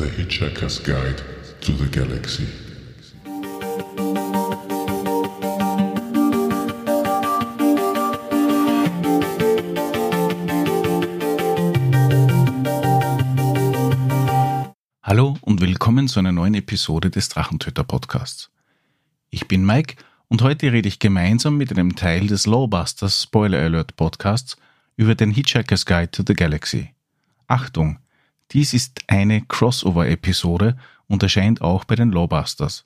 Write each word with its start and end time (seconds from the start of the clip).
The 0.00 0.06
Hitchhiker's 0.06 0.82
Guide 0.82 1.22
to 1.60 1.72
the 1.72 1.90
Galaxy. 1.90 2.46
Hallo 15.02 15.36
und 15.42 15.60
willkommen 15.60 16.08
zu 16.08 16.18
einer 16.18 16.32
neuen 16.32 16.54
Episode 16.54 17.10
des 17.10 17.28
Drachentöter 17.28 17.84
Podcasts. 17.84 18.50
Ich 19.28 19.48
bin 19.48 19.66
Mike 19.66 19.96
und 20.28 20.40
heute 20.40 20.72
rede 20.72 20.88
ich 20.88 20.98
gemeinsam 20.98 21.58
mit 21.58 21.72
einem 21.72 21.94
Teil 21.94 22.26
des 22.26 22.46
Lawbusters 22.46 23.24
Spoiler 23.24 23.58
Alert 23.58 23.96
Podcasts 23.96 24.56
über 24.96 25.14
den 25.14 25.30
Hitchhiker's 25.30 25.84
Guide 25.84 26.10
to 26.10 26.22
the 26.26 26.32
Galaxy. 26.32 26.94
Achtung, 27.48 27.98
dies 28.52 28.74
ist 28.74 29.00
eine 29.06 29.42
Crossover-Episode 29.42 30.76
und 31.08 31.22
erscheint 31.22 31.62
auch 31.62 31.84
bei 31.84 31.94
den 31.94 32.12
Lawbusters. 32.12 32.84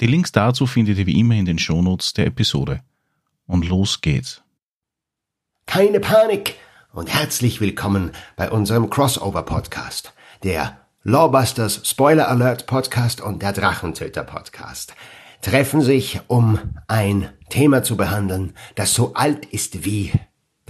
Die 0.00 0.06
Links 0.06 0.32
dazu 0.32 0.66
findet 0.66 0.98
ihr 0.98 1.06
wie 1.06 1.18
immer 1.18 1.34
in 1.34 1.44
den 1.44 1.58
Shownotes 1.58 2.12
der 2.14 2.26
Episode. 2.26 2.80
Und 3.46 3.68
los 3.68 4.00
geht's. 4.00 4.42
Keine 5.66 6.00
Panik 6.00 6.56
und 6.92 7.12
herzlich 7.12 7.60
willkommen 7.60 8.12
bei 8.36 8.50
unserem 8.50 8.90
Crossover-Podcast, 8.90 10.12
der 10.42 10.80
Lawbusters 11.02 11.88
Spoiler 11.88 12.28
Alert 12.28 12.66
Podcast 12.66 13.20
und 13.20 13.42
der 13.42 13.52
Drachentöter 13.52 14.24
Podcast 14.24 14.94
treffen 15.42 15.80
sich, 15.80 16.20
um 16.26 16.58
ein 16.86 17.30
Thema 17.48 17.82
zu 17.82 17.96
behandeln, 17.96 18.54
das 18.74 18.94
so 18.94 19.14
alt 19.14 19.46
ist 19.46 19.84
wie 19.84 20.12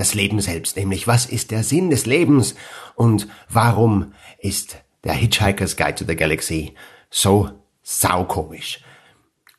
das 0.00 0.14
Leben 0.14 0.40
selbst, 0.40 0.76
nämlich 0.76 1.06
was 1.06 1.26
ist 1.26 1.50
der 1.50 1.62
Sinn 1.62 1.90
des 1.90 2.06
Lebens 2.06 2.54
und 2.94 3.28
warum 3.48 4.14
ist 4.38 4.78
der 5.04 5.12
Hitchhiker's 5.12 5.76
Guide 5.76 5.94
to 5.94 6.04
the 6.06 6.16
Galaxy 6.16 6.74
so 7.10 7.50
saukomisch. 7.82 8.82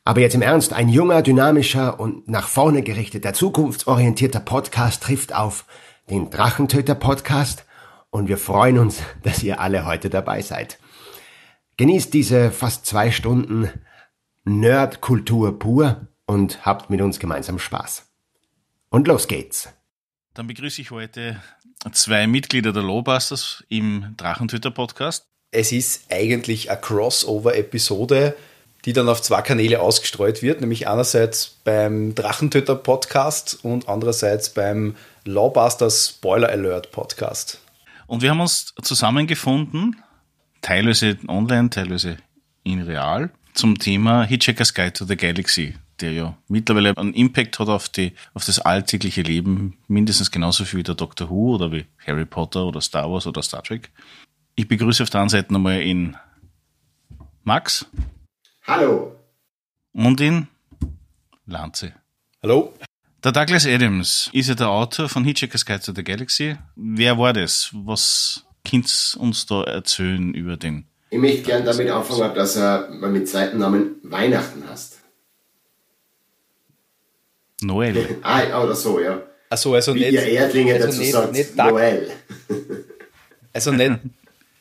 Aber 0.04 0.20
jetzt 0.20 0.34
im 0.34 0.42
Ernst, 0.42 0.72
ein 0.72 0.88
junger, 0.88 1.22
dynamischer 1.22 2.00
und 2.00 2.28
nach 2.28 2.48
vorne 2.48 2.82
gerichteter, 2.82 3.32
zukunftsorientierter 3.32 4.40
Podcast 4.40 5.04
trifft 5.04 5.32
auf 5.32 5.64
den 6.10 6.28
Drachentöter 6.30 6.96
Podcast 6.96 7.64
und 8.10 8.28
wir 8.28 8.36
freuen 8.36 8.78
uns, 8.78 9.00
dass 9.22 9.44
ihr 9.44 9.60
alle 9.60 9.86
heute 9.86 10.10
dabei 10.10 10.42
seid. 10.42 10.78
Genießt 11.76 12.12
diese 12.12 12.50
fast 12.50 12.84
zwei 12.84 13.12
Stunden 13.12 13.70
Nerdkultur 14.44 15.56
pur 15.58 16.08
und 16.26 16.66
habt 16.66 16.90
mit 16.90 17.00
uns 17.00 17.20
gemeinsam 17.20 17.60
Spaß. 17.60 18.10
Und 18.90 19.06
los 19.06 19.28
geht's. 19.28 19.72
Dann 20.34 20.46
begrüße 20.46 20.80
ich 20.80 20.90
heute 20.90 21.42
zwei 21.92 22.26
Mitglieder 22.26 22.72
der 22.72 22.82
Lowbusters 22.82 23.64
im 23.68 24.14
Drachentöter-Podcast. 24.16 25.26
Es 25.50 25.72
ist 25.72 26.10
eigentlich 26.10 26.70
eine 26.70 26.80
Crossover-Episode, 26.80 28.34
die 28.86 28.94
dann 28.94 29.10
auf 29.10 29.20
zwei 29.20 29.42
Kanäle 29.42 29.80
ausgestreut 29.80 30.40
wird, 30.40 30.62
nämlich 30.62 30.88
einerseits 30.88 31.58
beim 31.64 32.14
Drachentöter-Podcast 32.14 33.62
und 33.62 33.90
andererseits 33.90 34.48
beim 34.48 34.96
Lawbusters 35.26 36.08
Spoiler 36.16 36.48
Alert 36.48 36.92
Podcast. 36.92 37.60
Und 38.06 38.22
wir 38.22 38.30
haben 38.30 38.40
uns 38.40 38.72
zusammengefunden, 38.80 40.02
teilweise 40.62 41.18
online, 41.28 41.68
teilweise 41.68 42.16
in 42.64 42.80
real, 42.80 43.30
zum 43.52 43.78
Thema 43.78 44.24
Hitchhiker's 44.24 44.72
Guide 44.72 44.94
to 44.94 45.04
the 45.04 45.16
Galaxy 45.16 45.74
der 46.00 46.12
ja 46.12 46.36
mittlerweile 46.48 46.96
einen 46.96 47.14
Impact 47.14 47.58
hat 47.58 47.68
auf, 47.68 47.88
die, 47.88 48.12
auf 48.34 48.44
das 48.44 48.58
alltägliche 48.58 49.22
Leben, 49.22 49.78
mindestens 49.88 50.30
genauso 50.30 50.64
viel 50.64 50.80
wie 50.80 50.84
der 50.84 50.94
Doctor 50.94 51.30
Who 51.30 51.54
oder 51.54 51.72
wie 51.72 51.86
Harry 52.06 52.24
Potter 52.24 52.64
oder 52.64 52.80
Star 52.80 53.10
Wars 53.10 53.26
oder 53.26 53.42
Star 53.42 53.62
Trek. 53.62 53.90
Ich 54.54 54.68
begrüße 54.68 55.02
auf 55.02 55.10
der 55.10 55.20
anderen 55.20 55.42
Seite 55.42 55.52
nochmal 55.52 55.80
in 55.80 56.16
Max. 57.44 57.86
Hallo. 58.66 59.16
Und 59.92 60.20
in 60.20 60.48
Lanze. 61.46 61.94
Hallo. 62.42 62.72
Der 63.24 63.32
Douglas 63.32 63.66
Adams 63.66 64.30
ist 64.32 64.48
ja 64.48 64.54
der 64.54 64.68
Autor 64.68 65.08
von 65.08 65.24
Hitchhiker's 65.24 65.64
Guide 65.64 65.82
to 65.82 65.92
the 65.94 66.02
Galaxy. 66.02 66.56
Wer 66.74 67.18
war 67.18 67.32
das? 67.32 67.70
Was 67.72 68.44
könnt 68.68 69.16
uns 69.18 69.46
da 69.46 69.62
erzählen 69.64 70.34
über 70.34 70.56
den? 70.56 70.86
Ich 71.10 71.18
möchte 71.18 71.42
gerne 71.42 71.64
damit 71.64 71.90
anfangen, 71.90 72.34
dass 72.34 72.56
er 72.56 72.88
mit 72.90 73.28
zweiten 73.28 73.58
Namen 73.58 73.96
Weihnachten 74.02 74.68
heißt. 74.68 74.91
Noel. 77.62 78.18
ah, 78.22 78.62
oder 78.62 78.74
so, 78.74 79.00
ja. 79.00 79.22
Also, 79.50 79.74
also 79.74 79.94
Wie 79.94 80.00
nicht, 80.00 80.12
ihr 80.12 80.22
Erdlinge 80.26 80.74
also 80.74 80.86
dazu 80.86 80.98
nicht, 81.00 81.12
sagt, 81.12 81.32
nicht 81.32 81.58
Doug- 81.58 81.70
Noel. 81.72 82.10
also 83.52 83.72
nicht, 83.72 83.92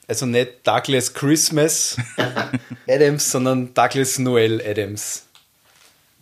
also 0.08 0.26
nicht 0.26 0.52
Douglas 0.68 1.14
Christmas 1.14 1.98
Adams, 2.88 3.32
sondern 3.32 3.74
Douglas 3.74 4.20
Noel 4.20 4.62
Adams. 4.66 5.26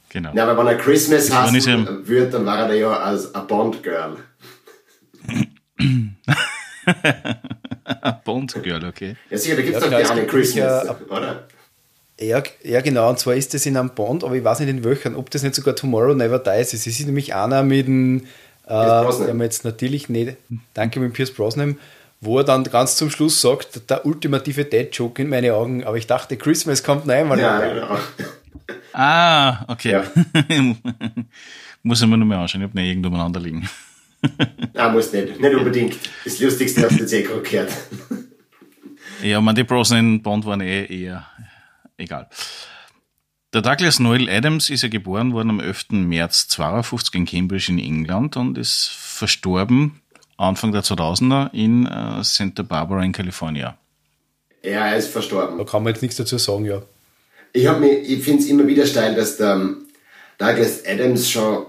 Genau. 0.10 0.32
Ja, 0.34 0.48
aber 0.48 0.58
wenn 0.60 0.68
er 0.76 0.78
Christmas 0.78 1.32
heißt 1.32 1.68
wird, 2.08 2.34
dann 2.34 2.46
war 2.46 2.70
er 2.70 2.76
ja 2.76 2.92
als 2.98 3.34
a 3.36 3.42
Bond 3.42 3.82
Girl. 3.84 4.18
Bond 8.26 8.64
Girl, 8.64 8.86
okay. 8.86 9.16
Ja, 9.30 9.38
sicher, 9.38 9.56
da 9.56 9.62
gibt 9.62 9.76
es 9.78 9.84
Ja, 9.84 9.90
doch 9.90 9.98
genau, 9.98 9.98
die 9.98 10.04
es 10.04 10.12
eine 10.12 10.26
Christmas, 10.28 10.90
oder? 11.10 11.48
Ja, 12.20 12.44
ja, 12.64 12.82
genau, 12.82 13.10
und 13.10 13.18
zwar 13.18 13.36
ist 13.36 13.54
das 13.54 13.66
in 13.66 13.78
einem 13.78 13.92
Bond, 13.92 14.26
aber 14.26 14.36
ich 14.36 14.44
weiß 14.44 14.60
nicht 14.60 14.70
in 14.70 14.84
welchen, 14.84 15.16
ob 15.16 15.30
das 15.30 15.42
nicht 15.44 15.56
sogar 15.56 15.76
Tomorrow 15.76 16.14
Never 16.14 16.40
Dies 16.40 16.74
ist. 16.74 16.86
Es 16.86 17.00
ist 17.00 17.06
nämlich 17.06 17.34
einer 17.34 17.64
mit 17.64 17.88
dem, 17.88 18.26
äh, 18.68 18.70
der 18.70 19.34
mir 19.34 19.46
jetzt 19.46 19.64
natürlich 19.64 20.10
nicht, 20.10 20.36
danke 20.74 21.00
mit 21.00 21.14
Pierce 21.14 21.32
Brosnan, 21.32 21.78
wo 22.20 22.40
er 22.40 22.44
dann 22.44 22.66
ganz 22.66 22.98
zum 22.98 23.10
Schluss 23.10 23.40
sagt, 23.40 23.90
der 23.90 24.06
ultimative 24.06 24.66
Dead-Joke 24.66 25.22
in 25.22 25.30
meine 25.30 25.54
Augen, 25.54 25.86
aber 25.86 25.96
ich 25.96 26.08
dachte, 26.08 26.36
Christmas 26.36 26.84
kommt 26.84 27.06
noch 27.06 27.14
einmal. 27.14 27.40
Ja, 27.40 27.60
genau. 27.60 27.98
Ah, 28.92 29.66
okay. 29.68 29.92
Ja. 29.92 30.04
Muss 31.84 32.02
ich 32.02 32.08
mir 32.08 32.18
nur 32.18 32.28
mal 32.28 32.42
anschauen, 32.42 32.62
ich 32.62 32.68
habe 32.68 32.78
nicht 32.78 32.90
irgendwo 32.90 33.08
umeinander 33.08 33.40
liegen. 33.40 33.70
Nein, 34.74 34.94
muss 34.94 35.14
nicht. 35.14 35.40
Nicht 35.40 35.56
unbedingt. 35.56 35.96
Das 36.26 36.40
Lustigste 36.40 36.84
hast 36.84 36.98
du 36.98 37.02
jetzt 37.02 37.14
eh 37.14 37.24
gerade 37.24 37.42
gehört. 37.42 37.72
Ja, 39.24 39.40
man, 39.40 39.56
die 39.56 39.64
Brosnan 39.64 40.22
Bond 40.22 40.46
waren 40.46 40.60
eh 40.62 40.86
eher 40.86 41.26
egal. 42.00 42.30
Der 43.54 43.62
Douglas 43.62 44.00
Noel 44.00 44.30
Adams 44.30 44.70
ist 44.70 44.84
ja 44.84 44.90
geboren 44.90 45.34
worden 45.34 45.50
am 45.50 45.60
11. 45.60 45.88
März 45.92 46.48
52 46.50 47.16
in 47.16 47.26
Cambridge 47.26 47.72
in 47.72 47.80
England 47.80 48.38
und 48.38 48.58
ist 48.58 48.88
verstorben 48.94 50.02
Anfang 50.38 50.72
der 50.72 50.84
2000er 50.84 51.52
in 51.54 51.86
äh, 51.88 52.24
Santa 52.24 52.62
Barbara 52.64 53.04
in 53.04 53.12
Kalifornien. 53.12 53.74
Ja, 54.64 54.88
er 54.88 54.98
ist 54.98 55.10
verstorben. 55.10 55.58
Da 55.58 55.64
kann 55.64 55.84
man 55.84 55.94
jetzt 55.94 56.02
nichts 56.02 56.18
dazu 56.18 56.38
sagen, 56.38 56.66
ja. 56.66 56.82
Ich, 57.54 57.70
mich- 57.80 58.10
ich 58.10 58.24
finde 58.24 58.44
es 58.44 58.50
immer 58.50 58.68
wieder 58.68 58.86
steil, 58.86 59.16
dass 59.16 59.38
der 59.38 59.54
ähm, 59.56 59.86
Douglas 60.38 60.86
Adams 60.86 61.30
schon 61.30 61.66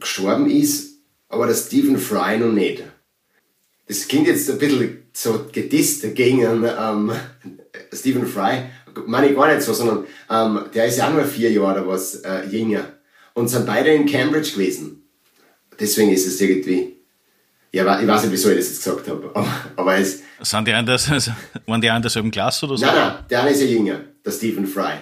gestorben 0.00 0.48
ist, 0.50 0.94
aber 1.28 1.46
der 1.46 1.54
Stephen 1.54 1.98
Fry 1.98 2.38
noch 2.38 2.52
nicht. 2.52 2.82
Das 3.86 4.08
klingt 4.08 4.26
jetzt 4.28 4.48
ein 4.50 4.58
bisschen 4.58 5.02
so 5.12 5.46
gedisst 5.52 6.14
gegen 6.14 6.40
ähm, 6.64 7.12
Stephen 7.92 8.26
Fry. 8.26 8.62
Meine 9.06 9.28
ich 9.28 9.36
gar 9.36 9.52
nicht 9.52 9.62
so, 9.62 9.72
sondern 9.72 10.04
ähm, 10.30 10.64
der 10.74 10.86
ist 10.86 10.98
ja 10.98 11.08
auch 11.08 11.12
nur 11.12 11.24
vier 11.24 11.50
Jahre 11.50 11.80
oder 11.80 11.88
was 11.88 12.16
äh, 12.16 12.46
jünger. 12.50 12.84
Und 13.34 13.48
sind 13.48 13.66
beide 13.66 13.90
in 13.90 14.06
Cambridge 14.06 14.52
gewesen. 14.52 15.02
Deswegen 15.78 16.12
ist 16.12 16.26
es 16.26 16.40
irgendwie. 16.40 16.96
Ja, 17.70 18.00
ich 18.00 18.06
weiß 18.06 18.22
nicht, 18.22 18.32
wieso 18.32 18.50
ich 18.50 18.56
das 18.56 18.68
jetzt 18.68 18.84
gesagt 18.84 19.08
habe. 19.08 19.30
Aber, 19.34 19.46
aber 19.76 19.98
es, 19.98 20.22
Sind 20.40 20.66
die 20.66 20.72
anders, 20.72 21.08
waren 21.66 21.80
die 21.80 21.86
in 21.86 22.02
derselben 22.02 22.30
Klasse 22.30 22.66
oder 22.66 22.78
so? 22.78 22.86
Nein, 22.86 22.94
nein, 22.94 23.14
der 23.28 23.42
eine 23.42 23.50
ist 23.50 23.60
ja 23.60 23.66
jünger, 23.66 24.00
der 24.24 24.30
Stephen 24.30 24.66
Fry. 24.66 24.94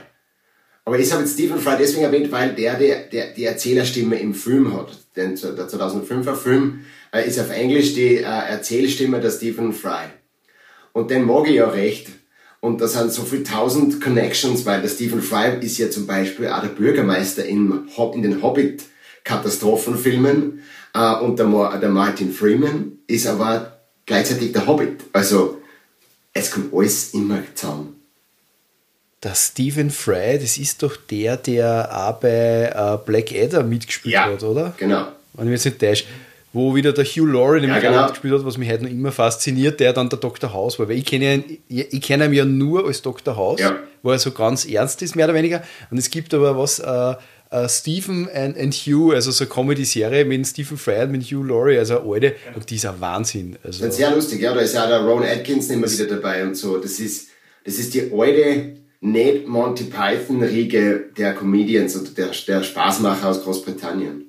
Aber 0.84 0.98
ich 0.98 1.10
habe 1.12 1.22
jetzt 1.22 1.34
Stephen 1.34 1.58
Fry 1.58 1.76
deswegen 1.78 2.04
erwähnt, 2.04 2.30
weil 2.30 2.54
der, 2.54 2.74
der, 2.74 3.08
der 3.08 3.32
die 3.32 3.44
Erzählerstimme 3.44 4.18
im 4.18 4.34
Film 4.34 4.72
hat. 4.72 4.96
Denn 5.16 5.34
der 5.34 5.68
2005er 5.68 6.34
Film 6.34 6.84
äh, 7.12 7.26
ist 7.26 7.40
auf 7.40 7.50
Englisch 7.50 7.94
die 7.94 8.16
äh, 8.16 8.22
Erzählstimme 8.22 9.20
der 9.20 9.30
Stephen 9.30 9.72
Fry. 9.72 10.06
Und 10.92 11.10
den 11.10 11.24
mag 11.24 11.48
ich 11.48 11.56
ja 11.56 11.68
recht. 11.68 12.08
Und 12.66 12.80
da 12.80 12.88
sind 12.88 13.12
so 13.12 13.22
viele 13.22 13.44
tausend 13.44 14.00
Connections, 14.00 14.66
weil 14.66 14.82
der 14.82 14.88
Stephen 14.88 15.22
Fry 15.22 15.56
ist 15.60 15.78
ja 15.78 15.88
zum 15.88 16.04
Beispiel 16.04 16.48
auch 16.48 16.62
der 16.62 16.70
Bürgermeister 16.70 17.44
Hob- 17.44 18.16
in 18.16 18.22
den 18.22 18.42
Hobbit-Katastrophenfilmen. 18.42 20.64
Äh, 20.92 21.14
und 21.20 21.38
der, 21.38 21.46
der 21.78 21.90
Martin 21.90 22.32
Freeman 22.32 22.98
ist 23.06 23.28
aber 23.28 23.78
gleichzeitig 24.04 24.52
der 24.52 24.66
Hobbit. 24.66 25.04
Also 25.12 25.62
es 26.32 26.50
kommt 26.50 26.74
alles 26.74 27.14
immer 27.14 27.38
zusammen. 27.54 28.00
Der 29.22 29.36
Stephen 29.36 29.92
Fry, 29.92 30.36
das 30.40 30.58
ist 30.58 30.82
doch 30.82 30.96
der, 30.96 31.36
der 31.36 31.88
auch 32.08 32.14
bei 32.20 32.72
äh, 32.74 32.98
Black 33.06 33.30
Adder 33.32 33.62
mitgespielt 33.62 34.12
Ja, 34.14 34.24
hat, 34.24 34.42
oder? 34.42 34.74
genau. 34.76 35.06
Wenn 35.34 35.46
ich 35.46 35.52
mich 35.52 35.64
jetzt 35.64 35.66
nicht 35.66 35.78
täusche. 35.80 36.04
Wo 36.56 36.74
wieder 36.74 36.92
der 36.94 37.04
Hugh 37.04 37.26
Laurie 37.30 37.60
nämlich 37.60 37.82
Ja, 37.82 37.90
genau. 37.90 38.00
auch 38.00 38.06
mitgespielt 38.06 38.32
hat, 38.32 38.46
was 38.46 38.56
mich 38.56 38.70
heute 38.70 38.84
noch 38.84 38.90
immer 38.90 39.12
fasziniert, 39.12 39.78
der 39.78 39.92
dann 39.92 40.08
der 40.08 40.18
Dr. 40.18 40.52
House 40.54 40.78
war. 40.78 40.88
Weil 40.88 40.96
ich 40.96 41.04
kenne 41.04 41.34
ihn, 41.34 41.58
ich, 41.68 42.00
kenne 42.00 42.24
ihn 42.26 42.32
ja 42.32 42.44
nur 42.46 42.86
als 42.86 43.02
Dr. 43.02 43.36
House, 43.36 43.60
Ja. 43.60 43.76
wo 44.02 44.10
er 44.10 44.18
so 44.18 44.30
ganz 44.30 44.64
ernst 44.64 45.02
ist, 45.02 45.16
mehr 45.16 45.26
oder 45.26 45.34
weniger. 45.34 45.62
Und 45.90 45.98
es 45.98 46.08
gibt 46.10 46.32
aber 46.32 46.56
was, 46.56 46.78
äh, 46.78 47.14
äh, 47.50 47.68
Stephen 47.68 48.28
and, 48.34 48.56
and 48.58 48.72
Hugh, 48.74 49.12
also 49.14 49.30
so 49.32 49.44
eine 49.44 49.50
Comedy-Serie 49.52 50.24
mit 50.24 50.46
Stephen 50.46 50.78
Fry 50.78 51.02
und 51.02 51.12
mit 51.12 51.24
Hugh 51.24 51.44
Laurie, 51.46 51.76
also 51.78 52.00
eine 52.00 52.10
alte, 52.14 52.34
und 52.54 52.70
die 52.70 52.76
ist 52.76 52.86
ein 52.86 53.00
Wahnsinn. 53.00 53.56
Also, 53.62 53.80
Das 53.84 53.90
ist 53.90 53.96
sehr 53.98 54.14
lustig, 54.14 54.40
ja. 54.40 54.54
Da 54.54 54.60
ist 54.60 54.74
ja 54.74 54.86
der 54.86 55.00
Ron 55.00 55.24
Atkinson 55.24 55.76
immer 55.76 55.90
wieder 55.92 56.06
dabei 56.06 56.42
und 56.44 56.56
so. 56.56 56.78
Das 56.78 56.98
ist, 56.98 57.28
Das 57.64 57.74
ist 57.78 57.92
die 57.94 58.10
alte, 58.12 58.76
nicht 59.00 59.46
Monty 59.46 59.84
Python-Riege 59.84 61.10
der 61.16 61.34
Comedians 61.34 61.96
oder 62.00 62.10
der, 62.10 62.30
der 62.48 62.62
Spaßmacher 62.62 63.28
aus 63.28 63.42
Großbritannien 63.44 64.22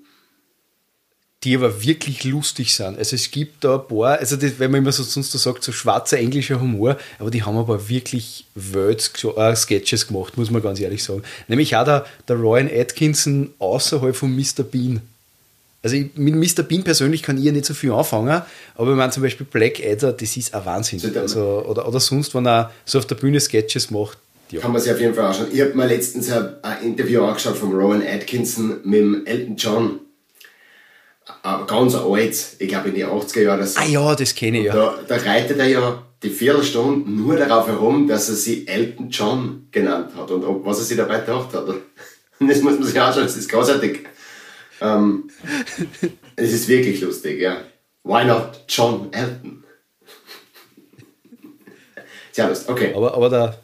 die 1.44 1.56
aber 1.56 1.84
wirklich 1.84 2.24
lustig 2.24 2.74
sind. 2.74 2.98
Also 2.98 3.16
es 3.16 3.30
gibt 3.30 3.64
da 3.64 3.76
ein 3.76 3.88
paar, 3.88 4.18
also 4.18 4.36
das, 4.36 4.58
wenn 4.58 4.72
man 4.72 4.82
immer 4.82 4.92
so 4.92 5.04
sonst 5.04 5.32
so 5.32 5.38
sagt, 5.38 5.64
so 5.64 5.72
schwarzer 5.72 6.18
englischer 6.18 6.60
Humor, 6.60 6.98
aber 7.20 7.30
die 7.30 7.44
haben 7.44 7.58
aber 7.58 7.90
wirklich 7.90 8.46
Welt-Sketches 8.56 10.04
äh, 10.04 10.08
gemacht, 10.08 10.36
muss 10.38 10.50
man 10.50 10.64
ganz 10.64 10.80
ehrlich 10.80 11.04
sagen. 11.04 11.22
Nämlich 11.48 11.76
auch 11.76 11.86
der, 11.86 12.06
der 12.28 12.38
Ryan 12.38 12.70
Atkinson 12.74 13.52
außerhalb 13.60 14.16
von 14.16 14.36
Mr. 14.36 14.64
Bean. 14.64 15.02
Also 15.84 15.96
ich, 15.96 16.16
mit 16.16 16.34
Mr. 16.36 16.64
Bean 16.64 16.84
persönlich 16.84 17.22
kann 17.22 17.38
ich 17.38 17.44
ja 17.44 17.52
nicht 17.52 17.66
so 17.66 17.76
viel 17.76 17.92
anfangen, 17.92 18.42
aber 18.76 18.90
wenn 18.90 18.98
man 18.98 19.12
zum 19.12 19.22
Beispiel 19.22 19.46
Black 19.46 19.80
Adder, 19.86 20.14
das 20.14 20.36
ist 20.36 20.56
ein 20.56 20.66
Wahnsinn. 20.66 21.00
Also, 21.16 21.64
oder, 21.68 21.88
oder 21.88 22.00
sonst, 22.00 22.34
wenn 22.34 22.48
er 22.48 22.72
so 22.84 22.98
auf 22.98 23.06
der 23.06 23.16
Bühne 23.16 23.40
Sketches 23.40 23.92
macht. 23.92 24.18
Ja. 24.50 24.62
Kann 24.62 24.72
man 24.72 24.82
sich 24.82 24.92
auf 24.92 25.00
jeden 25.00 25.14
Fall 25.14 25.26
anschauen. 25.26 25.48
Ich 25.54 25.62
habe 25.62 25.76
mir 25.76 25.86
letztens 25.86 26.32
ein, 26.32 26.56
ein 26.64 26.84
Interview 26.84 27.24
angeschaut 27.24 27.58
von 27.58 27.74
Rowan 27.74 28.02
Atkinson 28.02 28.78
mit 28.84 29.00
dem 29.00 29.26
Elton 29.26 29.56
John 29.56 30.00
ganz 31.68 31.96
alt, 31.96 32.56
ich 32.60 32.68
glaube 32.68 32.90
in 32.90 32.96
die 32.96 33.06
80er 33.06 33.42
Jahre. 33.42 33.68
Ah 33.76 33.86
ja, 33.86 34.16
das 34.16 34.36
kenne 34.36 34.60
ich 34.60 34.66
ja. 34.66 34.74
Da, 34.74 35.00
da 35.08 35.16
reitet 35.18 35.60
er 35.60 35.68
ja 35.68 36.04
die 36.24 36.30
Viertelstunde 36.30 37.10
nur 37.10 37.38
darauf 37.38 37.68
herum, 37.68 38.08
dass 38.08 38.30
er 38.30 38.36
sie 38.36 38.68
Elton 38.68 39.10
John 39.10 39.68
genannt 39.72 40.12
hat 40.16 40.32
und 40.32 40.44
ob, 40.44 40.66
was 40.66 40.80
er 40.80 40.86
sich 40.86 40.98
dabei 40.98 41.20
gedacht 41.20 41.54
hat. 41.54 41.68
Und 41.68 41.82
das 42.48 42.62
muss 42.62 42.76
man 42.76 42.84
sich 42.84 43.00
anschauen, 43.00 43.24
das 43.24 43.38
ist 43.38 43.50
großartig. 43.50 44.00
Ähm, 44.82 45.30
es 46.36 46.54
ist 46.54 46.68
wirklich 46.68 47.02
lustig, 47.02 47.42
ja. 47.42 47.58
Why 48.04 48.26
not 48.26 48.64
John 48.68 49.12
Elton? 49.12 49.64
Sehr 52.32 52.50
lustig, 52.50 52.70
okay. 52.70 52.94
Aber, 52.96 53.14
aber 53.14 53.30
der, 53.30 53.60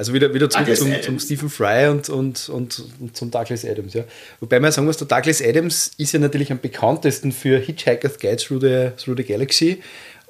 also 0.00 0.14
wieder, 0.14 0.32
wieder 0.32 0.48
zurück 0.48 0.74
zum, 0.74 1.02
zum, 1.02 1.18
Stephen 1.18 1.50
Fry 1.50 1.86
und, 1.88 2.08
und, 2.08 2.48
und, 2.48 2.82
und, 3.00 3.14
zum 3.14 3.30
Douglas 3.30 3.66
Adams. 3.66 3.92
Ja. 3.92 4.04
Wobei 4.40 4.58
man 4.58 4.72
sagen 4.72 4.86
muss, 4.86 4.96
der 4.96 5.06
Douglas 5.06 5.42
Adams 5.42 5.92
ist 5.98 6.12
ja 6.12 6.18
natürlich 6.18 6.50
am 6.50 6.58
bekanntesten 6.58 7.32
für 7.32 7.58
Hitchhiker's 7.58 8.18
Guide 8.18 8.38
Through 8.38 8.60
the, 8.62 8.90
Through 8.96 9.18
the 9.18 9.24
Galaxy, 9.24 9.82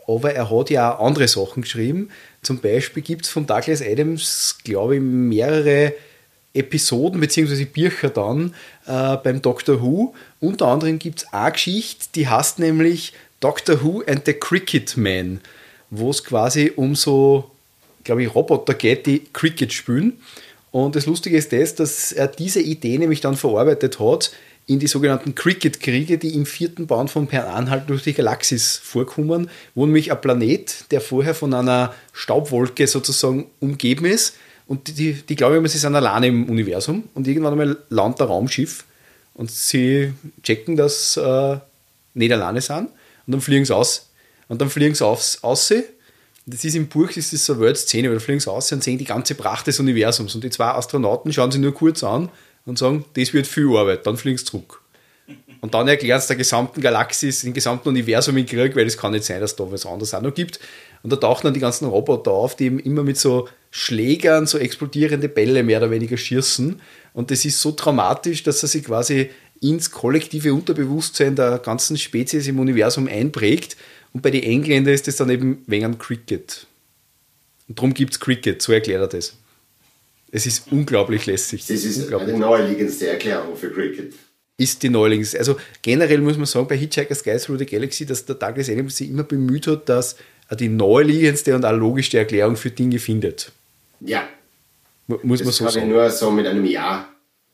aber 0.08 0.32
er 0.32 0.50
hat 0.50 0.70
ja 0.70 0.93
auch 0.93 1.06
andere 1.06 1.28
Sachen 1.28 1.62
geschrieben. 1.62 2.08
Zum 2.43 2.58
Beispiel 2.58 3.00
gibt 3.00 3.26
es 3.26 3.31
von 3.31 3.46
Douglas 3.46 3.81
Adams, 3.81 4.58
glaube 4.64 4.96
ich, 4.96 5.02
mehrere 5.02 5.94
Episoden 6.52 7.20
bzw. 7.20 7.64
Bücher 7.64 8.11
dann 8.11 8.56
äh, 8.88 9.19
beim 9.19 9.40
Doctor 9.40 9.81
Who. 9.81 10.14
Unter 10.40 10.66
anderem 10.66 10.99
gibt 10.99 11.20
es 11.20 11.32
eine 11.32 11.52
Geschichte, 11.52 12.06
die 12.16 12.26
heißt 12.26 12.58
nämlich 12.58 13.12
Doctor 13.38 13.84
Who 13.84 14.02
and 14.08 14.26
the 14.26 14.32
Cricket 14.32 14.96
Man, 14.96 15.40
wo 15.90 16.11
es 16.11 16.25
quasi 16.25 16.73
um 16.75 16.96
so 16.96 17.50
glaube 18.05 18.23
ich, 18.23 18.35
Roboter 18.35 18.75
geht, 18.75 19.06
die 19.06 19.25
Cricket 19.32 19.73
spielen. 19.73 20.14
Und 20.70 20.97
das 20.97 21.06
Lustige 21.06 21.37
ist 21.37 21.52
das, 21.52 21.75
dass 21.75 22.12
er 22.12 22.29
diese 22.29 22.61
Idee 22.61 22.99
nämlich 22.99 23.20
dann 23.20 23.37
verarbeitet 23.37 23.99
hat 23.99 24.32
in 24.67 24.79
die 24.79 24.87
sogenannten 24.87 25.35
Cricket-Kriege, 25.35 26.19
die 26.19 26.35
im 26.35 26.47
vierten 26.47 26.87
Band 26.87 27.11
von 27.11 27.26
Per 27.26 27.52
Anhalt 27.52 27.88
durch 27.88 28.05
die 28.05 28.12
Galaxis 28.12 28.76
vorkommen, 28.76 29.50
wo 29.75 29.85
nämlich 29.85 30.12
ein 30.12 30.20
Planet, 30.20 30.85
der 30.93 31.00
vorher 31.00 31.35
von 31.35 31.52
einer 31.55 31.93
Staubwolke 32.12 32.87
sozusagen 32.87 33.47
umgeben 33.58 34.05
ist, 34.05 34.37
und 34.70 34.99
die, 34.99 35.14
die 35.14 35.35
glauben 35.35 35.56
immer, 35.56 35.69
sie 35.69 35.79
sind 35.79 35.97
alleine 35.97 36.29
im 36.29 36.49
Universum 36.49 37.08
und 37.14 37.26
irgendwann 37.26 37.55
einmal 37.55 37.79
landet 37.88 38.20
ein 38.20 38.29
Raumschiff 38.29 38.85
und 39.35 39.50
sie 39.50 40.12
checken, 40.44 40.76
dass 40.76 41.17
äh, 41.17 41.56
nicht 42.14 42.32
alleine 42.32 42.61
sind 42.61 42.88
und 43.26 43.32
dann 43.32 43.41
fliegen 43.41 43.64
sie 43.64 43.75
aus. 43.75 44.11
Und 44.47 44.61
dann 44.61 44.70
fliegen 44.70 44.94
sie 44.94 45.05
aus, 45.05 45.43
aus 45.43 45.67
das 46.46 46.64
ist 46.64 46.75
im 46.75 46.88
Buch, 46.88 47.08
das 47.14 47.32
ist 47.32 47.44
so 47.44 47.54
eine 47.54 47.62
Weltszene, 47.62 48.08
weil 48.08 48.16
da 48.16 48.20
fliegen 48.20 48.40
sie 48.40 48.50
aus 48.50 48.72
und 48.72 48.82
sehen 48.82 48.98
die 48.98 49.04
ganze 49.04 49.34
Pracht 49.34 49.66
des 49.66 49.78
Universums. 49.78 50.34
Und 50.34 50.44
die 50.44 50.50
zwei 50.50 50.69
Astronauten 50.69 51.32
schauen 51.32 51.52
sie 51.52 51.58
nur 51.58 51.75
kurz 51.75 52.02
an 52.02 52.31
und 52.66 52.78
sagen, 52.78 53.04
das 53.14 53.32
wird 53.32 53.46
viel 53.46 53.76
Arbeit, 53.76 54.06
dann 54.06 54.16
fliegen 54.16 54.38
sie 54.38 54.44
zurück. 54.44 54.81
Und 55.60 55.75
dann 55.75 55.88
erklärt 55.88 56.20
es 56.20 56.26
der 56.26 56.37
gesamten 56.37 56.81
Galaxis, 56.81 57.42
dem 57.42 57.52
gesamten 57.52 57.90
Universum 57.90 58.37
in 58.37 58.46
Krieg, 58.46 58.75
weil 58.75 58.87
es 58.87 58.96
kann 58.96 59.12
nicht 59.12 59.25
sein, 59.25 59.40
dass 59.40 59.56
da 59.56 59.70
was 59.70 59.84
anderes 59.84 60.14
auch 60.14 60.22
noch 60.22 60.32
gibt. 60.32 60.58
Und 61.02 61.12
da 61.12 61.16
tauchen 61.16 61.44
dann 61.44 61.54
die 61.54 61.60
ganzen 61.60 61.87
Roboter 61.87 62.31
auf, 62.31 62.56
die 62.56 62.66
eben 62.66 62.78
immer 62.78 63.02
mit 63.02 63.19
so 63.19 63.48
Schlägern, 63.70 64.46
so 64.46 64.58
explodierende 64.58 65.28
Bälle 65.28 65.62
mehr 65.62 65.78
oder 65.78 65.90
weniger 65.90 66.16
schießen. 66.16 66.81
Und 67.12 67.31
das 67.31 67.44
ist 67.44 67.60
so 67.60 67.75
dramatisch, 67.76 68.42
dass 68.42 68.62
er 68.62 68.69
sich 68.69 68.84
quasi 68.84 69.31
ins 69.60 69.90
kollektive 69.90 70.54
Unterbewusstsein 70.54 71.37
der 71.37 71.58
ganzen 71.58 71.98
Spezies 71.98 72.46
im 72.46 72.58
Universum 72.58 73.06
einprägt 73.06 73.76
und 74.12 74.23
bei 74.23 74.31
den 74.31 74.43
Engländern 74.43 74.95
ist 74.95 75.07
das 75.07 75.17
dann 75.17 75.31
eben 75.31 75.62
wegen 75.67 75.85
am 75.85 75.99
Cricket. 75.99 76.67
Und 77.69 77.79
darum 77.79 77.95
gibt 77.95 78.15
es 78.15 78.21
Cricket, 78.21 78.61
so 78.61 78.73
erklärt 78.73 79.01
er 79.01 79.19
das. 79.19 79.37
Es 80.33 80.47
ist 80.47 80.71
unglaublich 80.71 81.27
lässig. 81.27 81.67
Das 81.67 81.85
ist 81.85 82.03
unglaublich. 82.03 82.35
die 82.35 82.41
neuligendste 82.41 83.09
Erklärung 83.09 83.57
für 83.57 83.71
Cricket. 83.71 84.15
Ist 84.57 84.83
die 84.83 84.89
neuligendste. 84.91 85.39
Also 85.39 85.57
generell 85.83 86.19
muss 86.19 86.37
man 86.37 86.47
sagen, 86.47 86.69
bei 86.69 86.77
Hitchhiker's 86.77 87.25
Guide 87.25 87.41
Through 87.41 87.59
the 87.59 87.67
Galaxy, 87.67 88.07
dass 88.07 88.27
der 88.27 88.37
Douglas 88.37 88.69
Adams 88.69 88.97
sich 88.97 89.09
immer 89.09 89.25
bemüht 89.25 89.67
hat, 89.67 89.89
dass 89.89 90.17
er 90.49 90.57
die 90.57 90.69
neuligendste 90.69 91.55
und 91.55 91.65
auch 91.65 91.73
logischste 91.73 92.19
Erklärung 92.19 92.57
für 92.57 92.71
Dinge 92.71 92.99
findet. 92.99 93.53
Ja. 94.01 94.29
Muss 95.07 95.39
das 95.39 95.47
man 95.47 95.53
so 95.53 95.65
kann 95.65 95.73
sagen. 95.73 95.87
ich 95.87 95.93
nur 95.93 96.11
so 96.11 96.31
mit 96.31 96.47
einem 96.47 96.65
Ja 96.65 97.09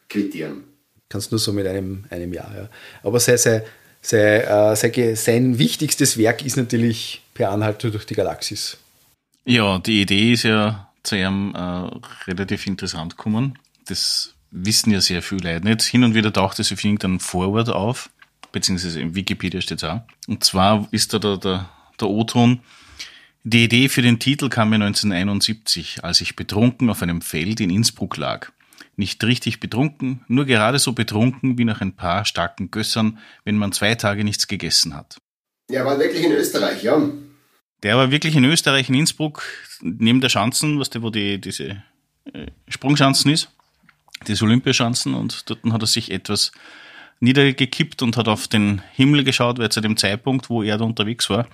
quittieren. 0.09 0.65
Kannst 1.09 1.31
nur 1.31 1.39
so 1.39 1.53
mit 1.53 1.67
einem, 1.67 2.05
einem 2.11 2.33
Ja, 2.33 2.51
ja. 2.55 2.71
Aber 3.03 3.21
sei, 3.21 3.37
sei, 3.37 3.65
sein, 4.07 4.43
äh, 4.43 4.77
sein, 4.77 5.17
sein 5.17 5.59
wichtigstes 5.59 6.19
Werk 6.19 6.45
ist 6.45 6.57
natürlich 6.57 7.23
Per 7.35 7.51
Anhalter 7.51 7.91
durch 7.91 8.07
die 8.07 8.15
Galaxis. 8.15 8.79
Ja, 9.45 9.79
die 9.79 10.01
Idee 10.03 10.33
ist 10.33 10.45
ja 10.45 10.89
zu 11.03 11.17
ihm 11.17 11.55
äh, 11.55 11.91
relativ 12.27 12.67
interessant 12.67 13.17
gekommen. 13.17 13.59
Das 13.87 14.35
wissen 14.51 14.91
ja 14.91 15.01
sehr 15.01 15.23
viele 15.23 15.53
Leute 15.53 15.67
nicht. 15.67 15.83
Hin 15.83 16.05
und 16.05 16.15
wieder 16.15 16.33
taucht 16.33 16.59
es 16.59 16.73
auf 16.73 16.83
irgendeinem 16.83 17.21
Vorwort 17.21 17.69
auf, 17.69 18.11
beziehungsweise 18.53 19.01
im 19.01 19.15
Wikipedia 19.15 19.61
steht 19.61 19.79
es 19.79 19.85
auch. 19.85 20.01
Und 20.27 20.45
zwar 20.45 20.89
ist 20.93 21.13
da 21.13 21.19
der, 21.19 21.37
der, 21.37 21.69
der 22.01 22.09
O-Ton. 22.09 22.61
Die 23.45 23.65
Idee 23.65 23.89
für 23.89 24.03
den 24.03 24.19
Titel 24.19 24.49
kam 24.49 24.71
mir 24.71 24.77
1971, 24.77 26.03
als 26.03 26.21
ich 26.21 26.35
betrunken 26.35 26.91
auf 26.91 27.03
einem 27.03 27.21
Feld 27.21 27.61
in 27.61 27.71
Innsbruck 27.71 28.17
lag 28.17 28.51
nicht 28.97 29.23
richtig 29.25 29.61
betrunken, 29.61 30.25
nur 30.27 30.47
gerade 30.47 30.79
so 30.79 30.93
betrunken 30.93 31.59
wie 31.59 31.65
nach 31.65 31.81
ein 31.81 31.95
paar 31.95 32.25
starken 32.25 32.71
Gössern, 32.71 33.19
wenn 33.45 33.57
man 33.57 33.73
zwei 33.73 33.95
Tage 33.95 34.25
nichts 34.25 34.49
gegessen 34.49 34.95
hat. 34.95 35.19
Ja, 35.71 35.85
war 35.85 35.99
wirklich 35.99 36.25
in 36.25 36.33
Österreich, 36.33 36.83
ja. 36.83 37.01
Der 37.83 37.97
war 37.97 38.11
wirklich 38.11 38.35
in 38.37 38.45
Österreich, 38.45 38.89
in 38.89 38.95
Innsbruck, 38.95 39.43
neben 39.83 40.21
der 40.21 40.29
Schanzen, 40.29 40.81
was 40.81 40.91
der, 40.91 41.03
wo 41.03 41.11
die, 41.11 41.41
diese 41.41 41.83
äh, 42.33 42.47
Sprungschanzen 42.69 43.31
ist, 43.31 43.51
diese 44.27 44.45
Olympiaschanzen, 44.45 45.15
und 45.15 45.49
dort 45.51 45.63
hat 45.71 45.83
er 45.83 45.87
sich 45.87 46.11
etwas 46.11 46.53
niedergekippt 47.21 48.03
und 48.03 48.17
hat 48.17 48.29
auf 48.29 48.49
den 48.49 48.83
Himmel 48.93 49.25
geschaut, 49.25 49.59
weil 49.59 49.71
zu 49.71 49.81
dem 49.81 49.97
Zeitpunkt, 49.97 50.49
wo 50.49 50.63
er 50.63 50.79
da 50.79 50.85
unterwegs 50.85 51.29
war, 51.29 51.47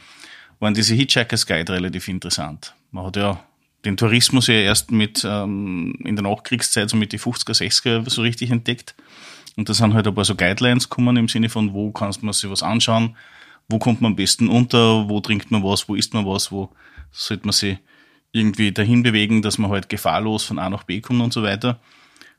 waren 0.61 0.75
diese 0.75 0.95
Hitchhiker's 0.95 1.47
Guide 1.47 1.73
relativ 1.73 2.09
interessant. 2.09 2.75
Man 2.93 3.07
hat 3.07 3.17
ja 3.17 3.45
den 3.85 3.97
Tourismus 3.97 4.47
ja 4.47 4.55
erst 4.55 4.91
mit 4.91 5.27
ähm, 5.29 5.95
in 6.05 6.17
der 6.17 6.23
Nachkriegszeit, 6.23 6.89
so 6.89 6.97
mit 6.97 7.13
die 7.13 7.19
50er, 7.19 7.53
60er 7.53 8.09
so 8.09 8.23
richtig 8.23 8.51
entdeckt. 8.51 8.95
Und 9.57 9.69
da 9.69 9.75
sind 9.75 9.95
halt 9.95 10.07
ein 10.07 10.15
paar 10.15 10.25
so 10.25 10.35
Guidelines 10.35 10.89
gekommen 10.89 11.17
im 11.17 11.29
Sinne 11.29 11.49
von, 11.49 11.73
wo 11.75 11.91
kann 11.91 12.15
man 12.23 12.33
sich 12.33 12.49
was 12.49 12.63
anschauen, 12.63 13.17
wo 13.69 13.79
kommt 13.79 14.01
man 14.01 14.13
am 14.13 14.17
besten 14.17 14.49
unter, 14.49 15.09
wo 15.09 15.21
trinkt 15.21 15.51
man 15.51 15.63
was, 15.63 15.89
wo 15.89 15.95
isst 15.95 16.15
man 16.15 16.27
was, 16.27 16.53
wo 16.53 16.71
sollte 17.11 17.47
man 17.47 17.53
sich 17.53 17.79
irgendwie 18.33 18.73
dahin 18.73 19.03
bewegen, 19.03 19.43
dass 19.43 19.59
man 19.59 19.71
halt 19.71 19.89
gefahrlos 19.89 20.45
von 20.45 20.59
A 20.59 20.71
nach 20.71 20.85
B 20.85 21.01
kommt 21.01 21.21
und 21.21 21.33
so 21.33 21.43
weiter. 21.43 21.81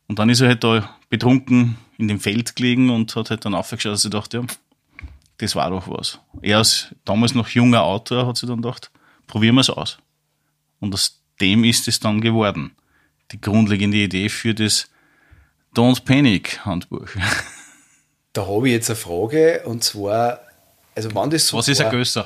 Und 0.08 0.20
dann 0.20 0.30
ist 0.30 0.42
er 0.42 0.50
halt 0.50 0.64
da 0.64 0.98
betrunken 1.10 1.78
in 1.98 2.08
dem 2.08 2.20
Feld 2.20 2.56
gelegen 2.56 2.90
und 2.90 3.16
hat 3.16 3.30
halt 3.30 3.46
dann 3.46 3.54
aufgeschaut, 3.54 3.94
dass 3.94 4.06
er 4.06 4.12
dachte, 4.12 4.38
ja, 4.38 4.44
das 5.38 5.56
war 5.56 5.70
doch 5.70 5.88
was. 5.88 6.20
Er 6.42 6.58
als 6.60 6.96
damals 7.06 7.36
noch 7.36 7.50
junger 7.50 7.84
Autor 7.84 8.28
hat 8.28 8.38
sich 8.38 8.48
dann 8.48 8.62
gedacht, 8.62 8.92
probieren 9.28 9.56
wir 9.56 9.62
es 9.62 9.70
aus. 9.70 9.98
Und 10.80 10.94
das 10.94 11.23
dem 11.44 11.66
ist 11.66 11.88
es 11.90 12.00
dann 12.00 12.22
geworden. 12.22 12.72
Die 13.32 13.42
grundlegende 13.42 13.98
Idee 13.98 14.30
für 14.30 14.54
das 14.54 14.88
Don't 15.76 16.06
Panic 16.06 16.66
Handbuch. 16.66 17.08
Da 18.32 18.48
habe 18.48 18.68
ich 18.68 18.74
jetzt 18.74 18.90
eine 18.90 18.96
Frage 18.96 19.62
und 19.66 19.84
zwar, 19.84 20.40
also 20.96 21.10
wann 21.14 21.30
das 21.30 21.48
so 21.48 21.58
Was 21.58 21.68
ist 21.68 21.82
ein 21.82 21.92
Gösser? 21.92 22.26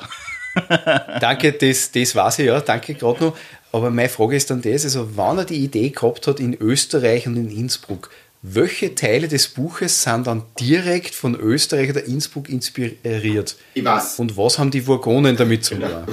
danke, 1.20 1.52
das, 1.52 1.90
das 1.90 2.14
weiß 2.14 2.38
ich 2.38 2.46
ja, 2.46 2.60
danke 2.60 2.94
gerade 2.94 3.24
noch. 3.24 3.36
Aber 3.72 3.90
meine 3.90 4.08
Frage 4.08 4.36
ist 4.36 4.50
dann 4.50 4.62
das, 4.62 4.84
also 4.84 5.16
wann 5.16 5.38
er 5.38 5.44
die 5.44 5.62
Idee 5.62 5.90
gehabt 5.90 6.26
hat 6.26 6.40
in 6.40 6.54
Österreich 6.54 7.26
und 7.26 7.36
in 7.36 7.50
Innsbruck, 7.50 8.10
welche 8.40 8.94
Teile 8.94 9.28
des 9.28 9.48
Buches 9.48 10.02
sind 10.02 10.26
dann 10.26 10.44
direkt 10.60 11.14
von 11.14 11.34
Österreich 11.34 11.90
oder 11.90 12.04
Innsbruck 12.04 12.48
inspiriert? 12.48 13.56
Ich 13.74 13.84
weiß. 13.84 14.20
Und 14.20 14.36
was 14.36 14.58
haben 14.58 14.70
die 14.70 14.86
Wurgonen 14.86 15.36
damit 15.36 15.64
zu 15.64 15.74
tun? 15.74 16.06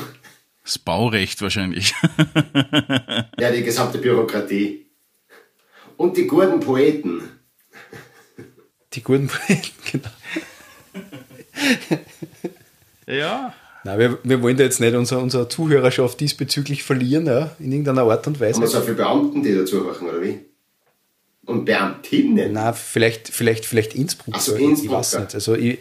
Das 0.66 0.80
Baurecht 0.80 1.42
wahrscheinlich. 1.42 1.94
ja, 3.40 3.52
die 3.52 3.64
gesamte 3.64 4.00
Bürokratie. 4.00 4.88
Und 5.96 6.18
die 6.18 6.28
guten 6.28 6.60
Poeten. 6.60 7.22
Die 8.94 9.04
guten 9.04 9.28
Poeten, 9.28 9.72
genau. 9.92 10.10
Ja, 13.08 13.54
Nein, 13.86 14.00
wir, 14.00 14.18
wir 14.24 14.42
wollen 14.42 14.58
da 14.58 14.64
jetzt 14.64 14.80
nicht 14.82 14.96
unsere, 14.96 15.22
unsere 15.22 15.48
Zuhörerschaft 15.48 16.20
diesbezüglich 16.20 16.82
verlieren, 16.82 17.28
ja, 17.28 17.56
in 17.60 17.72
irgendeiner 17.72 18.02
Art 18.02 18.26
und 18.26 18.40
Weise. 18.40 18.56
Haben 18.56 18.62
wir 18.64 18.68
so 18.68 18.82
viele 18.82 18.96
Beamten, 18.96 19.44
die 19.44 19.54
dazu 19.54 19.76
machen, 19.82 20.10
oder 20.10 20.24
wie? 20.24 20.40
Und 21.46 21.66
Beamtinnen? 21.66 22.54
Nein, 22.54 22.74
vielleicht, 22.74 23.28
vielleicht, 23.28 23.64
vielleicht 23.64 23.94
Innsbruck. 23.94 24.34
Ach 24.36 24.42
so, 24.42 24.56
Ich 24.56 24.64
Innsbruck, 24.64 24.92
weiß 24.92 25.20
nicht. 25.20 25.36
Also 25.36 25.54
ich, 25.54 25.78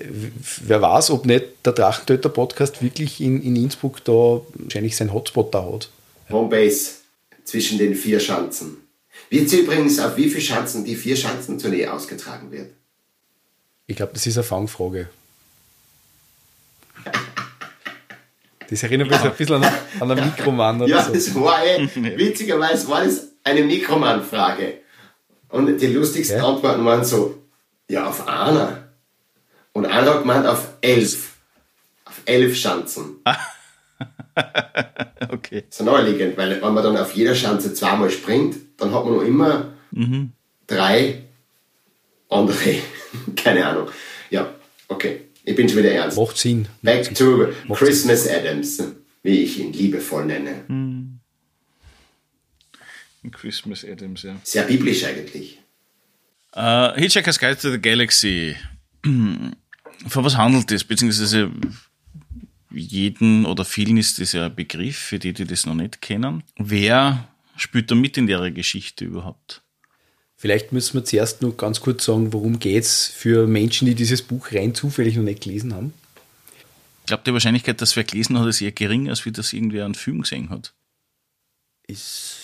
wer 0.00 0.80
weiß, 0.82 1.10
ob 1.10 1.26
nicht 1.26 1.44
der 1.64 1.72
Drachentöter-Podcast 1.72 2.82
wirklich 2.82 3.20
in, 3.20 3.42
in 3.42 3.56
Innsbruck 3.56 4.04
da 4.04 4.40
wahrscheinlich 4.54 4.96
seinen 4.96 5.12
Hotspot 5.12 5.52
da 5.54 5.64
hat. 5.64 5.90
Homebase 6.30 6.92
zwischen 7.44 7.78
den 7.78 7.94
vier 7.94 8.20
Schanzen. 8.20 8.78
Wird 9.28 9.52
übrigens 9.52 9.98
auf 9.98 10.16
wie 10.16 10.28
viele 10.28 10.40
Schanzen 10.40 10.84
die 10.84 10.96
vier 10.96 11.16
Schanzentournee 11.16 11.86
ausgetragen 11.86 12.50
wird? 12.50 12.70
Ich 13.86 13.96
glaube, 13.96 14.12
das 14.14 14.26
ist 14.26 14.36
eine 14.36 14.44
Fangfrage. 14.44 15.08
Das 18.68 18.82
erinnert 18.84 19.10
mich 19.10 19.18
so 19.18 19.24
ein 19.24 19.34
bisschen 19.34 19.64
an, 19.64 19.72
an 19.98 20.10
einen 20.12 20.26
Mikroman 20.26 20.80
oder 20.82 20.88
Ja, 20.88 21.04
so. 21.04 21.12
das 21.12 21.34
war 21.34 21.64
eh, 21.66 21.88
witzigerweise 22.16 22.88
war 22.88 23.04
das 23.04 23.28
eine 23.42 23.62
Mikroman-Frage. 23.64 24.74
Und 25.48 25.80
die 25.80 25.86
lustigsten 25.88 26.36
Ja. 26.38 26.46
Antworten 26.46 26.84
waren 26.84 27.04
so, 27.04 27.36
ja, 27.88 28.08
auf 28.08 28.28
einer. 28.28 28.89
Und 29.72 29.86
einer 29.86 30.14
hat 30.14 30.20
gemeint, 30.20 30.46
auf 30.46 30.74
elf. 30.80 31.36
Auf 32.04 32.20
elf 32.24 32.56
Schanzen. 32.56 33.16
Okay. 35.28 35.64
Das 35.68 35.80
ist 35.80 35.84
naheliegend, 35.84 36.36
weil 36.36 36.62
wenn 36.62 36.72
man 36.74 36.82
dann 36.82 36.96
auf 36.96 37.12
jeder 37.14 37.34
Schanze 37.34 37.74
zweimal 37.74 38.10
springt, 38.10 38.56
dann 38.78 38.92
hat 38.92 39.04
man 39.04 39.14
noch 39.16 39.22
immer 39.22 39.74
drei 40.66 41.22
andere. 42.28 42.76
Keine 43.36 43.66
Ahnung. 43.66 43.88
Ja, 44.30 44.54
okay. 44.88 45.22
Ich 45.44 45.54
bin 45.54 45.68
schon 45.68 45.78
wieder 45.78 45.92
ernst. 45.92 46.16
Macht 46.16 46.38
Sinn. 46.38 46.68
Back 46.82 47.14
to 47.14 47.48
Christmas 47.74 48.28
Adams, 48.28 48.82
wie 49.22 49.42
ich 49.42 49.58
ihn 49.58 49.72
liebevoll 49.72 50.24
nenne. 50.26 50.64
Christmas 53.32 53.84
Adams, 53.84 54.22
ja. 54.22 54.36
Sehr 54.42 54.62
biblisch 54.64 55.04
eigentlich. 55.04 55.58
Uh, 56.56 56.92
Hitchhiker's 56.96 57.38
Guide 57.38 57.58
to 57.58 57.70
the 57.70 57.78
Galaxy. 57.78 58.56
Von 60.06 60.24
was 60.24 60.36
handelt 60.36 60.70
es? 60.72 60.84
Beziehungsweise 60.84 61.50
jeden 62.70 63.46
oder 63.46 63.64
vielen 63.64 63.96
ist 63.96 64.18
das 64.20 64.32
ja 64.32 64.46
ein 64.46 64.54
Begriff, 64.54 64.96
für 64.96 65.18
die, 65.18 65.32
die 65.32 65.44
das 65.44 65.66
noch 65.66 65.74
nicht 65.74 66.00
kennen. 66.00 66.42
Wer 66.56 67.28
spielt 67.56 67.90
da 67.90 67.94
mit 67.94 68.16
in 68.16 68.26
der 68.26 68.50
Geschichte 68.50 69.04
überhaupt? 69.04 69.62
Vielleicht 70.36 70.72
müssen 70.72 70.94
wir 70.94 71.04
zuerst 71.04 71.42
noch 71.42 71.56
ganz 71.56 71.80
kurz 71.80 72.06
sagen, 72.06 72.32
worum 72.32 72.58
geht's 72.58 73.08
für 73.08 73.46
Menschen, 73.46 73.86
die 73.86 73.94
dieses 73.94 74.22
Buch 74.22 74.52
rein 74.52 74.74
zufällig 74.74 75.16
noch 75.16 75.22
nicht 75.22 75.42
gelesen 75.42 75.74
haben. 75.74 75.92
Ich 77.00 77.06
glaube, 77.06 77.24
die 77.26 77.32
Wahrscheinlichkeit, 77.32 77.80
dass 77.82 77.96
wer 77.96 78.04
gelesen 78.04 78.38
hat, 78.38 78.46
ist 78.48 78.62
eher 78.62 78.72
gering, 78.72 79.10
als 79.10 79.26
wie 79.26 79.32
das 79.32 79.52
irgendwer 79.52 79.84
einen 79.84 79.94
Film 79.94 80.22
gesehen 80.22 80.48
hat. 80.48 80.72
Ist 81.86 82.39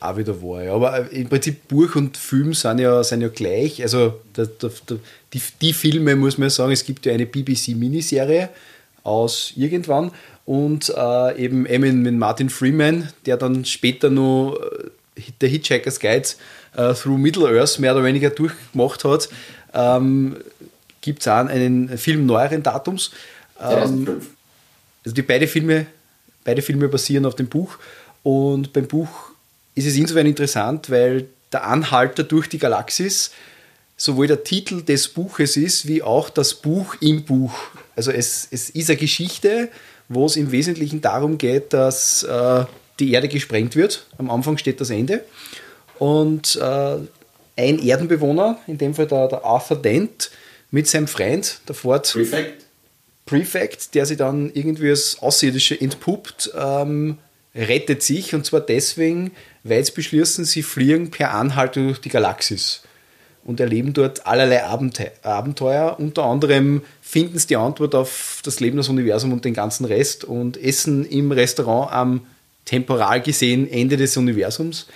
auch 0.00 0.16
wieder 0.16 0.40
wahr. 0.42 0.62
Ja. 0.62 0.74
Aber 0.74 1.10
im 1.10 1.28
Prinzip 1.28 1.68
Buch 1.68 1.94
und 1.94 2.16
Film 2.16 2.54
sind 2.54 2.78
ja, 2.78 3.04
sind 3.04 3.20
ja 3.20 3.28
gleich. 3.28 3.82
Also 3.82 4.20
der, 4.36 4.46
der, 4.46 4.70
der, 4.88 4.98
die, 5.32 5.42
die 5.60 5.72
Filme, 5.72 6.16
muss 6.16 6.38
man 6.38 6.50
sagen, 6.50 6.72
es 6.72 6.84
gibt 6.84 7.06
ja 7.06 7.12
eine 7.12 7.26
BBC-Miniserie 7.26 8.48
aus 9.02 9.52
irgendwann 9.56 10.10
und 10.46 10.92
äh, 10.96 11.44
eben, 11.44 11.66
eben 11.66 12.02
mit 12.02 12.14
Martin 12.14 12.50
Freeman, 12.50 13.08
der 13.26 13.36
dann 13.36 13.64
später 13.64 14.10
noch 14.10 14.56
äh, 15.16 15.22
der 15.40 15.48
Hitchhiker's 15.48 16.00
Guide 16.00 16.28
äh, 16.76 16.94
through 16.94 17.18
Middle-earth 17.18 17.78
mehr 17.78 17.94
oder 17.94 18.04
weniger 18.04 18.30
durchgemacht 18.30 19.04
hat. 19.04 19.28
Ähm, 19.74 20.36
gibt 21.00 21.20
es 21.20 21.28
auch 21.28 21.46
einen 21.46 21.96
Film 21.98 22.26
neueren 22.26 22.62
Datums. 22.62 23.10
Ähm, 23.60 24.04
2005. 24.04 24.26
also 25.04 25.14
die 25.14 25.22
beide 25.22 25.46
Filme, 25.46 25.86
beide 26.44 26.62
Filme 26.62 26.88
basieren 26.88 27.26
auf 27.26 27.34
dem 27.36 27.46
Buch 27.46 27.78
und 28.22 28.72
beim 28.72 28.86
Buch 28.86 29.29
ist 29.74 29.86
es 29.86 29.96
insofern 29.96 30.26
interessant, 30.26 30.90
weil 30.90 31.26
der 31.52 31.66
Anhalter 31.66 32.22
durch 32.24 32.48
die 32.48 32.58
Galaxis 32.58 33.32
sowohl 33.96 34.26
der 34.26 34.44
Titel 34.44 34.82
des 34.82 35.08
Buches 35.08 35.56
ist, 35.56 35.86
wie 35.86 36.02
auch 36.02 36.30
das 36.30 36.54
Buch 36.54 36.94
im 37.00 37.24
Buch. 37.24 37.52
Also 37.96 38.10
es, 38.10 38.48
es 38.50 38.70
ist 38.70 38.88
eine 38.88 38.98
Geschichte, 38.98 39.68
wo 40.08 40.26
es 40.26 40.36
im 40.36 40.52
Wesentlichen 40.52 41.00
darum 41.00 41.36
geht, 41.38 41.72
dass 41.72 42.22
äh, 42.22 42.64
die 42.98 43.12
Erde 43.12 43.28
gesprengt 43.28 43.76
wird. 43.76 44.06
Am 44.18 44.30
Anfang 44.30 44.58
steht 44.58 44.80
das 44.80 44.90
Ende. 44.90 45.24
Und 45.98 46.56
äh, 46.56 46.96
ein 47.56 47.78
Erdenbewohner, 47.78 48.58
in 48.66 48.78
dem 48.78 48.94
Fall 48.94 49.06
der, 49.06 49.28
der 49.28 49.44
Arthur 49.44 49.76
Dent, 49.76 50.30
mit 50.70 50.88
seinem 50.88 51.06
Freund, 51.06 51.60
der 51.68 51.74
Ford 51.74 52.10
Prefect? 52.10 52.64
Prefect, 53.26 53.94
der 53.94 54.06
sich 54.06 54.16
dann 54.16 54.50
irgendwie 54.54 54.90
als 54.90 55.18
Außerirdische 55.20 55.80
entpuppt, 55.80 56.52
ähm, 56.56 57.18
rettet 57.54 58.02
sich 58.02 58.34
und 58.34 58.46
zwar 58.46 58.60
deswegen, 58.60 59.32
weil 59.62 59.84
sie 59.84 59.92
beschließen, 59.92 60.44
sie 60.44 60.62
fliegen 60.62 61.10
per 61.10 61.34
Anhalter 61.34 61.82
durch 61.82 62.00
die 62.00 62.08
Galaxis 62.08 62.82
und 63.44 63.60
erleben 63.60 63.92
dort 63.92 64.26
allerlei 64.26 64.64
Abente 64.64 65.12
Abenteuer. 65.22 65.96
Unter 65.98 66.24
anderem 66.24 66.82
finden 67.00 67.38
sie 67.38 67.48
die 67.48 67.56
Antwort 67.56 67.94
auf 67.94 68.40
das 68.44 68.60
Leben, 68.60 68.76
das 68.76 68.88
Universum 68.88 69.32
und 69.32 69.44
den 69.44 69.54
ganzen 69.54 69.84
Rest 69.84 70.24
und 70.24 70.56
essen 70.56 71.04
im 71.04 71.32
Restaurant 71.32 71.92
am 71.92 72.26
temporal 72.64 73.20
gesehen 73.20 73.70
Ende 73.70 73.96
des 73.96 74.16
Universums. 74.16 74.86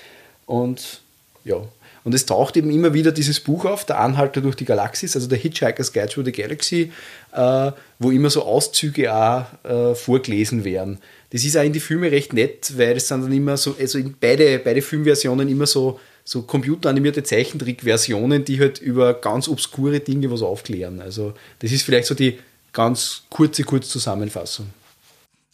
Und 0.46 1.00
ja, 1.44 1.56
und 2.04 2.14
es 2.14 2.26
taucht 2.26 2.56
eben 2.56 2.70
immer 2.70 2.92
wieder 2.92 3.12
dieses 3.12 3.40
Buch 3.40 3.64
auf, 3.64 3.84
der 3.86 3.98
Anhalter 3.98 4.42
durch 4.42 4.54
die 4.56 4.66
Galaxis, 4.66 5.16
also 5.16 5.26
der 5.26 5.38
Hitchhiker's 5.38 5.92
Guide 5.92 6.08
through 6.08 6.26
the 6.26 6.32
Galaxy, 6.32 6.92
äh, 7.32 7.72
wo 7.98 8.10
immer 8.10 8.28
so 8.28 8.42
Auszüge 8.42 9.12
auch 9.12 9.46
äh, 9.64 9.94
vorgelesen 9.94 10.64
werden. 10.64 10.98
Das 11.30 11.44
ist 11.44 11.56
auch 11.56 11.64
in 11.64 11.72
die 11.72 11.80
Filme 11.80 12.12
recht 12.12 12.34
nett, 12.34 12.74
weil 12.76 12.96
es 12.96 13.08
sind 13.08 13.22
dann 13.22 13.32
immer 13.32 13.56
so, 13.56 13.74
also 13.80 13.98
in 13.98 14.14
beide, 14.20 14.58
beide 14.58 14.82
Filmversionen 14.82 15.48
immer 15.48 15.66
so, 15.66 15.98
so 16.24 16.42
computeranimierte 16.42 17.22
Zeichentrickversionen, 17.22 18.44
die 18.44 18.60
halt 18.60 18.80
über 18.80 19.14
ganz 19.14 19.48
obskure 19.48 20.00
Dinge 20.00 20.30
was 20.30 20.42
aufklären. 20.42 21.00
Also 21.00 21.32
das 21.60 21.72
ist 21.72 21.82
vielleicht 21.82 22.06
so 22.06 22.14
die 22.14 22.38
ganz 22.72 23.22
kurze 23.30 23.64
Kurzzusammenfassung. 23.64 24.66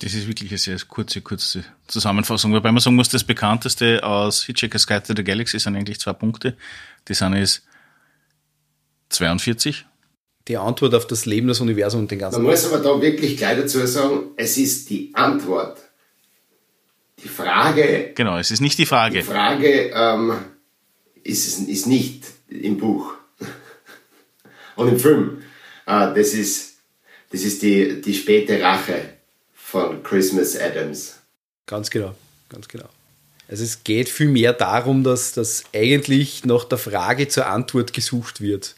Das 0.00 0.14
ist 0.14 0.26
wirklich 0.26 0.50
eine 0.50 0.58
sehr 0.58 0.78
kurze, 0.88 1.20
kurze 1.20 1.62
Zusammenfassung, 1.86 2.52
wobei 2.52 2.72
man 2.72 2.80
sagen 2.80 2.96
muss, 2.96 3.08
das 3.10 3.22
bekannteste 3.24 4.02
aus 4.02 4.44
Hitchhiker's 4.44 4.86
Guide 4.86 5.02
to 5.02 5.12
the 5.14 5.22
Galaxy 5.24 5.58
sind 5.58 5.76
eigentlich 5.76 6.00
zwei 6.00 6.14
Punkte. 6.14 6.56
Das 7.04 7.20
eine 7.22 7.40
ist 7.42 7.62
42. 9.10 9.86
Die 10.48 10.56
Antwort 10.56 10.94
auf 10.94 11.06
das 11.06 11.26
Leben, 11.26 11.48
das 11.48 11.60
Universum 11.60 12.00
und 12.00 12.10
den 12.10 12.18
ganzen 12.18 12.42
Man 12.42 12.50
muss 12.50 12.64
aber 12.64 12.82
da 12.82 13.00
wirklich 13.00 13.36
gleich 13.36 13.58
dazu 13.58 13.84
sagen, 13.86 14.30
es 14.36 14.56
ist 14.56 14.88
die 14.90 15.10
Antwort. 15.14 15.78
Die 17.22 17.28
Frage, 17.28 18.12
Genau, 18.14 18.38
es 18.38 18.50
ist 18.50 18.60
nicht 18.60 18.78
die 18.78 18.86
Frage. 18.86 19.18
die 19.18 19.24
Frage 19.24 19.90
ähm, 19.94 20.32
ist, 21.22 21.46
es- 21.46 21.58
ist 21.68 21.86
nicht 21.86 22.24
im 22.48 22.78
Buch 22.78 23.12
und 24.76 24.88
im 24.88 24.98
Film. 24.98 25.42
Äh, 25.84 26.14
das 26.14 26.32
ist, 26.32 26.78
das 27.30 27.42
ist 27.42 27.60
die, 27.62 28.00
die 28.00 28.14
späte 28.14 28.60
Rache 28.62 29.18
von 29.70 30.02
Christmas 30.02 30.58
Adams. 30.58 31.14
Ganz 31.66 31.90
genau, 31.90 32.14
ganz 32.48 32.66
genau. 32.66 32.86
Also 33.48 33.62
es 33.62 33.84
geht 33.84 34.08
vielmehr 34.08 34.52
darum, 34.52 35.04
dass, 35.04 35.32
dass 35.32 35.64
eigentlich 35.72 36.44
nach 36.44 36.64
der 36.64 36.78
Frage 36.78 37.28
zur 37.28 37.46
Antwort 37.46 37.92
gesucht 37.92 38.40
wird. 38.40 38.74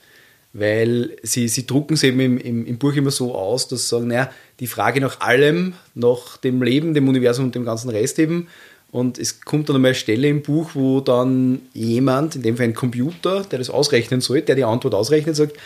Weil 0.52 1.16
sie, 1.22 1.48
sie 1.48 1.66
drucken 1.66 1.94
es 1.94 2.02
eben 2.02 2.20
im, 2.20 2.36
im, 2.36 2.66
im 2.66 2.78
Buch 2.78 2.92
immer 2.92 3.10
so 3.10 3.34
aus, 3.34 3.68
dass 3.68 3.82
sie 3.82 3.88
sagen, 3.88 4.08
naja, 4.08 4.30
die 4.60 4.66
Frage 4.66 5.00
nach 5.00 5.20
allem, 5.20 5.72
nach 5.94 6.36
dem 6.36 6.62
Leben, 6.62 6.92
dem 6.92 7.08
Universum 7.08 7.46
und 7.46 7.54
dem 7.54 7.64
ganzen 7.64 7.88
Rest 7.88 8.18
eben. 8.18 8.48
Und 8.90 9.18
es 9.18 9.40
kommt 9.40 9.70
dann 9.70 9.76
einmal 9.76 9.90
eine 9.90 9.94
Stelle 9.94 10.28
im 10.28 10.42
Buch, 10.42 10.72
wo 10.74 11.00
dann 11.00 11.62
jemand, 11.72 12.36
in 12.36 12.42
dem 12.42 12.58
Fall 12.58 12.66
ein 12.66 12.74
Computer, 12.74 13.44
der 13.44 13.58
das 13.58 13.70
ausrechnen 13.70 14.20
soll, 14.20 14.42
der 14.42 14.56
die 14.56 14.64
Antwort 14.64 14.94
ausrechnet, 14.94 15.36
sagt, 15.36 15.56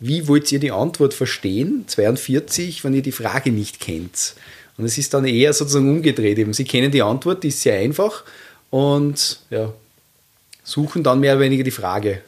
wie 0.00 0.26
wollt 0.26 0.50
ihr 0.50 0.58
die 0.58 0.72
Antwort 0.72 1.14
verstehen, 1.14 1.84
42, 1.86 2.82
wenn 2.82 2.94
ihr 2.94 3.02
die 3.02 3.12
Frage 3.12 3.52
nicht 3.52 3.78
kennt? 3.78 4.34
Und 4.76 4.84
es 4.84 4.98
ist 4.98 5.14
dann 5.14 5.24
eher 5.24 5.52
sozusagen 5.52 5.88
umgedreht 5.88 6.38
eben. 6.38 6.52
Sie 6.52 6.64
kennen 6.64 6.90
die 6.90 7.02
Antwort, 7.02 7.44
die 7.44 7.48
ist 7.48 7.60
sehr 7.60 7.78
einfach 7.78 8.24
und 8.70 9.40
ja, 9.50 9.72
suchen 10.64 11.02
dann 11.02 11.20
mehr 11.20 11.34
oder 11.34 11.44
weniger 11.44 11.64
die 11.64 11.70
Frage. 11.70 12.22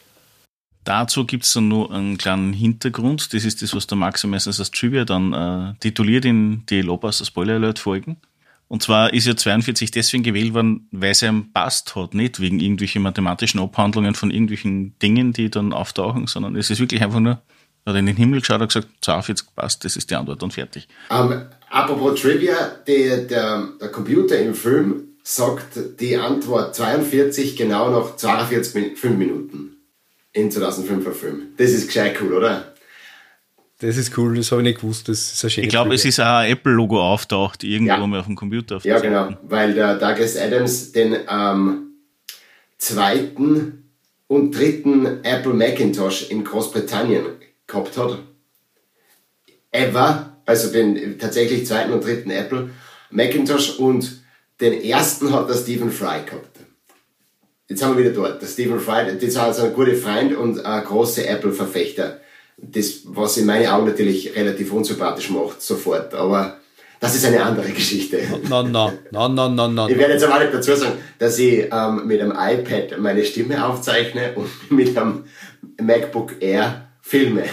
Dazu 0.84 1.24
gibt's 1.24 1.52
dann 1.52 1.66
nur 1.66 1.90
einen 1.90 2.16
kleinen 2.16 2.52
Hintergrund. 2.52 3.34
Das 3.34 3.44
ist 3.44 3.60
das, 3.60 3.74
was 3.74 3.88
der 3.88 3.98
Max 3.98 4.22
meistens 4.22 4.60
als 4.60 4.70
Trivia 4.70 5.04
dann 5.04 5.32
äh, 5.32 5.74
tituliert 5.80 6.24
in 6.24 6.64
die 6.66 6.82
Lobas 6.82 7.26
Spoiler 7.26 7.54
Alert 7.54 7.80
Folgen. 7.80 8.18
Und 8.68 8.82
zwar 8.82 9.12
ist 9.12 9.26
ja 9.26 9.36
42 9.36 9.90
deswegen 9.90 10.22
gewählt 10.22 10.54
worden, 10.54 10.88
weil 10.92 11.10
es 11.10 11.22
einem 11.22 11.52
passt 11.52 11.94
hat, 11.96 12.14
nicht 12.14 12.40
wegen 12.40 12.60
irgendwelchen 12.60 13.02
mathematischen 13.02 13.60
Abhandlungen 13.60 14.14
von 14.14 14.30
irgendwelchen 14.30 14.96
Dingen, 15.00 15.32
die 15.32 15.50
dann 15.50 15.72
auftauchen, 15.72 16.28
sondern 16.28 16.56
es 16.56 16.70
ist 16.70 16.80
wirklich 16.80 17.02
einfach 17.02 17.20
nur, 17.20 17.40
er 17.86 17.92
hat 17.92 17.98
in 18.00 18.06
den 18.06 18.16
Himmel 18.16 18.40
geschaut 18.40 18.60
und 18.60 18.66
gesagt, 18.68 18.88
42 19.00 19.46
passt, 19.54 19.84
das 19.84 19.96
ist 19.96 20.10
die 20.10 20.16
Antwort 20.16 20.42
und 20.42 20.52
fertig. 20.52 20.88
Ähm, 21.10 21.42
apropos 21.70 22.20
Trivia, 22.20 22.72
die, 22.86 23.26
der, 23.28 23.68
der 23.80 23.88
Computer 23.90 24.38
im 24.38 24.54
Film 24.54 25.04
sagt 25.22 25.78
die 26.00 26.16
Antwort 26.16 26.74
42 26.74 27.56
genau 27.56 27.90
nach 27.90 28.16
42 28.16 28.74
Min 28.74 28.96
5 28.96 29.16
Minuten 29.16 29.76
im 30.32 30.50
2005er 30.50 31.12
Film. 31.12 31.42
Das 31.56 31.70
ist 31.70 31.86
gescheit 31.86 32.16
cool, 32.20 32.34
oder? 32.34 32.74
Das 33.78 33.96
ist 33.96 34.16
cool, 34.16 34.34
das 34.36 34.50
habe 34.52 34.62
ich 34.62 34.66
nicht 34.68 34.80
gewusst. 34.80 35.08
Das 35.08 35.18
ist 35.32 35.44
ein 35.44 35.64
Ich 35.64 35.68
glaube, 35.68 35.94
es 35.94 36.04
ist 36.04 36.18
auch 36.18 36.38
ein 36.38 36.50
Apple-Logo 36.52 37.00
auftaucht, 37.00 37.62
irgendwo 37.62 37.92
Ja. 37.92 38.06
mal 38.06 38.20
auf 38.20 38.26
dem 38.26 38.34
Computer. 38.34 38.76
Auf 38.76 38.84
Ja, 38.84 38.98
der 38.98 39.10
genau, 39.10 39.36
weil 39.42 39.74
der 39.74 39.96
Douglas 39.96 40.36
Adams 40.36 40.92
den 40.92 41.16
ähm, 41.28 41.82
zweiten 42.78 43.92
und 44.28 44.56
dritten 44.56 45.22
Apple 45.24 45.54
Macintosh 45.54 46.30
in 46.30 46.42
Großbritannien 46.42 47.24
gehabt 47.66 47.96
hat. 47.96 48.18
Ever, 49.72 50.36
also 50.46 50.72
den 50.72 51.18
tatsächlich 51.18 51.66
zweiten 51.66 51.92
und 51.92 52.04
dritten 52.04 52.30
Apple 52.30 52.70
Macintosh 53.10 53.78
und 53.78 54.22
den 54.60 54.82
ersten 54.82 55.32
hat 55.32 55.48
der 55.48 55.54
Stephen 55.54 55.90
Fry 55.90 56.22
gehabt. 56.24 56.60
Jetzt 57.68 57.80
sind 57.80 57.96
wir 57.96 58.04
wieder 58.04 58.14
dort. 58.14 58.40
Der 58.40 58.46
Stephen 58.46 58.80
Fry, 58.80 59.04
das 59.06 59.22
ist 59.22 59.36
also 59.36 59.64
ein 59.64 59.74
guter 59.74 59.94
Freund 59.94 60.36
und 60.36 60.64
ein 60.64 60.84
großer 60.84 61.28
Apple-Verfechter. 61.28 62.20
Das, 62.56 63.00
was 63.04 63.36
in 63.36 63.46
meinen 63.46 63.66
Augen 63.66 63.86
natürlich 63.86 64.34
relativ 64.34 64.72
unsympathisch 64.72 65.30
macht, 65.30 65.60
sofort. 65.60 66.14
Aber 66.14 66.58
das 67.00 67.14
ist 67.14 67.26
eine 67.26 67.42
andere 67.42 67.68
Geschichte. 67.70 68.20
Na, 68.48 68.62
na, 68.62 68.92
na, 69.10 69.28
na, 69.28 69.48
na, 69.48 69.68
na. 69.68 69.88
Ich 69.88 69.98
werde 69.98 70.14
jetzt 70.14 70.24
aber 70.24 70.38
nicht 70.38 70.54
dazu 70.54 70.74
sagen, 70.74 70.94
dass 71.18 71.38
ich 71.38 71.68
ähm, 71.70 72.06
mit 72.06 72.20
einem 72.20 72.32
iPad 72.32 72.98
meine 72.98 73.24
Stimme 73.24 73.66
aufzeichne 73.66 74.32
und 74.34 74.48
mit 74.70 74.96
einem 74.96 75.24
MacBook 75.80 76.40
Air 76.40 76.88
filme. 77.06 77.44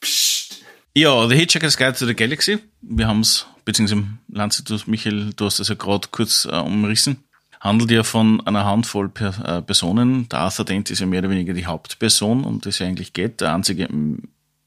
Psst. 0.00 0.62
Ja, 0.94 1.26
The 1.26 1.34
Hitchhiker's 1.34 1.76
Guide 1.76 1.94
to 1.94 2.06
the 2.06 2.14
Galaxy. 2.14 2.58
Wir 2.82 3.06
haben 3.06 3.20
es, 3.20 3.46
beziehungsweise 3.64 4.04
Lanze, 4.28 4.62
du, 4.62 4.78
Michael, 4.86 5.32
du 5.34 5.46
hast 5.46 5.58
es 5.58 5.68
ja 5.68 5.74
gerade 5.74 6.08
kurz 6.10 6.44
äh, 6.44 6.56
umrissen. 6.56 7.24
Handelt 7.60 7.90
ja 7.90 8.02
von 8.02 8.46
einer 8.46 8.64
Handvoll 8.64 9.08
per, 9.08 9.58
äh, 9.58 9.62
Personen. 9.62 10.28
Der 10.28 10.40
Arthur 10.40 10.66
Dent 10.66 10.90
ist 10.90 10.98
ja 10.98 11.06
mehr 11.06 11.20
oder 11.20 11.30
weniger 11.30 11.54
die 11.54 11.64
Hauptperson, 11.64 12.44
um 12.44 12.60
das 12.60 12.78
ja 12.78 12.86
eigentlich 12.86 13.14
geht. 13.14 13.40
Der 13.40 13.54
einzige, 13.54 13.88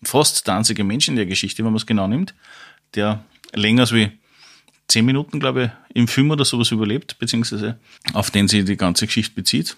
fast 0.01 0.48
der 0.48 0.56
einzige 0.56 0.84
Mensch 0.84 1.08
in 1.08 1.15
der 1.15 1.27
Geschichte, 1.27 1.63
wenn 1.63 1.72
man 1.72 1.77
es 1.77 1.86
genau 1.86 2.08
nimmt, 2.08 2.34
der 2.96 3.24
länger 3.54 3.82
als 3.82 3.94
wie 3.94 4.12
zehn 4.88 5.06
Minuten, 5.06 5.39
glaube 5.39 5.65
ich, 5.65 5.96
im 5.96 6.08
Film 6.08 6.32
oder 6.32 6.46
sowas 6.46 6.72
überlebt, 6.72 7.20
beziehungsweise 7.20 7.77
auf 8.13 8.32
den 8.32 8.48
sich 8.48 8.65
die 8.65 8.77
ganze 8.77 9.06
Geschichte 9.06 9.36
bezieht. 9.36 9.77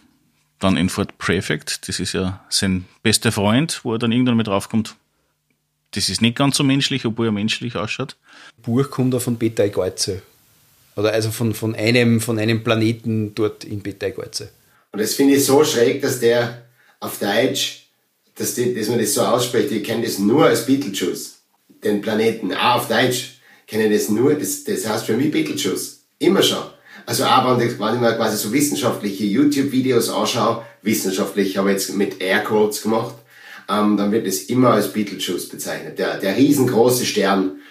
Dann 0.59 0.75
in 0.75 0.89
Fort 0.89 1.17
Prefect, 1.17 1.87
das 1.87 1.99
ist 1.99 2.13
ja 2.13 2.43
sein 2.49 2.85
bester 3.03 3.31
Freund, 3.31 3.81
wo 3.83 3.93
er 3.93 3.99
dann 3.99 4.11
irgendwann 4.11 4.37
mit 4.37 4.47
draufkommt, 4.47 4.95
das 5.91 6.09
ist 6.09 6.21
nicht 6.21 6.35
ganz 6.35 6.57
so 6.57 6.63
menschlich, 6.63 7.05
obwohl 7.05 7.27
er 7.27 7.31
menschlich 7.31 7.75
ausschaut. 7.75 8.15
Buch 8.61 8.89
kommt 8.89 9.13
da 9.13 9.19
von 9.19 9.37
Beta 9.37 9.67
Geuze. 9.67 10.21
Oder 10.95 11.13
also 11.13 11.31
von, 11.31 11.53
von, 11.53 11.75
einem, 11.75 12.19
von 12.19 12.39
einem 12.39 12.63
Planeten 12.63 13.35
dort 13.35 13.63
in 13.63 13.81
Beta 13.81 14.09
Geuze. 14.09 14.49
Und 14.91 14.99
das 14.99 15.13
finde 15.13 15.35
ich 15.35 15.45
so 15.45 15.63
schräg, 15.63 16.01
dass 16.01 16.19
der 16.19 16.63
auf 16.99 17.19
Deutsch, 17.19 17.87
dass, 18.35 18.55
die, 18.55 18.73
dass 18.73 18.89
man 18.89 18.99
das 18.99 19.13
so 19.13 19.21
ausspricht, 19.21 19.71
ich 19.71 19.83
kenne 19.83 20.03
das 20.05 20.17
nur 20.17 20.45
als 20.45 20.65
Beetlejuice. 20.65 21.39
Den 21.83 22.01
Planeten, 22.01 22.53
auch 22.53 22.77
auf 22.77 22.87
Deutsch, 22.87 23.39
kenne 23.67 23.85
ich 23.87 23.93
das 23.93 24.09
nur, 24.09 24.33
das, 24.33 24.63
das 24.63 24.87
heißt 24.87 25.05
für 25.05 25.15
mich 25.15 25.31
Beetlejuice. 25.31 26.01
Immer 26.19 26.41
schon. 26.41 26.63
Also 27.07 27.23
auch 27.23 27.57
wenn 27.57 27.65
ich, 27.65 27.79
mir 27.79 28.13
quasi 28.17 28.35
so 28.35 28.51
wissenschaftliche 28.51 29.23
YouTube-Videos 29.23 30.09
anschaue, 30.09 30.65
wissenschaftlich 30.81 31.55
habe 31.55 31.69
ich 31.69 31.75
jetzt 31.75 31.95
mit 31.95 32.21
Airquotes 32.21 32.81
gemacht, 32.81 33.15
ähm, 33.69 33.95
dann 33.95 34.11
wird 34.11 34.27
es 34.27 34.43
immer 34.49 34.71
als 34.71 34.91
Beetlejuice 34.91 35.47
bezeichnet. 35.47 35.97
Der, 35.99 36.17
der 36.17 36.35
riesengroße 36.35 37.05
Stern, 37.05 37.61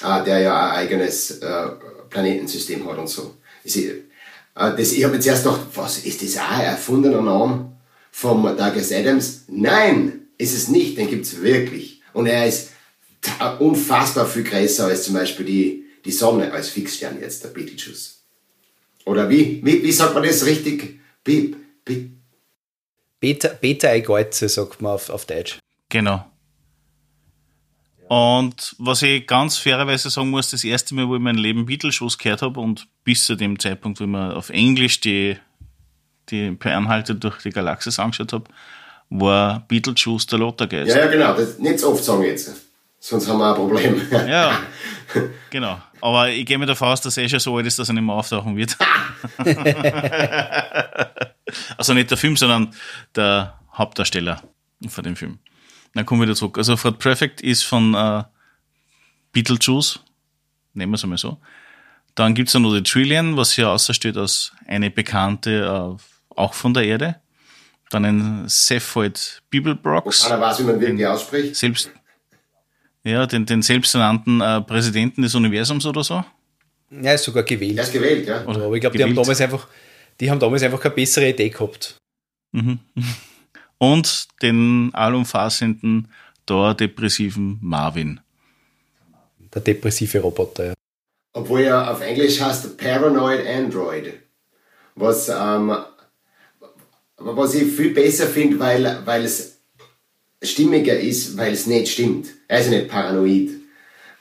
äh, 0.00 0.22
der 0.22 0.38
ja 0.38 0.70
ein 0.70 0.76
eigenes 0.76 1.32
äh, 1.40 1.70
Planetensystem 2.08 2.88
hat 2.88 2.98
und 2.98 3.08
so. 3.08 3.34
Ich, 3.64 3.76
äh, 3.84 3.94
das, 4.54 4.92
ich 4.92 5.02
habe 5.02 5.16
jetzt 5.16 5.26
erst 5.26 5.42
gedacht, 5.42 5.62
was, 5.74 5.98
ist 5.98 6.22
das 6.22 6.38
auch 6.38 6.52
ein 6.52 6.66
erfundener 6.66 7.20
Name 7.20 7.72
vom 8.12 8.44
Douglas 8.44 8.92
Adams? 8.92 9.42
Nein, 9.48 10.28
ist 10.38 10.56
es 10.56 10.68
nicht, 10.68 10.98
den 10.98 11.10
gibt's 11.10 11.42
wirklich. 11.42 12.00
Und 12.12 12.26
er 12.28 12.46
ist 12.46 12.70
unfassbar 13.58 14.26
viel 14.26 14.44
größer 14.44 14.84
als 14.84 15.02
zum 15.02 15.14
Beispiel 15.14 15.46
die, 15.46 15.84
die 16.04 16.12
Sonne 16.12 16.52
als 16.52 16.68
Fixstern 16.68 17.18
jetzt, 17.20 17.42
der 17.42 17.48
Betelgeuse. 17.48 18.13
Oder 19.04 19.28
wie, 19.28 19.60
wie, 19.64 19.82
wie 19.82 19.92
sagt 19.92 20.14
man 20.14 20.22
das 20.22 20.44
richtig? 20.46 21.00
Be, 21.22 21.54
be, 21.84 22.10
Beta, 23.20 23.48
Beta 23.60 23.98
Geuze 24.00 24.48
sagt 24.48 24.82
man 24.82 24.92
auf, 24.92 25.08
auf 25.10 25.24
Deutsch. 25.24 25.58
Genau. 25.88 26.24
Und 28.08 28.76
was 28.78 29.02
ich 29.02 29.26
ganz 29.26 29.56
fairerweise 29.56 30.10
sagen 30.10 30.30
muss, 30.30 30.50
das 30.50 30.62
erste 30.62 30.94
Mal, 30.94 31.08
wo 31.08 31.16
ich 31.16 31.22
mein 31.22 31.36
Leben 31.36 31.64
Beatles-Shows 31.64 32.18
gehört 32.18 32.42
habe 32.42 32.60
und 32.60 32.86
bis 33.02 33.24
zu 33.24 33.34
dem 33.34 33.58
Zeitpunkt, 33.58 33.98
wo 33.98 34.04
ich 34.04 34.10
mir 34.10 34.36
auf 34.36 34.50
Englisch 34.50 35.00
die, 35.00 35.36
die 36.28 36.50
per 36.52 36.76
Anhalte 36.76 37.14
durch 37.14 37.38
die 37.38 37.50
Galaxis 37.50 37.98
angeschaut 37.98 38.32
habe, 38.32 38.44
war 39.08 39.64
Beetlejuice 39.68 40.26
der 40.26 40.38
Lottergeist. 40.38 40.94
ja, 40.94 41.04
ja, 41.04 41.06
genau, 41.06 41.34
das 41.34 41.58
nicht 41.58 41.78
so 41.78 41.92
oft 41.92 42.04
sagen 42.04 42.22
jetzt. 42.22 42.52
Sonst 42.98 43.28
haben 43.28 43.38
wir 43.38 43.48
ein 43.48 43.54
Problem. 43.54 44.00
Ja, 44.10 44.60
genau. 45.50 45.78
Aber 46.04 46.28
ich 46.28 46.44
gehe 46.44 46.58
mir 46.58 46.66
davon 46.66 46.88
aus, 46.88 47.00
dass 47.00 47.16
er 47.16 47.26
schon 47.30 47.40
so 47.40 47.56
alt 47.56 47.64
ist, 47.64 47.78
dass 47.78 47.88
er 47.88 47.94
nicht 47.94 48.04
mehr 48.04 48.14
auftauchen 48.14 48.58
wird. 48.58 48.76
also 51.78 51.94
nicht 51.94 52.10
der 52.10 52.18
Film, 52.18 52.36
sondern 52.36 52.74
der 53.16 53.58
Hauptdarsteller 53.72 54.42
von 54.86 55.02
dem 55.02 55.16
Film. 55.16 55.38
Dann 55.94 56.04
kommen 56.04 56.20
wir 56.20 56.26
wieder 56.26 56.36
zurück. 56.36 56.58
Also 56.58 56.76
Fort 56.76 56.98
Perfect 56.98 57.40
ist 57.40 57.62
von 57.62 57.94
äh, 57.94 58.22
Beetlejuice, 59.32 60.00
nehmen 60.74 60.92
wir 60.92 60.96
es 60.96 61.04
einmal 61.04 61.16
so. 61.16 61.38
Dann 62.14 62.34
gibt's 62.34 62.52
dann 62.52 62.60
noch 62.60 62.74
die 62.74 62.82
Trillion, 62.82 63.38
was 63.38 63.54
hier 63.54 63.70
außersteht 63.70 64.18
als 64.18 64.52
eine 64.66 64.90
bekannte, 64.90 65.96
äh, 65.96 66.36
auch 66.36 66.52
von 66.52 66.74
der 66.74 66.84
Erde. 66.84 67.16
Dann 67.88 68.04
ein 68.04 68.48
Cepheid 68.50 69.40
Bibelbrox 69.48 70.24
Keiner 70.24 70.42
weiß, 70.42 70.58
wie 70.58 70.64
man 70.64 70.78
wirklich 70.78 71.06
ausspricht. 71.06 71.56
selbst, 71.56 71.90
ja, 73.04 73.26
den, 73.26 73.46
den 73.46 73.62
selbsternannten 73.62 74.40
äh, 74.40 74.60
Präsidenten 74.62 75.22
des 75.22 75.34
Universums 75.34 75.84
oder 75.86 76.02
so. 76.02 76.24
Ja, 76.90 77.12
ist 77.12 77.24
sogar 77.24 77.42
gewählt. 77.42 77.76
Er 77.76 77.84
ist 77.84 77.92
gewählt, 77.92 78.26
ja. 78.26 78.46
Aber 78.46 78.74
ich 78.74 78.80
glaube, 78.80 78.96
die 78.96 79.04
haben 79.04 79.14
damals 79.14 79.40
einfach, 79.40 79.68
die 80.20 80.30
haben 80.30 80.40
damals 80.40 80.62
einfach 80.62 80.80
keine 80.80 80.94
bessere 80.94 81.28
Idee 81.28 81.50
gehabt. 81.50 81.96
Und 83.78 84.28
den 84.40 84.90
allumfassenden, 84.94 86.08
dauerdepressiven 86.46 87.58
Marvin. 87.60 88.20
Der 89.54 89.60
depressive 89.62 90.20
Roboter, 90.20 90.66
ja. 90.66 90.74
Obwohl 91.32 91.62
er 91.62 91.90
auf 91.90 92.00
Englisch 92.00 92.40
heißt 92.40 92.76
Paranoid 92.76 93.44
Android. 93.46 94.14
Was, 94.94 95.28
ähm, 95.28 95.76
was 97.16 97.54
ich 97.54 97.72
viel 97.72 97.92
besser 97.92 98.28
finde, 98.28 98.58
weil, 98.60 99.02
weil 99.04 99.24
es 99.24 99.58
stimmiger 100.40 100.98
ist, 100.98 101.36
weil 101.36 101.52
es 101.52 101.66
nicht 101.66 101.88
stimmt. 101.88 102.28
Er 102.48 102.60
ist 102.60 102.70
ja 102.70 102.78
nicht 102.78 102.88
paranoid, 102.88 103.50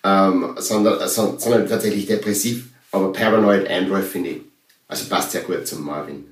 ähm, 0.03 0.55
sondern, 0.57 1.07
so- 1.07 1.35
sondern 1.37 1.67
tatsächlich 1.67 2.05
depressiv. 2.05 2.69
Aber 2.91 3.11
Paranoid 3.11 3.69
Android 3.69 4.03
finde 4.03 4.29
ich, 4.29 4.41
also 4.87 5.07
passt 5.09 5.31
sehr 5.31 5.41
gut 5.41 5.65
zum 5.67 5.83
Marvin. 5.85 6.25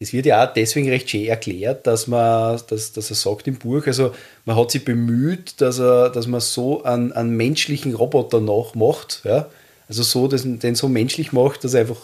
Es 0.00 0.12
wird 0.12 0.26
ja 0.26 0.44
auch 0.44 0.52
deswegen 0.52 0.88
recht 0.88 1.08
schön 1.08 1.26
erklärt, 1.26 1.86
dass 1.86 2.06
man, 2.08 2.60
dass, 2.68 2.92
dass 2.92 3.10
er 3.10 3.16
sagt 3.16 3.46
im 3.46 3.56
Buch, 3.56 3.86
also 3.86 4.14
man 4.44 4.56
hat 4.56 4.70
sich 4.70 4.84
bemüht, 4.84 5.60
dass 5.60 5.78
er, 5.78 6.10
dass 6.10 6.26
man 6.26 6.40
so 6.40 6.82
einen, 6.82 7.12
einen 7.12 7.36
menschlichen 7.36 7.94
Roboter 7.94 8.40
nachmacht, 8.40 9.22
ja. 9.24 9.48
Also 9.88 10.02
so, 10.02 10.28
dass, 10.28 10.42
den 10.44 10.74
so 10.74 10.88
menschlich 10.88 11.32
macht, 11.32 11.62
dass 11.62 11.74
er 11.74 11.82
einfach 11.82 12.00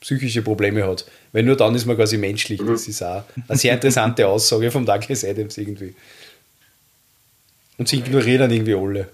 psychische 0.00 0.42
Probleme 0.42 0.84
hat. 0.86 1.06
Weil 1.32 1.44
nur 1.44 1.56
dann 1.56 1.74
ist 1.74 1.86
man 1.86 1.96
quasi 1.96 2.18
menschlich. 2.18 2.60
Das 2.64 2.86
ist 2.88 3.02
auch 3.02 3.22
eine 3.48 3.56
sehr 3.58 3.74
interessante 3.74 4.26
Aussage 4.26 4.70
vom 4.70 4.84
Douglas 4.84 5.24
Adams 5.24 5.56
irgendwie. 5.56 5.94
Und 7.78 7.88
sie 7.88 7.98
ignorieren 7.98 8.50
irgendwie 8.50 8.74
alle. 8.74 9.10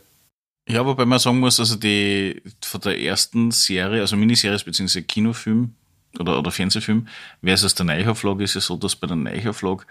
Ja, 0.69 0.87
wobei 0.87 1.05
man 1.05 1.19
sagen 1.19 1.41
muss, 1.41 1.59
also 1.59 1.77
die 1.77 2.41
von 2.63 2.81
der 2.81 3.01
ersten 3.01 3.51
Serie, 3.51 4.01
also 4.01 4.17
Miniseries 4.17 4.65
bzw. 4.65 5.03
Kinofilm 5.03 5.75
oder, 6.19 6.39
oder 6.39 6.51
Fernsehfilm 6.53 7.09
versus 7.43 7.75
der 7.75 7.87
Neuauflage 7.87 8.45
ist 8.45 8.55
ja 8.55 8.61
so, 8.61 8.77
dass 8.77 8.95
bei 8.95 9.07
der 9.07 9.17
Neuauflage 9.17 9.85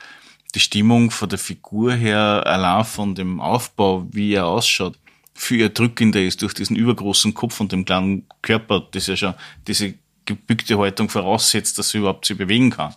die 0.56 0.60
Stimmung 0.60 1.12
von 1.12 1.30
der 1.30 1.40
Figur 1.40 1.94
her, 1.94 2.44
allein 2.46 2.86
von 2.86 3.16
dem 3.16 3.42
Aufbau, 3.42 4.08
wie 4.12 4.34
er 4.34 4.48
ausschaut, 4.48 4.98
viel 5.34 5.62
erdrückender 5.62 6.22
ist 6.22 6.42
durch 6.42 6.54
diesen 6.54 6.76
übergroßen 6.76 7.34
Kopf 7.34 7.60
und 7.60 7.72
dem 7.72 7.86
kleinen 7.86 8.28
Körper, 8.42 8.88
das 8.92 9.08
ja 9.08 9.16
schon 9.16 9.34
diese 9.68 9.96
gebückte 10.26 10.78
Haltung 10.78 11.10
voraussetzt, 11.10 11.78
dass 11.80 11.94
er 11.94 12.02
überhaupt 12.02 12.26
sich 12.26 12.38
bewegen 12.38 12.70
kann, 12.70 12.94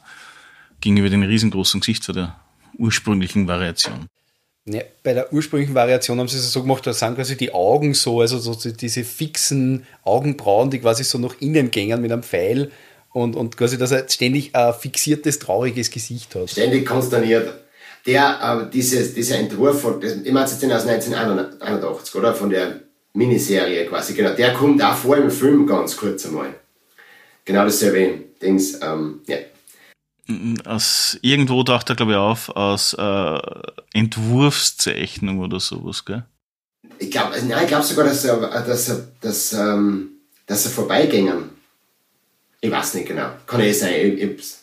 gegenüber 0.80 1.08
dem 1.10 1.22
riesengroßen 1.22 1.80
Gesicht 1.80 2.04
von 2.04 2.14
der 2.14 2.36
ursprünglichen 2.76 3.46
Variation. 3.48 4.06
Ja, 4.66 4.80
bei 5.02 5.12
der 5.12 5.30
ursprünglichen 5.30 5.74
Variation 5.74 6.18
haben 6.18 6.28
sie 6.28 6.38
es 6.38 6.50
so 6.50 6.62
gemacht, 6.62 6.86
da 6.86 6.94
sind 6.94 7.16
quasi 7.16 7.36
die 7.36 7.52
Augen 7.52 7.92
so, 7.92 8.22
also 8.22 8.38
so 8.38 8.54
diese 8.54 9.04
fixen 9.04 9.86
Augenbrauen, 10.04 10.70
die 10.70 10.78
quasi 10.78 11.04
so 11.04 11.18
nach 11.18 11.34
innen 11.40 11.70
gängen 11.70 12.00
mit 12.00 12.10
einem 12.10 12.22
Pfeil 12.22 12.70
und, 13.12 13.36
und 13.36 13.58
quasi, 13.58 13.76
dass 13.76 13.92
er 13.92 14.08
ständig 14.08 14.56
ein 14.56 14.72
fixiertes, 14.72 15.38
trauriges 15.38 15.90
Gesicht 15.90 16.34
hat. 16.34 16.50
Ständig 16.50 16.86
konsterniert. 16.86 17.52
Der, 18.06 18.66
äh, 18.66 18.70
dieses, 18.70 19.14
dieser 19.14 19.38
Entwurf 19.38 19.82
von, 19.82 20.00
das, 20.00 20.16
ich 20.16 20.32
meine 20.32 20.46
jetzt 20.46 20.62
den 20.62 20.72
aus 20.72 20.86
1981, 20.86 22.14
oder? 22.14 22.34
Von 22.34 22.50
der 22.50 22.80
Miniserie 23.12 23.86
quasi, 23.86 24.14
genau. 24.14 24.34
Der 24.34 24.54
kommt 24.54 24.82
auch 24.82 24.96
vor 24.96 25.16
im 25.16 25.30
Film 25.30 25.66
ganz 25.66 25.96
kurz 25.96 26.24
einmal. 26.26 26.54
Genau 27.44 27.64
dasselbe 27.64 28.24
Dings, 28.40 28.80
ähm, 28.82 29.20
ja. 29.26 29.36
Aus, 30.64 31.18
irgendwo 31.20 31.62
taucht 31.64 31.90
er, 31.90 31.96
glaube 31.96 32.12
ich, 32.12 32.18
auf, 32.18 32.48
aus 32.50 32.94
äh, 32.94 33.38
Entwurfszeichnung 33.92 35.40
oder 35.40 35.60
sowas, 35.60 36.04
gell? 36.04 36.24
Ich 36.98 37.10
glaube 37.10 37.36
ich 37.36 37.66
glaub 37.68 37.82
sogar, 37.82 38.06
dass 38.06 38.24
er, 38.24 38.36
dass 38.38 38.88
er, 38.88 39.08
dass, 39.20 39.52
ähm, 39.52 40.10
dass 40.46 40.64
er 40.64 40.70
vorbeigängen. 40.70 41.50
Ich 42.60 42.70
weiß 42.70 42.94
nicht 42.94 43.08
genau. 43.08 43.28
Kann 43.46 43.60
eh 43.60 43.72
sein. 43.72 43.94
Ich, 43.94 44.22
ich, 44.22 44.54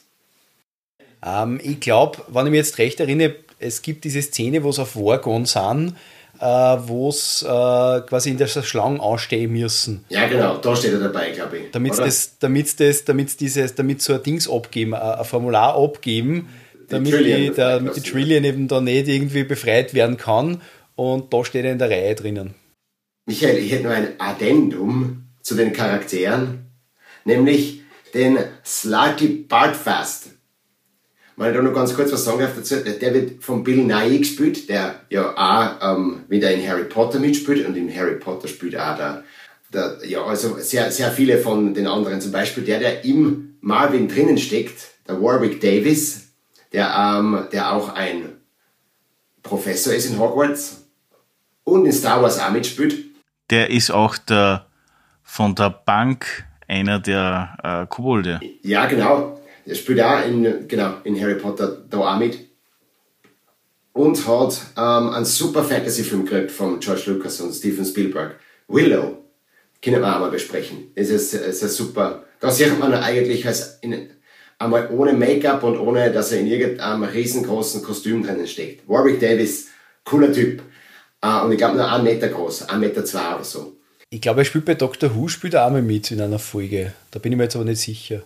ähm, 1.24 1.60
ich 1.62 1.80
glaube, 1.80 2.24
wenn 2.30 2.47
ich 2.47 2.52
mich 2.52 2.58
jetzt 2.58 2.78
recht 2.80 3.00
erinnere, 3.00 3.36
es 3.60 3.84
gibt 3.84 4.04
diese 4.04 4.21
Szene, 4.21 4.63
wo 4.63 4.71
sie 4.71 4.82
auf 4.82 4.95
Wargon 4.95 5.45
sind, 5.45 5.95
äh, 6.42 6.46
wo 6.88 7.12
sie 7.12 7.46
äh, 7.46 8.02
quasi 8.02 8.32
in 8.32 8.38
der 8.38 8.48
Schlange 8.48 9.00
anstehen 9.00 9.52
müssen. 9.52 10.04
Ja, 10.10 10.28
genau, 10.28 10.58
da 10.58 10.76
steht 10.76 10.94
er 10.94 11.00
dabei, 11.00 11.30
glaube 11.30 11.60
ich. 11.60 11.72
Damit 11.72 11.98
das, 11.98 12.40
damit 12.40 12.80
das, 12.80 13.06
damit 13.06 13.40
dieses, 13.40 13.76
damit 13.76 14.02
so 14.02 14.14
ein 14.14 14.24
Dings 14.24 14.50
abgeben, 14.50 14.96
ein 14.96 15.24
Formular 15.24 15.76
abgeben, 15.76 16.50
damit 16.90 17.14
die, 17.14 17.24
die, 17.24 17.50
der, 17.52 17.80
die 17.80 18.02
Trillion 18.02 18.44
eben 18.44 18.68
da 18.68 18.82
nicht 18.82 19.08
irgendwie 19.08 19.44
befreit 19.44 19.94
werden 19.94 20.18
kann. 20.18 20.62
Und 20.96 21.32
da 21.32 21.46
steht 21.46 21.64
er 21.64 21.72
in 21.72 21.78
der 21.78 21.90
Reihe 21.90 22.16
drinnen. 22.16 22.56
Michael, 23.28 23.58
ich 23.60 23.72
hätte 23.72 23.84
noch 23.84 23.92
ein 23.92 24.10
Addendum 24.18 25.28
zu 25.42 25.56
den 25.56 25.74
Charakteren, 25.74 26.72
nämlich 27.24 27.82
den 28.16 28.40
Slutty 28.66 29.46
Bartfast. 29.48 30.31
Wenn 31.38 31.50
ich 31.50 31.56
da 31.56 31.62
noch 31.62 31.74
ganz 31.74 31.96
kurz 31.96 32.12
was 32.12 32.24
sagen 32.24 32.39
darf 32.39 32.56
dazu, 32.56 32.76
der 32.78 33.13
wird 33.13 33.44
von 33.44 33.63
Bill 33.63 33.84
Nye 33.84 34.20
gespielt, 34.20 34.70
der 34.70 35.02
ja 35.10 35.34
auch 35.36 35.98
ähm, 35.98 36.24
wieder 36.28 36.52
in 36.52 36.67
Harry 36.67 36.84
Potter 36.84 37.20
mitspielt 37.20 37.65
und 37.65 37.76
in 37.76 37.94
Harry 37.96 38.15
Potter 38.15 38.48
spielt 38.48 38.78
auch 38.78 38.98
der, 38.98 39.24
der, 39.74 39.98
ja, 40.06 40.24
also 40.24 40.58
sehr, 40.60 40.91
sehr 40.91 41.12
viele 41.12 41.38
von 41.38 41.74
den 41.74 41.88
anderen, 41.88 42.22
zum 42.22 42.32
Beispiel 42.32 42.63
der, 42.63 42.80
der 42.80 43.06
im 43.06 43.56
Marvin 43.62 44.08
drinnen 44.08 44.38
steckt, 44.38 44.91
der 45.08 45.22
Warwick 45.22 45.62
Davis, 45.62 46.32
der, 46.74 46.94
ähm, 46.96 47.48
der 47.52 47.74
auch 47.74 47.94
ein 47.96 48.30
Professor 49.44 49.94
ist 49.94 50.06
in 50.06 50.20
Hogwarts 50.20 50.86
und 51.63 51.86
in 51.86 51.91
Star 51.91 52.22
Wars 52.22 52.39
auch 52.39 52.52
mitspielt. 52.52 53.06
Der 53.50 53.70
ist 53.70 53.91
auch 53.91 54.17
der 54.17 54.67
von 55.24 55.56
der 55.56 55.70
Bank 55.70 56.46
einer 56.67 57.00
der 57.00 57.58
äh, 57.63 57.86
Kobolde. 57.88 58.39
Ja, 58.63 58.86
genau. 58.86 59.41
Er 59.65 59.76
spielt 59.76 60.02
auch 60.02 60.26
in, 60.26 60.67
genau, 60.67 60.95
in 61.04 61.19
Harry 61.19 61.36
Potter 61.36 61.84
da 61.89 61.97
auch 61.97 62.17
mit. 62.17 62.39
Und 63.93 64.26
hat 64.26 64.62
ähm, 64.78 65.10
einen 65.10 65.26
super 65.26 65.63
Fantasy-Film 65.63 66.26
gekriegt 66.26 66.52
von 66.52 66.80
George 66.80 67.04
Lucas 67.08 67.41
und 67.41 67.54
Steven 67.54 67.86
Spielberg. 67.86 68.39
Willow. 68.67 69.17
Können 69.84 70.02
wir 70.02 70.15
auch 70.15 70.19
mal 70.19 70.32
besprechen. 70.32 70.91
Es 70.95 71.10
ist, 71.10 71.34
es 71.34 71.62
ist 71.62 71.76
super. 71.76 72.24
Da 72.39 72.52
sieht 72.52 72.80
man 72.80 72.93
eigentlich 72.93 73.45
als 73.45 73.80
in, 73.82 74.10
einmal 74.60 74.89
ohne 74.91 75.13
Make-up 75.13 75.63
und 75.63 75.78
ohne, 75.78 76.12
dass 76.12 76.32
er 76.32 76.39
in 76.39 76.47
irgendeinem 76.47 77.04
riesengroßen 77.04 77.84
Kostüm 77.84 78.24
drinnen 78.24 78.47
steckt. 78.47 78.88
Warwick 78.88 79.19
Davis, 79.19 79.67
cooler 80.06 80.32
Typ. 80.32 80.62
Uh, 81.24 81.45
und 81.45 81.52
ich 81.52 81.58
glaube 81.58 81.78
nur 81.78 81.88
einen 81.88 82.04
Meter 82.04 82.30
groß, 82.30 82.69
ein 82.69 82.80
Meter 82.80 83.06
zwei 83.06 83.36
oder 83.36 83.43
so. 83.43 83.78
Ich 84.10 84.21
glaube, 84.21 84.41
er 84.41 84.45
spielt 84.45 84.65
bei 84.65 84.74
Doctor 84.74 85.15
Who, 85.15 85.28
spielt 85.28 85.54
er 85.54 85.67
auch 85.67 85.71
mal 85.71 85.84
mit 85.84 86.10
in 86.10 86.19
einer 86.19 86.39
Folge. 86.39 86.93
Da 87.12 87.19
bin 87.19 87.32
ich 87.32 87.38
mir 87.38 87.43
jetzt 87.43 87.56
aber 87.56 87.65
nicht 87.65 87.80
sicher 87.80 88.24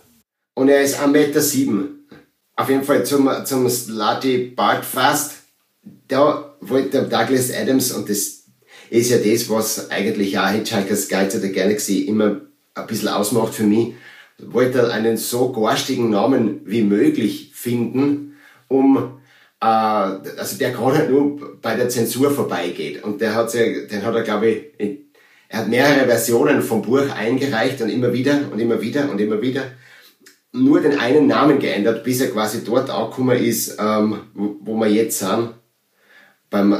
und 0.56 0.70
er 0.70 0.80
ist 0.80 0.98
1,7 0.98 1.06
Meter. 1.08 1.40
Sieben. 1.40 2.08
Auf 2.56 2.70
jeden 2.70 2.82
Fall 2.82 3.04
zum, 3.04 3.30
zum 3.44 3.68
Slutty 3.68 4.52
Bartfast. 4.56 5.34
Da 6.08 6.56
wollte 6.60 7.02
Douglas 7.02 7.52
Adams, 7.52 7.92
und 7.92 8.08
das 8.08 8.44
ist 8.88 9.10
ja 9.10 9.18
das, 9.18 9.50
was 9.50 9.90
eigentlich 9.90 10.38
auch 10.38 10.48
Hitchhiker's 10.48 11.08
Guide 11.08 11.28
to 11.28 11.38
the 11.38 11.52
Galaxy 11.52 12.00
immer 12.00 12.40
ein 12.74 12.86
bisschen 12.86 13.08
ausmacht 13.08 13.54
für 13.54 13.64
mich, 13.64 13.94
wollte 14.38 14.90
einen 14.90 15.18
so 15.18 15.52
garstigen 15.52 16.10
Namen 16.10 16.62
wie 16.64 16.82
möglich 16.82 17.52
finden, 17.54 18.36
um 18.68 19.20
äh, 19.60 19.66
also 19.66 20.56
der 20.58 20.70
gerade 20.70 20.98
halt 20.98 21.10
nur 21.10 21.60
bei 21.60 21.74
der 21.74 21.90
Zensur 21.90 22.30
vorbeigeht. 22.30 23.04
Und 23.04 23.20
der 23.20 23.34
hat 23.34 23.50
sich, 23.50 23.88
den 23.88 24.02
hat 24.02 24.14
er, 24.14 24.22
glaube 24.22 24.48
ich, 24.48 24.98
er 25.48 25.58
hat 25.58 25.68
mehrere 25.68 26.06
Versionen 26.06 26.62
vom 26.62 26.80
Buch 26.80 27.10
eingereicht 27.14 27.82
und 27.82 27.90
immer 27.90 28.12
wieder 28.12 28.40
und 28.50 28.58
immer 28.58 28.80
wieder 28.80 29.10
und 29.10 29.20
immer 29.20 29.42
wieder 29.42 29.64
nur 30.56 30.80
den 30.80 30.98
einen 30.98 31.26
Namen 31.26 31.58
geändert, 31.58 32.04
bis 32.04 32.20
er 32.20 32.30
quasi 32.30 32.64
dort 32.64 32.90
angekommen 32.90 33.38
ist, 33.38 33.76
ähm, 33.78 34.20
wo, 34.34 34.56
wo 34.60 34.76
wir 34.76 34.88
jetzt 34.88 35.18
sind, 35.18 35.50
beim 36.50 36.74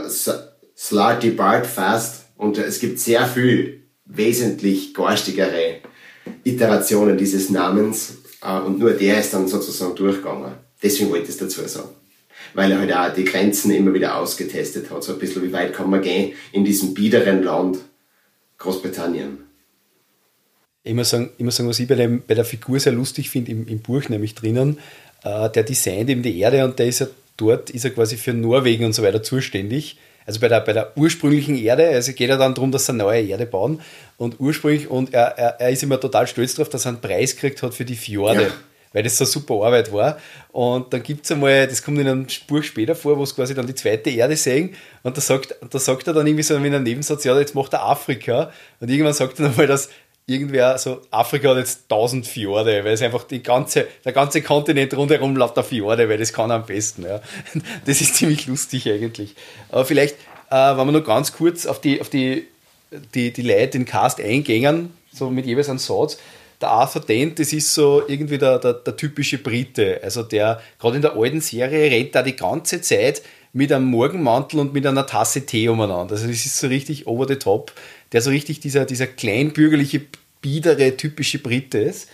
Slutty 0.76 1.30
Bart 1.30 1.66
Fast. 1.66 2.26
Und 2.36 2.58
es 2.58 2.80
gibt 2.80 2.98
sehr 2.98 3.26
viel 3.26 3.84
wesentlich 4.04 4.94
garstigere 4.94 5.80
Iterationen 6.44 7.16
dieses 7.16 7.50
Namens. 7.50 8.18
Äh, 8.42 8.60
und 8.60 8.78
nur 8.78 8.90
der 8.90 9.20
ist 9.20 9.32
dann 9.34 9.48
sozusagen 9.48 9.94
durchgegangen. 9.94 10.54
Deswegen 10.82 11.10
wollte 11.10 11.24
ich 11.24 11.30
es 11.30 11.38
dazu 11.38 11.66
sagen. 11.66 11.88
Weil 12.54 12.72
er 12.72 12.80
halt 12.80 12.92
auch 12.92 13.14
die 13.14 13.24
Grenzen 13.24 13.70
immer 13.70 13.92
wieder 13.94 14.16
ausgetestet 14.16 14.90
hat. 14.90 15.02
So 15.02 15.12
ein 15.12 15.18
bisschen, 15.18 15.42
wie 15.42 15.52
weit 15.52 15.72
kann 15.72 15.90
man 15.90 16.02
gehen 16.02 16.34
in 16.52 16.64
diesem 16.64 16.94
biederen 16.94 17.42
Land 17.42 17.78
Großbritannien 18.58 19.45
ich 20.86 20.94
muss 20.94 21.10
sagen, 21.10 21.30
muss 21.38 21.56
sagen 21.56 21.68
was 21.68 21.80
ich 21.80 21.88
bei, 21.88 21.96
dem, 21.96 22.22
bei 22.26 22.34
der 22.34 22.44
Figur 22.44 22.78
sehr 22.78 22.92
lustig 22.92 23.28
finde, 23.28 23.50
im, 23.50 23.66
im 23.66 23.80
Buch 23.80 24.08
nämlich 24.08 24.34
drinnen, 24.34 24.78
äh, 25.24 25.50
der 25.50 25.64
designt 25.64 26.08
eben 26.08 26.22
die 26.22 26.38
Erde 26.38 26.64
und 26.64 26.78
der 26.78 26.86
ist 26.86 27.00
ja 27.00 27.08
dort, 27.36 27.70
ist 27.70 27.84
er 27.84 27.90
quasi 27.90 28.16
für 28.16 28.32
Norwegen 28.32 28.84
und 28.84 28.92
so 28.92 29.02
weiter 29.02 29.22
zuständig. 29.22 29.98
Also 30.26 30.40
bei 30.40 30.48
der, 30.48 30.60
bei 30.60 30.72
der 30.72 30.96
ursprünglichen 30.96 31.56
Erde, 31.56 31.88
also 31.88 32.12
geht 32.12 32.30
er 32.30 32.36
dann 32.36 32.54
darum, 32.54 32.72
dass 32.72 32.86
sie 32.86 32.92
eine 32.92 33.02
neue 33.02 33.22
Erde 33.22 33.46
bauen. 33.46 33.80
Und 34.16 34.40
ursprünglich, 34.40 34.88
und 34.88 35.12
er, 35.12 35.38
er, 35.38 35.60
er 35.60 35.70
ist 35.70 35.82
immer 35.82 36.00
total 36.00 36.26
stolz 36.26 36.54
darauf, 36.54 36.68
dass 36.68 36.84
er 36.84 36.90
einen 36.90 37.00
Preis 37.00 37.34
gekriegt 37.34 37.62
hat 37.62 37.74
für 37.74 37.84
die 37.84 37.96
Fjorde. 37.96 38.42
Ja. 38.42 38.50
Weil 38.92 39.02
das 39.02 39.18
so 39.18 39.24
super 39.24 39.54
Arbeit 39.66 39.92
war. 39.92 40.18
Und 40.52 40.92
dann 40.92 41.02
gibt 41.02 41.26
es 41.26 41.32
einmal, 41.32 41.66
das 41.66 41.82
kommt 41.82 41.98
in 41.98 42.08
einem 42.08 42.26
Buch 42.48 42.62
später 42.62 42.94
vor, 42.94 43.18
wo 43.18 43.24
es 43.24 43.34
quasi 43.34 43.54
dann 43.54 43.66
die 43.66 43.74
zweite 43.74 44.08
Erde 44.10 44.36
sehen. 44.36 44.74
Und 45.02 45.16
da 45.16 45.20
sagt, 45.20 45.54
da 45.68 45.78
sagt 45.78 46.06
er 46.06 46.14
dann 46.14 46.26
irgendwie 46.26 46.42
so 46.42 46.54
in 46.54 46.64
einem 46.64 46.82
Nebensatz, 46.82 47.22
ja, 47.24 47.38
jetzt 47.38 47.54
macht 47.54 47.74
er 47.74 47.84
Afrika. 47.84 48.50
Und 48.80 48.90
irgendwann 48.90 49.12
sagt 49.12 49.38
er 49.38 49.46
dann 49.46 49.56
mal, 49.56 49.66
dass 49.66 49.90
irgendwer, 50.26 50.76
so 50.78 51.02
Afrika 51.10 51.50
hat 51.50 51.58
jetzt 51.58 51.88
tausend 51.88 52.26
Fjorde, 52.26 52.84
weil 52.84 52.92
es 52.92 53.02
einfach 53.02 53.24
die 53.24 53.42
ganze, 53.42 53.86
der 54.04 54.12
ganze 54.12 54.42
Kontinent 54.42 54.96
rundherum 54.96 55.36
lauter 55.36 55.62
Fjorde, 55.62 56.08
weil 56.08 56.18
das 56.18 56.32
kann 56.32 56.50
am 56.50 56.66
besten. 56.66 57.04
Ja. 57.04 57.20
Das 57.86 58.00
ist 58.00 58.16
ziemlich 58.16 58.46
lustig 58.46 58.88
eigentlich. 58.88 59.34
Aber 59.70 59.84
vielleicht, 59.84 60.16
äh, 60.50 60.76
wenn 60.76 60.86
wir 60.86 60.92
nur 60.92 61.04
ganz 61.04 61.32
kurz 61.32 61.66
auf 61.66 61.80
die, 61.80 62.00
auf 62.00 62.08
die, 62.08 62.46
die, 63.14 63.32
die 63.32 63.42
Leute, 63.42 63.70
den 63.78 63.84
Cast 63.84 64.20
eingängen, 64.20 64.92
so 65.12 65.30
mit 65.30 65.46
jeweils 65.46 65.68
einem 65.68 65.78
Satz. 65.78 66.18
Der 66.60 66.70
Arthur 66.70 67.02
Dent, 67.02 67.38
das 67.38 67.52
ist 67.52 67.74
so 67.74 68.02
irgendwie 68.08 68.38
der, 68.38 68.58
der, 68.58 68.72
der 68.72 68.96
typische 68.96 69.38
Brite. 69.38 70.00
Also 70.02 70.22
der, 70.22 70.62
gerade 70.78 70.96
in 70.96 71.02
der 71.02 71.14
alten 71.14 71.42
Serie, 71.42 71.90
rennt 71.90 72.14
da 72.14 72.22
die 72.22 72.34
ganze 72.34 72.80
Zeit 72.80 73.22
mit 73.56 73.72
einem 73.72 73.86
Morgenmantel 73.86 74.60
und 74.60 74.74
mit 74.74 74.86
einer 74.86 75.06
Tasse 75.06 75.46
Tee 75.46 75.68
umeinander. 75.68 76.14
Also 76.14 76.26
das 76.26 76.44
ist 76.44 76.58
so 76.58 76.66
richtig 76.66 77.06
over 77.06 77.26
the 77.26 77.36
top 77.36 77.72
der 78.12 78.22
so 78.22 78.30
richtig 78.30 78.60
dieser, 78.60 78.84
dieser 78.84 79.06
kleinbürgerliche, 79.06 80.02
biedere, 80.40 80.96
typische 80.96 81.38
Brite 81.38 81.78
ist. 81.78 82.08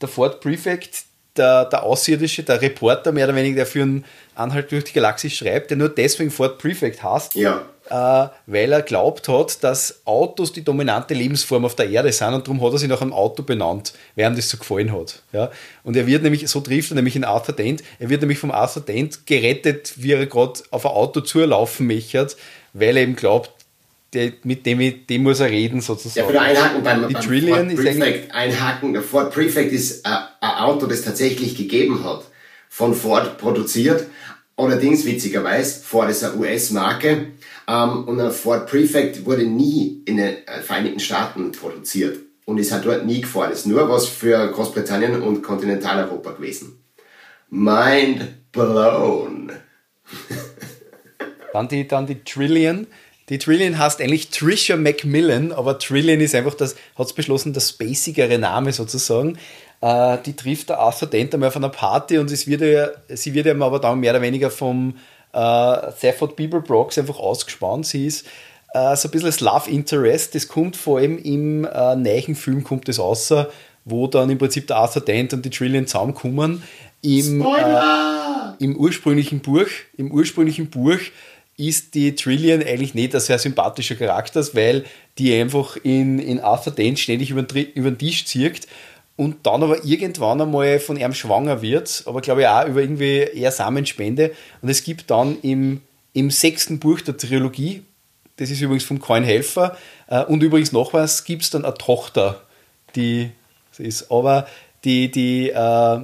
Der 0.00 0.08
Ford 0.08 0.40
Prefect, 0.40 1.04
der, 1.36 1.66
der 1.66 1.82
Außerirdische, 1.82 2.42
der 2.42 2.60
Reporter, 2.60 3.12
mehr 3.12 3.26
oder 3.26 3.36
weniger, 3.36 3.56
der 3.56 3.66
für 3.66 3.82
einen 3.82 4.04
Anhalt 4.34 4.70
durch 4.72 4.84
die 4.84 4.92
Galaxie 4.92 5.30
schreibt, 5.30 5.70
der 5.70 5.76
nur 5.76 5.88
deswegen 5.88 6.30
Ford 6.30 6.58
Prefect 6.58 7.02
heißt, 7.02 7.34
ja. 7.36 7.64
Äh, 7.90 8.28
weil 8.46 8.72
er 8.72 8.82
glaubt 8.82 9.28
hat, 9.28 9.62
dass 9.62 10.00
Autos 10.04 10.52
die 10.52 10.64
dominante 10.64 11.14
Lebensform 11.14 11.64
auf 11.64 11.74
der 11.74 11.88
Erde 11.88 12.12
sind 12.12 12.34
und 12.34 12.46
darum 12.46 12.62
hat 12.62 12.72
er 12.72 12.78
sich 12.78 12.88
nach 12.88 13.00
einem 13.00 13.12
Auto 13.12 13.42
benannt, 13.42 13.92
weil 14.14 14.30
ihm 14.30 14.36
das 14.36 14.48
so 14.48 14.58
gefallen 14.58 14.92
hat. 14.92 15.22
Ja? 15.32 15.50
Und 15.84 15.96
er 15.96 16.06
wird 16.06 16.22
nämlich, 16.22 16.48
so 16.48 16.60
trifft 16.60 16.90
er 16.90 16.96
nämlich 16.96 17.16
in 17.16 17.24
Arthur 17.24 17.54
Dent, 17.54 17.82
er 17.98 18.08
wird 18.08 18.20
nämlich 18.20 18.38
vom 18.38 18.50
Arthur 18.50 18.82
Dent 18.82 19.26
gerettet, 19.26 19.94
wie 19.96 20.12
er 20.12 20.26
gerade 20.26 20.60
auf 20.70 20.84
ein 20.84 20.92
Auto 20.92 21.20
zulaufen 21.20 21.86
möchte, 21.86 22.26
weil 22.72 22.96
er 22.96 23.02
eben 23.04 23.16
glaubt, 23.16 23.50
der, 24.12 24.32
mit 24.44 24.64
dem, 24.66 25.06
dem 25.06 25.22
muss 25.22 25.40
er 25.40 25.50
reden 25.50 25.80
sozusagen. 25.80 26.26
Ja, 26.26 26.32
wieder 26.32 26.42
einhaken 26.42 26.82
beim, 26.82 27.08
die 27.08 27.14
beim 27.14 27.22
Trillion 27.22 27.70
Ford 27.70 27.84
Prefect. 27.84 28.34
Einhaken, 28.34 28.92
der 28.92 29.02
Ford 29.02 29.32
Prefect 29.32 29.72
ist 29.72 30.06
ein, 30.06 30.16
ein 30.40 30.50
Auto, 30.58 30.86
das 30.86 31.02
tatsächlich 31.02 31.56
gegeben 31.56 32.02
hat, 32.04 32.22
von 32.68 32.94
Ford 32.94 33.38
produziert. 33.38 34.06
Allerdings, 34.56 35.04
witzigerweise, 35.04 35.82
Ford 35.82 36.08
ist 36.08 36.24
eine 36.24 36.36
US-Marke 36.36 37.26
ähm, 37.68 38.04
und 38.04 38.20
ein 38.20 38.30
Ford 38.30 38.66
Prefect 38.68 39.24
wurde 39.24 39.44
nie 39.44 40.02
in 40.06 40.18
den 40.18 40.36
Vereinigten 40.62 41.00
Staaten 41.00 41.52
produziert 41.52 42.18
und 42.44 42.58
ist 42.58 42.72
halt 42.72 42.84
dort 42.84 43.06
nie 43.06 43.20
gefahren. 43.20 43.52
Ist 43.52 43.66
nur 43.66 43.88
was 43.88 44.06
für 44.06 44.50
Großbritannien 44.50 45.22
und 45.22 45.42
Kontinentaleuropa 45.42 46.32
gewesen. 46.32 46.82
Mind 47.50 48.52
blown. 48.52 49.52
dann, 51.52 51.68
die, 51.68 51.86
dann 51.86 52.06
die 52.06 52.22
Trillion 52.22 52.86
die 53.28 53.38
Trillion 53.38 53.76
heißt 53.76 54.00
eigentlich 54.00 54.30
Trisha 54.30 54.76
Macmillan, 54.76 55.50
aber 55.50 55.78
Trillion 55.78 56.20
ist 56.20 56.34
einfach 56.34 56.54
das, 56.54 56.76
hat 56.96 57.06
es 57.06 57.12
beschlossen, 57.12 57.52
der 57.52 57.60
spacigere 57.60 58.38
Name 58.38 58.72
sozusagen. 58.72 59.36
Äh, 59.80 60.18
die 60.24 60.36
trifft 60.36 60.68
der 60.68 60.78
Arthur 60.78 61.08
Dent 61.08 61.34
einmal 61.34 61.48
auf 61.48 61.56
einer 61.56 61.68
Party 61.68 62.18
und 62.18 62.30
es 62.30 62.46
wird 62.46 62.60
ja, 62.60 62.88
sie 63.08 63.34
wird 63.34 63.46
ihm 63.46 63.62
aber 63.62 63.80
dann 63.80 63.98
mehr 63.98 64.12
oder 64.12 64.22
weniger 64.22 64.50
vom 64.50 64.96
äh, 65.36 65.92
Stafford 65.92 66.34
Beaver 66.34 66.60
Brooks 66.60 66.98
einfach 66.98 67.18
ausgespannt. 67.18 67.86
Sie 67.86 68.06
ist 68.06 68.26
äh, 68.72 68.96
so 68.96 69.08
ein 69.08 69.10
bisschen 69.10 69.26
das 69.26 69.40
Love 69.40 69.70
Interest, 69.70 70.34
das 70.34 70.48
kommt 70.48 70.76
vor 70.76 70.98
allem 70.98 71.18
im 71.18 71.64
äh, 71.64 71.94
neuen 71.94 72.34
Film 72.34 72.64
kommt 72.64 72.88
das 72.88 72.98
außer, 72.98 73.50
wo 73.84 74.06
dann 74.06 74.30
im 74.30 74.38
Prinzip 74.38 74.66
der 74.66 74.76
Arthur 74.76 75.02
Dent 75.02 75.34
und 75.34 75.44
die 75.44 75.50
Trillion 75.50 75.86
zusammenkommen. 75.86 76.62
Im, 77.02 77.42
äh, 77.42 78.64
im 78.64 78.76
ursprünglichen 78.76 79.40
Buch, 79.40 79.68
im 79.96 80.10
ursprünglichen 80.10 80.70
Buch 80.70 80.98
ist 81.58 81.94
die 81.94 82.14
Trillian 82.14 82.62
eigentlich 82.62 82.94
nicht 82.94 83.14
ein 83.14 83.20
sehr 83.20 83.38
sympathischer 83.38 83.94
Charakter, 83.94 84.42
weil 84.54 84.84
die 85.18 85.34
einfach 85.34 85.76
in, 85.82 86.18
in 86.18 86.40
Arthur 86.40 86.72
Dent 86.72 86.98
ständig 86.98 87.30
über 87.30 87.42
den, 87.42 87.66
über 87.72 87.90
den 87.90 87.98
Tisch 87.98 88.24
zirkt 88.26 88.66
und 89.16 89.46
dann 89.46 89.62
aber 89.62 89.84
irgendwann 89.84 90.40
einmal 90.40 90.78
von 90.78 90.96
ihm 90.96 91.14
schwanger 91.14 91.62
wird, 91.62 92.02
aber 92.06 92.20
glaube 92.20 92.42
ich 92.42 92.46
auch 92.46 92.66
über 92.66 92.80
irgendwie 92.80 93.18
eher 93.18 93.50
Samenspende. 93.50 94.32
Und 94.60 94.68
es 94.68 94.84
gibt 94.84 95.10
dann 95.10 95.38
im, 95.40 95.80
im 96.12 96.30
sechsten 96.30 96.78
Buch 96.78 97.00
der 97.00 97.16
Trilogie, 97.16 97.82
das 98.36 98.50
ist 98.50 98.60
übrigens 98.60 98.84
vom 98.84 99.00
Coin 99.00 99.24
Helfer, 99.24 99.76
äh, 100.08 100.22
und 100.24 100.42
übrigens 100.42 100.72
noch 100.72 100.92
was, 100.92 101.24
gibt 101.24 101.42
es 101.42 101.50
dann 101.50 101.64
eine 101.64 101.74
Tochter, 101.74 102.42
die 102.94 103.30
ist, 103.78 104.10
aber 104.10 104.46
die, 104.84 105.10
die, 105.10 105.50
äh, 105.50 106.00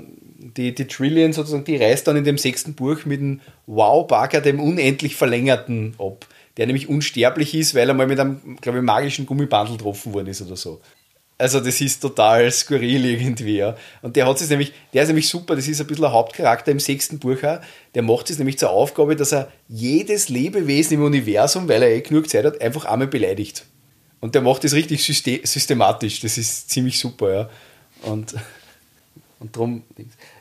die, 0.56 0.74
die 0.74 0.86
Trillian 0.86 1.32
sozusagen, 1.32 1.64
die 1.64 1.76
reist 1.76 2.06
dann 2.06 2.16
in 2.16 2.24
dem 2.24 2.38
sechsten 2.38 2.74
Buch 2.74 3.04
mit 3.04 3.20
dem 3.20 3.40
Wow-Bagger, 3.66 4.40
dem 4.40 4.60
unendlich 4.60 5.16
Verlängerten, 5.16 5.94
ab. 5.98 6.26
Der 6.58 6.66
nämlich 6.66 6.88
unsterblich 6.88 7.54
ist, 7.54 7.74
weil 7.74 7.88
er 7.88 7.94
mal 7.94 8.06
mit 8.06 8.20
einem, 8.20 8.58
glaube 8.60 8.78
ich, 8.78 8.84
magischen 8.84 9.24
Gummibandel 9.24 9.78
getroffen 9.78 10.12
worden 10.12 10.26
ist 10.26 10.42
oder 10.42 10.56
so. 10.56 10.82
Also 11.42 11.58
das 11.58 11.80
ist 11.80 12.00
total 12.00 12.52
skurril 12.52 13.04
irgendwie, 13.04 13.56
ja. 13.56 13.74
Und 14.00 14.14
der 14.14 14.28
hat 14.28 14.40
es 14.40 14.48
nämlich, 14.48 14.72
der 14.94 15.02
ist 15.02 15.08
nämlich 15.08 15.28
super, 15.28 15.56
das 15.56 15.66
ist 15.66 15.80
ein 15.80 15.88
bisschen 15.88 16.04
ein 16.04 16.12
Hauptcharakter 16.12 16.70
im 16.70 16.78
sechsten 16.78 17.18
Buch 17.18 17.42
auch. 17.42 17.58
Der 17.96 18.02
macht 18.02 18.30
es 18.30 18.38
nämlich 18.38 18.60
zur 18.60 18.70
Aufgabe, 18.70 19.16
dass 19.16 19.32
er 19.32 19.50
jedes 19.66 20.28
Lebewesen 20.28 20.98
im 20.98 21.02
Universum, 21.02 21.68
weil 21.68 21.82
er 21.82 21.90
eh 21.90 22.00
genug 22.00 22.30
Zeit 22.30 22.44
hat, 22.44 22.60
einfach 22.60 22.84
einmal 22.84 23.08
beleidigt. 23.08 23.66
Und 24.20 24.36
der 24.36 24.42
macht 24.42 24.62
das 24.62 24.72
richtig 24.72 25.04
systematisch. 25.04 26.20
Das 26.20 26.38
ist 26.38 26.70
ziemlich 26.70 26.96
super, 27.00 27.34
ja. 27.34 27.50
Und, 28.02 28.36
und 29.40 29.56
darum, 29.56 29.82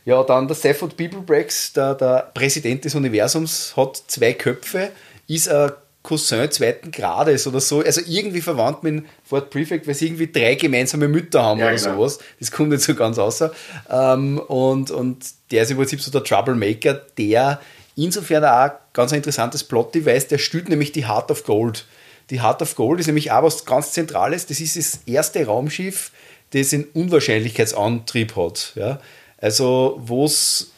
ja, 0.06 0.22
dann 0.22 0.48
der 0.48 0.54
Stafford 0.54 0.96
Bibelbreaks, 0.98 1.74
der, 1.74 1.96
der 1.96 2.30
Präsident 2.32 2.86
des 2.86 2.94
Universums, 2.94 3.76
hat 3.76 4.04
zwei 4.06 4.34
Köpfe, 4.34 4.92
ist 5.26 5.50
ein 5.50 5.72
Cousin 6.04 6.50
zweiten 6.50 6.92
Grades 6.92 7.46
oder 7.46 7.62
so, 7.62 7.82
also 7.82 8.02
irgendwie 8.08 8.42
verwandt 8.42 8.84
mit 8.84 9.06
Fort 9.24 9.52
Prefect, 9.52 9.88
weil 9.88 9.94
sie 9.94 10.08
irgendwie 10.08 10.32
drei 10.32 10.56
gemeinsame 10.56 11.08
Mütter 11.08 11.44
haben 11.44 11.60
ja, 11.60 11.68
oder 11.68 11.76
genau. 11.76 11.96
sowas. 11.96 12.20
Das 12.40 12.52
kommt 12.52 12.70
nicht 12.70 12.82
so 12.82 12.96
ganz 12.96 13.20
außer. 13.20 13.52
Ähm, 13.90 14.40
und, 14.40 14.90
und 14.90 15.26
der 15.52 15.64
ist 15.64 15.72
im 15.72 15.78
Prinzip 15.78 16.02
so 16.02 16.10
der 16.12 16.24
Troublemaker, 16.24 16.94
der 17.18 17.62
insofern 17.96 18.44
auch 18.46 18.72
ganz 18.94 19.12
ein 19.12 19.18
interessantes 19.18 19.64
Plot-Device, 19.64 20.28
der 20.28 20.40
stützt 20.40 20.70
nämlich 20.70 20.92
die 20.92 21.08
Heart 21.08 21.30
of 21.30 21.44
Gold. 21.44 21.86
Die 22.32 22.42
Heart 22.42 22.62
of 22.62 22.76
Gold 22.76 23.00
ist 23.00 23.08
nämlich 23.08 23.32
auch 23.32 23.44
was 23.44 23.66
ganz 23.66 23.92
Zentrales. 23.92 24.48
Das 24.48 24.60
ist 24.60 24.78
das 24.78 25.02
erste 25.06 25.46
Raumschiff, 25.46 26.12
das 26.52 26.74
einen 26.74 26.86
Unwahrscheinlichkeitsantrieb 26.94 28.36
hat. 28.36 28.74
Ja? 28.76 29.00
Also, 29.38 30.00
wo 30.04 30.26
es 30.26 30.72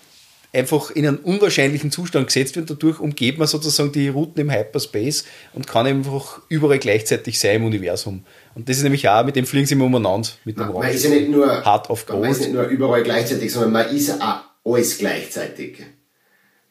einfach 0.54 0.92
in 0.92 1.08
einen 1.08 1.18
unwahrscheinlichen 1.18 1.92
Zustand 1.92 2.28
gesetzt 2.28 2.56
wird. 2.56 2.70
Dadurch 2.70 3.00
umgeht 3.00 3.40
man 3.40 3.48
sozusagen 3.48 3.92
die 3.92 4.08
Routen 4.08 4.40
im 4.42 4.52
Hyperspace 4.52 5.26
und 5.54 5.68
kann 5.68 5.88
einfach 5.88 6.42
überall 6.48 6.78
gleichzeitig 6.78 7.40
sein 7.40 7.58
im 7.58 7.66
Universum. 7.66 8.24
Und 8.54 8.70
das 8.70 8.78
ist 8.78 8.84
nämlich 8.84 9.10
auch, 9.10 9.26
mit 9.26 9.36
dem 9.36 9.48
fliegen 9.48 9.66
sie 9.66 9.74
immer 9.74 9.86
umeinander. 9.86 10.30
Mit 10.46 10.58
dem 10.58 10.68
man, 10.68 10.74
man 10.74 10.92
ist 10.92 11.04
ja 11.04 11.10
nicht 11.10 11.30
nur, 11.30 11.66
Hard 11.66 11.90
of 11.90 12.06
Gold. 12.06 12.22
Man 12.22 12.32
ist 12.32 12.42
nicht 12.42 12.54
nur 12.54 12.66
überall 12.68 13.04
gleichzeitig, 13.04 13.52
sondern 13.52 13.72
man 13.72 13.96
ist 13.96 14.22
auch 14.22 14.42
alles 14.64 14.98
gleichzeitig. 15.00 15.84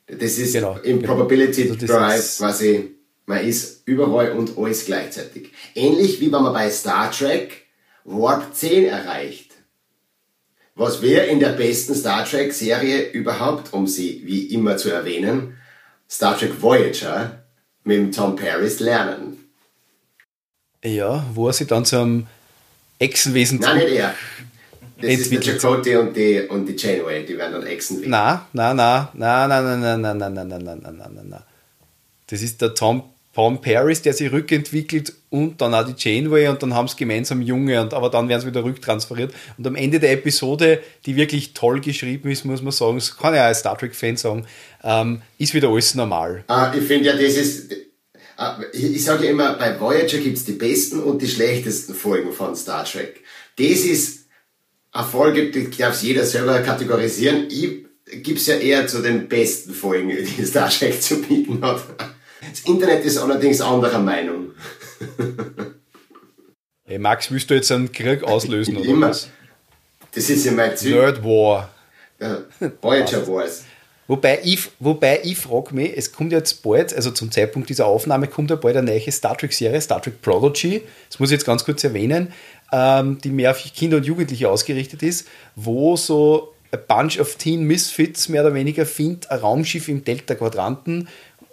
Das 0.07 0.39
ist 0.39 0.53
genau, 0.53 0.79
im 0.83 1.01
genau. 1.01 1.15
Probability 1.15 1.71
also 1.71 1.87
Drive 1.87 2.39
quasi, 2.39 2.91
man 3.27 3.45
ist 3.45 3.83
überall 3.87 4.33
und 4.33 4.57
alles 4.57 4.87
gleichzeitig. 4.87 5.51
Ähnlich 5.75 6.21
wie 6.21 6.31
wenn 6.31 6.43
man 6.43 6.53
bei 6.53 6.71
Star 6.71 7.11
Trek 7.11 7.67
Warp 8.05 8.55
10 8.55 8.87
erreicht 8.87 9.52
was 10.75 11.03
wir 11.03 11.27
in 11.29 11.41
der 11.41 11.51
besten 11.51 11.95
Star 11.95 12.25
Trek-Serie 12.25 13.11
überhaupt, 13.11 13.73
um 13.73 13.87
sie 13.87 14.23
wie 14.25 14.47
immer 14.55 14.77
zu 14.77 14.91
erwähnen, 14.91 15.57
Star 16.09 16.39
Trek 16.39 16.61
Voyager 16.61 17.43
mit 17.85 18.15
Tom 18.15 18.37
Paris 18.37 18.81
lernen. 18.81 19.39
Ja, 20.85 21.25
wo 21.33 21.49
er 21.49 21.53
sich 21.53 21.69
dann 21.69 21.85
zum 21.85 22.27
Echsenwesen 22.99 23.61
Nein, 23.61 23.79
nicht 23.79 23.93
er. 23.93 24.15
Das 25.01 25.11
ist 25.11 25.33
der 25.33 25.41
Chakotay 25.41 25.97
und 25.97 26.17
die, 26.17 26.41
und 26.49 26.67
die 26.67 26.77
Janeway, 26.77 27.25
die 27.25 27.37
werden 27.37 27.53
dann 27.53 27.67
Echsenwesen. 27.67 28.11
Nein, 28.11 28.41
nein, 28.53 28.77
nein, 28.77 29.09
nein, 29.15 29.49
nein, 29.49 29.65
nein, 29.65 30.01
nein, 30.01 30.19
nein, 30.19 30.19
nein, 30.19 30.49
nein, 30.49 30.65
nein, 30.65 30.81
nein, 30.83 31.13
nein, 31.15 31.29
nein. 31.29 31.43
Das 32.27 32.41
ist 32.41 32.63
der 32.63 32.75
Tom 32.75 33.12
Tom 33.35 33.61
Paris, 33.61 34.03
der 34.03 34.13
sich 34.13 34.31
rückentwickelt 34.31 35.15
und 35.31 35.61
dann 35.61 35.75
auch 35.75 35.87
die 35.87 35.95
Janeway 35.97 36.49
und 36.49 36.63
dann 36.63 36.75
haben 36.75 36.87
sie 36.87 36.97
gemeinsam 36.97 37.41
Junge, 37.41 37.81
und, 37.81 37.95
aber 37.95 38.11
dann 38.11 38.29
werden 38.29 38.43
sie 38.43 38.47
wieder 38.49 38.63
rücktransferiert. 38.63 39.33
Und 39.57 39.67
am 39.67 39.75
Ende 39.75 39.99
der 39.99 40.13
Episode, 40.13 40.81
die 41.07 41.17
wirklich 41.17 41.55
toll 41.55 41.81
geschrieben 41.81 42.31
ist, 42.31 42.45
muss 42.45 42.61
man 42.61 42.73
sagen, 42.73 42.97
das 42.97 43.17
kann 43.17 43.35
ja 43.35 43.47
als 43.47 43.61
Star 43.61 43.79
Trek-Fan 43.79 44.17
sagen, 44.17 44.47
ähm, 44.85 45.23
ist 45.39 45.55
wieder 45.55 45.69
alles 45.69 45.95
normal. 45.95 46.45
Ah, 46.49 46.75
ich 46.77 46.85
finde 46.85 47.07
ja, 47.07 47.13
das 47.15 47.37
ist, 47.37 47.73
ah, 48.37 48.61
ich 48.75 49.03
sage 49.03 49.25
ja 49.25 49.31
immer, 49.31 49.55
bei 49.55 49.81
Voyager 49.81 50.19
gibt 50.19 50.37
es 50.37 50.45
die 50.45 50.53
besten 50.53 51.01
und 51.03 51.23
die 51.23 51.29
schlechtesten 51.29 51.95
Folgen 51.95 52.33
von 52.33 52.55
Star 52.55 52.85
Trek. 52.85 53.23
Das 53.57 53.81
ist 53.81 54.27
eine 54.93 55.07
Folge, 55.07 55.51
die 55.51 55.71
darf 55.71 56.03
jeder 56.03 56.27
selber 56.27 56.61
kategorisieren. 56.61 57.47
Ich 57.49 57.87
gebe 58.23 58.39
es 58.39 58.47
ja 58.47 58.57
eher 58.57 58.87
zu 58.87 59.01
den 59.01 59.27
besten 59.27 59.73
Folgen, 59.73 60.11
die 60.11 60.45
Star 60.45 60.69
Trek 60.69 61.01
zu 61.01 61.23
bieten 61.23 61.63
hat. 61.63 61.83
Das 62.51 62.61
Internet 62.61 63.05
ist 63.05 63.19
allerdings 63.19 63.61
anderer 63.61 63.99
Meinung. 63.99 64.51
Hey 66.85 66.99
Max, 66.99 67.31
willst 67.31 67.49
du 67.49 67.55
jetzt 67.55 67.71
einen 67.71 67.93
Krieg 67.93 68.25
auslösen 68.25 68.77
oder 68.77 68.89
Immer. 68.89 69.09
was? 69.11 69.29
Das 70.15 70.29
ist 70.29 70.45
ja 70.45 70.53
mein 70.53 70.77
Ziel. 70.77 70.97
Nerd 70.97 71.25
War. 71.25 71.71
Ja, 72.21 72.39
Voyager 72.81 73.27
Wars. 73.27 73.65
Wobei 74.09 74.41
ich, 74.43 74.69
wobei 74.79 75.21
ich 75.23 75.39
frage 75.39 75.75
mich, 75.75 75.97
es 75.97 76.13
kommt 76.13 76.33
jetzt 76.33 76.63
bald, 76.63 76.95
also 76.95 77.13
zum 77.13 77.31
Zeitpunkt 77.31 77.71
dieser 77.71 77.87
Aufnahme, 77.87 78.27
kommt 78.27 78.51
ja 78.51 78.57
bald 78.57 78.77
eine 78.77 78.91
neue 78.91 79.13
Star 79.13 79.39
Trek-Serie, 79.39 79.81
Star 79.81 80.03
Trek 80.03 80.21
Prodigy, 80.21 80.83
das 81.09 81.19
muss 81.19 81.31
ich 81.31 81.35
jetzt 81.35 81.47
ganz 81.47 81.65
kurz 81.65 81.83
erwähnen, 81.85 82.33
ähm, 82.73 83.19
die 83.23 83.31
mehr 83.31 83.53
auf 83.53 83.63
Kinder 83.75 83.99
und 83.99 84.05
Jugendliche 84.05 84.51
ausgerichtet 84.51 85.03
ist, 85.03 85.29
wo 85.55 85.97
so 85.97 86.53
a 86.73 86.77
bunch 86.77 87.21
of 87.21 87.37
Teen 87.37 87.65
Misfits 87.65 88.29
mehr 88.29 88.45
oder 88.45 88.55
weniger 88.55 88.87
findet 88.87 89.31
ein 89.31 89.39
Raumschiff 89.39 89.89
im 89.89 90.05
Delta-Quadranten 90.05 91.09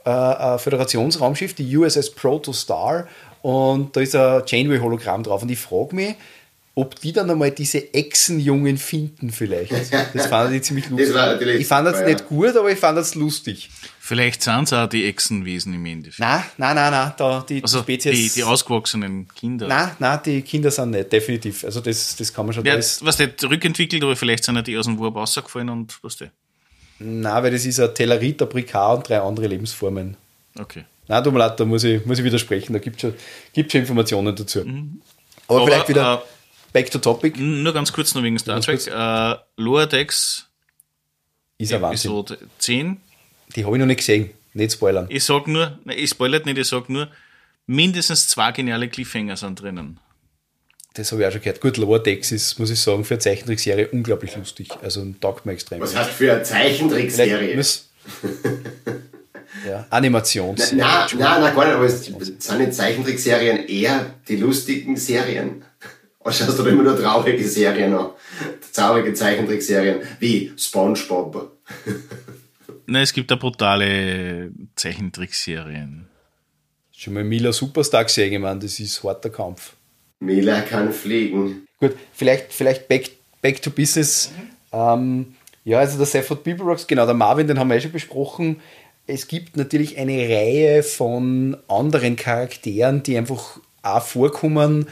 äh, 0.09 0.57
Föderationsraumschiff, 0.59 1.53
die 1.53 1.77
USS 1.77 2.11
Protostar, 2.11 3.07
und 3.41 3.95
da 3.95 4.01
ist 4.01 4.15
ein 4.15 4.43
Janeway-Hologramm 4.45 5.23
drauf. 5.23 5.41
Und 5.43 5.49
ich 5.49 5.59
frage 5.59 5.95
mich, 5.95 6.15
ob 6.75 6.99
die 6.99 7.11
dann 7.11 7.29
einmal 7.29 7.51
diese 7.51 7.93
Echsenjungen 7.93 8.77
finden 8.77 9.31
vielleicht. 9.31 9.73
Das 10.13 10.27
fand 10.27 10.53
ich 10.53 10.63
ziemlich 10.63 10.89
lustig. 10.89 11.15
ich 11.59 11.67
fand 11.67 11.87
das 11.87 12.05
nicht 12.05 12.27
gut, 12.27 12.55
aber 12.55 12.71
ich 12.71 12.79
fand 12.79 12.97
das 12.97 13.15
lustig. 13.15 13.69
Vielleicht 13.99 14.41
sind 14.41 14.63
es 14.63 14.73
auch 14.73 14.87
die 14.87 15.05
Echsenwesen 15.05 15.73
im 15.73 15.85
Endeffekt. 15.85 16.19
Nein, 16.19 16.43
nein, 16.57 16.75
nein, 16.75 16.91
nein. 16.91 17.13
Da, 17.17 17.45
die, 17.47 17.61
also 17.61 17.81
Spezies, 17.81 18.33
die, 18.33 18.39
die 18.39 18.43
ausgewachsenen 18.43 19.27
Kinder. 19.35 19.67
Nein, 19.67 19.91
nein, 19.99 20.19
die 20.25 20.41
Kinder 20.41 20.71
sind 20.71 20.91
nicht, 20.91 21.11
definitiv. 21.11 21.63
Also 21.63 21.81
das, 21.81 22.15
das 22.15 22.33
kann 22.33 22.45
man 22.45 22.55
schon... 22.55 22.65
Ja, 22.65 22.75
was 22.75 23.19
nicht 23.19 23.43
rückentwickelt, 23.43 24.01
aber 24.01 24.15
vielleicht 24.15 24.45
sind 24.45 24.55
ja 24.55 24.61
die 24.61 24.77
aus 24.77 24.85
dem 24.85 24.97
Warp 24.99 25.15
rausgefallen 25.15 25.69
und 25.69 25.99
was 26.01 26.17
der. 26.17 26.31
Nein, 26.99 27.43
weil 27.43 27.51
das 27.51 27.65
ist 27.65 27.79
ein 27.79 27.93
Tellerit, 27.95 28.41
ein 28.41 28.49
Bricard 28.49 28.97
und 28.97 29.09
drei 29.09 29.19
andere 29.19 29.47
Lebensformen. 29.47 30.17
Okay. 30.57 30.85
Nein, 31.07 31.23
tut 31.23 31.33
mir 31.33 31.39
leid, 31.39 31.59
da 31.59 31.65
muss 31.65 31.83
ich, 31.83 32.05
muss 32.05 32.19
ich 32.19 32.25
widersprechen, 32.25 32.73
da 32.73 32.79
gibt 32.79 32.97
es 32.97 33.01
schon, 33.01 33.13
gibt 33.53 33.71
schon 33.71 33.81
Informationen 33.81 34.35
dazu. 34.35 34.59
Mhm. 34.59 35.01
Aber, 35.47 35.61
Aber, 35.61 35.67
vielleicht 35.67 35.89
wieder 35.89 36.23
äh, 36.23 36.73
back 36.73 36.91
to 36.91 36.99
topic. 36.99 37.39
Nur 37.39 37.73
ganz 37.73 37.91
kurz 37.91 38.13
noch 38.13 38.21
wegen 38.21 38.37
Star 38.37 38.61
Trek. 38.61 38.85
Äh, 38.85 39.35
Lower 39.57 39.87
Decks 39.87 40.47
ist 41.57 41.73
ein 41.73 41.81
Wahnsinn. 41.81 42.11
Episode 42.11 42.37
10. 42.59 42.97
Die 43.55 43.65
habe 43.65 43.75
ich 43.75 43.79
noch 43.79 43.87
nicht 43.87 43.97
gesehen, 43.97 44.29
nicht 44.53 44.73
spoilern. 44.73 45.07
Ich 45.09 45.23
sag 45.23 45.47
nur, 45.47 45.79
nein, 45.83 45.97
ich 45.97 46.11
spoilert 46.11 46.45
nicht, 46.45 46.57
ich 46.57 46.67
sag 46.67 46.89
nur, 46.89 47.07
mindestens 47.65 48.27
zwei 48.27 48.51
geniale 48.51 48.87
Cliffhanger 48.89 49.35
sind 49.35 49.61
drinnen 49.61 49.99
das 50.99 51.11
habe 51.11 51.21
ich 51.21 51.27
auch 51.27 51.31
schon 51.31 51.41
gehört. 51.41 51.61
Gut, 51.61 51.77
Lower 51.77 51.99
Decks 51.99 52.31
ist, 52.31 52.59
muss 52.59 52.69
ich 52.69 52.79
sagen, 52.79 53.05
für 53.05 53.13
eine 53.13 53.19
Zeichentrickserie 53.19 53.87
unglaublich 53.87 54.35
lustig. 54.35 54.69
Also 54.81 55.05
taugt 55.21 55.45
mir 55.45 55.53
extrem. 55.53 55.79
Was 55.79 55.95
heißt 55.95 56.09
für 56.09 56.33
eine 56.33 56.43
Zeichentrickserie? 56.43 57.55
ja, 59.67 59.87
Animations. 59.89 60.73
Nein, 60.73 61.07
nein, 61.17 61.41
nein, 61.41 61.55
gar 61.55 61.65
nicht, 61.65 61.75
aber 61.75 61.85
es 61.85 62.05
sind 62.05 62.59
in 62.59 62.71
Zeichentrickserien 62.71 63.65
eher 63.67 64.13
die 64.27 64.35
lustigen 64.35 64.97
Serien. 64.97 65.63
Oder 66.19 66.33
schaust 66.33 66.59
du 66.59 66.65
immer 66.65 66.83
nur 66.83 66.99
traurige 66.99 67.47
Serien 67.47 67.93
an? 67.93 68.09
Traurige 68.73 69.13
Zeichentrickserien 69.13 70.01
wie 70.19 70.51
Spongebob. 70.57 71.57
Nein, 72.87 73.03
es 73.03 73.13
gibt 73.13 73.31
da 73.31 73.35
brutale 73.35 74.51
Zeichentrickserien. 74.75 76.07
Schon 76.91 77.13
mal 77.13 77.23
Mila 77.23 77.53
Superstar 77.53 78.03
gesehen, 78.03 78.33
ich 78.33 78.39
meine, 78.39 78.59
das 78.59 78.79
ist 78.79 79.03
harter 79.03 79.29
Kampf. 79.29 79.75
Mila 80.19 80.61
kann 80.61 80.91
fliegen. 80.91 81.65
Gut, 81.79 81.95
vielleicht, 82.13 82.53
vielleicht 82.53 82.87
back, 82.87 83.11
back 83.41 83.61
to 83.61 83.69
business. 83.69 84.31
Mhm. 84.31 84.79
Ähm, 84.79 85.35
ja, 85.65 85.79
also 85.79 85.97
der 85.97 86.07
Safford 86.07 86.43
People 86.43 86.65
Rocks, 86.65 86.87
genau, 86.87 87.05
der 87.05 87.15
Marvin, 87.15 87.47
den 87.47 87.59
haben 87.59 87.69
wir 87.69 87.77
eh 87.77 87.81
schon 87.81 87.91
besprochen. 87.91 88.57
Es 89.07 89.27
gibt 89.27 89.57
natürlich 89.57 89.97
eine 89.97 90.29
Reihe 90.29 90.83
von 90.83 91.57
anderen 91.67 92.15
Charakteren, 92.15 93.03
die 93.03 93.17
einfach 93.17 93.59
auch 93.81 94.01
vorkommen. 94.03 94.87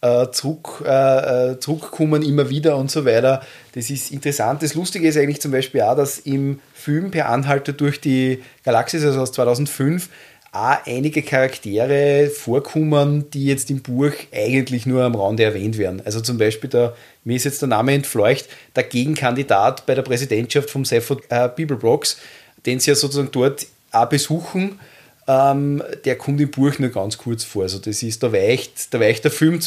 äh, 0.00 0.30
zurück, 0.30 0.84
äh, 0.86 1.50
äh, 1.52 1.58
zurückkommen 1.58 2.22
immer 2.22 2.50
wieder 2.50 2.76
und 2.76 2.90
so 2.90 3.04
weiter. 3.04 3.42
Das 3.72 3.90
ist 3.90 4.12
interessant. 4.12 4.62
Das 4.62 4.74
Lustige 4.74 5.08
ist 5.08 5.16
eigentlich 5.16 5.40
zum 5.40 5.50
Beispiel 5.50 5.82
auch, 5.82 5.96
dass 5.96 6.18
im 6.20 6.60
Film 6.72 7.10
Per 7.10 7.28
Anhalter 7.28 7.72
durch 7.72 8.00
die 8.00 8.42
Galaxis, 8.64 9.04
also 9.04 9.20
aus 9.20 9.32
2005, 9.32 10.08
auch 10.52 10.78
einige 10.86 11.22
Charaktere 11.22 12.30
vorkommen, 12.30 13.30
die 13.30 13.46
jetzt 13.46 13.70
im 13.70 13.82
Buch 13.82 14.12
eigentlich 14.34 14.86
nur 14.86 15.04
am 15.04 15.14
Rande 15.14 15.44
erwähnt 15.44 15.76
werden. 15.76 16.02
Also 16.04 16.20
zum 16.20 16.38
Beispiel, 16.38 16.70
der, 16.70 16.94
mir 17.24 17.36
ist 17.36 17.44
jetzt 17.44 17.60
der 17.60 17.68
Name 17.68 17.92
entfleucht, 17.92 18.48
der 18.74 18.84
Gegenkandidat 18.84 19.84
bei 19.86 19.94
der 19.94 20.02
Präsidentschaft 20.02 20.70
vom 20.70 20.84
Safford 20.84 21.24
äh, 21.28 21.48
Bibelbrox, 21.54 22.18
den 22.64 22.80
sie 22.80 22.90
ja 22.90 22.94
sozusagen 22.94 23.30
dort 23.30 23.66
auch 23.92 24.08
besuchen, 24.08 24.80
ähm, 25.26 25.82
der 26.04 26.16
kommt 26.16 26.40
im 26.40 26.50
Buch 26.50 26.78
nur 26.78 26.88
ganz 26.88 27.18
kurz 27.18 27.44
vor. 27.44 27.64
Also 27.64 27.78
das 27.78 28.02
ist, 28.02 28.22
da 28.22 28.32
weicht, 28.32 28.92
da 28.92 28.98
weicht 28.98 29.24
der 29.24 29.30
Film. 29.30 29.60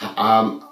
Ha, 0.00 0.40
ähm, 0.40 0.62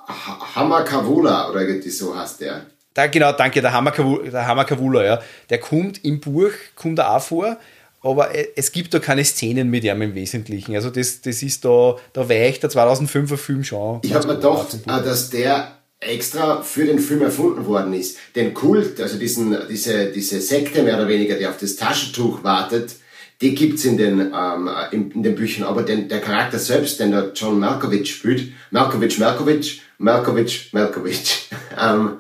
Hammer 0.55 0.83
Kavula, 0.83 1.51
oder 1.51 1.67
so 1.83 2.17
heißt 2.17 2.41
der. 2.41 2.63
Da, 2.95 3.07
genau, 3.07 3.33
danke, 3.33 3.61
der 3.61 3.73
Hammer 3.73 3.91
Kavula, 3.93 4.31
der 4.31 4.47
Hammer 4.47 4.65
Kavula, 4.65 5.05
ja. 5.05 5.23
Der 5.51 5.61
kommt 5.61 6.03
im 6.05 6.21
Buch, 6.21 6.51
kommt 6.75 6.99
er 6.99 7.15
auch 7.15 7.23
vor, 7.23 7.59
aber 8.03 8.31
es 8.57 8.73
gibt 8.73 8.95
da 8.95 8.99
keine 8.99 9.25
Szenen 9.25 9.69
mit 9.69 9.85
ihm 9.85 10.01
im 10.03 10.15
Wesentlichen. 10.15 10.75
Also 10.75 10.91
das, 10.91 11.21
das 11.21 11.43
ist 11.43 11.65
da, 11.65 11.97
da 12.13 12.29
weicht 12.29 12.63
der 12.63 12.71
2005er 12.71 13.37
Film 13.37 13.65
schon. 13.65 14.01
Ich 14.03 14.15
habe 14.15 14.27
mir 14.27 14.37
gedacht, 14.37 14.75
äh, 14.87 15.03
dass 15.03 15.31
der 15.31 15.77
extra 16.01 16.63
für 16.63 16.87
den 16.87 16.99
Film 16.99 17.23
erfunden 17.23 17.67
worden 17.67 17.93
ist. 17.93 18.17
Den 18.35 18.55
Kult, 18.55 19.01
also 19.01 19.19
diesen, 19.19 19.57
diese, 19.69 20.11
diese 20.11 20.41
Sekte 20.41 20.83
mehr 20.83 20.97
oder 20.97 21.09
weniger, 21.09 21.37
die 21.37 21.47
auf 21.47 21.59
das 21.59 21.77
Taschentuch 21.77 22.43
wartet, 22.43 22.97
die 23.43 23.55
gibt's 23.55 23.85
in 23.85 23.99
ähm, 23.99 24.71
in, 24.93 25.11
in, 25.13 25.23
den 25.23 25.35
Büchern, 25.35 25.65
aber 25.65 25.83
den, 25.83 26.09
der 26.09 26.21
Charakter 26.21 26.59
selbst, 26.59 27.01
den 27.01 27.11
der 27.11 27.33
John 27.35 27.59
Malkovich 27.59 28.15
spielt, 28.15 28.53
Malkovich, 28.71 29.19
Malkovich, 29.19 29.83
Malkovich, 29.99 30.71
Malkovich, 30.73 31.49
ähm, 31.81 32.19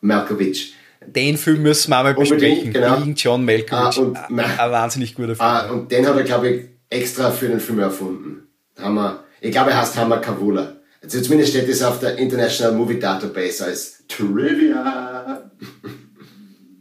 Malkovich. 0.00 0.75
Den 1.06 1.36
Film 1.36 1.62
müssen 1.62 1.90
wir 1.90 2.02
mal 2.02 2.14
besprechen. 2.14 2.72
Genau. 2.72 2.98
Gegen 2.98 3.14
John 3.14 3.44
Malkovich. 3.44 3.72
Ah, 3.72 3.90
und, 4.00 4.16
ein, 4.16 4.40
ein 4.40 4.70
wahnsinnig 4.70 5.14
guter 5.14 5.36
Film. 5.36 5.40
Ah, 5.40 5.70
und 5.70 5.90
den 5.90 6.06
hat 6.06 6.16
er, 6.16 6.24
glaube 6.24 6.48
ich, 6.48 6.64
extra 6.90 7.30
für 7.30 7.48
den 7.48 7.60
Film 7.60 7.80
erfunden. 7.80 8.48
Hammer. 8.78 9.24
Ich 9.40 9.52
glaube, 9.52 9.70
er 9.70 9.80
heißt 9.80 9.96
Hammer 9.96 10.18
Kavula. 10.18 10.76
Also 11.02 11.20
zumindest 11.20 11.50
steht 11.50 11.68
es 11.68 11.82
auf 11.82 12.00
der 12.00 12.18
International 12.18 12.72
Movie 12.72 12.98
Database 12.98 13.64
als 13.64 14.04
Trivia. 14.08 15.50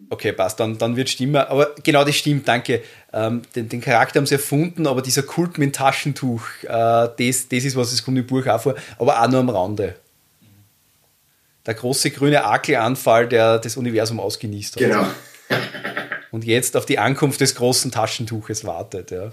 Okay, 0.07 0.31
passt, 0.33 0.59
dann, 0.59 0.77
dann 0.77 0.95
wird 0.95 1.09
stimmen. 1.09 1.35
Aber 1.35 1.73
genau 1.83 2.03
das 2.03 2.15
stimmt, 2.15 2.47
danke. 2.47 2.83
Ähm, 3.11 3.41
den, 3.55 3.69
den, 3.69 3.81
Charakter 3.81 4.19
haben 4.19 4.27
sie 4.27 4.35
erfunden, 4.35 4.87
aber 4.87 5.01
dieser 5.01 5.23
Kult 5.23 5.57
mit 5.57 5.69
dem 5.69 5.73
Taschentuch, 5.73 6.41
äh, 6.63 6.67
das, 6.67 7.49
das 7.49 7.65
ist 7.65 7.75
was, 7.75 7.89
das 7.89 8.05
kommt 8.05 8.17
im 8.17 8.25
Buch 8.27 8.45
auch 8.45 8.61
vor, 8.61 8.75
aber 8.99 9.21
auch 9.21 9.27
nur 9.27 9.39
am 9.39 9.49
Rande. 9.49 9.95
Der 11.65 11.73
große 11.73 12.11
grüne 12.11 12.45
Akelanfall, 12.45 13.27
der 13.27 13.59
das 13.59 13.77
Universum 13.77 14.19
ausgenießt 14.19 14.75
hat. 14.75 14.79
Genau. 14.79 15.07
Und 16.31 16.45
jetzt 16.45 16.75
auf 16.77 16.85
die 16.85 16.99
Ankunft 16.99 17.41
des 17.41 17.55
großen 17.55 17.91
Taschentuches 17.91 18.65
wartet, 18.65 19.11
ja. 19.11 19.31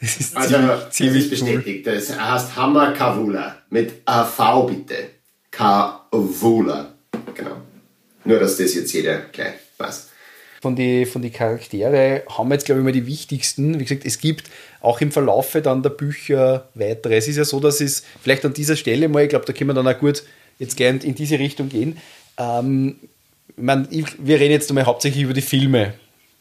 Das 0.00 0.16
ist 0.16 0.36
also, 0.36 0.56
ziemlich, 0.90 1.30
das 1.30 1.40
ist 1.40 1.46
bestätigt. 1.46 1.86
Cool. 1.86 1.94
Das 1.94 2.18
heißt 2.18 2.56
Hammer 2.56 2.92
Kavula. 2.92 3.56
Mit 3.70 4.02
AV 4.04 4.66
bitte. 4.66 4.94
Kavula. 5.50 6.94
Genau. 7.34 7.56
Nur, 8.24 8.38
dass 8.38 8.56
das 8.56 8.74
jetzt 8.74 8.92
jeder 8.92 9.18
gleich 9.32 9.54
weiß. 9.78 10.10
Von 10.62 10.76
den 10.76 11.06
von 11.06 11.20
die 11.20 11.30
Charaktere 11.30 12.22
haben 12.28 12.48
wir 12.48 12.54
jetzt, 12.54 12.66
glaube 12.66 12.80
ich, 12.80 12.84
mal 12.84 12.92
die 12.92 13.06
wichtigsten. 13.06 13.78
Wie 13.78 13.84
gesagt, 13.84 14.06
es 14.06 14.18
gibt 14.18 14.50
auch 14.80 15.00
im 15.00 15.12
Verlaufe 15.12 15.60
dann 15.60 15.82
der 15.82 15.90
Bücher 15.90 16.68
weitere. 16.74 17.16
Es 17.16 17.28
ist 17.28 17.36
ja 17.36 17.44
so, 17.44 17.60
dass 17.60 17.80
es 17.80 18.04
vielleicht 18.22 18.44
an 18.44 18.54
dieser 18.54 18.76
Stelle 18.76 19.08
mal, 19.08 19.24
ich 19.24 19.28
glaube, 19.28 19.44
da 19.44 19.52
können 19.52 19.70
wir 19.70 19.74
dann 19.74 19.88
auch 19.88 19.98
gut 19.98 20.22
jetzt 20.58 20.76
gerne 20.76 21.00
in 21.00 21.14
diese 21.14 21.38
Richtung 21.38 21.68
gehen. 21.68 21.98
Ähm, 22.38 22.98
ich 23.48 23.62
meine, 23.62 23.88
wir 23.90 24.40
reden 24.40 24.52
jetzt 24.52 24.70
einmal 24.70 24.86
hauptsächlich 24.86 25.22
über 25.24 25.34
die 25.34 25.42
Filme. 25.42 25.94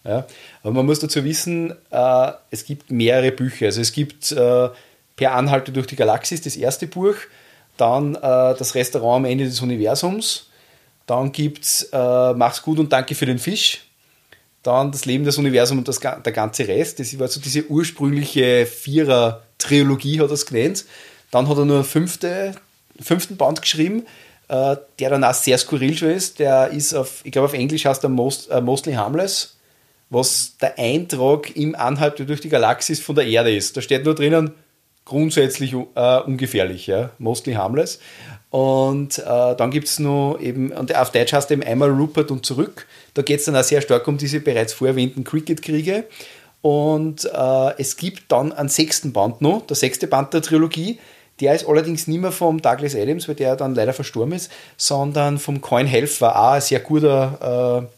Ja? 0.04 0.26
Aber 0.62 0.72
man 0.72 0.86
muss 0.86 1.00
dazu 1.00 1.24
wissen, 1.24 1.74
äh, 1.92 2.32
es 2.52 2.66
gibt 2.66 2.92
mehrere 2.92 3.32
Bücher. 3.32 3.68
Also 3.68 3.82
es 3.82 3.92
gibt 3.92 4.32
äh, 4.32 4.70
Per 5.16 5.32
Anhalte 5.32 5.72
durch 5.72 5.86
die 5.86 5.96
Galaxis, 5.96 6.42
das 6.42 6.56
erste 6.56 6.88
Buch, 6.88 7.16
dann 7.78 8.16
äh, 8.16 8.20
das 8.20 8.74
Restaurant 8.74 9.26
am 9.26 9.32
Ende 9.32 9.46
des 9.46 9.62
Universums, 9.62 10.50
dann 11.06 11.32
gibt 11.32 11.64
es 11.64 11.90
äh, 11.92 12.34
Mach's 12.34 12.62
gut 12.62 12.80
und 12.80 12.92
danke 12.92 13.14
für 13.14 13.28
den 13.28 13.38
Fisch. 13.38 13.82
Dann 14.64 14.92
das 14.92 15.06
Leben, 15.06 15.26
das 15.26 15.38
Universum 15.38 15.80
und 15.80 15.88
das, 15.88 16.00
der 16.00 16.32
ganze 16.32 16.68
Rest. 16.68 17.00
Das 17.00 17.20
war 17.20 17.28
so 17.28 17.42
diese 17.42 17.68
ursprüngliche 17.70 18.66
Vierer-Trilogie, 18.66 20.22
hat 20.22 20.30
er 20.30 20.34
es 20.34 20.46
genannt. 20.46 20.86
Dann 21.32 21.50
hat 21.50 21.58
er 21.58 21.66
nur 21.66 21.78
einen 21.78 21.86
fünfte, 21.86 22.56
fünften 23.00 23.38
Band 23.38 23.62
geschrieben, 23.62 24.06
äh, 24.48 24.76
der 25.00 25.10
dann 25.10 25.24
auch 25.24 25.34
sehr 25.34 25.58
skurril 25.58 25.96
schon 25.96 26.12
ist. 26.12 26.40
Der 26.40 26.70
ist 26.70 26.94
auf, 26.94 27.22
ich 27.24 27.32
glaube 27.32 27.46
auf 27.46 27.54
Englisch 27.54 27.86
heißt 27.86 28.04
er 28.04 28.10
Most, 28.10 28.52
uh, 28.52 28.62
Mostly 28.62 28.94
Harmless, 28.94 29.58
was 30.10 30.58
der 30.62 30.78
Eintrag 30.78 31.56
im 31.56 31.76
Anhalt 31.76 32.20
durch 32.20 32.42
die 32.42 32.50
Galaxis 32.50 33.00
von 33.00 33.16
der 33.16 33.26
Erde 33.26 33.56
ist. 33.56 33.76
Da 33.78 33.82
steht 33.82 34.06
nur 34.06 34.16
drinnen, 34.16 34.52
grundsätzlich 35.06 35.74
uh, 35.74 35.88
ungefährlich, 36.26 36.88
ja, 36.88 37.10
Mostly 37.18 37.54
Harmless. 37.54 38.00
Und 38.54 39.18
äh, 39.18 39.56
dann 39.56 39.72
gibt 39.72 39.88
es 39.88 39.98
noch 39.98 40.38
eben, 40.40 40.72
und 40.72 40.96
auf 40.96 41.12
Deutsch 41.12 41.34
heißt 41.34 41.50
eben 41.50 41.64
einmal 41.64 41.90
Rupert 41.90 42.30
und 42.30 42.46
zurück. 42.46 42.86
Da 43.16 43.24
geht 43.24 43.40
es 43.40 43.46
dann 43.46 43.56
auch 43.56 43.64
sehr 43.64 43.82
stark 43.82 44.08
um 44.08 44.20
diese 44.20 44.42
bereits 44.42 44.74
vorerwähnten 44.74 45.24
Cricket-Kriege. 45.24 46.04
Und 46.62 47.26
äh, 47.26 47.72
es 47.80 47.98
gibt 47.98 48.32
dann 48.32 48.54
einen 48.54 48.70
sechsten 48.70 49.12
Band 49.12 49.42
noch, 49.42 49.66
der 49.66 49.76
sechste 49.76 50.06
Band 50.06 50.36
der 50.36 50.44
Trilogie. 50.44 51.00
Der 51.40 51.56
ist 51.56 51.68
allerdings 51.68 52.08
nicht 52.08 52.22
mehr 52.22 52.32
vom 52.32 52.62
Douglas 52.62 52.96
Adams, 52.96 53.28
weil 53.28 53.36
der 53.36 53.56
dann 53.56 53.76
leider 53.76 53.94
verstorben 53.94 54.34
ist, 54.34 54.52
sondern 54.78 55.40
vom 55.40 55.62
Coin 55.62 55.88
Helfer, 55.88 56.38
auch 56.38 56.54
ein 56.54 56.62
sehr 56.62 56.80
guter, 56.80 57.90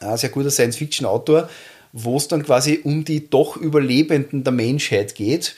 äh, 0.00 0.28
guter 0.28 0.50
Science-Fiction-Autor, 0.50 1.48
wo 1.92 2.16
es 2.16 2.28
dann 2.28 2.44
quasi 2.44 2.80
um 2.82 3.04
die 3.04 3.30
doch 3.30 3.56
Überlebenden 3.56 4.42
der 4.42 4.52
Menschheit 4.52 5.14
geht 5.14 5.54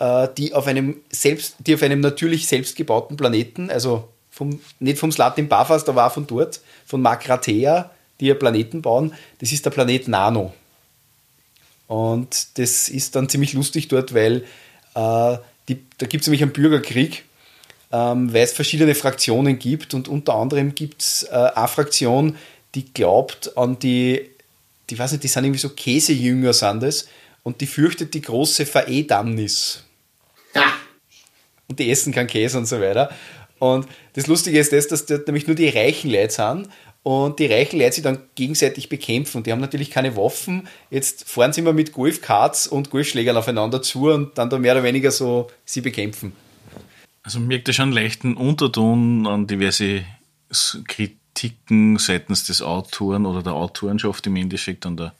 äh, 0.00 0.28
die, 0.36 0.54
auf 0.54 0.66
einem 0.66 0.96
selbst, 1.10 1.56
die 1.60 1.74
auf 1.74 1.82
einem 1.82 2.00
natürlich 2.00 2.48
selbstgebauten 2.48 3.16
Planeten, 3.16 3.70
also 3.70 4.08
vom, 4.30 4.58
nicht 4.80 4.98
vom 4.98 5.12
Slatin 5.12 5.48
Bafas, 5.48 5.84
da 5.84 5.94
war 5.94 6.10
von 6.10 6.26
dort, 6.26 6.60
von 6.86 7.02
Makratea, 7.02 7.90
die 8.18 8.26
ja 8.26 8.34
Planeten 8.34 8.82
bauen, 8.82 9.12
das 9.38 9.52
ist 9.52 9.64
der 9.64 9.70
Planet 9.70 10.08
Nano. 10.08 10.52
Und 11.86 12.58
das 12.58 12.88
ist 12.88 13.14
dann 13.14 13.28
ziemlich 13.28 13.52
lustig 13.52 13.88
dort, 13.88 14.14
weil 14.14 14.44
äh, 14.94 15.36
die, 15.70 15.84
da 15.98 16.06
gibt 16.06 16.22
es 16.22 16.26
nämlich 16.26 16.42
einen 16.42 16.52
Bürgerkrieg, 16.52 17.24
ähm, 17.92 18.32
weil 18.32 18.42
es 18.42 18.52
verschiedene 18.52 18.94
Fraktionen 18.94 19.58
gibt 19.58 19.94
und 19.94 20.08
unter 20.08 20.34
anderem 20.34 20.74
gibt 20.74 21.02
es 21.02 21.22
äh, 21.24 21.34
eine 21.54 21.68
Fraktion, 21.68 22.36
die 22.74 22.92
glaubt 22.92 23.56
an 23.56 23.78
die, 23.78 24.30
die 24.90 24.98
weiß 24.98 25.12
nicht, 25.12 25.24
die 25.24 25.28
sind 25.28 25.44
irgendwie 25.44 25.60
so 25.60 25.70
Käsejünger 25.70 26.52
sind 26.52 26.82
das 26.82 27.08
und 27.42 27.60
die 27.60 27.66
fürchtet 27.66 28.14
die 28.14 28.20
große 28.20 28.66
Veredamnis. 28.66 29.84
Ja. 30.54 30.72
Und 31.68 31.78
die 31.78 31.90
essen 31.90 32.12
keinen 32.12 32.26
Käse 32.26 32.58
und 32.58 32.66
so 32.66 32.80
weiter. 32.80 33.10
Und 33.60 33.86
das 34.14 34.26
Lustige 34.26 34.58
ist 34.58 34.72
das, 34.72 34.88
dass 34.88 35.06
dort 35.06 35.26
nämlich 35.26 35.46
nur 35.46 35.54
die 35.54 35.68
reichen 35.68 36.10
Leute 36.10 36.32
sind 36.32 36.68
und 37.02 37.38
die 37.38 37.46
reichen 37.46 37.78
Leute 37.78 37.92
sich 37.92 38.04
dann 38.04 38.18
gegenseitig 38.34 38.88
bekämpfen. 38.88 39.38
Und 39.38 39.46
die 39.46 39.52
haben 39.52 39.60
natürlich 39.60 39.90
keine 39.90 40.16
Waffen. 40.16 40.68
Jetzt 40.90 41.28
fahren 41.28 41.52
sie 41.52 41.62
immer 41.62 41.72
mit 41.72 41.92
Golfkarts 41.92 42.66
und 42.66 42.90
Golfschlägern 42.90 43.36
aufeinander 43.36 43.80
zu 43.80 44.10
und 44.10 44.36
dann 44.36 44.50
da 44.50 44.58
mehr 44.58 44.72
oder 44.72 44.82
weniger 44.82 45.10
so 45.10 45.48
sie 45.64 45.80
bekämpfen. 45.80 46.32
Also 47.22 47.40
merkt 47.40 47.68
ihr 47.68 47.74
schon 47.74 47.92
leichten 47.92 48.36
Unterton 48.36 49.26
an 49.26 49.46
diverse 49.46 50.04
Kritiken 50.88 51.98
seitens 51.98 52.44
des 52.44 52.60
Autoren 52.60 53.24
oder 53.24 53.42
der 53.42 53.54
Autorenschaft 53.54 54.26
im 54.26 54.36
Endeffekt 54.36 54.84
an 54.84 54.96
der 54.96 55.14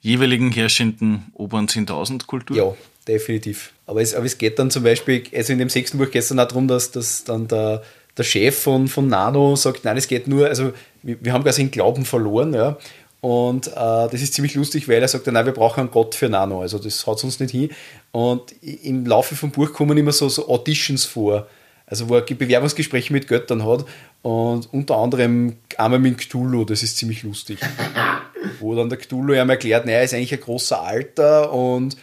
jeweiligen 0.00 0.50
herrschenden 0.50 1.26
oberen 1.34 1.66
10.000 1.66 2.26
Kultur? 2.26 2.56
Ja, 2.56 2.74
definitiv. 3.06 3.72
Aber 3.86 4.00
es, 4.00 4.14
aber 4.14 4.26
es 4.26 4.38
geht 4.38 4.58
dann 4.58 4.70
zum 4.70 4.82
Beispiel, 4.82 5.24
also 5.34 5.52
in 5.52 5.58
dem 5.58 5.68
sechsten 5.68 5.98
Buch 5.98 6.10
geht 6.10 6.22
es 6.22 6.28
dann 6.28 6.40
auch 6.40 6.48
darum, 6.48 6.68
dass, 6.68 6.90
dass 6.90 7.24
dann 7.24 7.48
der, 7.48 7.82
der 8.16 8.24
Chef 8.24 8.58
von, 8.58 8.88
von 8.88 9.08
Nano 9.08 9.56
sagt, 9.56 9.84
nein, 9.84 9.96
es 9.96 10.08
geht 10.08 10.26
nur, 10.26 10.48
also 10.48 10.72
wir, 11.02 11.16
wir 11.20 11.32
haben 11.32 11.44
quasi 11.44 11.62
den 11.62 11.70
Glauben 11.70 12.04
verloren, 12.04 12.54
ja. 12.54 12.76
Und 13.20 13.66
äh, 13.66 13.70
das 13.74 14.14
ist 14.14 14.32
ziemlich 14.32 14.54
lustig, 14.54 14.88
weil 14.88 15.02
er 15.02 15.08
sagt, 15.08 15.26
nein, 15.26 15.44
wir 15.44 15.52
brauchen 15.52 15.80
einen 15.80 15.90
Gott 15.90 16.14
für 16.14 16.30
Nano, 16.30 16.62
also 16.62 16.78
das 16.78 17.06
haut 17.06 17.22
uns 17.22 17.38
nicht 17.38 17.50
hin. 17.50 17.70
Und 18.12 18.54
im 18.62 19.04
Laufe 19.04 19.36
vom 19.36 19.50
Buch 19.50 19.72
kommen 19.72 19.98
immer 19.98 20.12
so, 20.12 20.28
so 20.28 20.48
Auditions 20.48 21.04
vor, 21.04 21.46
also 21.86 22.08
wo 22.08 22.16
er 22.16 22.22
Bewerbungsgespräche 22.22 23.12
mit 23.12 23.28
Göttern 23.28 23.66
hat 23.66 23.84
und 24.22 24.72
unter 24.72 24.96
anderem 24.96 25.56
einmal 25.76 25.98
mit 25.98 26.18
Cthulhu, 26.18 26.64
das 26.64 26.82
ist 26.82 26.96
ziemlich 26.96 27.22
lustig. 27.22 27.58
wo 28.60 28.74
dann 28.74 28.88
der 28.88 28.98
Cthulhu 28.98 29.34
ihm 29.34 29.50
erklärt, 29.50 29.86
naja, 29.86 29.98
er 29.98 30.04
ist 30.04 30.14
eigentlich 30.14 30.32
ein 30.32 30.40
großer 30.40 30.80
Alter 30.82 31.52
und 31.52 31.96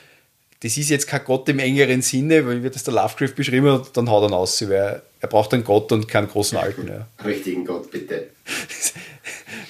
das 0.61 0.77
ist 0.77 0.89
jetzt 0.89 1.07
kein 1.07 1.23
Gott 1.23 1.47
im 1.49 1.59
engeren 1.59 2.01
Sinne, 2.01 2.45
weil 2.45 2.63
wie 2.63 2.69
das 2.69 2.83
der 2.83 2.93
Lovecraft 2.93 3.35
beschrieben 3.35 3.71
hat, 3.71 3.95
dann 3.95 4.09
haut 4.09 4.29
er 4.29 4.35
aus, 4.35 4.67
weil 4.67 5.01
er 5.19 5.27
braucht 5.27 5.53
einen 5.53 5.63
Gott 5.63 5.91
und 5.91 6.07
keinen 6.07 6.27
großen 6.27 6.57
Alten. 6.57 6.87
Ja. 6.87 7.07
Richtigen 7.25 7.65
Gott, 7.65 7.91
bitte. 7.91 8.29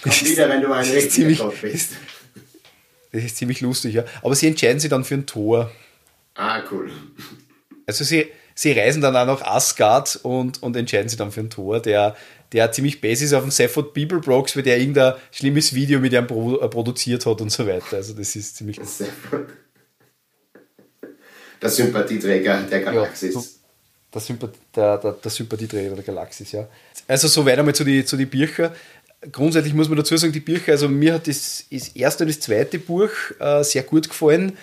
Komm 0.01 0.11
wieder, 0.11 0.49
wenn 0.49 0.61
du 0.61 0.71
ein 0.71 0.83
richtiger 0.83 1.09
ziemlich, 1.09 1.39
Gott 1.39 1.61
bist. 1.61 1.91
Das 3.13 3.23
ist 3.23 3.37
ziemlich 3.37 3.61
lustig, 3.61 3.95
ja. 3.95 4.03
Aber 4.21 4.35
sie 4.35 4.47
entscheiden 4.47 4.81
sich 4.81 4.89
dann 4.89 5.05
für 5.05 5.15
ein 5.15 5.25
Tor. 5.25 5.71
Ah, 6.35 6.61
cool. 6.69 6.91
Also 7.87 8.03
sie, 8.03 8.27
sie 8.53 8.73
reisen 8.73 9.01
dann 9.01 9.15
auch 9.15 9.25
nach 9.25 9.41
Asgard 9.41 10.19
und, 10.23 10.61
und 10.61 10.75
entscheiden 10.75 11.07
sich 11.07 11.17
dann 11.17 11.31
für 11.31 11.39
einen 11.39 11.49
Tor, 11.49 11.79
der, 11.79 12.17
der 12.51 12.71
ziemlich 12.73 12.99
base 12.99 13.23
ist 13.23 13.33
auf 13.33 13.43
dem 13.43 13.49
Safford 13.49 13.93
People 13.93 14.19
Brox, 14.19 14.57
weil 14.57 14.63
der 14.63 14.77
irgendein 14.77 15.13
schlimmes 15.31 15.73
Video 15.73 16.01
mit 16.01 16.11
ihm 16.11 16.27
produziert 16.27 17.25
hat 17.25 17.39
und 17.39 17.49
so 17.49 17.65
weiter. 17.65 17.95
Also 17.95 18.13
das 18.13 18.35
ist 18.35 18.57
ziemlich... 18.57 18.77
Der 21.61 21.69
Sympathieträger 21.69 22.61
der 22.61 22.81
Galaxis. 22.81 23.33
Ja, 23.33 23.41
der, 24.13 24.21
Sympath 24.21 24.53
der, 24.75 24.97
der, 24.97 25.11
der 25.13 25.31
Sympathieträger 25.31 25.95
der 25.95 26.03
Galaxis, 26.03 26.51
ja. 26.51 26.67
Also 27.07 27.27
so 27.27 27.45
weiter 27.45 27.63
mal 27.63 27.73
zu 27.73 27.83
den 27.83 28.05
zu 28.05 28.17
die 28.17 28.25
Büchern. 28.25 28.71
Grundsätzlich 29.31 29.73
muss 29.73 29.89
man 29.89 29.97
dazu 29.97 30.15
sagen, 30.15 30.33
die 30.33 30.39
Bücher, 30.39 30.73
also 30.73 30.87
mir 30.87 31.15
hat 31.15 31.27
das, 31.27 31.65
das 31.71 31.89
erste 31.89 32.23
und 32.23 32.29
das 32.29 32.39
zweite 32.39 32.77
Buch 32.77 33.09
äh, 33.39 33.63
sehr 33.63 33.83
gut 33.83 34.09
gefallen. 34.09 34.53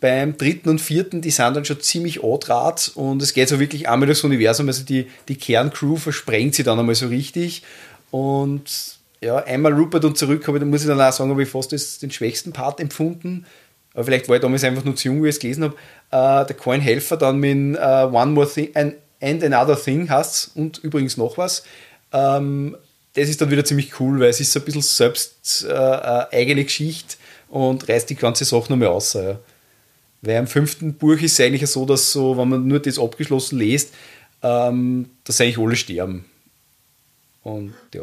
Beim 0.00 0.36
dritten 0.36 0.68
und 0.68 0.80
vierten, 0.80 1.20
die 1.20 1.30
sind 1.30 1.54
dann 1.54 1.64
schon 1.64 1.80
ziemlich 1.80 2.22
adrat 2.22 2.92
und 2.94 3.20
es 3.20 3.34
geht 3.34 3.48
so 3.48 3.58
wirklich 3.58 3.88
einmal 3.88 4.06
durchs 4.06 4.22
Universum, 4.22 4.68
also 4.68 4.84
die, 4.84 5.08
die 5.26 5.34
Kerncrew 5.34 5.96
versprengt 5.96 6.54
sie 6.54 6.62
dann 6.62 6.78
einmal 6.78 6.94
so 6.94 7.08
richtig 7.08 7.64
und 8.12 8.98
ja, 9.20 9.36
einmal 9.36 9.72
Rupert 9.72 10.04
und 10.04 10.16
zurück, 10.16 10.48
aber 10.48 10.60
da 10.60 10.66
muss 10.66 10.82
ich 10.82 10.86
dann 10.86 11.00
auch 11.00 11.12
sagen, 11.12 11.30
habe 11.30 11.42
ich 11.42 11.48
fast 11.48 11.72
das, 11.72 11.98
den 11.98 12.10
schwächsten 12.10 12.52
Part 12.52 12.80
empfunden. 12.80 13.46
Aber 13.94 14.04
vielleicht 14.04 14.28
war 14.28 14.36
ich 14.36 14.42
damals 14.42 14.62
einfach 14.62 14.84
nur 14.84 14.94
zu 14.94 15.08
jung, 15.08 15.24
wie 15.24 15.28
ich 15.28 15.34
es 15.34 15.40
gelesen 15.40 15.64
habe. 15.64 15.74
Äh, 16.10 16.46
der 16.46 16.56
Coin 16.56 16.80
Helfer 16.80 17.16
dann 17.16 17.38
mit 17.38 17.78
uh, 17.78 18.08
One 18.12 18.32
More 18.32 18.50
Thing 18.50 18.70
and, 18.74 18.94
and 19.20 19.44
Another 19.44 19.80
Thing 19.80 20.08
heißt 20.08 20.52
und 20.54 20.78
übrigens 20.78 21.16
noch 21.16 21.36
was. 21.36 21.64
Ähm, 22.12 22.76
das 23.14 23.28
ist 23.28 23.40
dann 23.40 23.50
wieder 23.50 23.64
ziemlich 23.64 23.98
cool, 24.00 24.20
weil 24.20 24.28
es 24.28 24.40
ist 24.40 24.52
so 24.52 24.60
ein 24.60 24.64
bisschen 24.64 24.82
selbst 24.82 25.64
äh, 25.64 25.72
äh 25.72 26.26
eigene 26.32 26.64
Geschichte 26.64 27.16
und 27.48 27.88
reißt 27.88 28.08
die 28.10 28.14
ganze 28.14 28.44
Sache 28.44 28.70
nochmal 28.70 28.88
aus. 28.88 29.14
Ja. 29.14 29.38
Weil 30.22 30.36
im 30.36 30.46
fünften 30.46 30.94
Buch 30.94 31.20
ist 31.20 31.38
es 31.38 31.40
eigentlich 31.40 31.68
so, 31.68 31.84
dass 31.84 32.12
so, 32.12 32.36
wenn 32.36 32.48
man 32.48 32.66
nur 32.66 32.80
das 32.80 32.98
abgeschlossen 32.98 33.58
liest, 33.58 33.92
ähm, 34.42 35.10
dass 35.24 35.40
eigentlich 35.40 35.58
alle 35.58 35.76
sterben. 35.76 36.24
Und 37.42 37.74
ja. 37.94 38.02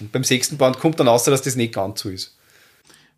Und 0.00 0.12
beim 0.12 0.24
sechsten 0.24 0.56
Band 0.56 0.78
kommt 0.78 1.00
dann 1.00 1.08
aus, 1.08 1.24
dass 1.24 1.42
das 1.42 1.56
nicht 1.56 1.74
ganz 1.74 2.00
so 2.00 2.10
ist. 2.10 2.36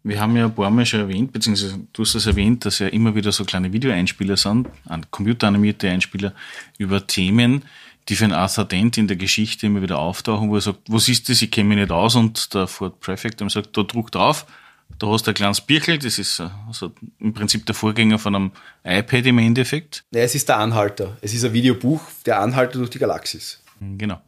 Wir 0.09 0.23
haben 0.23 0.35
ja 0.37 0.47
ein 0.47 0.55
paar 0.55 0.71
Mal 0.71 0.87
schon 0.87 1.01
erwähnt, 1.01 1.33
beziehungsweise 1.35 1.81
du 1.93 2.03
hast 2.03 2.15
es 2.15 2.25
erwähnt, 2.25 2.65
dass 2.65 2.79
ja 2.79 2.87
immer 2.87 3.15
wieder 3.15 3.31
so 3.31 3.45
kleine 3.45 3.75
Videoeinspieler 3.75 4.39
sind, 4.39 4.67
computeranimierte 5.11 5.91
Einspieler 5.91 6.33
über 6.79 7.07
Themen, 7.07 7.63
die 8.09 8.17
für 8.17 8.25
einen 8.25 8.33
Arthur 8.33 8.65
Dent 8.65 8.97
in 8.97 9.07
der 9.07 9.19
Geschichte 9.19 9.67
immer 9.67 9.83
wieder 9.83 9.99
auftauchen, 9.99 10.49
wo 10.49 10.55
er 10.55 10.63
sagt, 10.63 10.79
was 10.89 11.09
ist 11.09 11.29
das, 11.29 11.43
ich 11.43 11.51
kenne 11.51 11.69
mich 11.69 11.79
nicht 11.79 11.91
aus 11.91 12.15
und 12.15 12.55
der 12.55 12.67
Ford 12.67 12.99
Prefect 13.01 13.43
ihm 13.43 13.51
sagt, 13.51 13.77
da 13.77 13.83
druck 13.83 14.11
drauf, 14.11 14.47
da 14.99 15.09
hast 15.09 15.27
du 15.27 15.31
ein 15.31 15.35
kleines 15.35 15.61
Birchel, 15.61 15.99
das 15.99 16.19
ist 16.19 16.43
also 16.67 16.91
im 17.21 17.35
Prinzip 17.35 17.67
der 17.67 17.75
Vorgänger 17.75 18.19
von 18.19 18.35
einem 18.35 18.53
iPad 18.85 19.27
im 19.27 19.39
Endeffekt. 19.39 20.05
Ja, 20.13 20.23
es 20.23 20.35
ist 20.35 20.49
der 20.49 20.57
Anhalter. 20.57 21.19
Es 21.21 21.35
ist 21.35 21.45
ein 21.45 21.53
Videobuch, 21.53 22.01
der 22.25 22.41
Anhalter 22.41 22.79
durch 22.79 22.89
die 22.89 22.99
Galaxis. 22.99 23.63
Genau. 23.79 24.23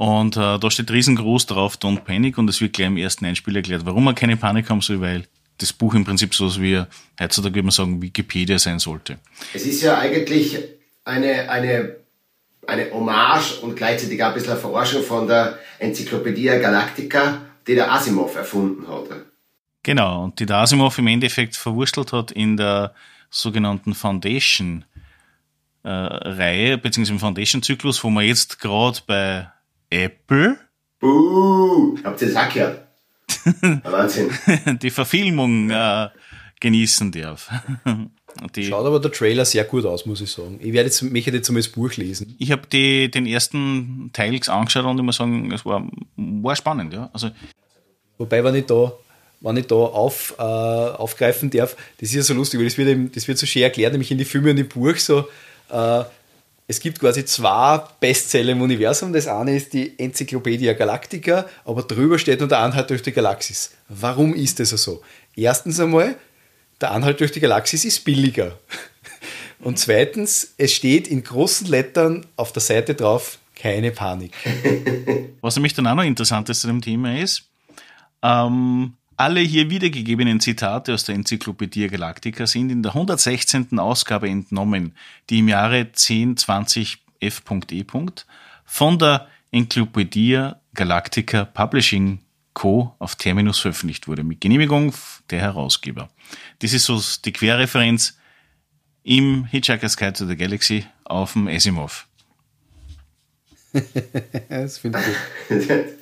Und 0.00 0.38
äh, 0.38 0.58
da 0.58 0.70
steht 0.70 0.90
riesengroß 0.90 1.44
drauf, 1.44 1.76
Don't 1.76 2.00
Panic, 2.00 2.38
und 2.38 2.48
es 2.48 2.62
wird 2.62 2.72
gleich 2.72 2.86
im 2.86 2.96
ersten 2.96 3.26
Einspiel 3.26 3.54
erklärt, 3.56 3.84
warum 3.84 4.04
man 4.04 4.14
keine 4.14 4.38
Panik 4.38 4.70
haben 4.70 4.80
soll, 4.80 5.02
weil 5.02 5.26
das 5.58 5.74
Buch 5.74 5.92
im 5.92 6.06
Prinzip 6.06 6.34
so 6.34 6.48
wie 6.58 6.82
heutzutage 7.20 7.56
würde 7.56 7.64
man 7.64 7.70
sagen, 7.70 8.00
Wikipedia 8.00 8.58
sein 8.58 8.78
sollte. 8.78 9.18
Es 9.52 9.66
ist 9.66 9.82
ja 9.82 9.98
eigentlich 9.98 10.56
eine, 11.04 11.50
eine, 11.50 11.96
eine 12.66 12.90
Hommage 12.92 13.58
und 13.60 13.76
gleichzeitig 13.76 14.24
auch 14.24 14.28
ein 14.28 14.34
bisschen 14.34 14.52
eine 14.52 14.60
Verarschung 14.60 15.02
von 15.02 15.28
der 15.28 15.58
Enzyklopädie 15.78 16.46
Galactica, 16.46 17.42
die 17.66 17.74
der 17.74 17.92
Asimov 17.92 18.34
erfunden 18.36 18.88
hat. 18.88 19.04
Genau, 19.82 20.24
und 20.24 20.40
die 20.40 20.46
der 20.46 20.56
Asimov 20.56 20.96
im 20.96 21.08
Endeffekt 21.08 21.56
verwurstelt 21.56 22.14
hat 22.14 22.30
in 22.30 22.56
der 22.56 22.94
sogenannten 23.28 23.94
Foundation 23.94 24.86
äh, 25.82 25.90
Reihe, 25.90 26.78
beziehungsweise 26.78 27.12
im 27.12 27.20
Foundation-Zyklus, 27.20 28.02
wo 28.02 28.08
wir 28.08 28.22
jetzt 28.22 28.60
gerade 28.60 28.98
bei 29.06 29.50
Apple. 29.90 30.56
Buh, 31.00 31.98
habt 32.04 32.22
ihr 32.22 32.28
das 32.28 32.36
auch 32.36 32.52
gehört? 32.52 32.86
Wahnsinn. 33.84 34.30
Die 34.80 34.90
Verfilmung 34.90 35.70
äh, 35.70 36.08
genießen 36.60 37.12
darf. 37.12 37.50
Die 38.54 38.64
Schaut 38.64 38.86
aber 38.86 39.00
der 39.00 39.10
Trailer 39.10 39.44
sehr 39.44 39.64
gut 39.64 39.84
aus, 39.84 40.06
muss 40.06 40.20
ich 40.20 40.30
sagen. 40.30 40.58
Ich 40.60 40.72
werde 40.72 40.88
jetzt, 40.88 41.02
möchte 41.02 41.32
jetzt 41.32 41.48
einmal 41.48 41.62
das 41.62 41.72
Buch 41.72 41.92
lesen. 41.96 42.36
Ich 42.38 42.52
habe 42.52 42.66
den 42.68 43.26
ersten 43.26 44.10
Teil 44.12 44.38
angeschaut 44.46 44.84
und 44.84 44.98
ich 44.98 45.02
muss 45.02 45.16
sagen, 45.16 45.50
es 45.50 45.64
war, 45.64 45.84
war 46.16 46.54
spannend, 46.54 46.92
ja. 46.92 47.10
Also, 47.12 47.30
Wobei, 48.18 48.44
wenn 48.44 48.54
ich 48.54 48.66
da, 48.66 48.92
wenn 49.40 49.56
ich 49.56 49.66
da 49.66 49.74
auf, 49.74 50.34
äh, 50.38 50.42
aufgreifen 50.42 51.50
darf, 51.50 51.74
das 51.98 52.10
ist 52.10 52.14
ja 52.14 52.22
so 52.22 52.34
lustig, 52.34 52.60
weil 52.60 52.66
das 52.66 52.78
wird, 52.78 52.88
eben, 52.88 53.10
das 53.10 53.26
wird 53.26 53.38
so 53.38 53.46
schön 53.46 53.62
erklärt, 53.62 53.92
nämlich 53.92 54.10
in 54.10 54.18
die 54.18 54.24
Filme 54.24 54.50
und 54.50 54.58
im 54.58 54.68
Buch 54.68 54.96
so, 54.96 55.26
äh, 55.70 56.04
es 56.70 56.78
gibt 56.78 57.00
quasi 57.00 57.24
zwei 57.24 57.82
Bestseller 57.98 58.52
im 58.52 58.62
Universum. 58.62 59.12
Das 59.12 59.26
eine 59.26 59.56
ist 59.56 59.72
die 59.72 59.98
Enzyklopädie 59.98 60.72
Galactica, 60.72 61.46
aber 61.64 61.82
drüber 61.82 62.16
steht 62.16 62.38
nur 62.38 62.48
der 62.48 62.60
Anhalt 62.60 62.90
durch 62.90 63.02
die 63.02 63.10
Galaxis. 63.10 63.72
Warum 63.88 64.36
ist 64.36 64.60
das 64.60 64.70
so? 64.70 65.02
Erstens 65.34 65.80
einmal, 65.80 66.14
der 66.80 66.92
Anhalt 66.92 67.18
durch 67.18 67.32
die 67.32 67.40
Galaxis 67.40 67.84
ist 67.84 68.04
billiger. 68.04 68.56
Und 69.58 69.80
zweitens, 69.80 70.54
es 70.58 70.72
steht 70.72 71.08
in 71.08 71.24
großen 71.24 71.66
Lettern 71.66 72.24
auf 72.36 72.52
der 72.52 72.62
Seite 72.62 72.94
drauf, 72.94 73.40
keine 73.56 73.90
Panik. 73.90 74.32
Was 75.40 75.56
nämlich 75.56 75.74
dann 75.74 75.88
auch 75.88 75.96
noch 75.96 76.04
interessant 76.04 76.50
ist 76.50 76.60
zu 76.60 76.68
dem 76.68 76.82
Thema 76.82 77.20
ist, 77.20 77.48
ähm, 78.22 78.92
alle 79.20 79.40
hier 79.40 79.68
wiedergegebenen 79.68 80.40
Zitate 80.40 80.94
aus 80.94 81.04
der 81.04 81.14
Enzyklopädie 81.14 81.88
Galactica 81.88 82.46
sind 82.46 82.70
in 82.70 82.82
der 82.82 82.92
116. 82.94 83.78
Ausgabe 83.78 84.30
entnommen, 84.30 84.96
die 85.28 85.40
im 85.40 85.48
Jahre 85.48 85.80
1020 85.80 87.02
F.E. 87.20 87.84
von 88.64 88.98
der 88.98 89.28
Enzyklopädie 89.52 90.52
Galactica 90.72 91.44
Publishing 91.44 92.20
Co. 92.54 92.94
auf 92.98 93.14
Terminus 93.16 93.58
veröffentlicht 93.58 94.08
wurde, 94.08 94.24
mit 94.24 94.40
Genehmigung 94.40 94.94
der 95.28 95.40
Herausgeber. 95.40 96.08
Das 96.60 96.72
ist 96.72 96.86
so 96.86 96.98
die 97.22 97.32
Querreferenz 97.32 98.18
im 99.02 99.44
Hitchhiker's 99.44 99.98
Guide 99.98 100.14
to 100.14 100.26
the 100.26 100.36
Galaxy 100.36 100.86
auf 101.04 101.34
dem 101.34 101.46
Asimov. 101.46 102.08
das 104.48 104.78
finde 104.78 104.98
ich 105.50 105.68
gut. 105.68 105.84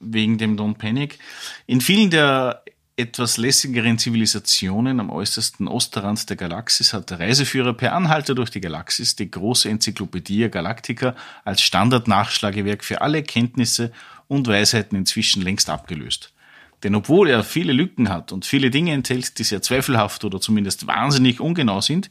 wegen 0.00 0.38
dem 0.38 0.56
Don't 0.56 0.78
Panic. 0.78 1.18
In 1.66 1.80
vielen 1.80 2.10
der 2.10 2.64
etwas 2.96 3.38
lässigeren 3.38 3.98
Zivilisationen 3.98 5.00
am 5.00 5.10
äußersten 5.10 5.68
Ostrand 5.68 6.28
der 6.28 6.36
Galaxis 6.36 6.92
hat 6.92 7.10
der 7.10 7.20
Reiseführer 7.20 7.72
per 7.72 7.94
Anhalter 7.94 8.34
durch 8.34 8.50
die 8.50 8.60
Galaxis 8.60 9.16
die 9.16 9.30
große 9.30 9.70
Enzyklopädie 9.70 10.50
Galactica 10.50 11.16
als 11.44 11.62
Standardnachschlagewerk 11.62 12.84
für 12.84 13.00
alle 13.00 13.22
Kenntnisse 13.22 13.92
und 14.28 14.48
Weisheiten 14.48 14.98
inzwischen 14.98 15.42
längst 15.42 15.70
abgelöst. 15.70 16.34
Denn 16.82 16.94
obwohl 16.94 17.28
er 17.28 17.42
viele 17.42 17.72
Lücken 17.72 18.08
hat 18.08 18.32
und 18.32 18.44
viele 18.44 18.70
Dinge 18.70 18.92
enthält, 18.92 19.38
die 19.38 19.44
sehr 19.44 19.62
zweifelhaft 19.62 20.24
oder 20.24 20.40
zumindest 20.40 20.86
wahnsinnig 20.86 21.40
ungenau 21.40 21.80
sind, 21.80 22.10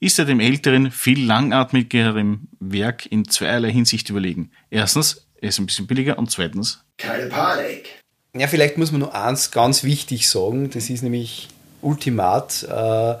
ist 0.00 0.18
er 0.18 0.24
dem 0.24 0.40
älteren, 0.40 0.90
viel 0.90 1.24
langatmigeren 1.24 2.48
Werk 2.60 3.06
in 3.06 3.26
zweierlei 3.26 3.72
Hinsicht 3.72 4.10
überlegen. 4.10 4.50
Erstens, 4.70 5.23
er 5.44 5.50
ist 5.50 5.58
ein 5.58 5.66
bisschen 5.66 5.86
billiger 5.86 6.18
und 6.18 6.30
zweitens, 6.30 6.80
keine 6.96 7.26
Panik. 7.26 8.02
Ja, 8.36 8.48
vielleicht 8.48 8.78
muss 8.78 8.90
man 8.90 9.00
nur 9.00 9.14
eins 9.14 9.50
ganz 9.50 9.84
wichtig 9.84 10.28
sagen, 10.28 10.70
das 10.70 10.90
ist 10.90 11.02
nämlich 11.02 11.48
Ultimat. 11.82 12.64
Äh, 12.64 13.14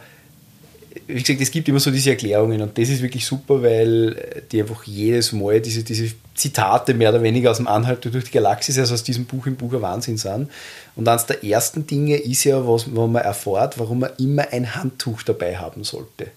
wie 1.06 1.22
gesagt, 1.22 1.40
es 1.40 1.50
gibt 1.50 1.68
immer 1.68 1.80
so 1.80 1.90
diese 1.90 2.10
Erklärungen 2.10 2.62
und 2.62 2.78
das 2.78 2.88
ist 2.88 3.02
wirklich 3.02 3.26
super, 3.26 3.62
weil 3.62 4.42
die 4.50 4.62
einfach 4.62 4.84
jedes 4.84 5.32
Mal 5.32 5.60
diese, 5.60 5.84
diese 5.84 6.14
Zitate 6.34 6.94
mehr 6.94 7.10
oder 7.10 7.22
weniger 7.22 7.50
aus 7.50 7.58
dem 7.58 7.68
Anhalt 7.68 8.04
durch 8.04 8.24
die 8.24 8.30
Galaxis, 8.30 8.78
also 8.78 8.94
aus 8.94 9.02
diesem 9.02 9.26
Buch 9.26 9.46
im 9.46 9.56
Buch 9.56 9.72
ein 9.74 9.82
Wahnsinn 9.82 10.16
sind. 10.16 10.50
Und 10.96 11.06
eines 11.06 11.26
der 11.26 11.44
ersten 11.44 11.86
Dinge 11.86 12.16
ist 12.16 12.44
ja, 12.44 12.66
was, 12.66 12.94
wo 12.94 13.06
man 13.06 13.22
erfährt, 13.22 13.78
warum 13.78 14.00
man 14.00 14.10
immer 14.18 14.46
ein 14.50 14.74
Handtuch 14.74 15.22
dabei 15.22 15.58
haben 15.58 15.84
sollte. 15.84 16.28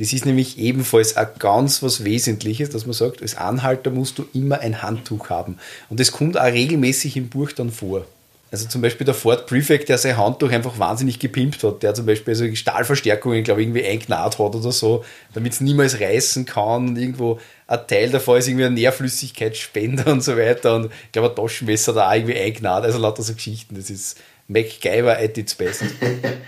Das 0.00 0.14
ist 0.14 0.24
nämlich 0.24 0.56
ebenfalls 0.56 1.18
auch 1.18 1.26
ganz 1.38 1.82
was 1.82 2.04
Wesentliches, 2.04 2.70
dass 2.70 2.86
man 2.86 2.94
sagt, 2.94 3.20
als 3.20 3.36
Anhalter 3.36 3.90
musst 3.90 4.16
du 4.16 4.24
immer 4.32 4.60
ein 4.60 4.80
Handtuch 4.80 5.28
haben. 5.28 5.58
Und 5.90 6.00
das 6.00 6.10
kommt 6.10 6.40
auch 6.40 6.44
regelmäßig 6.44 7.18
im 7.18 7.28
Buch 7.28 7.52
dann 7.52 7.70
vor. 7.70 8.06
Also 8.50 8.66
zum 8.66 8.80
Beispiel 8.80 9.04
der 9.04 9.12
Ford 9.12 9.46
Prefect, 9.46 9.90
der 9.90 9.98
sein 9.98 10.16
Handtuch 10.16 10.52
einfach 10.52 10.78
wahnsinnig 10.78 11.18
gepimpt 11.18 11.62
hat, 11.64 11.82
der 11.82 11.92
zum 11.92 12.06
Beispiel 12.06 12.34
so 12.34 12.50
Stahlverstärkungen, 12.50 13.44
glaube 13.44 13.60
ich, 13.60 13.66
irgendwie 13.66 13.84
eingnat 13.84 14.38
hat 14.38 14.54
oder 14.54 14.72
so, 14.72 15.04
damit 15.34 15.52
es 15.52 15.60
niemals 15.60 16.00
reißen 16.00 16.46
kann 16.46 16.88
und 16.88 16.96
irgendwo 16.96 17.38
ein 17.66 17.86
Teil 17.86 18.08
davon 18.08 18.38
ist 18.38 18.48
irgendwie 18.48 18.64
ein 18.64 18.74
Nährflüssigkeitsspender 18.74 20.10
und 20.10 20.24
so 20.24 20.34
weiter 20.34 20.76
und 20.76 20.86
ich 20.86 21.12
glaube 21.12 21.28
ein 21.28 21.36
Taschenmesser 21.36 21.92
da 21.92 22.08
auch 22.08 22.14
irgendwie 22.14 22.38
eingnat, 22.38 22.84
also 22.84 22.98
lauter 22.98 23.22
so 23.22 23.34
Geschichten, 23.34 23.74
das 23.74 23.90
ist 23.90 24.18
MacGyver 24.48 25.18
at 25.18 25.36
its 25.36 25.54
best. 25.54 25.84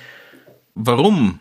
Warum 0.74 1.38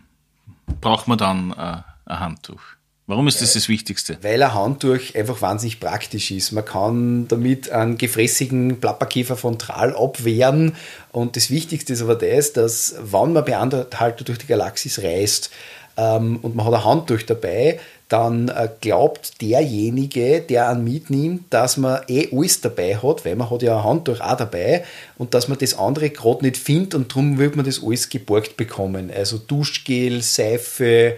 braucht 0.82 1.07
man 1.07 1.18
dann 1.18 1.51
äh, 1.57 1.91
ein 2.12 2.20
Handtuch? 2.20 2.62
Warum 3.07 3.28
ist 3.28 3.41
das 3.41 3.53
das 3.53 3.68
Wichtigste? 3.68 4.18
Weil 4.22 4.41
ein 4.41 4.53
Handtuch 4.53 5.16
einfach 5.16 5.41
wahnsinnig 5.41 5.80
praktisch 5.80 6.32
ist. 6.32 6.51
Man 6.51 6.64
kann 6.64 7.28
damit 7.28 7.70
einen 7.70 7.97
gefräßigen 7.97 8.80
Plapperkäfer 8.80 9.36
frontal 9.36 9.95
abwehren. 9.95 10.76
Und 11.12 11.36
das 11.36 11.49
Wichtigste 11.49 11.93
ist 11.93 12.01
aber 12.01 12.16
das, 12.16 12.53
dass, 12.53 12.95
wenn 13.01 13.34
man 13.34 13.43
Beanhalter 13.43 14.24
durch 14.24 14.38
die 14.38 14.47
Galaxis 14.47 15.03
reist, 15.03 15.51
ähm, 15.97 16.39
und 16.41 16.55
man 16.55 16.66
hat 16.66 16.74
ein 16.74 16.86
Handtuch 16.86 17.24
dabei, 17.24 17.80
dann 18.07 18.49
äh, 18.49 18.70
glaubt 18.82 19.41
derjenige, 19.41 20.41
der 20.41 20.68
an 20.68 20.84
mitnimmt, 20.84 21.45
dass 21.49 21.78
man 21.78 22.01
eh 22.07 22.30
alles 22.32 22.62
dabei 22.62 22.97
hat, 22.97 23.26
weil 23.26 23.36
man 23.36 23.49
hat 23.49 23.62
ja 23.62 23.78
ein 23.78 23.84
Handtuch 23.84 24.20
auch 24.20 24.38
dabei 24.38 24.84
und 25.18 25.34
dass 25.34 25.47
man 25.47 25.57
das 25.57 25.78
andere 25.78 26.09
gerade 26.09 26.45
nicht 26.45 26.57
findet 26.57 26.95
und 26.95 27.12
darum 27.12 27.38
wird 27.38 27.55
man 27.55 27.66
das 27.66 27.84
alles 27.84 28.09
geborgt 28.09 28.57
bekommen. 28.57 29.12
Also 29.16 29.38
Duschgel, 29.38 30.22
Seife, 30.22 31.18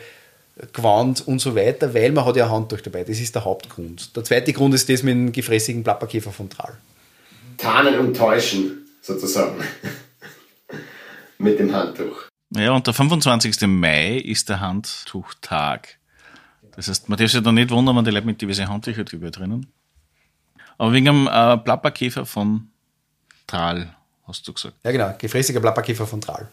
Gewand 0.71 1.27
und 1.27 1.39
so 1.39 1.55
weiter, 1.55 1.93
weil 1.93 2.11
man 2.11 2.25
hat 2.25 2.35
ja 2.35 2.45
ein 2.45 2.51
Handtuch 2.51 2.81
dabei. 2.81 3.03
Das 3.03 3.19
ist 3.19 3.33
der 3.33 3.43
Hauptgrund. 3.43 4.15
Der 4.15 4.23
zweite 4.23 4.53
Grund 4.53 4.75
ist 4.75 4.87
das 4.87 5.01
mit 5.01 5.13
dem 5.13 5.31
gefräßigen 5.31 5.83
Plapperkäfer 5.83 6.31
von 6.31 6.49
Tral. 6.49 6.77
Tarnen 7.57 7.99
und 7.99 8.15
täuschen, 8.15 8.85
sozusagen. 9.01 9.63
mit 11.39 11.59
dem 11.59 11.73
Handtuch. 11.73 12.29
Ja, 12.55 12.71
und 12.71 12.85
der 12.85 12.93
25. 12.93 13.61
Mai 13.67 14.17
ist 14.17 14.49
der 14.49 14.59
Handtuchtag. 14.59 15.97
Das 16.75 16.87
heißt, 16.87 17.09
man 17.09 17.17
darf 17.17 17.31
sich 17.31 17.41
da 17.41 17.51
nicht 17.51 17.71
wundern, 17.71 17.95
wenn 17.95 18.05
die 18.05 18.11
Leute 18.11 18.25
mit 18.25 18.41
diversen 18.41 18.67
Handtüchern 18.67 19.05
drüber 19.05 19.31
drinnen. 19.31 19.67
Aber 20.77 20.93
wegen 20.93 21.07
einem 21.07 21.27
äh, 21.27 21.57
Plapperkäfer 21.57 22.25
von 22.25 22.69
Tral, 23.47 23.95
hast 24.27 24.47
du 24.47 24.53
gesagt. 24.53 24.75
Ja, 24.83 24.91
genau, 24.91 25.13
gefräßiger 25.17 25.59
Plapperkäfer 25.59 26.05
von 26.05 26.21
Tral. 26.21 26.47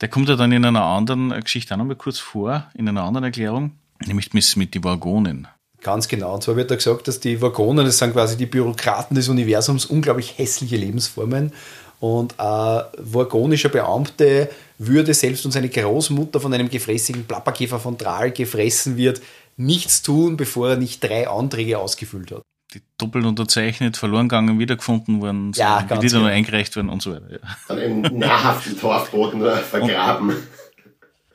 Der 0.00 0.08
kommt 0.08 0.28
ja 0.28 0.36
dann 0.36 0.52
in 0.52 0.64
einer 0.64 0.82
anderen 0.82 1.30
Geschichte 1.40 1.74
auch 1.74 1.78
noch 1.78 1.84
mal 1.84 1.96
kurz 1.96 2.18
vor, 2.18 2.70
in 2.74 2.88
einer 2.88 3.02
anderen 3.02 3.24
Erklärung, 3.24 3.72
nämlich 4.06 4.32
mit 4.56 4.74
den 4.74 4.84
Vagonen. 4.84 5.46
Ganz 5.82 6.08
genau. 6.08 6.34
Und 6.34 6.42
zwar 6.42 6.56
wird 6.56 6.70
da 6.70 6.74
gesagt, 6.74 7.08
dass 7.08 7.20
die 7.20 7.40
Vagonen, 7.40 7.84
das 7.84 7.98
sind 7.98 8.12
quasi 8.12 8.36
die 8.36 8.46
Bürokraten 8.46 9.14
des 9.14 9.28
Universums, 9.28 9.86
unglaublich 9.86 10.38
hässliche 10.38 10.76
Lebensformen. 10.76 11.52
Und 12.00 12.38
ein 12.40 12.84
vagonischer 12.96 13.68
Beamte 13.68 14.50
würde 14.78 15.12
selbst 15.12 15.44
und 15.44 15.52
seine 15.52 15.68
Großmutter 15.68 16.40
von 16.40 16.52
einem 16.54 16.70
gefräßigen 16.70 17.26
Plapperkäfer 17.26 17.78
von 17.78 17.98
Tral 17.98 18.30
gefressen 18.30 18.96
wird, 18.96 19.20
nichts 19.58 20.00
tun, 20.00 20.38
bevor 20.38 20.70
er 20.70 20.76
nicht 20.76 21.04
drei 21.04 21.28
Anträge 21.28 21.78
ausgefüllt 21.78 22.30
hat. 22.30 22.42
Die 22.74 22.82
doppelt 22.98 23.24
unterzeichnet, 23.24 23.96
verloren 23.96 24.28
gegangen, 24.28 24.58
wiedergefunden 24.58 25.20
worden, 25.20 25.52
ja, 25.54 25.82
die 25.82 26.08
dann 26.08 26.22
noch 26.22 26.28
eingereicht 26.28 26.76
werden 26.76 26.88
und 26.88 27.02
so 27.02 27.12
weiter. 27.12 27.32
Ja. 27.32 27.38
Dann 27.68 27.78
im 27.78 28.18
nahrhaften 28.18 28.78
Torfboden 28.78 29.42
vergraben. 29.68 30.36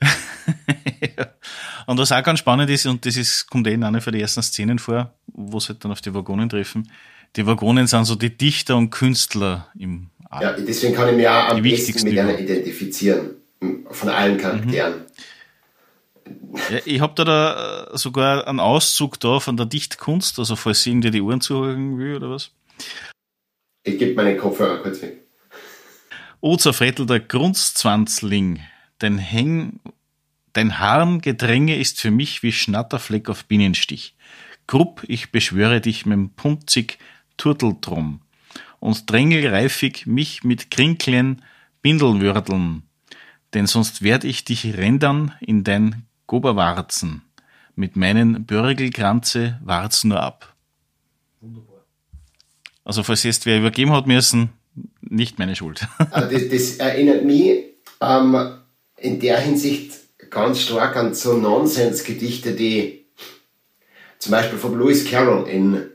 ja. 0.00 1.26
Und 1.86 1.98
was 1.98 2.10
auch 2.10 2.22
ganz 2.22 2.38
spannend 2.38 2.70
ist, 2.70 2.86
und 2.86 3.04
das 3.04 3.16
ist, 3.16 3.48
kommt 3.48 3.66
eh 3.66 3.74
in 3.74 3.84
einer 3.84 4.00
von 4.00 4.12
den 4.12 4.22
ersten 4.22 4.42
Szenen 4.42 4.78
vor, 4.78 5.12
wo 5.26 5.60
sie 5.60 5.68
halt 5.68 5.84
dann 5.84 5.92
auf 5.92 6.00
die 6.00 6.14
Wagonen 6.14 6.48
treffen, 6.48 6.90
die 7.36 7.46
Wagonen 7.46 7.86
sind 7.86 8.04
so 8.06 8.14
die 8.14 8.36
Dichter 8.36 8.76
und 8.76 8.90
Künstler 8.90 9.68
im 9.78 10.10
ja, 10.40 10.52
deswegen 10.52 10.94
kann 10.94 11.08
ich 11.10 11.16
mich 11.16 11.28
auch 11.28 11.50
am 11.50 11.62
besten 11.62 12.08
mit 12.08 12.18
einer 12.18 12.38
identifizieren. 12.38 13.36
Von 13.90 14.08
allen 14.08 14.36
Charakteren. 14.36 14.98
Mhm. 14.98 15.04
Ja, 16.70 16.78
ich 16.84 17.00
habe 17.00 17.14
da, 17.14 17.24
da 17.24 17.98
sogar 17.98 18.46
einen 18.46 18.60
Auszug 18.60 19.20
da 19.20 19.40
von 19.40 19.56
der 19.56 19.66
Dichtkunst, 19.66 20.38
also 20.38 20.56
falls 20.56 20.82
sie 20.82 20.90
irgendwie 20.90 21.10
die 21.10 21.20
Ohren 21.20 21.40
zuhören 21.40 21.98
will 21.98 22.16
oder 22.16 22.30
was. 22.30 22.50
Ich 23.84 23.98
gebe 23.98 24.14
meine 24.14 24.36
Kopfhörer 24.36 24.78
kurz 24.78 25.02
weg. 25.02 25.22
O 26.40 26.56
zerfrettelter 26.56 27.20
Grunzzwanzling, 27.20 28.60
dein 28.98 29.18
Häng, 29.18 29.80
dein 30.52 30.78
Harmgedränge 30.78 31.76
ist 31.76 32.00
für 32.00 32.10
mich 32.10 32.42
wie 32.42 32.52
Schnatterfleck 32.52 33.28
auf 33.28 33.44
Bienenstich. 33.44 34.16
Grupp, 34.66 35.04
ich 35.06 35.30
beschwöre 35.30 35.80
dich 35.80 36.06
mit 36.06 36.34
punzig 36.36 36.98
Turteltrum 37.36 38.20
und 38.80 39.10
drängelreifig 39.10 40.06
mich 40.06 40.42
mit 40.42 40.70
Krinklen 40.70 41.42
Bindelwürdeln, 41.82 42.82
denn 43.54 43.66
sonst 43.66 44.02
werd 44.02 44.24
ich 44.24 44.44
dich 44.44 44.76
rendern 44.76 45.34
in 45.40 45.62
dein 45.62 46.05
Goberwarzen, 46.26 47.22
mit 47.74 47.96
meinen 47.96 48.46
Börgelkranze 48.46 49.58
warz 49.62 50.04
nur 50.04 50.20
ab. 50.20 50.54
Wunderbar. 51.40 51.84
Also 52.84 53.02
falls 53.02 53.22
jetzt 53.22 53.46
wer 53.46 53.58
übergeben 53.58 53.92
hat 53.92 54.06
müssen, 54.06 54.50
nicht 55.00 55.38
meine 55.38 55.56
Schuld. 55.56 55.86
Also 56.10 56.30
das, 56.30 56.48
das 56.48 56.76
erinnert 56.76 57.24
mich 57.24 57.64
ähm, 58.00 58.58
in 58.96 59.20
der 59.20 59.38
Hinsicht 59.40 59.92
ganz 60.30 60.60
stark 60.60 60.96
an 60.96 61.14
so 61.14 61.34
Nonsensgedichte, 61.34 62.52
die 62.52 63.06
zum 64.18 64.32
Beispiel 64.32 64.58
von 64.58 64.78
Lewis 64.78 65.08
Carroll 65.08 65.48
in 65.48 65.90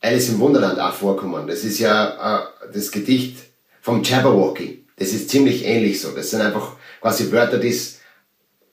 Alice 0.00 0.30
im 0.30 0.40
Wunderland 0.40 0.78
auch 0.80 0.94
vorkommen. 0.94 1.46
Das 1.46 1.64
ist 1.64 1.78
ja 1.78 2.38
äh, 2.38 2.72
das 2.72 2.90
Gedicht 2.90 3.38
vom 3.80 4.02
Jabberwocky. 4.02 4.86
Das 4.96 5.12
ist 5.12 5.30
ziemlich 5.30 5.64
ähnlich 5.64 6.00
so. 6.00 6.10
Das 6.12 6.30
sind 6.30 6.40
einfach 6.40 6.76
quasi 7.00 7.30
Wörter, 7.32 7.58
die 7.58 7.68
es 7.68 7.99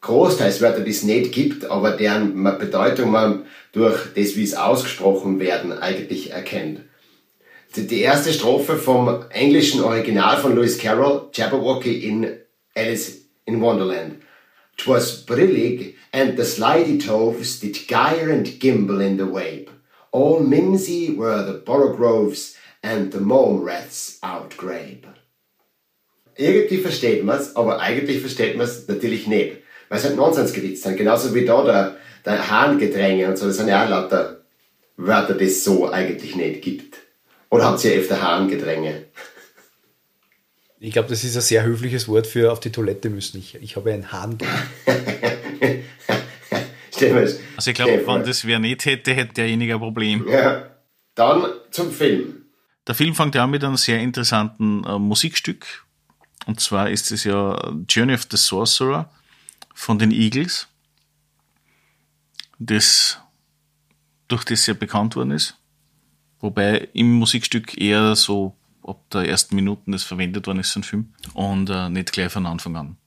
großteils 0.07 0.61
Wörter, 0.61 0.81
die 0.81 0.91
es 0.91 1.03
nicht 1.03 1.31
gibt, 1.31 1.69
aber 1.69 1.91
deren 1.91 2.43
Bedeutung 2.57 3.11
man 3.11 3.45
durch 3.73 4.13
das, 4.15 4.35
wie 4.35 4.43
es 4.43 4.55
ausgesprochen 4.55 5.39
werden, 5.39 5.71
eigentlich 5.73 6.31
erkennt. 6.31 6.81
Die 7.75 8.01
erste 8.01 8.33
Strophe 8.33 8.77
vom 8.77 9.25
englischen 9.29 9.83
Original 9.83 10.37
von 10.37 10.55
Lewis 10.55 10.79
Carroll, 10.79 11.29
Jabberwocky 11.33 12.07
in 12.07 12.37
Alice 12.73 13.25
in 13.45 13.61
Wonderland. 13.61 14.15
Twas 14.77 15.25
brillig, 15.25 15.95
and 16.13 16.37
the 16.37 16.43
slidey 16.43 16.97
toves 16.97 17.59
did 17.59 17.87
gyre 17.87 18.31
and 18.31 18.59
gimble 18.59 19.01
in 19.01 19.17
the 19.17 19.25
wabe. 19.25 19.69
All 20.11 20.39
mimsy 20.39 21.15
were 21.15 21.45
the 21.45 21.59
borogroves 21.59 22.55
and 22.81 23.11
the 23.11 23.19
mome 23.19 23.63
rats 23.63 24.19
outgrabe. 24.21 25.07
Irgendwie 26.35 26.77
versteht 26.77 27.23
man 27.23 27.39
es, 27.39 27.55
aber 27.55 27.81
eigentlich 27.81 28.21
versteht 28.21 28.55
man 28.55 28.67
es 28.67 28.87
natürlich 28.87 29.27
nicht. 29.27 29.66
Weil 29.89 29.99
es 29.99 30.05
halt 30.05 30.15
Nonsensgedichte 30.15 30.77
sind. 30.77 30.97
Genauso 30.97 31.33
wie 31.33 31.45
da 31.45 31.63
der, 31.63 31.97
der 32.25 32.49
Harngedränge 32.49 33.27
und 33.27 33.37
so. 33.37 33.47
Das 33.47 33.57
sind 33.57 33.67
ja 33.67 33.85
auch 33.85 33.89
lauter 33.89 34.41
Wörter, 34.97 35.35
die 35.35 35.45
es 35.45 35.63
so 35.63 35.89
eigentlich 35.89 36.35
nicht 36.35 36.61
gibt. 36.61 36.97
Oder 37.49 37.65
habt 37.65 37.83
ihr 37.85 37.93
öfter 37.93 38.21
Harngedränge? 38.21 39.05
Ich 40.79 40.93
glaube, 40.93 41.09
das 41.09 41.23
ist 41.23 41.35
ein 41.35 41.41
sehr 41.41 41.63
höfliches 41.63 42.07
Wort 42.07 42.27
für 42.27 42.51
auf 42.51 42.59
die 42.59 42.71
Toilette 42.71 43.09
müssen. 43.09 43.39
Ich, 43.39 43.55
ich 43.55 43.75
habe 43.75 43.93
einen 43.93 44.11
Hahn. 44.11 44.37
Also 47.55 47.69
ich 47.69 47.75
glaube, 47.75 48.07
wenn 48.07 48.23
das 48.23 48.45
wer 48.45 48.57
nicht 48.57 48.85
hätte, 48.85 49.13
hätte 49.13 49.35
derjenige 49.35 49.75
ein 49.75 49.79
Problem. 49.79 50.27
Ja. 50.27 50.67
Dann 51.13 51.45
zum 51.69 51.91
Film. 51.91 52.45
Der 52.87 52.95
Film 52.95 53.13
fängt 53.13 53.35
ja 53.35 53.43
an 53.43 53.51
mit 53.51 53.63
einem 53.63 53.77
sehr 53.77 53.99
interessanten 53.99 54.83
äh, 54.83 54.97
Musikstück. 54.97 55.85
Und 56.45 56.59
zwar 56.59 56.89
ist 56.89 57.11
es 57.11 57.23
ja 57.23 57.71
Journey 57.87 58.13
of 58.13 58.27
the 58.31 58.37
Sorcerer 58.37 59.11
von 59.77 59.99
den 59.99 60.09
Eagles, 60.09 60.67
das 62.57 63.19
durch 64.27 64.43
das 64.43 64.65
sehr 64.65 64.73
bekannt 64.73 65.15
worden 65.15 65.31
ist. 65.31 65.55
Wobei 66.39 66.89
im 66.93 67.13
Musikstück 67.13 67.79
eher 67.79 68.15
so 68.15 68.55
ab 68.81 69.07
der 69.11 69.29
ersten 69.29 69.55
Minuten 69.55 69.91
das 69.91 70.01
verwendet 70.01 70.47
worden 70.47 70.61
ist, 70.61 70.71
so 70.71 70.79
ein 70.79 70.83
Film. 70.83 71.13
Und 71.35 71.69
äh, 71.69 71.89
nicht 71.89 72.11
gleich 72.11 72.31
von 72.31 72.47
Anfang 72.47 72.75
an. 72.75 72.97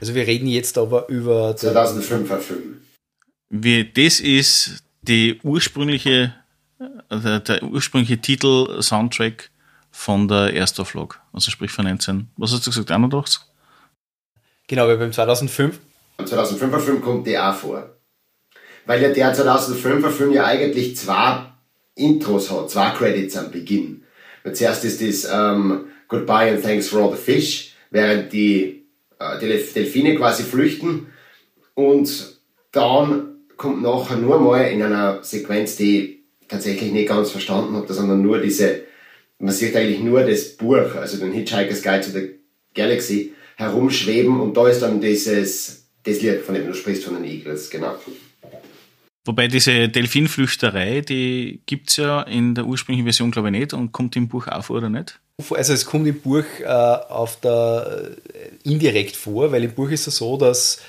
Also 0.00 0.12
wir 0.14 0.26
reden 0.26 0.48
jetzt 0.48 0.76
aber 0.76 1.08
über 1.08 1.52
2005er 1.52 2.38
Film. 2.38 2.80
Wie 3.48 3.84
das 3.84 4.18
ist 4.18 4.82
die 5.02 5.38
ursprüngliche, 5.44 6.34
der, 7.10 7.40
der 7.40 7.62
ursprüngliche 7.62 8.18
Titel-Soundtrack 8.20 9.50
von 9.92 10.26
der 10.26 10.52
Erstauflage. 10.52 11.14
Also 11.32 11.52
sprich 11.52 11.70
von 11.70 11.84
19, 11.84 12.28
was 12.36 12.52
hast 12.52 12.66
du 12.66 12.70
gesagt, 12.70 12.90
81? 12.90 13.49
Genau, 14.70 14.86
weil 14.86 14.98
beim 14.98 15.12
2005. 15.12 15.80
Am 16.18 16.26
2005er 16.26 16.78
Film 16.78 17.02
kommt 17.02 17.26
der 17.26 17.50
auch 17.50 17.56
vor. 17.56 17.90
Weil 18.86 19.02
ja 19.02 19.08
der 19.08 19.34
2005er 19.34 20.10
Film 20.10 20.30
ja 20.30 20.44
eigentlich 20.44 20.96
zwei 20.96 21.46
Intros 21.96 22.52
hat, 22.52 22.70
zwei 22.70 22.90
Credits 22.90 23.36
am 23.36 23.50
Beginn. 23.50 24.04
Und 24.44 24.56
zuerst 24.56 24.84
ist 24.84 25.02
das 25.02 25.24
um, 25.28 25.86
Goodbye 26.06 26.52
and 26.52 26.62
Thanks 26.62 26.88
for 26.88 27.02
all 27.02 27.10
the 27.10 27.20
Fish, 27.20 27.72
während 27.90 28.32
die 28.32 28.86
äh, 29.18 29.40
Delfine 29.40 30.14
quasi 30.14 30.44
flüchten 30.44 31.08
und 31.74 32.38
dann 32.70 33.38
kommt 33.56 33.82
nachher 33.82 34.18
nur 34.18 34.38
mal 34.38 34.62
in 34.62 34.84
einer 34.84 35.24
Sequenz, 35.24 35.74
die 35.74 35.98
ich 36.42 36.46
tatsächlich 36.46 36.92
nicht 36.92 37.08
ganz 37.08 37.32
verstanden 37.32 37.74
habe, 37.74 37.92
sondern 37.92 38.22
nur 38.22 38.38
diese, 38.38 38.82
man 39.40 39.52
sieht 39.52 39.74
eigentlich 39.74 39.98
nur 39.98 40.22
das 40.22 40.56
Buch, 40.56 40.94
also 40.94 41.16
den 41.16 41.32
Hitchhiker's 41.32 41.82
Guide 41.82 42.02
to 42.02 42.10
the 42.12 42.38
Galaxy, 42.72 43.34
herumschweben 43.60 44.40
und 44.40 44.56
da 44.56 44.68
ist 44.68 44.80
dann 44.80 45.00
dieses, 45.00 45.84
das 46.02 46.22
Lied, 46.22 46.40
von 46.40 46.54
dem 46.54 46.66
du 46.66 46.74
sprichst, 46.74 47.04
von 47.04 47.14
den 47.14 47.24
Eagles, 47.24 47.68
genau. 47.68 47.94
Wobei 49.26 49.48
diese 49.48 49.88
Delfinflüchterei, 49.88 51.02
die 51.02 51.60
gibt 51.66 51.90
es 51.90 51.98
ja 51.98 52.22
in 52.22 52.54
der 52.54 52.64
ursprünglichen 52.64 53.04
Version, 53.04 53.30
glaube 53.30 53.48
ich, 53.48 53.58
nicht 53.58 53.74
und 53.74 53.92
kommt 53.92 54.16
im 54.16 54.28
Buch 54.28 54.48
auch 54.48 54.64
vor, 54.64 54.78
oder 54.78 54.88
nicht? 54.88 55.20
Also 55.50 55.74
es 55.74 55.84
kommt 55.84 56.08
im 56.08 56.20
Buch 56.20 56.44
äh, 56.60 56.64
auf 56.64 57.38
der, 57.40 58.12
äh, 58.32 58.68
indirekt 58.68 59.16
vor, 59.16 59.52
weil 59.52 59.62
im 59.64 59.72
Buch 59.72 59.90
ist 59.90 60.06
es 60.06 60.16
so, 60.16 60.38
dass 60.38 60.76
äh, 60.76 60.80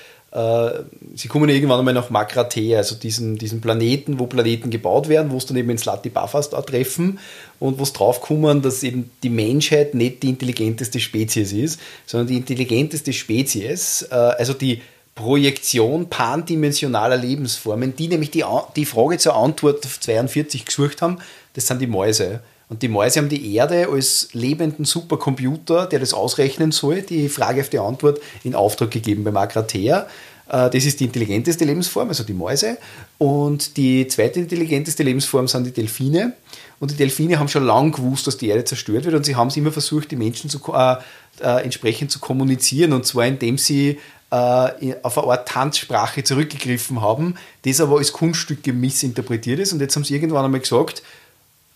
sie 1.14 1.28
kommen 1.28 1.50
irgendwann 1.50 1.78
einmal 1.78 1.92
nach 1.92 2.08
Makrate, 2.08 2.78
also 2.78 2.94
diesen, 2.94 3.36
diesen 3.36 3.60
Planeten, 3.60 4.18
wo 4.18 4.26
Planeten 4.26 4.70
gebaut 4.70 5.08
werden, 5.08 5.30
wo 5.30 5.36
es 5.36 5.44
dann 5.44 5.58
eben 5.58 5.68
ins 5.68 5.84
Lati 5.84 6.08
Bafast 6.08 6.52
treffen 6.52 7.18
und 7.58 7.78
wo 7.78 7.82
es 7.82 7.92
draufkommen, 7.92 8.62
dass 8.62 8.82
eben 8.82 9.10
die 9.22 9.28
Menschheit 9.28 9.94
nicht 9.94 10.22
die 10.22 10.30
intelligenteste 10.30 11.00
Spezies 11.00 11.52
ist, 11.52 11.80
sondern 12.06 12.28
die 12.28 12.36
intelligenteste 12.36 13.12
Spezies, 13.12 14.06
äh, 14.10 14.14
also 14.14 14.54
die 14.54 14.80
Projektion 15.14 16.08
pandimensionaler 16.08 17.18
Lebensformen, 17.18 17.94
die 17.94 18.08
nämlich 18.08 18.30
die, 18.30 18.44
die 18.76 18.86
Frage 18.86 19.18
zur 19.18 19.36
Antwort 19.36 19.84
auf 19.84 20.00
42 20.00 20.64
gesucht 20.64 21.02
haben, 21.02 21.18
das 21.52 21.66
sind 21.66 21.80
die 21.82 21.86
Mäuse. 21.86 22.40
Und 22.72 22.80
die 22.80 22.88
Mäuse 22.88 23.20
haben 23.20 23.28
die 23.28 23.54
Erde 23.54 23.88
als 23.92 24.30
lebenden 24.32 24.86
Supercomputer, 24.86 25.84
der 25.84 25.98
das 25.98 26.14
ausrechnen 26.14 26.72
soll, 26.72 27.02
die 27.02 27.28
Frage 27.28 27.60
auf 27.60 27.68
die 27.68 27.78
Antwort 27.78 28.18
in 28.44 28.54
Auftrag 28.54 28.90
gegeben 28.90 29.24
beim 29.24 29.36
Agratea. 29.36 30.06
Äh, 30.48 30.70
das 30.70 30.86
ist 30.86 30.98
die 30.98 31.04
intelligenteste 31.04 31.66
Lebensform, 31.66 32.08
also 32.08 32.24
die 32.24 32.32
Mäuse. 32.32 32.78
Und 33.18 33.76
die 33.76 34.08
zweite 34.08 34.40
intelligenteste 34.40 35.02
Lebensform 35.02 35.48
sind 35.48 35.66
die 35.66 35.72
Delfine. 35.72 36.32
Und 36.80 36.90
die 36.90 36.96
Delfine 36.96 37.38
haben 37.38 37.48
schon 37.48 37.66
lange 37.66 37.90
gewusst, 37.90 38.26
dass 38.26 38.38
die 38.38 38.48
Erde 38.48 38.64
zerstört 38.64 39.04
wird. 39.04 39.16
Und 39.16 39.26
sie 39.26 39.36
haben 39.36 39.48
es 39.48 39.56
immer 39.58 39.70
versucht, 39.70 40.10
die 40.10 40.16
Menschen 40.16 40.48
zu, 40.48 40.58
äh, 40.72 40.96
äh, 41.42 41.62
entsprechend 41.64 42.10
zu 42.10 42.20
kommunizieren. 42.20 42.94
Und 42.94 43.04
zwar 43.04 43.26
indem 43.26 43.58
sie 43.58 43.98
äh, 44.30 44.94
auf 45.02 45.18
eine 45.18 45.26
Art 45.26 45.46
Tanzsprache 45.46 46.24
zurückgegriffen 46.24 47.02
haben, 47.02 47.34
das 47.66 47.82
aber 47.82 47.98
als 47.98 48.14
Kunststücke 48.14 48.72
missinterpretiert 48.72 49.60
ist. 49.60 49.74
Und 49.74 49.80
jetzt 49.80 49.94
haben 49.94 50.04
sie 50.04 50.14
irgendwann 50.14 50.46
einmal 50.46 50.60
gesagt, 50.60 51.02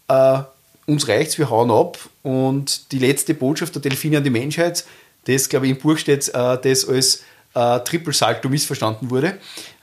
äh, 0.09 0.39
uns 0.87 1.09
reicht's, 1.09 1.39
wir 1.39 1.51
hauen 1.51 1.71
ab. 1.71 1.99
Und 2.23 2.93
die 2.93 2.99
letzte 2.99 3.35
Botschaft 3.35 3.75
der 3.75 3.83
Delfine 3.83 4.19
an 4.19 4.25
die 4.25 4.31
Menschheit, 4.31 4.85
das, 5.25 5.49
glaube 5.49 5.67
ich, 5.67 5.73
im 5.73 5.79
Buch 5.79 5.99
steht, 5.99 6.29
äh, 6.29 6.33
das 6.33 6.89
als 6.89 7.23
äh, 7.55 7.81
Triple 7.81 8.13
Salto 8.13 8.49
missverstanden 8.49 9.11
wurde, 9.11 9.39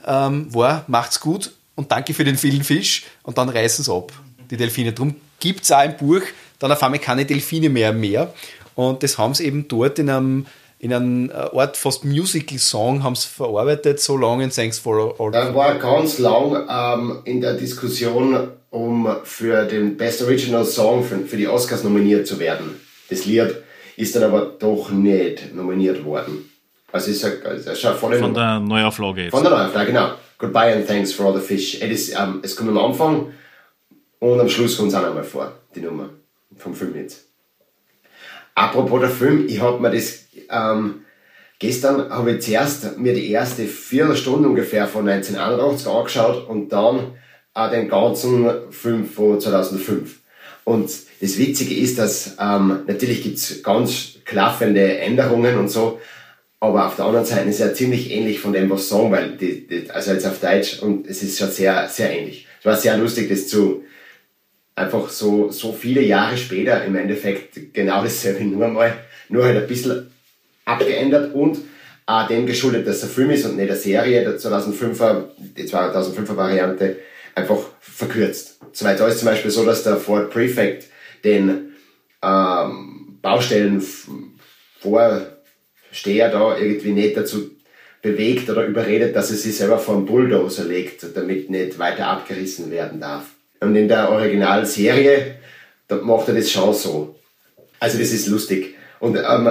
ähm, 0.06 0.52
war, 0.54 0.84
macht's 0.86 1.20
gut 1.20 1.52
und 1.74 1.90
danke 1.90 2.14
für 2.14 2.24
den 2.24 2.36
vielen 2.36 2.64
Fisch 2.64 3.04
und 3.22 3.38
dann 3.38 3.48
reißen 3.48 3.84
sie 3.84 3.92
ab, 3.92 4.12
die 4.50 4.56
Delfine. 4.56 4.92
Darum 4.92 5.16
gibt 5.40 5.64
es 5.64 5.72
auch 5.72 5.84
im 5.84 5.96
Buch 5.96 6.22
dann 6.58 6.72
auf 6.72 6.82
einmal 6.82 7.00
keine 7.00 7.26
Delfine 7.26 7.68
mehr 7.68 7.90
im 7.90 8.00
Meer. 8.00 8.32
Und 8.74 9.02
das 9.02 9.18
haben 9.18 9.34
sie 9.34 9.44
eben 9.44 9.68
dort 9.68 9.98
in 9.98 10.08
einem, 10.08 10.46
in 10.84 10.92
einem 10.92 11.30
äh, 11.30 11.32
Art 11.32 11.78
fast 11.78 12.04
Musical-Song 12.04 13.02
haben 13.02 13.14
sie 13.14 13.28
verarbeitet, 13.28 14.00
so 14.00 14.18
lange 14.18 14.44
and 14.44 14.54
thanks 14.54 14.78
for 14.78 15.18
all. 15.18 15.30
Dann 15.30 15.54
war 15.54 15.76
ganz 15.78 16.18
lang 16.18 16.68
ähm, 16.68 17.20
in 17.24 17.40
der 17.40 17.54
Diskussion 17.54 18.48
um 18.68 19.08
für 19.22 19.64
den 19.64 19.96
Best 19.96 20.20
Original 20.22 20.66
Song 20.66 21.02
für, 21.02 21.20
für 21.20 21.38
die 21.38 21.48
Oscars 21.48 21.84
nominiert 21.84 22.26
zu 22.26 22.38
werden. 22.38 22.78
Das 23.08 23.24
Lied 23.24 23.54
ist 23.96 24.14
dann 24.14 24.24
aber 24.24 24.56
doch 24.58 24.90
nicht 24.90 25.54
nominiert 25.54 26.04
worden. 26.04 26.50
Also 26.92 27.10
ist 27.10 27.24
er 27.24 27.74
schon 27.76 27.94
voll 27.94 28.18
Von 28.18 28.34
der 28.34 28.60
Neuauflage 28.60 29.22
jetzt. 29.22 29.30
Von 29.30 29.42
der 29.42 29.52
Neuauflage, 29.52 29.86
genau. 29.86 30.10
Goodbye 30.36 30.74
and 30.74 30.86
thanks 30.86 31.12
for 31.14 31.26
all 31.26 31.34
the 31.34 31.40
fish. 31.40 31.80
Es, 31.80 32.10
ähm, 32.10 32.40
es 32.42 32.54
kommt 32.54 32.68
am 32.68 32.78
Anfang 32.78 33.32
und 34.18 34.38
am 34.38 34.50
Schluss 34.50 34.76
kommt 34.76 34.90
es 34.90 34.94
auch 34.94 35.02
nochmal 35.02 35.24
vor, 35.24 35.52
die 35.74 35.80
Nummer 35.80 36.10
vom 36.58 36.74
Film 36.74 36.94
jetzt. 36.94 37.24
Apropos 38.54 39.00
der 39.00 39.08
Film, 39.08 39.46
ich 39.48 39.60
habe 39.60 39.80
mir 39.80 39.90
das 39.90 40.23
ähm, 40.50 41.04
gestern 41.58 42.10
habe 42.10 42.32
ich 42.32 42.42
zuerst 42.42 42.98
mir 42.98 43.14
die 43.14 43.30
erste 43.30 43.64
Viertelstunde 43.64 44.48
ungefähr 44.48 44.86
von 44.86 45.08
1981 45.08 45.86
angeschaut 45.86 46.48
und 46.48 46.70
dann 46.70 47.12
auch 47.54 47.70
den 47.70 47.88
ganzen 47.88 48.48
Film 48.70 49.06
von 49.06 49.40
2005. 49.40 50.20
Und 50.64 50.90
das 51.20 51.38
Witzige 51.38 51.74
ist, 51.74 51.98
dass 51.98 52.36
ähm, 52.40 52.80
natürlich 52.86 53.22
gibt's 53.22 53.62
ganz 53.62 54.14
klaffende 54.24 54.98
Änderungen 54.98 55.58
und 55.58 55.68
so, 55.68 56.00
aber 56.60 56.86
auf 56.86 56.96
der 56.96 57.04
anderen 57.04 57.26
Seite 57.26 57.50
ist 57.50 57.60
er 57.60 57.74
ziemlich 57.74 58.10
ähnlich 58.10 58.40
von 58.40 58.54
dem, 58.54 58.70
was 58.70 58.88
sagen, 58.88 59.12
weil 59.12 59.36
die, 59.36 59.66
die, 59.66 59.90
also 59.90 60.12
jetzt 60.12 60.26
auf 60.26 60.40
Deutsch 60.40 60.80
und 60.80 61.06
es 61.06 61.22
ist 61.22 61.38
schon 61.38 61.50
sehr, 61.50 61.88
sehr 61.88 62.18
ähnlich. 62.18 62.46
Es 62.60 62.64
war 62.64 62.76
sehr 62.76 62.96
lustig, 62.96 63.28
das 63.28 63.48
zu 63.48 63.84
einfach 64.74 65.10
so, 65.10 65.50
so 65.50 65.72
viele 65.72 66.00
Jahre 66.00 66.36
später 66.38 66.82
im 66.84 66.96
Endeffekt 66.96 67.74
genau 67.74 68.02
dasselbe, 68.02 68.44
nur 68.44 68.68
mal, 68.68 68.94
nur 69.28 69.44
halt 69.44 69.58
ein 69.58 69.68
bisschen 69.68 70.10
abgeändert 70.64 71.34
und 71.34 71.58
auch 72.06 72.26
dem 72.28 72.46
geschuldet, 72.46 72.86
dass 72.86 73.02
er 73.02 73.08
Film 73.08 73.30
ist 73.30 73.46
und 73.46 73.56
nicht 73.56 73.70
eine 73.70 73.78
Serie, 73.78 74.22
der 74.22 74.38
2005er, 74.38 75.24
die 75.38 75.64
2005er 75.64 76.36
Variante, 76.36 76.96
einfach 77.34 77.58
verkürzt. 77.80 78.60
Zweit 78.72 79.00
da 79.00 79.08
ist 79.08 79.20
zum 79.20 79.28
Beispiel 79.28 79.50
so, 79.50 79.64
dass 79.64 79.82
der 79.84 79.96
Ford 79.96 80.30
Prefect 80.30 80.84
den 81.24 81.72
ähm, 82.22 83.18
Baustellen 83.22 83.82
Vorsteher 84.80 86.30
da 86.30 86.58
irgendwie 86.58 86.92
nicht 86.92 87.16
dazu 87.16 87.50
bewegt 88.02 88.50
oder 88.50 88.66
überredet, 88.66 89.16
dass 89.16 89.30
er 89.30 89.36
sich 89.36 89.56
selber 89.56 89.78
vor 89.78 89.96
einen 89.96 90.04
Bulldozer 90.04 90.64
legt, 90.64 91.06
damit 91.16 91.48
nicht 91.48 91.78
weiter 91.78 92.06
abgerissen 92.06 92.70
werden 92.70 93.00
darf. 93.00 93.24
Und 93.60 93.74
in 93.76 93.88
der 93.88 94.10
Originalserie, 94.10 95.36
da 95.88 95.96
macht 95.96 96.28
er 96.28 96.34
das 96.34 96.50
schon 96.50 96.74
so. 96.74 97.18
Also 97.80 97.98
das 97.98 98.12
ist 98.12 98.26
lustig. 98.26 98.74
Und 99.00 99.16
ähm, 99.16 99.48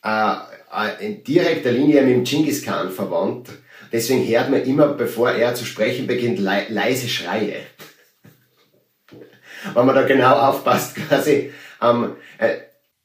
äh, 0.03 0.35
äh, 0.73 1.05
in 1.05 1.23
direkter 1.23 1.71
Linie 1.71 2.01
mit 2.01 2.15
dem 2.15 2.23
Genghis 2.23 2.63
Khan 2.63 2.89
verwandt. 2.89 3.49
Deswegen 3.91 4.27
hört 4.27 4.49
man 4.49 4.63
immer, 4.63 4.87
bevor 4.87 5.31
er 5.31 5.53
zu 5.53 5.65
sprechen 5.65 6.07
beginnt, 6.07 6.39
le 6.39 6.65
leise 6.69 7.07
Schreie. 7.07 7.57
Wenn 9.73 9.85
man 9.85 9.95
da 9.95 10.01
genau 10.01 10.35
aufpasst, 10.35 10.95
quasi. 10.95 11.53
Ähm, 11.83 12.13
äh, 12.37 12.55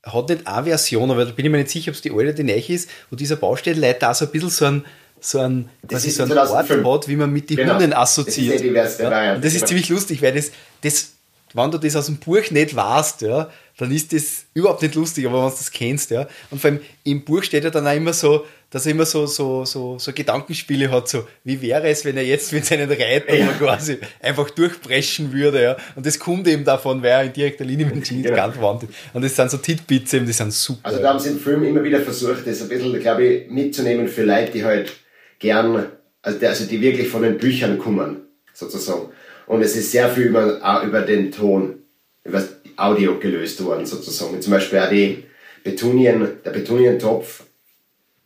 hat 0.05 0.29
nicht 0.29 0.47
eine 0.47 0.65
Version, 0.65 1.11
aber 1.11 1.25
da 1.25 1.33
bin 1.33 1.45
ich 1.45 1.51
mir 1.51 1.59
nicht 1.59 1.71
sicher, 1.71 1.91
ob 1.91 1.97
es 1.97 2.03
die 2.03 2.13
alte 2.13 2.35
die 2.35 2.45
neue 2.45 2.69
ist, 2.69 2.89
wo 3.11 3.17
dieser 3.17 3.37
Baustellenleiter 3.37 4.11
auch 4.11 4.15
so 4.15 4.27
ein 4.27 4.31
bisschen 4.31 4.51
so 4.51 4.65
ein 4.67 4.85
so 5.21 5.41
ein, 5.41 5.69
das 5.83 6.05
so 6.05 6.23
ein 6.23 6.33
Ort 6.33 6.69
hat, 6.69 7.09
wie 7.09 7.17
man 7.17 7.33
mit 7.33 7.51
den 7.51 7.57
genau. 7.57 7.75
Hunden 7.75 7.93
assoziiert. 7.93 8.63
Das 8.77 8.93
ist, 8.93 9.01
ja, 9.01 9.35
und 9.35 9.45
das 9.45 9.55
ist 9.55 9.67
ziemlich 9.67 9.89
lustig, 9.89 10.23
weil 10.23 10.33
das, 10.33 10.53
das, 10.81 11.13
wenn 11.55 11.71
du 11.73 11.79
das 11.79 11.97
aus 11.97 12.07
dem 12.07 12.19
Buch 12.19 12.51
nicht 12.51 12.77
weißt, 12.77 13.23
ja, 13.23 13.51
dann 13.79 13.93
ist 13.93 14.13
das 14.13 14.45
überhaupt 14.55 14.83
nicht 14.83 14.97
lustig, 14.97 15.25
aber 15.27 15.39
wenn 15.39 15.51
du 15.51 15.57
das 15.57 15.71
kennst, 15.71 16.11
ja. 16.11 16.29
Und 16.51 16.61
vor 16.61 16.71
allem 16.71 16.81
im 17.05 17.25
Buch 17.25 17.45
steht 17.45 17.63
ja 17.63 17.71
dann 17.71 17.87
auch 17.87 17.95
immer 17.95 18.13
so, 18.13 18.45
dass 18.71 18.85
er 18.85 18.93
immer 18.93 19.07
so, 19.07 19.27
so, 19.27 19.65
so, 19.65 19.99
so 19.99 20.13
Gedankenspiele 20.13 20.91
hat, 20.91 21.09
so, 21.09 21.27
wie 21.45 21.63
wäre 21.63 21.89
es, 21.89 22.05
wenn 22.05 22.17
er 22.17 22.25
jetzt 22.25 22.53
mit 22.53 22.67
seinen 22.67 22.91
Reitern 22.91 23.39
ja. 23.39 23.47
quasi 23.59 23.99
einfach 24.21 24.51
durchbrechen 24.51 25.33
würde, 25.33 25.63
ja. 25.63 25.77
Und 25.95 26.05
das 26.05 26.19
kommt 26.19 26.49
eben 26.49 26.65
davon, 26.65 27.03
weil 27.03 27.11
er 27.11 27.23
in 27.25 27.33
direkter 27.33 27.65
Linie 27.65 27.87
mit 27.87 28.11
dem 28.11 28.23
genau. 28.23 28.35
ganz 28.35 28.55
verwandt 28.55 28.83
ist. 28.83 28.93
Und 29.15 29.25
das 29.25 29.37
sind 29.37 29.51
so 29.51 29.59
Titbits 29.59 30.13
eben, 30.13 30.27
die 30.27 30.33
sind 30.33 30.53
super. 30.53 30.81
Also 30.83 31.01
da 31.01 31.11
haben 31.11 31.21
sie 31.21 31.31
im 31.31 31.39
Film 31.39 31.63
immer 31.63 31.83
wieder 31.85 32.01
versucht, 32.01 32.47
das 32.47 32.61
ein 32.61 32.69
bisschen, 32.69 32.99
glaube 33.01 33.25
ich, 33.25 33.51
mitzunehmen 33.51 34.09
für 34.09 34.25
Leute, 34.25 34.51
die 34.53 34.65
halt 34.65 34.93
gern, 35.39 35.87
also, 36.23 36.47
also 36.47 36.65
die 36.67 36.81
wirklich 36.81 37.09
von 37.09 37.23
den 37.23 37.39
Büchern 37.39 37.79
kommen, 37.79 38.23
sozusagen. 38.53 39.11
Und 39.47 39.63
es 39.63 39.77
ist 39.77 39.93
sehr 39.93 40.09
viel 40.11 40.25
über, 40.25 40.83
über 40.85 41.03
den 41.03 41.31
Ton, 41.31 41.77
über 42.25 42.43
Audio 42.79 43.19
gelöst 43.19 43.63
worden, 43.65 43.87
sozusagen. 43.87 44.41
Zum 44.41 44.53
Beispiel 44.53 44.79
auch 44.79 44.89
die 44.89 45.25
Betunien, 45.65 46.39
der 46.45 46.51
Betunientopf, 46.51 47.43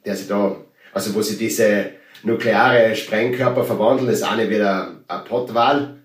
der 0.04 0.16
sich 0.16 0.28
da, 0.28 0.56
also 0.92 1.14
wo 1.14 1.22
sie 1.22 1.36
diese 1.36 1.90
nukleare 2.22 2.94
Sprengkörper 2.94 3.64
verwandeln, 3.64 4.10
ist 4.10 4.24
nicht 4.36 4.50
wieder 4.50 4.96
ein 5.08 5.24
Pottwal. 5.24 5.96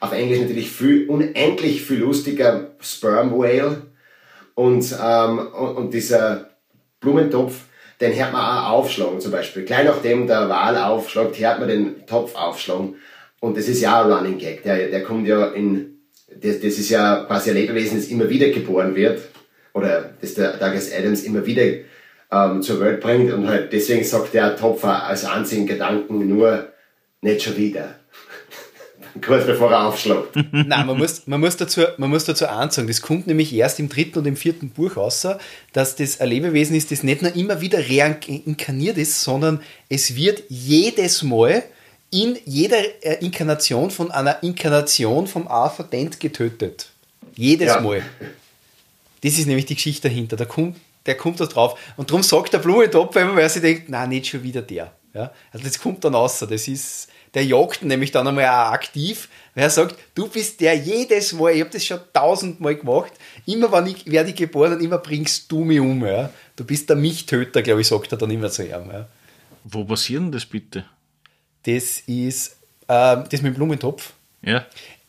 Auf 0.00 0.12
Englisch 0.12 0.40
natürlich 0.40 0.70
viel, 0.70 1.08
unendlich 1.08 1.82
viel 1.82 1.98
lustiger 1.98 2.70
Sperm 2.80 3.32
Whale. 3.32 3.82
Und, 4.54 4.96
ähm, 5.02 5.38
und, 5.38 5.76
und 5.76 5.94
dieser 5.94 6.50
Blumentopf, 7.00 7.64
den 8.00 8.14
hört 8.14 8.32
man 8.32 8.40
auch 8.40 8.70
aufschlagen 8.70 9.20
zum 9.20 9.30
Beispiel. 9.30 9.64
Gleich 9.64 9.84
nachdem 9.84 10.26
der 10.26 10.48
Wal 10.48 10.76
aufschlagt, 10.78 11.38
hört 11.38 11.60
man 11.60 11.68
den 11.68 12.06
Topf 12.06 12.34
aufschlagen. 12.34 12.96
Und 13.40 13.56
das 13.56 13.68
ist 13.68 13.80
ja 13.80 14.00
auch 14.00 14.06
ein 14.06 14.12
Running 14.12 14.38
Gag. 14.38 14.62
Der, 14.62 14.88
der 14.88 15.02
kommt 15.02 15.26
ja 15.26 15.48
in, 15.48 15.99
das, 16.34 16.60
das 16.60 16.78
ist 16.78 16.90
ja 16.90 17.24
quasi 17.24 17.50
ein 17.50 17.56
Lebewesen, 17.56 17.98
das 17.98 18.08
immer 18.08 18.28
wieder 18.28 18.48
geboren 18.50 18.94
wird. 18.94 19.20
Oder 19.72 20.14
das 20.20 20.34
der 20.34 20.52
Douglas 20.52 20.92
Adams 20.92 21.22
immer 21.22 21.44
wieder 21.46 21.62
ähm, 22.32 22.62
zur 22.62 22.80
Welt 22.80 23.00
bringt. 23.00 23.32
Und 23.32 23.48
halt 23.48 23.72
deswegen 23.72 24.04
sagt 24.04 24.34
der 24.34 24.56
Topf 24.56 24.84
als 24.84 25.24
einzigen 25.24 25.66
Gedanken 25.66 26.28
nur, 26.28 26.68
nicht 27.22 27.42
schon 27.42 27.56
wieder 27.56 27.96
kurz 29.24 29.44
bevor 29.46 29.70
er 29.70 29.86
aufschlägt. 29.86 30.34
Nein, 30.52 30.86
man 30.86 30.96
muss, 30.96 31.26
man, 31.26 31.40
muss 31.40 31.56
dazu, 31.56 31.82
man 31.98 32.10
muss 32.10 32.24
dazu 32.24 32.46
ansagen, 32.46 32.88
das 32.88 33.02
kommt 33.02 33.26
nämlich 33.26 33.54
erst 33.54 33.78
im 33.78 33.88
dritten 33.88 34.20
und 34.20 34.26
im 34.26 34.36
vierten 34.36 34.70
Buch 34.70 34.96
raus, 34.96 35.26
dass 35.72 35.96
das 35.96 36.20
ein 36.20 36.28
Lebewesen 36.28 36.74
ist, 36.76 36.90
das 36.90 37.02
nicht 37.02 37.22
nur 37.22 37.34
immer 37.34 37.60
wieder 37.60 37.78
reinkarniert 37.78 38.96
ist, 38.96 39.20
sondern 39.20 39.60
es 39.88 40.16
wird 40.16 40.44
jedes 40.48 41.22
Mal 41.22 41.62
in 42.10 42.38
jeder 42.44 42.78
äh, 43.04 43.24
Inkarnation 43.24 43.90
von 43.90 44.10
einer 44.10 44.42
Inkarnation 44.42 45.26
vom 45.26 45.46
Arthur 45.48 45.86
Dent 45.86 46.20
getötet. 46.20 46.90
Jedes 47.36 47.68
ja. 47.68 47.80
Mal. 47.80 48.02
Das 49.22 49.38
ist 49.38 49.46
nämlich 49.46 49.66
die 49.66 49.76
Geschichte 49.76 50.08
dahinter. 50.08 50.36
Der 50.36 50.46
kommt, 50.46 50.76
der 51.06 51.16
kommt 51.16 51.40
da 51.40 51.46
drauf. 51.46 51.78
Und 51.96 52.10
darum 52.10 52.22
sagt 52.22 52.52
der 52.52 52.58
Blumentopf 52.58 53.14
immer, 53.16 53.36
weil 53.36 53.42
er 53.42 53.48
sich 53.48 53.62
denkt, 53.62 53.88
nein, 53.88 54.08
nicht 54.08 54.26
schon 54.26 54.42
wieder 54.42 54.62
der. 54.62 54.92
Ja? 55.14 55.32
Also 55.52 55.64
das 55.64 55.78
kommt 55.78 56.04
dann 56.04 56.14
raus. 56.14 56.38
Das 56.48 56.68
ist, 56.68 57.08
der 57.34 57.44
jagt 57.44 57.82
nämlich 57.82 58.10
dann 58.10 58.26
einmal 58.26 58.46
auch 58.46 58.72
aktiv, 58.72 59.28
weil 59.54 59.64
er 59.64 59.70
sagt, 59.70 59.96
du 60.14 60.26
bist 60.28 60.60
der 60.60 60.74
jedes 60.74 61.32
Mal, 61.32 61.52
ich 61.52 61.60
habe 61.60 61.70
das 61.70 61.84
schon 61.84 62.00
tausendmal 62.12 62.76
gemacht, 62.76 63.12
immer 63.46 63.70
wenn 63.72 63.86
ich 63.86 64.10
werde 64.10 64.30
ich 64.30 64.36
geboren 64.36 64.72
und 64.74 64.82
immer 64.82 64.98
bringst 64.98 65.50
du 65.52 65.64
mich 65.64 65.80
um. 65.80 66.04
Ja? 66.04 66.30
Du 66.56 66.64
bist 66.64 66.88
der 66.88 66.96
Michtöter, 66.96 67.62
glaube 67.62 67.82
ich, 67.82 67.86
sagt 67.86 68.10
er 68.10 68.18
dann 68.18 68.30
immer 68.30 68.50
zu 68.50 68.64
ihm. 68.64 68.90
Ja? 68.90 69.06
Wo 69.64 69.84
passiert 69.84 70.22
denn 70.22 70.32
das 70.32 70.46
bitte? 70.46 70.84
Das 71.64 72.00
ist 72.06 72.56
äh, 72.88 73.16
das 73.30 73.42
mit 73.42 73.52
dem 73.52 73.54
Blumentopf. 73.54 74.12
Ja. 74.42 74.64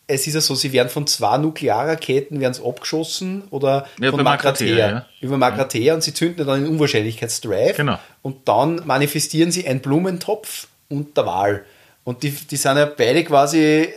Es 0.06 0.26
ist 0.26 0.34
ja 0.34 0.40
so, 0.40 0.54
sie 0.54 0.72
werden 0.72 0.88
von 0.88 1.06
zwei 1.06 1.38
Nuklearraketen 1.38 2.38
werden 2.40 2.62
abgeschossen 2.64 3.44
oder 3.50 3.86
Ja, 3.98 4.10
von 4.10 4.22
Magrathea. 4.22 4.76
ja. 4.90 5.06
Über 5.20 5.38
Magrathea 5.38 5.94
und 5.94 6.02
sie 6.02 6.12
zünden 6.12 6.46
dann 6.46 6.56
einen 6.56 6.66
Unwahrscheinlichkeitsdrive. 6.68 7.76
Genau. 7.76 7.98
Und 8.20 8.46
dann 8.48 8.82
manifestieren 8.84 9.50
sie 9.52 9.66
einen 9.66 9.80
Blumentopf 9.80 10.66
und 10.88 11.16
der 11.16 11.24
Wal. 11.26 11.64
Und 12.04 12.22
die, 12.24 12.30
die 12.30 12.56
sind 12.56 12.76
ja 12.76 12.84
beide 12.86 13.24
quasi 13.24 13.88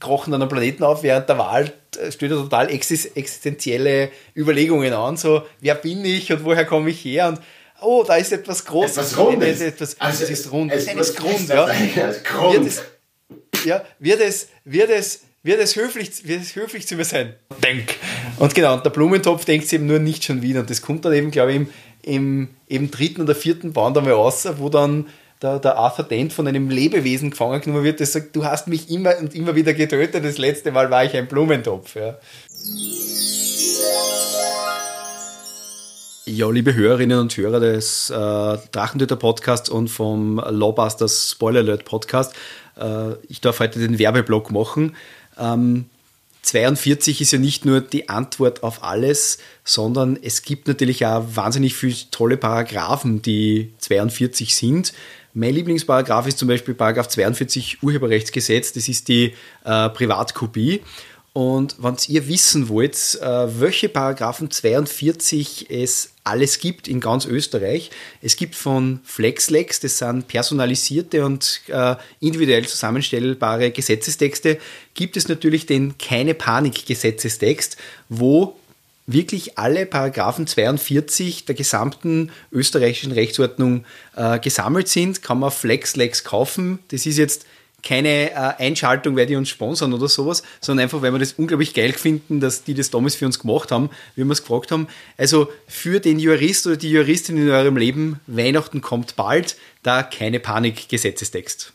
krochen 0.00 0.34
an 0.34 0.42
einem 0.42 0.48
Planeten 0.50 0.82
auf, 0.82 1.02
während 1.04 1.28
der 1.28 1.38
Wahl 1.38 1.72
äh, 2.02 2.10
stellt 2.10 2.32
ja 2.32 2.36
total 2.38 2.66
exis- 2.68 3.14
existenzielle 3.14 4.10
Überlegungen 4.36 4.92
an, 4.92 5.16
so 5.16 5.42
wer 5.60 5.76
bin 5.76 6.04
ich 6.04 6.32
und 6.32 6.44
woher 6.44 6.64
komme 6.66 6.90
ich 6.90 7.04
her 7.04 7.28
und 7.28 7.38
oh, 7.80 8.04
da 8.06 8.16
ist 8.16 8.32
etwas 8.32 8.64
Großes. 8.64 8.96
Etwas 8.96 9.18
Rundes. 9.18 9.60
Etwas, 9.60 10.00
Also 10.00 10.24
es 10.24 10.30
ist 10.30 10.52
rund. 10.52 10.72
es 10.72 10.86
ist 10.86 11.18
fest 11.18 11.48
ja. 11.48 11.66
Grund. 12.24 12.54
Wird 12.54 12.66
es, 12.66 12.82
ja, 13.64 13.84
wird 13.98 14.20
es, 14.20 14.48
wird 14.64 14.90
es, 14.90 15.22
wird 15.42 15.60
es 15.60 15.76
höflich, 15.76 16.26
wird 16.26 16.42
es 16.42 16.56
höflich 16.56 16.86
zu 16.86 16.96
mir 16.96 17.04
sein? 17.04 17.34
Denk. 17.62 17.96
Und 18.38 18.54
genau, 18.54 18.74
und 18.74 18.84
der 18.84 18.90
Blumentopf 18.90 19.44
denkt 19.44 19.72
eben 19.72 19.86
nur 19.86 19.98
nicht 19.98 20.24
schon 20.24 20.42
wieder. 20.42 20.60
Und 20.60 20.70
das 20.70 20.82
kommt 20.82 21.04
dann 21.04 21.12
eben, 21.12 21.30
glaube 21.30 21.52
ich, 21.52 21.56
im, 21.56 21.68
im, 22.02 22.48
im 22.66 22.90
dritten 22.90 23.22
oder 23.22 23.34
vierten 23.34 23.72
Band 23.72 23.96
einmal 23.98 24.14
raus, 24.14 24.46
wo 24.56 24.68
dann 24.68 25.06
der, 25.42 25.58
der 25.58 25.76
Arthur 25.76 26.06
Dent 26.06 26.32
von 26.32 26.48
einem 26.48 26.70
Lebewesen 26.70 27.30
gefangen 27.30 27.60
genommen 27.60 27.84
wird, 27.84 28.00
das 28.00 28.12
sagt, 28.12 28.34
du 28.34 28.44
hast 28.44 28.66
mich 28.68 28.90
immer 28.90 29.18
und 29.18 29.34
immer 29.34 29.54
wieder 29.54 29.74
getötet, 29.74 30.24
das 30.24 30.38
letzte 30.38 30.72
Mal 30.72 30.90
war 30.90 31.04
ich 31.04 31.14
ein 31.14 31.26
Blumentopf. 31.26 31.96
Ja. 31.96 32.18
Ja, 36.26 36.48
liebe 36.50 36.74
Hörerinnen 36.74 37.18
und 37.18 37.36
Hörer 37.36 37.60
des 37.60 38.08
äh, 38.08 38.14
Drachentöter 38.14 39.16
Podcasts 39.16 39.68
und 39.68 39.88
vom 39.88 40.36
Lawbusters 40.36 41.32
Spoiler 41.32 41.60
Alert 41.60 41.84
Podcast, 41.84 42.32
äh, 42.80 43.12
ich 43.28 43.42
darf 43.42 43.60
heute 43.60 43.78
den 43.78 43.98
Werbeblock 43.98 44.50
machen. 44.50 44.96
Ähm, 45.38 45.84
42 46.40 47.20
ist 47.20 47.32
ja 47.32 47.38
nicht 47.38 47.66
nur 47.66 47.82
die 47.82 48.08
Antwort 48.08 48.62
auf 48.62 48.82
alles, 48.82 49.36
sondern 49.64 50.18
es 50.22 50.40
gibt 50.40 50.66
natürlich 50.66 51.04
auch 51.04 51.26
wahnsinnig 51.34 51.74
viele 51.74 51.94
tolle 52.10 52.38
Paragraphen, 52.38 53.20
die 53.20 53.74
42 53.80 54.54
sind. 54.54 54.94
Mein 55.34 55.52
Lieblingsparagraph 55.52 56.26
ist 56.26 56.38
zum 56.38 56.48
Beispiel 56.48 56.72
Paragraph 56.72 57.08
42 57.08 57.82
Urheberrechtsgesetz, 57.82 58.72
das 58.72 58.88
ist 58.88 59.08
die 59.08 59.34
äh, 59.64 59.90
Privatkopie. 59.90 60.80
Und 61.34 61.76
wenn 61.80 61.96
ihr 62.08 62.28
wissen 62.28 62.68
wollt, 62.70 63.18
äh, 63.20 63.60
welche 63.60 63.90
Paragraphen 63.90 64.50
42 64.50 65.66
es 65.68 66.13
alles 66.24 66.58
gibt 66.58 66.88
in 66.88 67.00
ganz 67.00 67.26
Österreich, 67.26 67.90
es 68.22 68.36
gibt 68.36 68.54
von 68.54 69.00
FlexLex, 69.04 69.80
das 69.80 69.98
sind 69.98 70.26
personalisierte 70.26 71.24
und 71.24 71.60
äh, 71.68 71.96
individuell 72.18 72.66
zusammenstellbare 72.66 73.70
Gesetzestexte, 73.70 74.58
gibt 74.94 75.18
es 75.18 75.28
natürlich 75.28 75.66
den 75.66 75.98
Keine 75.98 76.32
Panik 76.34 76.86
Gesetzestext, 76.86 77.76
wo 78.08 78.56
wirklich 79.06 79.58
alle 79.58 79.84
Paragraphen 79.84 80.46
42 80.46 81.44
der 81.44 81.54
gesamten 81.54 82.32
österreichischen 82.50 83.12
Rechtsordnung 83.12 83.84
äh, 84.16 84.38
gesammelt 84.38 84.88
sind, 84.88 85.22
kann 85.22 85.38
man 85.38 85.50
FlexLex 85.50 86.24
kaufen. 86.24 86.78
Das 86.88 87.04
ist 87.04 87.18
jetzt 87.18 87.44
keine 87.84 88.30
äh, 88.30 88.34
Einschaltung, 88.34 89.16
weil 89.16 89.26
die 89.26 89.36
uns 89.36 89.48
sponsern 89.48 89.92
oder 89.92 90.08
sowas, 90.08 90.42
sondern 90.60 90.84
einfach, 90.84 91.02
weil 91.02 91.12
wir 91.12 91.18
das 91.18 91.34
unglaublich 91.34 91.74
geil 91.74 91.92
finden, 91.92 92.40
dass 92.40 92.64
die 92.64 92.74
das 92.74 92.90
damals 92.90 93.14
für 93.14 93.26
uns 93.26 93.38
gemacht 93.38 93.70
haben, 93.70 93.90
wie 94.16 94.24
wir 94.24 94.32
es 94.32 94.42
gefragt 94.42 94.72
haben. 94.72 94.88
Also 95.18 95.52
für 95.68 96.00
den 96.00 96.18
Jurist 96.18 96.66
oder 96.66 96.76
die 96.76 96.90
Juristin 96.90 97.36
in 97.36 97.50
eurem 97.50 97.76
Leben, 97.76 98.20
Weihnachten 98.26 98.80
kommt 98.80 99.16
bald, 99.16 99.56
da 99.82 100.02
keine 100.02 100.40
Panik 100.40 100.88
Gesetzestext. 100.88 101.72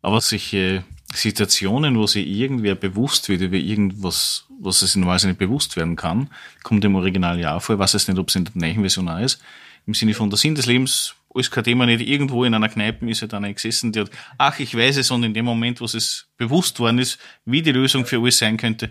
Aber 0.00 0.20
solche 0.20 0.84
Situationen, 1.14 1.96
wo 1.96 2.06
sich 2.06 2.26
irgendwer 2.26 2.74
bewusst 2.74 3.28
wird 3.28 3.40
über 3.40 3.56
irgendwas, 3.56 4.44
was 4.60 4.82
es 4.82 4.96
normalerweise 4.96 5.28
nicht 5.28 5.38
bewusst 5.38 5.76
werden 5.76 5.96
kann, 5.96 6.28
kommt 6.62 6.84
im 6.84 6.94
Original 6.96 7.38
ja 7.38 7.56
auch 7.56 7.62
vor. 7.62 7.76
Ich 7.76 7.78
weiß 7.78 7.92
jetzt 7.92 8.08
nicht, 8.08 8.18
ob 8.18 8.28
es 8.28 8.36
in 8.36 8.44
der 8.44 8.52
neuen 8.54 8.80
Version 8.80 9.08
auch 9.08 9.20
ist. 9.20 9.40
Im 9.86 9.94
Sinne 9.94 10.14
von 10.14 10.30
der 10.30 10.38
Sinn 10.38 10.54
des 10.54 10.66
Lebens, 10.66 11.14
alles 11.34 11.50
kein 11.50 11.64
Thema 11.64 11.84
nicht. 11.86 12.06
Irgendwo 12.06 12.44
in 12.44 12.54
einer 12.54 12.68
Kneipe 12.68 13.08
ist 13.10 13.22
halt 13.22 13.34
einer 13.34 13.52
gesessen, 13.52 13.92
der 13.92 14.04
hat, 14.04 14.10
ach, 14.38 14.58
ich 14.60 14.74
weiß 14.74 14.96
es, 14.96 15.10
und 15.10 15.24
in 15.24 15.34
dem 15.34 15.44
Moment, 15.44 15.80
wo 15.80 15.84
es 15.84 16.26
bewusst 16.36 16.78
worden 16.80 16.98
ist, 16.98 17.18
wie 17.44 17.60
die 17.60 17.72
Lösung 17.72 18.06
für 18.06 18.20
alles 18.20 18.38
sein 18.38 18.56
könnte, 18.56 18.88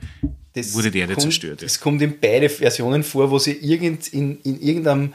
wurde 0.54 0.92
der, 0.92 1.08
der 1.08 1.16
kommt, 1.16 1.22
zerstört. 1.24 1.62
Ja. 1.62 1.66
Es 1.66 1.80
kommt 1.80 2.02
in 2.02 2.20
beide 2.20 2.50
Versionen 2.50 3.04
vor, 3.04 3.32
wo 3.32 3.40
sie 3.40 3.54
irgend, 3.54 4.08
in, 4.10 4.40
in 4.42 4.62
irgendeinem 4.62 5.14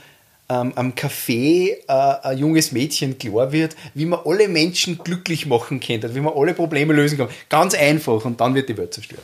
ähm, 0.48 0.72
am 0.74 0.92
Café 0.94 1.76
äh, 1.86 1.92
ein 2.22 2.38
junges 2.38 2.72
Mädchen 2.72 3.18
klar 3.18 3.52
wird, 3.52 3.76
wie 3.94 4.06
man 4.06 4.20
alle 4.24 4.48
Menschen 4.48 4.98
glücklich 4.98 5.46
machen 5.46 5.80
könnte, 5.80 6.14
wie 6.14 6.20
man 6.20 6.32
alle 6.34 6.54
Probleme 6.54 6.94
lösen 6.94 7.18
kann. 7.18 7.28
Ganz 7.48 7.74
einfach 7.74 8.24
und 8.24 8.40
dann 8.40 8.54
wird 8.54 8.68
die 8.68 8.76
Welt 8.76 8.94
zerstört. 8.94 9.22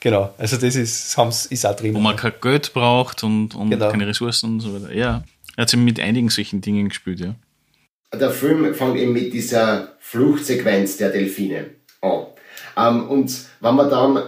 Genau, 0.00 0.32
also 0.38 0.56
das 0.56 0.76
ist, 0.76 1.16
ist 1.50 1.66
auch 1.66 1.76
drin. 1.76 1.94
Wo 1.94 1.98
man 1.98 2.14
kein 2.16 2.32
Geld 2.40 2.72
braucht 2.72 3.24
und, 3.24 3.54
und 3.54 3.70
Genau. 3.70 3.90
keine 3.90 4.06
Ressourcen 4.06 4.54
und 4.54 4.60
so 4.60 4.74
weiter. 4.74 4.94
Ja, 4.94 5.24
er 5.58 5.62
hat 5.62 5.76
mit 5.76 5.98
einigen 5.98 6.28
solchen 6.28 6.60
Dingen 6.60 6.88
gespielt, 6.88 7.18
ja. 7.18 7.34
Der 8.14 8.30
Film 8.30 8.72
fängt 8.76 8.96
eben 8.96 9.12
mit 9.12 9.32
dieser 9.32 9.96
Fluchtsequenz 9.98 10.98
der 10.98 11.10
Delfine 11.10 11.70
an. 12.00 12.26
Ähm, 12.76 13.08
und 13.08 13.46
wenn 13.58 13.74
man 13.74 13.90
dann 13.90 14.22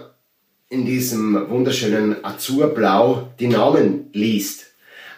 in 0.67 0.85
diesem 0.85 1.49
wunderschönen 1.49 2.23
Azurblau 2.25 3.29
die 3.39 3.47
Namen 3.47 4.09
liest, 4.11 4.73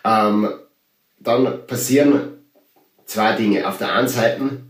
ähm, 0.06 0.50
dann 1.20 1.66
passieren 1.66 2.34
zwei 3.06 3.36
Dinge. 3.36 3.68
Auf 3.68 3.80
der 3.80 3.96
einen 3.96 4.08
Seite 4.08 4.62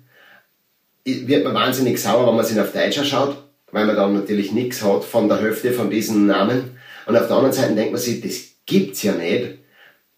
wird 1.04 1.44
man 1.44 1.54
wahnsinnig 1.54 2.02
sauer, 2.02 2.26
wenn 2.26 2.38
man 2.38 2.46
sich 2.46 2.58
auf 2.58 2.72
Deutsch 2.72 3.00
anschaut, 3.00 3.36
weil 3.74 3.86
man 3.86 3.98
dann 3.98 4.14
natürlich 4.14 4.54
nichts 4.54 4.82
hat 4.82 5.04
von 5.04 5.28
der 5.28 5.42
Hälfte 5.42 5.74
von 5.74 5.90
diesen 5.90 6.26
Namen. 6.26 6.78
Und 7.06 7.18
auf 7.18 7.28
der 7.28 7.36
anderen 7.36 7.54
Seite 7.54 7.76
denkt 7.76 7.92
man 7.92 8.00
sich, 8.00 8.22
das 8.22 8.46
gibt's 8.66 9.04
ja 9.04 9.12
nicht. 9.12 9.58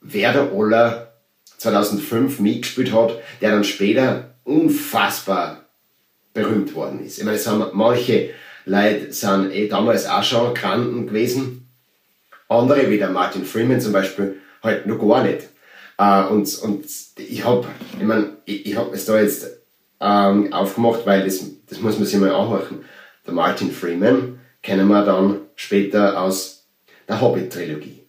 Wer 0.01 0.31
der 0.31 0.53
Oller 0.53 1.04
2005 1.65 2.39
mitgespielt 2.39 2.93
hat, 2.93 3.17
der 3.41 3.51
dann 3.51 3.63
später 3.63 4.35
unfassbar 4.43 5.65
berühmt 6.33 6.75
worden 6.75 7.03
ist. 7.03 7.17
Ich 7.17 7.23
meine, 7.23 7.37
es 7.37 7.47
haben 7.47 7.65
manche 7.73 8.31
Leute 8.65 9.11
sind 9.13 9.51
eh 9.51 9.67
damals 9.67 10.07
auch 10.07 10.23
schon 10.23 10.53
Granden 10.53 11.07
gewesen. 11.07 11.67
Andere, 12.47 12.89
wie 12.89 12.97
der 12.97 13.09
Martin 13.09 13.45
Freeman 13.45 13.81
zum 13.81 13.93
Beispiel, 13.93 14.37
halt 14.61 14.85
noch 14.85 14.99
gar 14.99 15.23
nicht. 15.23 15.49
Äh, 15.97 16.23
und, 16.25 16.59
und 16.59 16.85
ich 17.17 17.45
hab, 17.45 17.65
ich 17.97 18.05
meine, 18.05 18.37
ich, 18.45 18.65
ich 18.65 18.75
hab 18.75 18.93
es 18.93 19.05
da 19.05 19.19
jetzt 19.19 19.59
ähm, 19.99 20.51
aufgemacht, 20.51 21.05
weil 21.05 21.23
das, 21.23 21.43
das 21.67 21.79
muss 21.79 21.97
man 21.97 22.07
sich 22.07 22.19
mal 22.19 22.31
anhören. 22.31 22.85
Der 23.25 23.33
Martin 23.33 23.71
Freeman 23.71 24.39
kennen 24.61 24.87
wir 24.87 25.03
dann 25.03 25.41
später 25.55 26.19
aus 26.21 26.67
der 27.07 27.21
Hobbit-Trilogie. 27.21 28.03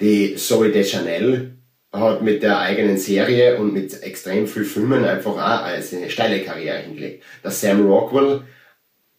Die 0.00 0.36
Zoe 0.36 0.70
Deschanel 0.70 1.57
hat 1.92 2.22
mit 2.22 2.42
der 2.42 2.58
eigenen 2.58 2.98
Serie 2.98 3.56
und 3.56 3.72
mit 3.72 4.02
extrem 4.02 4.46
viel 4.46 4.64
Filmen 4.64 5.04
einfach 5.04 5.32
auch 5.32 5.64
eine 5.64 6.10
steile 6.10 6.40
Karriere 6.40 6.78
hingelegt. 6.78 7.24
Der 7.42 7.50
Sam 7.50 7.86
Rockwell, 7.86 8.42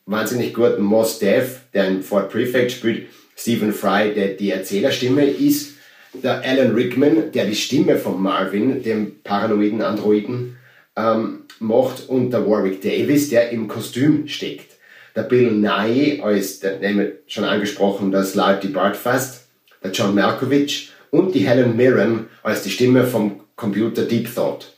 wahnsinnig 0.05 0.53
gut, 0.53 0.79
Moss 0.79 1.19
Def, 1.19 1.61
der 1.73 1.87
in 1.87 2.03
Fort 2.03 2.31
Prefect 2.31 2.71
spielt, 2.71 3.07
Stephen 3.35 3.73
Fry, 3.73 4.13
der 4.13 4.29
die 4.29 4.51
Erzählerstimme 4.51 5.25
ist, 5.25 5.77
der 6.13 6.41
Alan 6.43 6.73
Rickman, 6.73 7.31
der 7.31 7.45
die 7.45 7.55
Stimme 7.55 7.97
von 7.97 8.21
Marvin, 8.21 8.83
dem 8.83 9.21
paranoiden 9.23 9.81
Androiden, 9.81 10.57
ähm, 10.95 11.45
macht. 11.59 12.09
Und 12.09 12.31
der 12.31 12.47
Warwick 12.47 12.81
Davis, 12.81 13.29
der 13.29 13.51
im 13.51 13.67
Kostüm 13.67 14.27
steckt. 14.27 14.77
Der 15.15 15.23
Bill 15.23 15.51
Nye 15.51 16.21
als, 16.21 16.59
der, 16.59 16.79
schon 17.27 17.43
angesprochen, 17.43 18.11
das 18.11 18.35
Larry 18.35 18.67
Bartfast, 18.67 19.47
der 19.83 19.91
John 19.91 20.15
Malkovich 20.15 20.91
und 21.11 21.33
die 21.33 21.47
Helen 21.47 21.75
Mirren 21.75 22.27
als 22.43 22.63
die 22.63 22.69
Stimme 22.69 23.05
vom 23.05 23.41
Computer 23.55 24.03
Deep 24.03 24.33
Thought. 24.33 24.73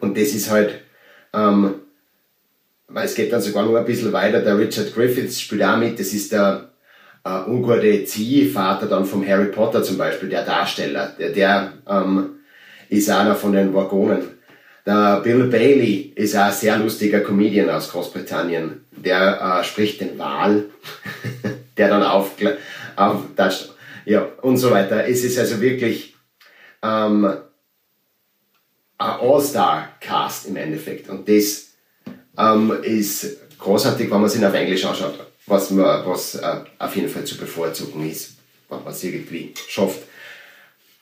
Und 0.00 0.16
das 0.16 0.28
ist 0.28 0.50
halt, 0.50 0.80
ähm, 1.32 1.74
weil 2.88 3.04
es 3.04 3.14
geht 3.14 3.32
dann 3.32 3.40
sogar 3.40 3.64
noch 3.64 3.74
ein 3.74 3.84
bisschen 3.84 4.12
weiter, 4.12 4.40
der 4.40 4.58
Richard 4.58 4.94
Griffiths 4.94 5.40
spielt 5.40 5.62
auch 5.62 5.76
mit, 5.76 5.98
das 5.98 6.12
ist 6.12 6.32
der 6.32 6.70
äh, 7.24 7.48
ungute 7.48 8.04
Ziehvater 8.04 8.86
dann 8.86 9.04
vom 9.04 9.26
Harry 9.26 9.46
Potter 9.46 9.82
zum 9.82 9.98
Beispiel, 9.98 10.28
der 10.28 10.44
Darsteller, 10.44 11.14
der, 11.18 11.30
der 11.30 11.72
ähm, 11.88 12.36
ist 12.88 13.10
einer 13.10 13.34
von 13.34 13.52
den 13.52 13.74
Waggonen. 13.74 14.40
Der 14.86 15.20
Bill 15.20 15.44
Bailey 15.44 16.12
ist 16.16 16.34
auch 16.34 16.46
ein 16.46 16.52
sehr 16.52 16.76
lustiger 16.78 17.20
Comedian 17.20 17.68
aus 17.68 17.92
Großbritannien. 17.92 18.86
Der 18.90 19.60
äh, 19.60 19.64
spricht 19.64 20.00
den 20.00 20.18
Wal, 20.18 20.64
der 21.76 21.88
dann 21.88 22.02
auf, 22.02 22.32
auf 22.96 23.22
ja, 24.10 24.26
und 24.42 24.56
so 24.56 24.72
weiter. 24.72 25.06
Es 25.06 25.22
ist 25.22 25.38
also 25.38 25.60
wirklich 25.60 26.16
ähm, 26.82 27.24
ein 27.24 27.40
All-Star-Cast 28.98 30.48
im 30.48 30.56
Endeffekt. 30.56 31.08
Und 31.08 31.28
das 31.28 31.68
ähm, 32.36 32.72
ist 32.82 33.36
großartig, 33.56 34.10
wenn 34.10 34.20
man 34.20 34.28
sich 34.28 34.44
auf 34.44 34.52
Englisch 34.52 34.84
anschaut, 34.84 35.14
was, 35.46 35.70
man, 35.70 36.04
was 36.04 36.34
äh, 36.34 36.56
auf 36.80 36.96
jeden 36.96 37.08
Fall 37.08 37.22
zu 37.24 37.38
bevorzugen 37.38 38.10
ist. 38.10 38.32
wenn 38.68 38.82
man 38.82 38.92
es 38.92 39.04
irgendwie 39.04 39.54
schafft. 39.68 40.00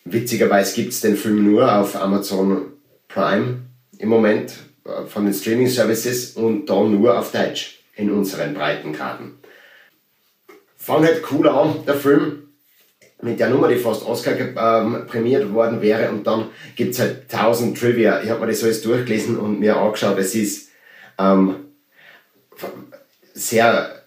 Witzigerweise 0.04 0.74
gibt 0.74 0.92
es 0.92 1.00
den 1.00 1.16
Film 1.16 1.50
nur 1.50 1.74
auf 1.74 1.96
Amazon 1.96 2.74
Prime 3.08 3.62
im 3.96 4.10
Moment 4.10 4.52
äh, 4.84 5.06
von 5.06 5.24
den 5.24 5.32
Streaming 5.32 5.68
Services 5.68 6.32
und 6.32 6.66
da 6.66 6.84
nur 6.84 7.18
auf 7.18 7.32
Deutsch 7.32 7.80
in 7.96 8.10
unseren 8.10 8.52
Breitengraden. 8.52 9.38
Fang 10.76 11.04
halt 11.04 11.22
cool 11.32 11.48
an, 11.48 11.86
der 11.86 11.94
Film, 11.94 12.47
mit 13.20 13.40
der 13.40 13.50
Nummer, 13.50 13.68
die 13.68 13.76
fast 13.76 14.06
Oscar 14.06 14.38
ähm, 14.38 15.06
prämiert 15.06 15.52
worden 15.52 15.82
wäre 15.82 16.10
und 16.10 16.26
dann 16.26 16.50
gibt 16.76 16.94
es 16.94 17.00
halt 17.00 17.28
tausend 17.28 17.78
Trivia. 17.78 18.22
Ich 18.22 18.30
habe 18.30 18.40
mir 18.40 18.46
das 18.46 18.62
alles 18.62 18.82
durchgelesen 18.82 19.38
und 19.38 19.58
mir 19.58 19.76
angeschaut. 19.76 20.18
Es 20.18 20.34
ist 20.34 20.70
ähm, 21.18 21.56
sehr 23.34 24.02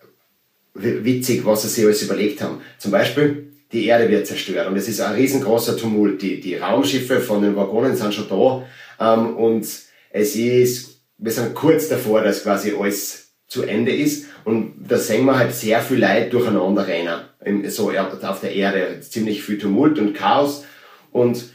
witzig, 0.74 1.45
was 1.45 1.64
sie 1.64 1.68
sich 1.68 1.86
alles 1.86 2.03
überlegt 2.03 2.41
haben. 2.41 2.62
Zum 2.78 2.91
Beispiel, 2.91 3.51
die 3.72 3.86
Erde 3.86 4.09
wird 4.09 4.28
zerstört 4.28 4.68
und 4.68 4.78
es 4.78 4.88
ist 4.88 5.01
ein 5.01 5.16
riesengroßer 5.16 5.78
Tumult. 5.78 6.22
Die, 6.22 6.39
die 6.39 6.55
Raumschiffe 6.55 7.20
von 7.20 7.41
den 7.41 7.55
Waggonen 7.55 7.95
sind 7.95 8.14
schon 8.14 8.30
da 8.30 9.14
ähm, 9.14 9.36
und 9.36 9.68
es 10.12 10.36
ist, 10.36 11.01
wir 11.18 11.32
sind 11.32 11.53
kurz 11.53 11.89
davor, 11.89 12.22
dass 12.22 12.43
quasi 12.43 12.74
alles 12.78 13.32
zu 13.47 13.64
Ende 13.64 13.93
ist 13.93 14.28
und 14.45 14.86
da 14.88 14.97
sehen 14.97 15.26
wir 15.26 15.38
halt 15.38 15.53
sehr 15.53 15.82
viel 15.82 15.99
Leid 15.99 16.32
durcheinander 16.32 16.88
rennen, 16.88 17.20
so 17.68 17.92
auf 17.92 18.39
der 18.42 18.54
Erde, 18.54 19.00
ziemlich 19.02 19.44
viel 19.44 19.58
Tumult 19.58 19.98
und 20.00 20.14
Chaos 20.14 20.66
und 21.12 21.46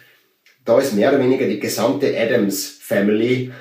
da 0.64 0.80
ist 0.80 0.94
mehr 0.94 1.10
oder 1.10 1.20
weniger 1.20 1.46
die 1.46 1.60
gesamte 1.60 2.18
Adams 2.18 2.78
Family, 2.80 3.52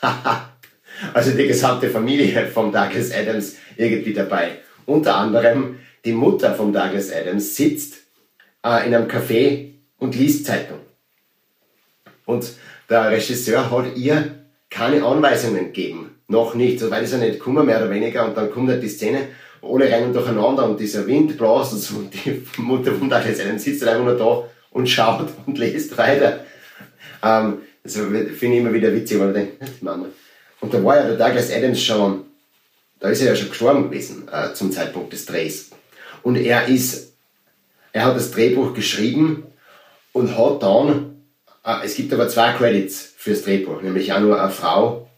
also 1.14 1.30
die 1.32 1.46
gesamte 1.46 1.90
Familie 1.90 2.46
von 2.46 2.72
Douglas 2.72 3.12
Adams 3.12 3.56
irgendwie 3.76 4.14
dabei. 4.14 4.58
Unter 4.86 5.16
anderem 5.16 5.78
die 6.04 6.12
Mutter 6.12 6.54
von 6.54 6.72
Douglas 6.72 7.12
Adams 7.12 7.54
sitzt 7.54 7.96
äh, 8.64 8.86
in 8.86 8.94
einem 8.94 9.08
Café 9.08 9.72
und 9.98 10.16
liest 10.16 10.46
Zeitung. 10.46 10.78
Und 12.24 12.54
der 12.88 13.10
Regisseur 13.10 13.70
hat 13.70 13.96
ihr 13.96 14.46
keine 14.70 15.04
Anweisungen 15.04 15.66
gegeben. 15.66 16.18
Noch 16.28 16.54
nicht. 16.54 16.80
So 16.80 16.90
weit 16.90 17.04
ist 17.04 17.12
er 17.12 17.18
nicht 17.18 17.34
gekommen, 17.34 17.66
mehr 17.66 17.78
oder 17.78 17.90
weniger. 17.90 18.26
Und 18.26 18.36
dann 18.36 18.50
kommt 18.50 18.70
halt 18.70 18.82
die 18.82 18.88
Szene, 18.88 19.28
alle 19.64 19.86
rennen 19.86 20.12
durcheinander 20.12 20.68
und 20.68 20.78
dieser 20.78 21.06
Wind 21.06 21.40
und 21.40 21.68
so. 21.68 21.96
Und 21.96 22.12
die 22.14 22.42
Mutter 22.58 22.92
von 22.92 23.08
Douglas 23.08 23.40
Adams 23.40 23.64
sitzt 23.64 23.84
einfach 23.84 24.04
nur 24.04 24.16
da 24.16 24.44
und 24.70 24.88
schaut 24.88 25.28
und 25.46 25.58
liest 25.58 25.96
weiter. 25.96 26.40
Ähm, 27.22 27.58
also 27.84 28.04
finde 28.04 28.30
ich 28.30 28.42
immer 28.42 28.72
wieder 28.72 28.92
witzig, 28.92 29.18
weil 29.20 29.28
ich 29.28 29.34
denke, 29.34 29.66
die 29.80 29.84
Mama. 29.84 30.06
Und 30.60 30.72
da 30.72 30.82
war 30.82 30.96
ja 30.96 31.06
der 31.06 31.16
Douglas 31.16 31.52
Adams 31.52 31.82
schon, 31.82 32.24
da 33.00 33.08
ist 33.08 33.20
er 33.20 33.28
ja 33.28 33.36
schon 33.36 33.50
gestorben 33.50 33.84
gewesen 33.84 34.28
äh, 34.32 34.54
zum 34.54 34.72
Zeitpunkt 34.72 35.12
des 35.12 35.26
Drehs. 35.26 35.70
Und 36.22 36.36
er 36.36 36.68
ist, 36.68 37.12
er 37.92 38.06
hat 38.06 38.16
das 38.16 38.30
Drehbuch 38.30 38.74
geschrieben 38.74 39.44
und 40.12 40.36
hat 40.38 40.62
dann 40.62 41.14
Ah, 41.66 41.80
es 41.82 41.96
gibt 41.96 42.12
aber 42.12 42.28
zwei 42.28 42.52
Credits 42.52 43.14
fürs 43.16 43.42
Drehbuch, 43.42 43.80
nämlich 43.80 44.12
auch 44.12 44.20
nur 44.20 44.38
eine 44.38 44.50
Frau, 44.50 45.08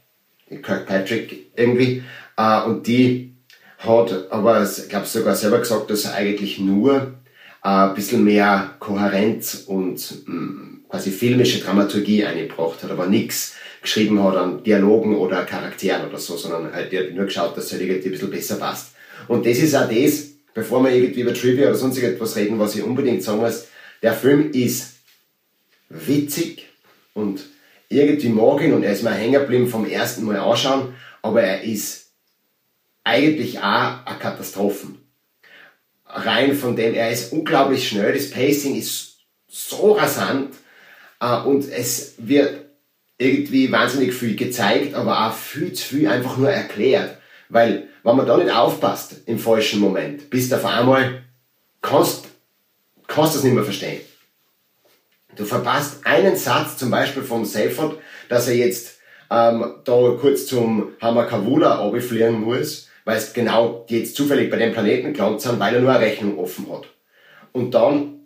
Kirkpatrick 0.49 1.51
irgendwie, 1.57 2.05
äh, 2.37 2.63
und 2.63 2.87
die 2.87 3.35
hat 3.79 4.31
aber, 4.31 4.63
ich 4.63 4.89
glaube 4.89 5.07
sogar 5.07 5.35
selber 5.35 5.59
gesagt, 5.59 5.91
dass 5.91 6.07
er 6.07 6.15
eigentlich 6.15 6.59
nur 6.59 7.15
äh, 7.63 7.69
ein 7.69 7.95
bisschen 7.95 8.25
mehr 8.25 8.75
Kohärenz 8.79 9.65
und 9.67 10.27
mm, 10.27 10.89
quasi 10.89 11.11
filmische 11.11 11.61
Dramaturgie 11.61 12.25
eingebracht 12.25 12.83
hat, 12.83 12.91
aber 12.91 13.07
nichts 13.07 13.55
geschrieben 13.83 14.23
hat 14.23 14.37
an 14.37 14.63
Dialogen 14.63 15.17
oder 15.17 15.45
Charakteren 15.45 16.09
oder 16.09 16.19
so, 16.19 16.37
sondern 16.37 16.73
halt 16.73 16.93
nur 17.15 17.27
geschaut, 17.27 17.57
dass 17.57 17.67
es 17.67 17.73
halt 17.73 17.83
irgendwie 17.83 18.09
ein 18.09 18.13
bisschen 18.13 18.31
besser 18.31 18.57
passt. 18.57 18.93
Und 19.29 19.47
das 19.47 19.59
ist 19.59 19.75
auch 19.75 19.89
das, 19.89 20.29
bevor 20.55 20.83
wir 20.83 20.91
irgendwie 20.91 21.21
über 21.21 21.35
Trivia 21.35 21.69
oder 21.69 21.77
sonst 21.77 21.97
irgendetwas 21.99 22.37
reden, 22.37 22.59
was 22.59 22.75
ich 22.75 22.83
unbedingt 22.83 23.23
sagen 23.23 23.41
muss, 23.41 23.67
der 24.03 24.13
Film 24.13 24.51
ist 24.53 24.95
witzig 25.89 26.67
und 27.15 27.45
irgendwie 27.89 28.29
mag 28.29 28.61
ihn 28.63 28.73
und 28.73 28.83
er 28.83 28.93
ist 28.93 29.03
mir 29.03 29.13
hängen 29.13 29.41
geblieben 29.41 29.69
vom 29.69 29.87
ersten 29.87 30.25
Mal 30.25 30.39
anschauen, 30.39 30.95
aber 31.23 31.43
er 31.43 31.63
ist 31.63 32.06
eigentlich 33.07 33.61
auch 33.61 34.05
eine 34.05 34.19
Katastrophe. 34.19 34.89
Rein 36.07 36.55
von 36.57 36.75
dem, 36.77 36.93
er 36.95 37.11
ist 37.11 37.33
unglaublich 37.33 37.89
schnell, 37.89 38.13
das 38.13 38.31
Pacing 38.31 38.77
ist 38.77 39.19
so 39.49 39.93
rasant 39.93 40.55
äh, 41.21 41.41
und 41.43 41.71
es 41.71 42.15
wird 42.19 42.65
irgendwie 43.17 43.71
wahnsinnig 43.71 44.13
viel 44.13 44.35
gezeigt, 44.35 44.95
aber 44.95 45.27
auch 45.27 45.35
viel 45.35 45.73
zu 45.73 45.85
viel 45.85 46.09
einfach 46.09 46.37
nur 46.37 46.51
erklärt. 46.51 47.17
Weil, 47.49 47.89
wenn 48.03 48.17
man 48.17 48.27
da 48.27 48.37
nicht 48.37 48.51
aufpasst 48.51 49.23
im 49.27 49.39
falschen 49.39 49.81
Moment, 49.81 50.29
bist 50.29 50.51
du 50.51 50.57
auf 50.57 50.65
einmal, 50.65 51.23
kannst, 51.81 52.27
kannst 53.07 53.35
du 53.35 53.39
es 53.39 53.45
nicht 53.45 53.55
mehr 53.55 53.65
verstehen. 53.65 54.01
Du 55.37 55.45
verpasst 55.45 56.05
einen 56.05 56.37
Satz, 56.37 56.77
zum 56.77 56.91
Beispiel 56.91 57.23
vom 57.23 57.45
Seifert, 57.45 57.99
dass 58.29 58.49
er 58.49 58.57
jetzt 58.57 58.99
ähm, 59.31 59.77
da 59.85 60.17
kurz 60.21 60.47
zum 60.47 60.93
Hamakavula 61.01 61.93
fliegen 62.01 62.41
muss, 62.41 62.86
es 63.15 63.33
genau 63.33 63.87
jetzt 63.89 64.17
zufällig 64.17 64.51
bei 64.51 64.57
dem 64.57 64.73
Planeten 64.73 65.13
gelandet 65.13 65.41
sind, 65.41 65.61
weil 65.61 65.75
er 65.75 65.81
nur 65.81 65.93
eine 65.93 66.05
Rechnung 66.05 66.39
offen 66.39 66.67
hat. 66.73 66.87
Und 67.53 67.73
dann 67.75 68.21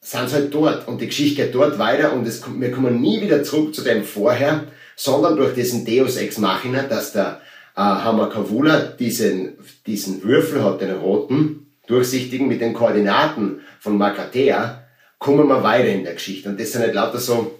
sind 0.00 0.28
sie 0.28 0.34
halt 0.34 0.54
dort 0.54 0.88
und 0.88 1.00
die 1.00 1.06
Geschichte 1.06 1.42
geht 1.42 1.54
dort 1.54 1.78
weiter 1.78 2.12
und 2.12 2.26
es, 2.26 2.42
wir 2.46 2.70
kommen 2.70 3.00
nie 3.00 3.20
wieder 3.20 3.42
zurück 3.42 3.74
zu 3.74 3.82
dem 3.82 4.04
vorher, 4.04 4.64
sondern 4.96 5.36
durch 5.36 5.54
diesen 5.54 5.84
Deus 5.84 6.16
Ex 6.16 6.38
Machina, 6.38 6.82
dass 6.82 7.12
der 7.12 7.40
äh, 7.76 7.80
Hamakavula 7.80 8.80
diesen, 8.98 9.56
diesen 9.86 10.22
Würfel 10.22 10.62
hat, 10.64 10.80
den 10.80 10.92
roten, 10.92 11.72
durchsichtigen 11.86 12.48
mit 12.48 12.60
den 12.60 12.74
Koordinaten 12.74 13.60
von 13.78 13.98
Makatea, 13.98 14.84
kommen 15.18 15.48
wir 15.48 15.62
weiter 15.62 15.88
in 15.88 16.04
der 16.04 16.14
Geschichte. 16.14 16.48
Und 16.48 16.60
das 16.60 16.72
sind 16.72 16.82
nicht 16.82 16.94
lauter 16.94 17.18
so, 17.18 17.58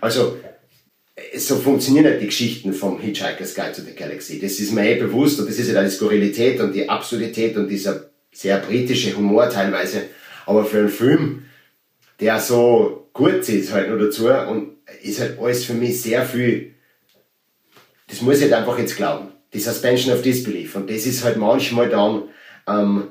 also, 0.00 0.38
so 1.36 1.56
funktionieren 1.56 2.06
nicht 2.06 2.22
die 2.22 2.26
Geschichten 2.26 2.72
vom 2.72 3.00
Hitchhiker's 3.00 3.54
Guide 3.54 3.72
to 3.72 3.82
the 3.82 3.94
Galaxy. 3.94 4.40
Das 4.40 4.58
ist 4.58 4.72
mir 4.72 4.90
eh 4.90 4.94
bewusst 4.98 5.40
und 5.40 5.48
das 5.48 5.58
ist 5.58 5.70
ja 5.70 5.82
die 5.82 5.90
Skurrilität 5.90 6.60
und 6.60 6.72
die 6.72 6.88
Absurdität 6.88 7.56
und 7.56 7.68
dieser 7.68 8.10
sehr 8.32 8.58
britische 8.58 9.16
Humor 9.16 9.48
teilweise. 9.48 10.02
Aber 10.46 10.64
für 10.64 10.78
einen 10.78 10.88
Film, 10.88 11.44
der 12.20 12.40
so 12.40 13.08
kurz 13.12 13.48
ist 13.48 13.72
halt 13.72 13.88
nur 13.88 13.98
dazu 13.98 14.28
und 14.28 14.76
ist 15.02 15.20
halt 15.20 15.38
alles 15.38 15.64
für 15.64 15.74
mich 15.74 16.00
sehr 16.00 16.24
viel, 16.24 16.74
das 18.08 18.22
muss 18.22 18.36
ich 18.36 18.42
halt 18.44 18.54
einfach 18.54 18.78
jetzt 18.78 18.96
glauben. 18.96 19.28
Die 19.52 19.60
Suspension 19.60 20.14
of 20.14 20.22
Disbelief. 20.22 20.76
Und 20.76 20.90
das 20.90 21.06
ist 21.06 21.24
halt 21.24 21.36
manchmal 21.36 21.88
dann 21.88 22.24
ähm, 22.68 23.08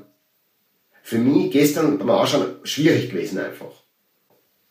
für 1.04 1.18
mich 1.18 1.52
gestern 1.52 1.98
beim 1.98 2.10
Anschauen 2.12 2.56
schwierig 2.64 3.10
gewesen 3.10 3.40
einfach. 3.40 3.79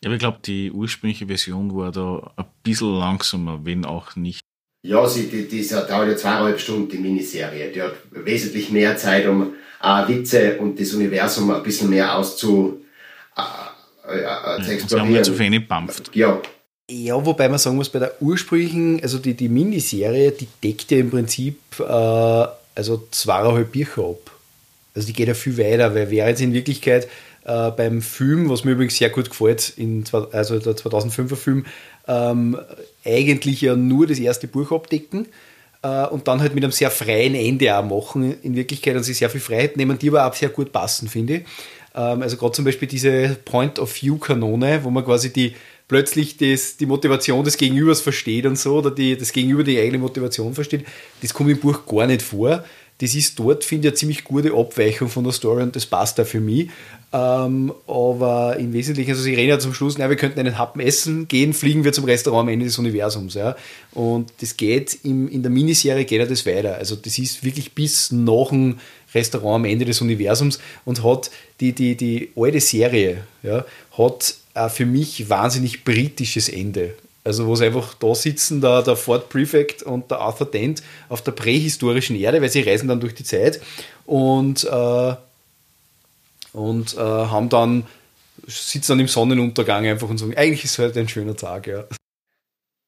Ja, 0.03 0.07
aber 0.07 0.15
ich 0.15 0.19
glaube, 0.19 0.39
die 0.45 0.71
ursprüngliche 0.71 1.27
Version 1.27 1.75
war 1.75 1.91
da 1.91 2.31
ein 2.37 2.45
bisschen 2.63 2.97
langsamer, 2.97 3.59
wenn 3.63 3.85
auch 3.85 4.15
nicht. 4.15 4.39
Ja, 4.85 5.05
sie, 5.07 5.27
die, 5.27 5.47
die, 5.47 5.61
die 5.61 5.67
dauert 5.67 6.07
ja 6.07 6.15
zweieinhalb 6.15 6.59
Stunden, 6.59 6.89
die 6.89 6.97
Miniserie. 6.97 7.71
Die 7.71 7.81
hat 7.81 7.95
wesentlich 8.11 8.69
mehr 8.71 8.95
Zeit, 8.95 9.27
um 9.27 9.53
äh, 9.83 10.07
Witze 10.07 10.57
und 10.57 10.79
das 10.79 10.93
Universum 10.93 11.51
ein 11.51 11.63
bisschen 11.63 11.89
mehr 11.89 12.17
auszu, 12.17 12.81
äh, 13.35 14.13
äh, 14.13 14.21
äh 14.21 14.63
zu 14.63 14.71
explorieren. 14.71 15.15
Ja, 15.15 15.23
zu 15.23 15.37
wenig 15.37 15.67
bampft. 15.67 16.15
Ja. 16.15 16.41
Ja, 16.89 17.23
wobei 17.23 17.49
man 17.49 17.59
sagen 17.59 17.75
muss, 17.75 17.89
bei 17.89 17.99
der 17.99 18.19
ursprünglichen, 18.21 19.01
also 19.03 19.19
die, 19.19 19.35
die 19.35 19.49
Miniserie, 19.49 20.31
die 20.31 20.47
deckt 20.63 20.89
ja 20.89 20.97
im 20.97 21.11
Prinzip 21.11 21.59
äh, 21.79 21.83
also 21.83 23.07
zweieinhalb 23.11 23.71
Bücher 23.71 24.03
ab. 24.03 24.31
Also 24.95 25.07
die 25.07 25.13
geht 25.13 25.27
ja 25.27 25.33
viel 25.33 25.57
weiter, 25.57 25.93
weil 25.93 26.09
wäre 26.09 26.29
jetzt 26.29 26.41
in 26.41 26.53
Wirklichkeit 26.53 27.07
äh, 27.49 27.71
beim 27.71 28.01
Film, 28.03 28.47
was 28.47 28.63
mir 28.63 28.71
übrigens 28.71 28.97
sehr 28.97 29.09
gut 29.09 29.29
gefällt, 29.29 29.73
in, 29.75 30.03
also 30.31 30.59
der 30.59 30.75
2005er 30.75 31.35
Film, 31.35 31.65
ähm, 32.07 32.57
eigentlich 33.03 33.61
ja 33.61 33.75
nur 33.75 34.05
das 34.05 34.19
erste 34.19 34.47
Buch 34.47 34.71
abdecken 34.71 35.25
äh, 35.81 36.05
und 36.05 36.27
dann 36.27 36.41
halt 36.41 36.53
mit 36.53 36.63
einem 36.63 36.71
sehr 36.71 36.91
freien 36.91 37.33
Ende 37.33 37.75
auch 37.75 37.83
machen, 37.83 38.35
in 38.43 38.55
Wirklichkeit, 38.55 38.95
und 38.95 39.03
sich 39.03 39.17
sehr 39.17 39.31
viel 39.31 39.41
Freiheit 39.41 39.77
nehmen, 39.77 39.97
die 39.97 40.09
aber 40.09 40.27
auch 40.27 40.33
sehr 40.35 40.49
gut 40.49 40.71
passen, 40.71 41.07
finde 41.07 41.37
ich. 41.37 41.41
Ähm, 41.95 42.21
also 42.21 42.37
gerade 42.37 42.51
zum 42.51 42.65
Beispiel 42.65 42.87
diese 42.87 43.35
Point-of-View-Kanone, 43.45 44.83
wo 44.83 44.91
man 44.91 45.03
quasi 45.03 45.33
die 45.33 45.55
plötzlich 45.87 46.37
das, 46.37 46.77
die 46.77 46.85
Motivation 46.85 47.43
des 47.43 47.57
Gegenübers 47.57 48.01
versteht 48.01 48.45
und 48.45 48.59
so, 48.59 48.77
oder 48.77 48.91
die, 48.91 49.17
das 49.17 49.31
Gegenüber 49.31 49.63
die 49.63 49.79
eigene 49.79 49.97
Motivation 49.97 50.53
versteht, 50.53 50.85
das 51.23 51.33
kommt 51.33 51.49
im 51.49 51.59
Buch 51.59 51.83
gar 51.87 52.05
nicht 52.05 52.21
vor. 52.21 52.63
Das 52.99 53.15
ist 53.15 53.39
dort, 53.39 53.63
finde 53.63 53.87
ich, 53.87 53.91
eine 53.93 53.95
ziemlich 53.95 54.23
gute 54.25 54.53
Abweichung 54.53 55.07
von 55.07 55.23
der 55.23 55.31
Story 55.31 55.63
und 55.63 55.75
das 55.75 55.85
passt 55.85 56.19
da 56.19 56.25
für 56.25 56.41
mich. 56.41 56.69
Ähm, 57.11 57.73
aber 57.87 58.57
im 58.57 58.71
Wesentlichen, 58.71 59.11
also 59.11 59.23
sie 59.23 59.33
reden 59.33 59.49
ja 59.49 59.59
zum 59.59 59.73
Schluss, 59.73 59.97
na, 59.97 60.09
wir 60.09 60.15
könnten 60.15 60.39
einen 60.39 60.59
Happen 60.59 60.79
essen, 60.79 61.27
gehen, 61.27 61.53
fliegen 61.53 61.83
wir 61.83 61.91
zum 61.91 62.05
Restaurant 62.05 62.47
am 62.47 62.53
Ende 62.53 62.65
des 62.65 62.77
Universums. 62.77 63.33
Ja? 63.33 63.55
Und 63.93 64.31
das 64.41 64.57
geht 64.57 64.99
im, 65.03 65.27
in 65.27 65.41
der 65.41 65.51
Miniserie 65.51 66.05
geht 66.05 66.19
ja 66.19 66.27
das 66.27 66.45
weiter. 66.45 66.75
Also 66.75 66.95
das 66.95 67.17
ist 67.17 67.43
wirklich 67.43 67.73
bis 67.73 68.11
nach 68.11 68.49
dem 68.49 68.79
Restaurant 69.13 69.55
am 69.55 69.65
Ende 69.65 69.85
des 69.85 70.01
Universums 70.01 70.59
und 70.85 71.03
hat 71.03 71.31
die, 71.59 71.73
die, 71.73 71.95
die 71.95 72.29
alte 72.35 72.59
Serie, 72.59 73.23
ja, 73.41 73.65
hat 73.97 74.35
äh, 74.53 74.69
für 74.69 74.85
mich 74.85 75.29
wahnsinnig 75.29 75.83
britisches 75.83 76.47
Ende. 76.47 76.93
Also 77.23 77.47
wo 77.47 77.55
sie 77.55 77.65
einfach 77.65 77.95
da 77.95 78.13
sitzen, 78.15 78.61
der, 78.61 78.81
der 78.83 78.95
Ford 78.95 79.29
Prefect 79.29 79.83
und 79.83 80.09
der 80.11 80.19
Arthur 80.19 80.47
Dent 80.47 80.83
auf 81.09 81.21
der 81.21 81.31
prähistorischen 81.31 82.15
Erde, 82.15 82.41
weil 82.41 82.49
sie 82.49 82.61
reisen 82.61 82.87
dann 82.87 82.99
durch 82.99 83.13
die 83.15 83.23
Zeit 83.23 83.59
und 84.05 84.63
äh, 84.63 85.13
und 86.53 86.95
äh, 86.95 86.99
haben 86.99 87.49
dann, 87.49 87.85
sitzen 88.47 88.93
dann 88.93 88.99
im 89.01 89.07
Sonnenuntergang 89.07 89.85
einfach 89.85 90.09
und 90.09 90.17
sagen, 90.17 90.35
eigentlich 90.35 90.65
ist 90.65 90.79
heute 90.79 90.99
ein 90.99 91.09
schöner 91.09 91.35
Tag, 91.35 91.67
ja. 91.67 91.85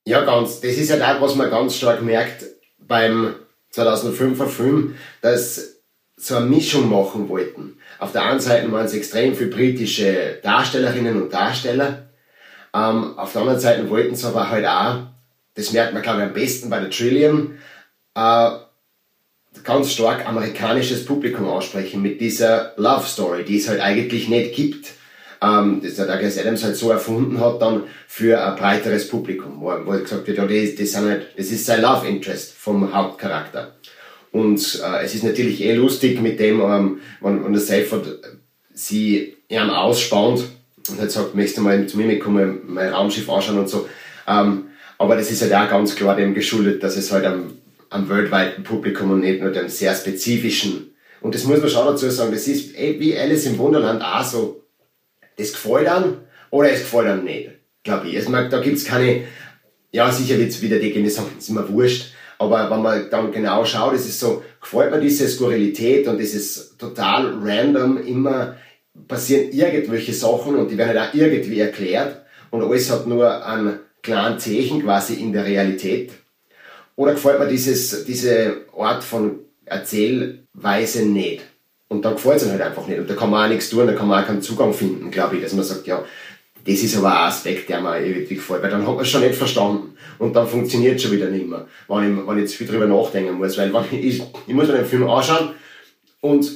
Ja, 0.05 0.23
ganz. 0.23 0.61
Das 0.61 0.71
ist 0.71 0.89
ja 0.89 0.95
halt 0.95 1.17
das, 1.17 1.21
was 1.21 1.35
man 1.35 1.49
ganz 1.49 1.75
stark 1.75 2.01
merkt 2.01 2.45
beim 2.79 3.35
2005er 3.73 4.47
Film, 4.47 4.95
dass 5.21 5.75
so 6.17 6.35
eine 6.35 6.45
Mischung 6.45 6.89
machen 6.89 7.29
wollten. 7.29 7.77
Auf 7.99 8.11
der 8.11 8.23
einen 8.23 8.39
Seite 8.39 8.71
waren 8.71 8.85
es 8.85 8.93
extrem 8.93 9.35
viele 9.35 9.49
britische 9.49 10.39
Darstellerinnen 10.43 11.21
und 11.21 11.33
Darsteller. 11.33 12.09
Ähm, 12.73 13.17
auf 13.17 13.31
der 13.33 13.41
anderen 13.41 13.59
Seite 13.59 13.89
wollten 13.89 14.15
sie 14.15 14.27
aber 14.27 14.49
halt 14.49 14.65
auch, 14.65 15.07
das 15.55 15.71
merkt 15.71 15.93
man 15.93 16.01
glaube 16.01 16.21
ich 16.21 16.27
am 16.27 16.33
besten 16.33 16.69
bei 16.69 16.79
der 16.79 16.89
Trillium, 16.89 17.57
äh, 18.15 18.49
ganz 19.63 19.91
stark 19.91 20.27
amerikanisches 20.27 21.05
Publikum 21.05 21.47
aussprechen 21.47 22.01
mit 22.01 22.21
dieser 22.21 22.73
Love 22.77 23.05
Story, 23.05 23.43
die 23.43 23.57
es 23.57 23.67
halt 23.67 23.81
eigentlich 23.81 24.27
nicht 24.29 24.55
gibt. 24.55 24.93
Ähm, 25.41 25.81
das 25.83 25.95
der 25.95 26.05
Douglas 26.05 26.37
Adams 26.37 26.63
halt 26.63 26.75
so 26.75 26.91
erfunden 26.91 27.39
hat 27.39 27.61
dann 27.61 27.83
für 28.07 28.43
ein 28.43 28.55
breiteres 28.55 29.07
Publikum, 29.07 29.59
wo, 29.59 29.71
wo 29.85 29.91
gesagt 29.91 30.27
wird, 30.27 30.37
ja, 30.37 30.45
das, 30.45 30.75
das, 30.75 30.91
sind 30.91 31.09
halt, 31.09 31.27
das 31.37 31.47
ist 31.47 31.65
sein 31.65 31.81
Love 31.81 32.07
Interest 32.07 32.53
vom 32.53 32.93
Hauptcharakter. 32.93 33.75
Und 34.31 34.81
äh, 34.83 35.03
es 35.03 35.13
ist 35.15 35.23
natürlich 35.23 35.61
eh 35.61 35.73
lustig 35.73 36.21
mit 36.21 36.39
dem, 36.39 36.61
ähm, 36.61 37.01
wenn, 37.19 37.43
wenn 37.43 37.53
der 37.53 37.61
Seifert 37.61 38.19
sie 38.73 39.35
ihm 39.49 39.69
ausspannt 39.69 40.43
und 40.89 40.99
halt 40.99 41.11
sagt, 41.11 41.35
möchtest 41.35 41.57
du 41.57 41.61
mal 41.61 41.85
zu 41.85 41.97
mir 41.97 42.05
mitkommen, 42.05 42.61
mein 42.67 42.89
Raumschiff 42.89 43.29
anschauen 43.29 43.59
und 43.59 43.69
so. 43.69 43.87
Ähm, 44.27 44.65
aber 44.97 45.15
das 45.15 45.31
ist 45.31 45.41
halt 45.41 45.53
auch 45.53 45.69
ganz 45.69 45.95
klar 45.95 46.15
dem 46.15 46.33
geschuldet, 46.33 46.83
dass 46.83 46.95
es 46.95 47.11
halt 47.11 47.25
am, 47.25 47.53
am 47.91 48.09
weltweiten 48.09 48.63
Publikum 48.63 49.11
und 49.11 49.19
nicht 49.19 49.41
nur 49.41 49.51
dem 49.51 49.69
sehr 49.69 49.93
spezifischen. 49.93 50.95
Und 51.19 51.35
das 51.35 51.43
muss 51.43 51.59
man 51.59 51.69
schon 51.69 51.85
dazu 51.85 52.09
sagen, 52.09 52.31
das 52.31 52.47
ist 52.47 52.75
wie 52.75 53.17
Alice 53.17 53.45
im 53.45 53.59
Wunderland 53.59 54.01
auch 54.01 54.23
so, 54.23 54.63
das 55.37 55.53
gefällt 55.53 55.87
einem 55.87 56.17
oder 56.49 56.71
es 56.71 56.79
gefällt 56.79 57.07
einem 57.07 57.25
nicht, 57.25 57.51
glaube 57.83 58.07
ich. 58.07 58.17
Also, 58.17 58.31
da 58.31 58.59
gibt's 58.59 58.85
keine, 58.85 59.25
ja 59.91 60.11
sicher 60.11 60.39
wird's 60.39 60.61
wieder 60.61 60.79
die 60.79 60.91
gehen, 60.91 61.03
die 61.03 61.09
sagen, 61.09 61.27
ist 61.37 61.49
immer 61.49 61.69
wurscht, 61.69 62.13
aber 62.39 62.71
wenn 62.71 62.81
man 62.81 63.09
dann 63.11 63.31
genau 63.31 63.63
schaut, 63.65 63.93
es 63.93 64.07
ist 64.07 64.19
so, 64.19 64.41
gefällt 64.59 64.91
mir 64.91 64.99
diese 64.99 65.27
Skurrilität 65.27 66.07
und 66.07 66.17
dieses 66.17 66.75
total 66.77 67.37
random, 67.39 68.03
immer 68.03 68.55
passieren 69.07 69.51
irgendwelche 69.51 70.13
Sachen 70.13 70.55
und 70.55 70.71
die 70.71 70.77
werden 70.77 70.97
halt 70.97 71.09
auch 71.09 71.13
irgendwie 71.13 71.59
erklärt 71.59 72.25
und 72.49 72.63
alles 72.63 72.89
hat 72.89 73.05
nur 73.05 73.45
einen 73.45 73.79
kleinen 74.01 74.39
Zeichen 74.39 74.81
quasi 74.81 75.15
in 75.15 75.33
der 75.33 75.45
Realität. 75.45 76.11
Oder 77.01 77.13
gefällt 77.13 77.39
mir 77.39 77.47
dieses, 77.47 78.05
diese 78.05 78.57
Art 78.77 79.03
von 79.03 79.39
Erzählweise 79.65 81.03
nicht. 81.03 81.41
Und 81.87 82.05
dann 82.05 82.13
gefällt 82.13 82.43
es 82.43 82.47
halt 82.47 82.61
einfach 82.61 82.85
nicht. 82.85 82.99
Und 82.99 83.09
da 83.09 83.15
kann 83.15 83.31
man 83.31 83.43
auch 83.43 83.49
nichts 83.49 83.71
tun, 83.71 83.87
da 83.87 83.93
kann 83.93 84.07
man 84.07 84.21
auch 84.23 84.27
keinen 84.27 84.43
Zugang 84.43 84.71
finden, 84.71 85.09
glaube 85.09 85.35
ich, 85.35 85.41
dass 85.41 85.53
man 85.53 85.63
sagt, 85.63 85.87
ja, 85.87 86.05
das 86.63 86.83
ist 86.83 86.95
aber 86.95 87.11
ein 87.11 87.27
Aspekt, 87.29 87.69
der 87.69 87.81
mir 87.81 88.05
irgendwie 88.05 88.35
gefällt, 88.35 88.61
weil 88.61 88.69
dann 88.69 88.85
hat 88.85 88.93
man 88.93 89.03
es 89.03 89.09
schon 89.09 89.21
nicht 89.21 89.33
verstanden 89.33 89.95
und 90.19 90.35
dann 90.35 90.47
funktioniert 90.47 90.97
es 90.97 91.01
schon 91.01 91.11
wieder 91.13 91.31
nicht 91.31 91.47
mehr, 91.47 91.65
wenn 91.87 92.19
ich, 92.19 92.27
wenn 92.27 92.37
ich 92.37 92.41
jetzt 92.43 92.53
viel 92.53 92.67
drüber 92.67 92.85
nachdenken 92.85 93.33
muss, 93.33 93.57
weil 93.57 93.73
wenn 93.73 93.99
ich, 93.99 94.21
ich 94.45 94.53
muss 94.53 94.67
mir 94.67 94.75
den 94.75 94.85
Film 94.85 95.09
anschauen 95.09 95.55
und 96.19 96.51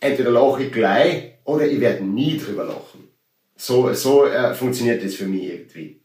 entweder 0.00 0.32
lache 0.32 0.64
ich 0.64 0.70
gleich 0.70 1.32
oder 1.44 1.66
ich 1.66 1.80
werde 1.80 2.04
nie 2.04 2.36
drüber 2.36 2.64
lachen. 2.64 3.08
So, 3.56 3.90
so 3.94 4.26
äh, 4.26 4.52
funktioniert 4.52 5.02
das 5.02 5.14
für 5.14 5.24
mich 5.24 5.44
irgendwie. 5.44 6.02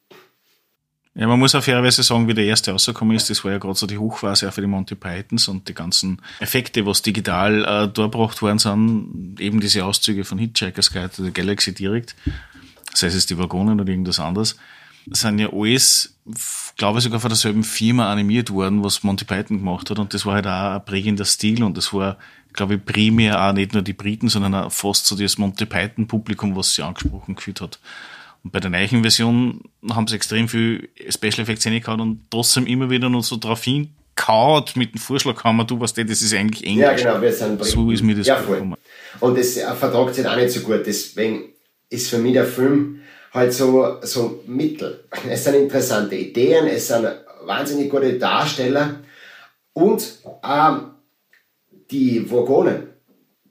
Ja, 1.14 1.28
man 1.28 1.39
muss 1.39 1.55
auf 1.55 1.66
fairerweise 1.66 2.03
sagen, 2.03 2.28
wie 2.30 2.34
der 2.34 2.45
erste 2.45 2.72
rausgekommen 2.72 3.18
ist, 3.18 3.30
das 3.30 3.43
war 3.43 3.51
ja 3.51 3.57
gerade 3.57 3.78
so 3.78 3.86
die 3.86 3.97
Hochphase 3.97 4.47
auch 4.47 4.53
für 4.53 4.62
die 4.62 4.68
Monty 4.68 4.95
Pythons 4.95 5.49
und 5.49 5.68
die 5.68 5.74
ganzen 5.74 6.22
Effekte, 6.39 6.86
was 6.86 7.01
digital 7.01 7.66
äh, 7.66 7.91
dargebracht 7.91 8.41
worden 8.41 8.59
sind, 8.59 9.36
eben 9.39 9.59
diese 9.59 9.84
Auszüge 9.84 10.24
von 10.24 10.38
Hitchhiker's 10.38 10.93
Guide 10.93 11.12
the 11.14 11.32
Galaxy 11.32 11.74
direkt, 11.74 12.16
sei 12.93 13.07
es 13.07 13.26
die 13.26 13.38
Waggonen 13.38 13.82
oder 13.82 13.89
irgendwas 13.89 14.22
anderes, 14.22 14.55
sind 15.09 15.39
ja 15.39 15.51
alles, 15.51 16.16
glaube 16.78 16.99
ich, 16.99 17.03
sogar 17.03 17.20
von 17.20 17.30
derselben 17.30 17.64
Firma 17.64 18.12
animiert 18.12 18.49
worden, 18.49 18.84
was 18.84 19.03
Monty 19.03 19.26
Python 19.26 19.57
gemacht 19.57 19.89
hat. 19.89 19.99
Und 19.99 20.14
das 20.14 20.26
war 20.26 20.36
halt 20.36 20.47
auch 20.47 20.76
ein 20.76 20.86
prägender 20.86 21.26
Stil. 21.26 21.64
Und 21.64 21.78
das 21.78 21.93
war, 21.93 22.18
glaube 22.53 22.76
ich, 22.76 22.86
primär 22.86 23.41
auch 23.41 23.53
nicht 23.53 23.74
nur 23.74 23.82
die 23.82 23.93
Briten, 23.93 24.30
sondern 24.30 24.53
auch 24.55 24.72
fast 24.72 25.05
so 25.05 25.16
das 25.16 25.38
Monty 25.38 25.66
Python-Publikum, 25.66 26.55
was 26.55 26.76
sie 26.76 26.84
angesprochen 26.84 27.36
gefühlt 27.36 27.62
hat. 27.62 27.80
Und 28.44 28.52
bei 28.52 28.60
der 28.60 28.70
neuen 28.70 29.02
Version 29.02 29.62
haben 29.92 30.08
sie 30.08 30.16
extrem 30.16 30.48
viel 30.48 30.89
Special 31.10 31.39
Effects 31.39 31.66
reingehauen 31.66 32.02
und 32.02 32.22
trotzdem 32.30 32.66
immer 32.66 32.89
wieder 32.89 33.10
noch 33.10 33.24
so 33.24 33.38
drauf 33.38 33.64
hingehauen 33.64 34.66
mit 34.76 34.94
dem 34.94 35.00
Vorschlaghammer, 35.00 35.66
du 35.66 35.80
weißt, 35.80 35.98
das 35.98 36.22
ist 36.22 36.34
eigentlich 36.34 36.66
Englisch. 36.66 36.84
Ja, 36.84 36.94
genau, 36.94 37.22
wir 37.22 37.32
sind. 37.32 37.64
So 37.64 37.92
ist 37.92 38.04
mir 38.04 38.16
das 38.16 38.28
ja, 38.28 38.38
voll. 38.38 38.76
Und 39.20 39.38
das 39.38 39.54
vertragt 39.54 40.16
sich 40.16 40.28
auch 40.28 40.36
nicht 40.36 40.52
so 40.52 40.62
gut, 40.62 40.82
deswegen 40.86 41.50
ist 41.89 42.10
für 42.10 42.18
mich 42.18 42.34
der 42.34 42.46
Film 42.46 43.02
halt 43.34 43.54
so, 43.54 43.98
so 44.02 44.44
Mittel. 44.48 45.06
Es 45.30 45.44
sind 45.44 45.56
interessante 45.56 46.16
Ideen, 46.16 46.68
es 46.68 46.88
sind 46.88 47.08
wahnsinnig 47.46 47.89
gute 47.89 48.18
Darsteller 48.18 49.02
und 49.74 50.20
ähm, 50.44 50.92
die 51.89 52.30
Vogonen, 52.30 52.88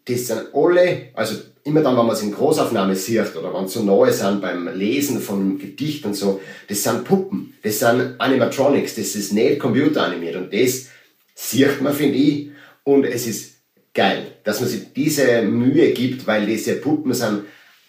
die 0.07 0.17
sind 0.17 0.55
alle, 0.55 1.09
also 1.15 1.37
immer 1.71 1.83
dann, 1.83 1.97
wenn 1.97 2.07
man 2.07 2.15
es 2.15 2.23
in 2.23 2.33
Großaufnahme 2.33 2.95
sieht 2.97 3.37
oder 3.37 3.55
wenn 3.55 3.69
so 3.69 3.83
neu 3.83 4.11
sind 4.11 4.41
beim 4.41 4.69
Lesen 4.77 5.21
von 5.21 5.59
Gedicht 5.59 6.05
und 6.05 6.15
so, 6.15 6.41
das 6.69 6.83
sind 6.83 7.05
Puppen, 7.05 7.55
das 7.63 7.79
sind 7.79 8.17
Animatronics, 8.19 8.97
das 8.97 9.15
ist 9.15 9.33
nicht 9.33 9.61
computeranimiert 9.61 10.37
und 10.37 10.53
das 10.53 10.89
sieht 11.35 11.81
man, 11.81 11.95
finde 11.95 12.19
ich, 12.19 12.51
und 12.85 13.05
es 13.05 13.27
ist 13.27 13.55
geil, 13.95 14.33
dass 14.45 14.61
man 14.61 14.69
sich 14.69 14.93
diese 14.93 15.43
Mühe 15.43 15.93
gibt, 15.93 16.27
weil 16.27 16.47
diese 16.47 16.75
Puppen 16.75 17.15
sind 17.15 17.45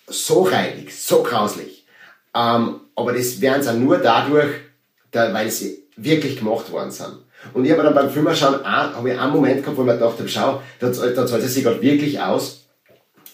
so 0.07 0.43
reinig, 0.43 0.95
so 0.95 1.23
grauslich. 1.23 1.85
Ähm, 2.35 2.81
aber 2.95 3.13
das 3.13 3.41
werden 3.41 3.63
sie 3.63 3.73
nur 3.73 3.97
dadurch, 3.97 4.51
da, 5.11 5.33
weil 5.33 5.49
sie 5.49 5.83
wirklich 5.95 6.37
gemacht 6.37 6.71
worden 6.71 6.91
sind. 6.91 7.17
Und 7.53 7.65
ich 7.65 7.71
habe 7.71 7.83
dann 7.83 7.95
beim 7.95 8.09
Filmerschauen 8.09 8.63
habe 8.63 9.09
ich 9.09 9.19
einen 9.19 9.33
Moment 9.33 9.63
gehabt, 9.63 9.77
wo 9.77 9.81
ich 9.81 9.87
mir 9.87 9.93
gedacht 9.93 10.19
habe, 10.19 10.29
schau, 10.29 10.61
da, 10.79 10.89
da 10.89 11.25
zahlt 11.25 11.43
es 11.43 11.53
sich 11.53 11.63
gerade 11.63 11.81
wirklich 11.81 12.19
aus. 12.19 12.60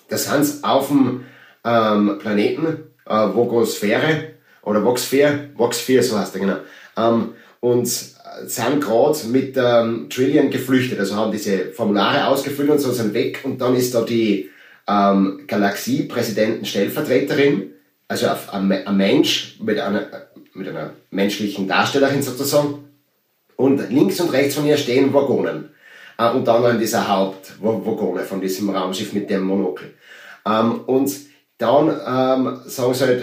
Da 0.09 0.17
sind 0.17 0.63
auf 0.63 0.87
dem 0.87 1.25
ähm, 1.63 2.17
Planeten, 2.19 2.91
äh, 3.05 3.29
Vogosphäre, 3.29 4.37
oder 4.67 4.83
Voxsphere, 4.83 5.51
Voxsphere, 5.55 6.03
so 6.03 6.19
heißt 6.19 6.35
der 6.35 6.41
genau. 6.41 6.57
Ähm, 6.97 7.29
und 7.61 7.87
sind 7.87 8.81
gerade 8.81 9.17
mit 9.27 9.55
ähm, 9.57 10.09
Trillion 10.09 10.51
geflüchtet, 10.51 10.99
also 10.99 11.15
haben 11.15 11.31
diese 11.31 11.71
Formulare 11.71 12.27
ausgefüllt 12.27 12.69
und 12.69 12.79
so 12.79 12.91
sind 12.91 13.13
weg 13.13 13.39
und 13.43 13.61
dann 13.61 13.73
ist 13.75 13.95
da 13.95 14.01
die 14.01 14.49
ähm, 14.87 15.45
Galaxie-Präsidenten-Stellvertreterin, 15.47 17.71
also 18.07 18.27
ein, 18.51 18.71
ein 18.71 18.97
Mensch 18.97 19.57
mit 19.61 19.79
einer, 19.79 20.05
mit 20.53 20.67
einer 20.67 20.91
menschlichen 21.09 21.67
Darstellerin 21.67 22.21
sozusagen. 22.21 22.83
Und 23.55 23.89
links 23.89 24.19
und 24.19 24.31
rechts 24.33 24.53
von 24.55 24.67
ihr 24.67 24.77
stehen 24.77 25.11
Waggonen. 25.13 25.69
Äh, 26.17 26.31
und 26.31 26.47
dann 26.47 26.65
in 26.71 26.79
dieser 26.79 27.07
Hauptwaggone 27.07 28.23
von 28.23 28.41
diesem 28.41 28.69
Raumschiff 28.69 29.13
mit 29.13 29.29
dem 29.29 29.43
Monokel. 29.43 29.93
Ähm, 30.45 30.81
und 30.85 31.11
dann 31.57 31.89
ähm, 31.89 32.59
sagen 32.65 32.93
sie 32.93 33.05
halt, 33.05 33.21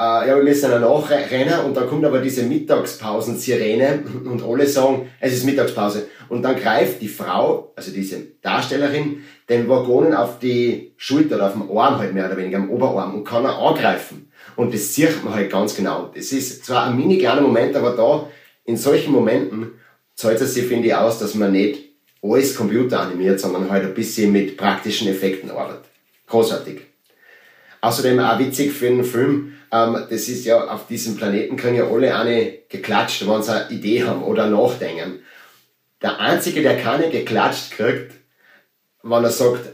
äh, 0.00 0.28
ja, 0.28 0.36
wir 0.36 0.42
müssen 0.42 0.70
ja 0.70 0.78
nachrennen 0.78 1.60
und 1.64 1.76
dann 1.76 1.88
kommt 1.88 2.04
aber 2.04 2.20
diese 2.20 2.44
Mittagspausen-Sirene 2.44 4.04
und 4.24 4.42
alle 4.42 4.66
sagen, 4.66 5.08
es 5.20 5.32
ist 5.32 5.44
Mittagspause. 5.44 6.08
Und 6.28 6.42
dann 6.42 6.56
greift 6.56 7.00
die 7.00 7.08
Frau, 7.08 7.72
also 7.74 7.90
diese 7.90 8.20
Darstellerin, 8.42 9.24
den 9.48 9.68
Waggonen 9.68 10.14
auf 10.14 10.38
die 10.38 10.92
Schulter 10.96 11.36
oder 11.36 11.46
auf 11.46 11.52
dem 11.54 11.76
Arm 11.76 11.98
halt 11.98 12.14
mehr 12.14 12.26
oder 12.26 12.36
weniger, 12.36 12.58
am 12.58 12.70
Oberarm 12.70 13.14
und 13.14 13.24
kann 13.24 13.44
er 13.44 13.58
angreifen. 13.58 14.30
Und 14.56 14.74
das 14.74 14.94
sieht 14.94 15.24
man 15.24 15.34
halt 15.34 15.50
ganz 15.50 15.74
genau. 15.74 16.10
Das 16.14 16.32
ist 16.32 16.64
zwar 16.64 16.86
ein 16.86 16.96
mini 16.96 17.18
kleiner 17.18 17.40
Moment, 17.40 17.74
aber 17.76 17.92
da, 17.96 18.28
in 18.64 18.76
solchen 18.76 19.12
Momenten, 19.12 19.72
zahlt 20.14 20.40
es 20.40 20.54
sich, 20.54 20.66
finde 20.66 20.88
ich, 20.88 20.94
aus, 20.94 21.18
dass 21.20 21.34
man 21.34 21.52
nicht 21.52 21.87
alles 22.22 22.54
computeranimiert, 22.54 23.40
sondern 23.40 23.70
halt 23.70 23.84
ein 23.84 23.94
bisschen 23.94 24.32
mit 24.32 24.56
praktischen 24.56 25.08
Effekten 25.08 25.50
arbeitet. 25.50 25.84
Großartig. 26.26 26.80
Außerdem 27.80 28.18
auch 28.18 28.38
witzig 28.38 28.72
für 28.72 28.88
einen 28.88 29.04
Film, 29.04 29.54
ähm, 29.70 30.06
das 30.10 30.28
ist 30.28 30.44
ja, 30.44 30.68
auf 30.68 30.86
diesem 30.86 31.16
Planeten 31.16 31.56
kriegen 31.56 31.76
ja 31.76 31.88
alle 31.88 32.14
eine 32.14 32.58
geklatscht, 32.68 33.26
wenn 33.26 33.42
sie 33.42 33.52
eine 33.52 33.70
Idee 33.70 34.04
haben 34.04 34.22
oder 34.22 34.48
nachdenken. 34.48 35.20
Der 36.02 36.20
Einzige, 36.20 36.62
der 36.62 36.78
keine 36.78 37.10
geklatscht 37.10 37.72
kriegt, 37.72 38.12
wenn 39.02 39.24
er 39.24 39.30
sagt, 39.30 39.68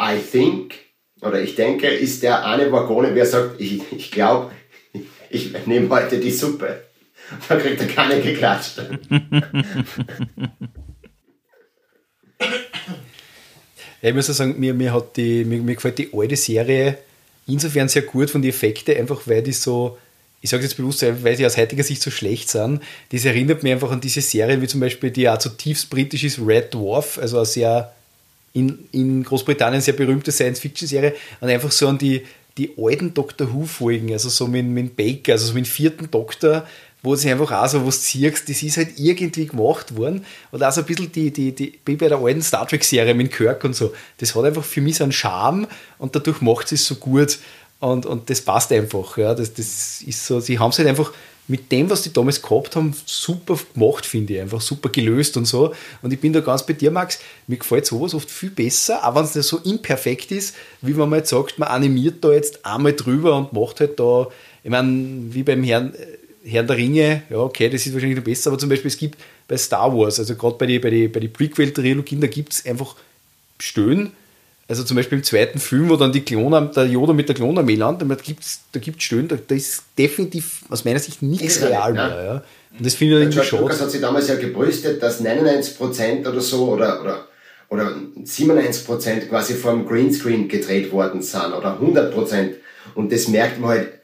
I 0.00 0.18
think, 0.18 0.74
oder 1.20 1.40
ich 1.40 1.56
denke, 1.56 1.88
ist 1.88 2.22
der 2.22 2.46
eine 2.46 2.70
Waggone, 2.70 3.14
wer 3.14 3.26
sagt, 3.26 3.60
ich, 3.60 3.80
ich 3.92 4.10
glaube, 4.10 4.52
ich 5.30 5.66
nehme 5.66 5.88
heute 5.90 6.18
die 6.18 6.30
Suppe. 6.30 6.84
Da 7.48 7.56
kriegt 7.56 7.80
er 7.80 7.88
keine 7.88 8.20
geklatscht. 8.20 8.80
ich 14.00 14.14
muss 14.14 14.26
sagen, 14.26 14.58
mir, 14.58 14.74
mir, 14.74 14.92
hat 14.92 15.16
die, 15.16 15.44
mir, 15.44 15.58
mir 15.58 15.74
gefällt 15.74 15.98
die 15.98 16.10
alte 16.12 16.36
Serie 16.36 16.98
insofern 17.48 17.88
sehr 17.88 18.02
gut 18.02 18.30
von 18.30 18.42
den 18.42 18.50
Effekten, 18.50 18.96
einfach 18.96 19.22
weil 19.26 19.42
die 19.42 19.52
so, 19.52 19.98
ich 20.40 20.50
sage 20.50 20.62
jetzt 20.62 20.76
bewusst, 20.76 21.02
weil 21.02 21.34
die 21.34 21.46
aus 21.46 21.56
heutiger 21.56 21.82
Sicht 21.82 22.02
so 22.02 22.10
schlecht 22.10 22.48
sind. 22.48 22.80
Das 23.10 23.24
erinnert 23.24 23.62
mich 23.62 23.72
einfach 23.72 23.90
an 23.90 24.00
diese 24.00 24.20
Serien, 24.20 24.62
wie 24.62 24.68
zum 24.68 24.80
Beispiel 24.80 25.10
die 25.10 25.28
auch 25.28 25.38
zutiefst 25.38 25.90
britisch 25.90 26.24
ist, 26.24 26.38
Red 26.38 26.74
Dwarf, 26.74 27.18
also 27.18 27.38
eine 27.38 27.46
sehr 27.46 27.92
in, 28.52 28.78
in 28.92 29.24
Großbritannien 29.24 29.82
sehr 29.82 29.94
berühmte 29.94 30.32
Science-Fiction-Serie 30.32 31.14
und 31.40 31.48
einfach 31.48 31.70
so 31.70 31.88
an 31.88 31.98
die, 31.98 32.24
die 32.56 32.72
alten 32.76 33.14
Doctor 33.14 33.52
Who-Folgen, 33.52 34.12
also 34.12 34.28
so 34.28 34.46
mit, 34.46 34.66
mit 34.66 34.96
Baker, 34.96 35.32
also 35.32 35.46
so 35.46 35.54
mit 35.54 35.66
dem 35.66 35.70
vierten 35.70 36.10
Doktor, 36.10 36.66
wo 37.08 37.16
sie 37.16 37.30
einfach 37.30 37.50
auch 37.50 37.66
so 37.66 37.86
was 37.86 38.04
siehst, 38.04 38.50
das 38.50 38.62
ist 38.62 38.76
halt 38.76 38.98
irgendwie 38.98 39.46
gemacht 39.46 39.96
worden. 39.96 40.26
Und 40.50 40.62
auch 40.62 40.70
so 40.70 40.82
ein 40.82 40.86
bisschen 40.86 41.10
die, 41.10 41.30
die, 41.30 41.54
die, 41.54 41.78
wie 41.86 41.96
bei 41.96 42.08
der 42.08 42.18
alten 42.18 42.42
Star 42.42 42.68
Trek-Serie 42.68 43.14
mit 43.14 43.32
Kirk 43.32 43.64
und 43.64 43.74
so. 43.74 43.94
Das 44.18 44.34
hat 44.34 44.44
einfach 44.44 44.62
für 44.62 44.82
mich 44.82 44.96
so 44.96 45.04
einen 45.04 45.12
Charme 45.12 45.66
und 45.96 46.14
dadurch 46.14 46.42
macht 46.42 46.70
es 46.70 46.84
so 46.84 46.96
gut. 46.96 47.38
Und, 47.80 48.04
und 48.04 48.28
das 48.28 48.42
passt 48.42 48.70
einfach. 48.72 49.16
Ja. 49.16 49.34
Das, 49.34 49.54
das 49.54 50.02
ist 50.02 50.26
so, 50.26 50.38
sie 50.40 50.58
haben 50.58 50.68
es 50.68 50.78
halt 50.78 50.88
einfach 50.88 51.10
mit 51.46 51.72
dem, 51.72 51.88
was 51.88 52.02
die 52.02 52.12
damals 52.12 52.42
gehabt 52.42 52.76
haben, 52.76 52.94
super 53.06 53.58
gemacht, 53.72 54.04
finde 54.04 54.34
ich. 54.34 54.40
Einfach 54.42 54.60
super 54.60 54.90
gelöst 54.90 55.38
und 55.38 55.46
so. 55.46 55.72
Und 56.02 56.12
ich 56.12 56.20
bin 56.20 56.34
da 56.34 56.40
ganz 56.40 56.66
bei 56.66 56.74
dir, 56.74 56.90
Max. 56.90 57.20
Mir 57.46 57.56
gefällt 57.56 57.86
sowas 57.86 58.12
oft 58.12 58.30
viel 58.30 58.50
besser, 58.50 59.02
auch 59.02 59.14
wenn 59.14 59.24
es 59.24 59.32
so 59.32 59.56
imperfekt 59.60 60.30
ist, 60.30 60.54
wie 60.82 60.94
wenn 60.94 61.08
man 61.08 61.20
jetzt 61.20 61.30
sagt, 61.30 61.58
man 61.58 61.68
animiert 61.68 62.22
da 62.22 62.32
jetzt 62.32 62.66
einmal 62.66 62.92
drüber 62.92 63.34
und 63.34 63.54
macht 63.54 63.80
halt 63.80 63.98
da, 63.98 64.28
ich 64.62 64.70
meine, 64.70 65.22
wie 65.30 65.42
beim 65.42 65.62
Herrn, 65.62 65.94
Herrn 66.48 66.66
der 66.66 66.76
Ringe, 66.76 67.22
ja, 67.30 67.38
okay, 67.38 67.68
das 67.68 67.86
ist 67.86 67.92
wahrscheinlich 67.92 68.18
noch 68.18 68.24
besser, 68.24 68.50
aber 68.50 68.58
zum 68.58 68.68
Beispiel 68.68 68.88
es 68.88 68.96
gibt 68.96 69.18
bei 69.46 69.56
Star 69.56 69.96
Wars, 69.96 70.18
also 70.18 70.34
gerade 70.34 70.56
bei 70.56 70.66
den 70.66 70.80
bei 70.80 70.90
die, 70.90 71.08
bei 71.08 71.20
die 71.20 71.28
Prequel-Trilogien, 71.28 72.20
da 72.20 72.26
gibt 72.26 72.52
es 72.52 72.66
einfach 72.66 72.96
Stöhnen, 73.58 74.12
also 74.68 74.84
zum 74.84 74.96
Beispiel 74.98 75.18
im 75.18 75.24
zweiten 75.24 75.58
Film, 75.58 75.88
wo 75.88 75.96
dann 75.96 76.12
die 76.12 76.20
Klone, 76.20 76.70
der 76.76 76.84
Yoda 76.84 77.14
mit 77.14 77.26
der 77.26 77.34
Klonarmee 77.34 77.74
landet, 77.74 78.08
da 78.08 78.14
gibt 78.14 78.42
es 78.42 78.60
da 78.70 78.78
gibt's 78.78 79.04
Stöhnen, 79.04 79.28
da, 79.28 79.36
da, 79.36 79.54
ist 79.54 79.82
definitiv 79.96 80.62
aus 80.68 80.84
meiner 80.84 80.98
Sicht 80.98 81.22
nichts 81.22 81.62
real 81.62 81.94
mehr. 81.94 82.08
Ja. 82.08 82.24
ja. 82.24 82.44
Und 82.76 82.84
das 82.84 82.94
finde 82.94 83.14
ich 83.14 83.20
irgendwie 83.22 83.46
schade. 83.46 83.62
Lucas 83.62 83.80
hat 83.80 83.90
sich 83.90 84.00
damals 84.00 84.28
ja 84.28 84.34
gebrüstet, 84.34 85.02
dass 85.02 85.24
99% 85.24 86.28
oder 86.28 86.40
so 86.40 86.68
oder, 86.68 87.00
oder, 87.00 87.28
oder 87.70 87.94
97% 88.22 89.28
quasi 89.28 89.54
vom 89.54 89.86
Greenscreen 89.86 90.48
gedreht 90.48 90.92
worden 90.92 91.22
sind 91.22 91.54
oder 91.54 91.78
100%. 91.80 92.50
Und 92.94 93.10
das 93.10 93.28
merkt 93.28 93.58
man 93.60 93.70
halt 93.70 93.97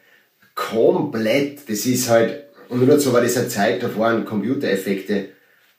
komplett. 0.54 1.68
Das 1.68 1.86
ist 1.86 2.08
halt, 2.08 2.44
und 2.68 2.86
nur 2.86 2.98
so 3.00 3.12
war 3.12 3.20
das 3.20 3.36
eine 3.36 3.48
Zeit, 3.48 3.82
da 3.82 3.96
waren 3.96 4.24
Computereffekte 4.24 5.28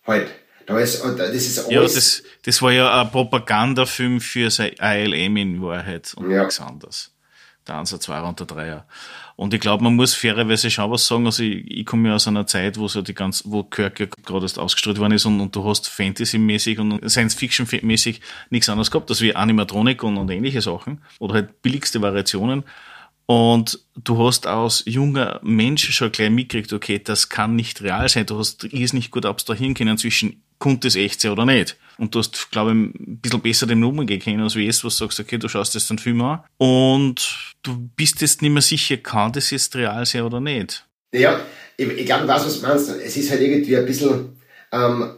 halt 0.05 0.27
da 0.65 0.79
ist, 0.79 1.03
das 1.03 1.29
ist 1.29 1.59
alles 1.59 1.71
ja, 1.71 1.81
das, 1.81 2.23
das 2.43 2.61
war 2.61 2.71
ja 2.71 3.01
ein 3.01 3.11
Propagandafilm 3.11 4.19
für 4.19 4.49
sein 4.49 4.71
ILM 4.79 5.37
in 5.37 5.61
Wahrheit 5.61 6.13
und 6.15 6.31
ja. 6.31 6.41
nichts 6.41 6.59
anderes. 6.59 7.11
Der 7.67 7.75
Ansatz 7.75 8.03
2 8.05 8.21
und 8.21 8.39
der 8.39 8.47
Dreier. 8.47 8.87
Und 9.35 9.53
ich 9.53 9.59
glaube, 9.59 9.83
man 9.83 9.95
muss 9.95 10.13
fairerweise 10.13 10.69
schon 10.69 10.91
was 10.91 11.07
sagen. 11.07 11.25
Also 11.25 11.43
ich, 11.43 11.65
ich 11.69 11.85
komme 11.85 12.09
ja 12.09 12.15
aus 12.15 12.27
einer 12.27 12.45
Zeit, 12.45 12.77
wo 12.77 12.87
so 12.87 13.01
die 13.01 13.15
ganz, 13.15 13.43
wo 13.45 13.63
Kirk 13.63 13.99
ja 13.99 14.05
gerade 14.05 14.45
erst 14.45 14.59
ausgestrahlt 14.59 14.99
worden 14.99 15.13
ist 15.13 15.25
und, 15.25 15.41
und 15.41 15.55
du 15.55 15.67
hast 15.67 15.87
Fantasy-mäßig 15.89 16.79
und 16.79 17.09
Science-Fiction-mäßig 17.09 18.21
nichts 18.51 18.69
anderes 18.69 18.91
gehabt, 18.91 19.09
als 19.09 19.21
wie 19.21 19.35
Animatronik 19.35 20.03
und, 20.03 20.17
und 20.17 20.29
ähnliche 20.29 20.61
Sachen. 20.61 21.03
Oder 21.19 21.35
halt 21.35 21.61
billigste 21.63 22.01
Variationen. 22.01 22.63
Und 23.27 23.79
du 23.95 24.23
hast 24.25 24.45
als 24.45 24.83
junger 24.85 25.39
Mensch 25.43 25.91
schon 25.91 26.11
gleich 26.11 26.29
mitgekriegt, 26.29 26.73
okay, 26.73 26.99
das 27.03 27.29
kann 27.29 27.55
nicht 27.55 27.81
real 27.81 28.07
sein. 28.07 28.25
Du 28.25 28.37
hast 28.37 28.65
ist 28.65 28.93
nicht 28.93 29.11
gut 29.11 29.25
abstrahieren 29.25 29.73
können 29.73 29.97
zwischen 29.97 30.43
konnte 30.59 30.87
es 30.87 30.95
echt 30.95 31.21
sein 31.21 31.31
oder 31.31 31.45
nicht. 31.45 31.77
Und 31.97 32.13
du 32.13 32.19
hast, 32.19 32.51
glaube 32.51 32.71
ich, 32.71 32.77
ein 32.77 33.19
bisschen 33.21 33.41
besser 33.41 33.67
den 33.67 33.83
umgehen 33.83 34.19
können, 34.19 34.41
als 34.41 34.55
wie 34.55 34.65
jetzt, 34.65 34.83
was 34.83 34.97
du 34.97 35.05
sagst, 35.05 35.19
okay, 35.19 35.37
du 35.37 35.47
schaust 35.47 35.73
jetzt 35.75 35.89
den 35.89 35.99
Film 35.99 36.21
an 36.21 36.41
und 36.57 37.53
du 37.63 37.89
bist 37.95 38.21
jetzt 38.21 38.41
nicht 38.41 38.51
mehr 38.51 38.61
sicher, 38.61 38.97
kann 38.97 39.31
das 39.31 39.51
jetzt 39.51 39.75
real 39.75 40.05
sein 40.05 40.23
oder 40.23 40.41
nicht. 40.41 40.85
Ja, 41.13 41.39
ich, 41.77 41.87
ich 41.87 42.05
glaube, 42.05 42.23
ich 42.23 42.29
weiß, 42.29 42.45
was 42.45 42.59
du 42.59 42.67
meinst. 42.67 42.89
Es 42.89 43.15
ist 43.15 43.31
halt 43.31 43.41
irgendwie 43.41 43.77
ein 43.77 43.85
bisschen, 43.85 44.37
ähm, 44.71 45.11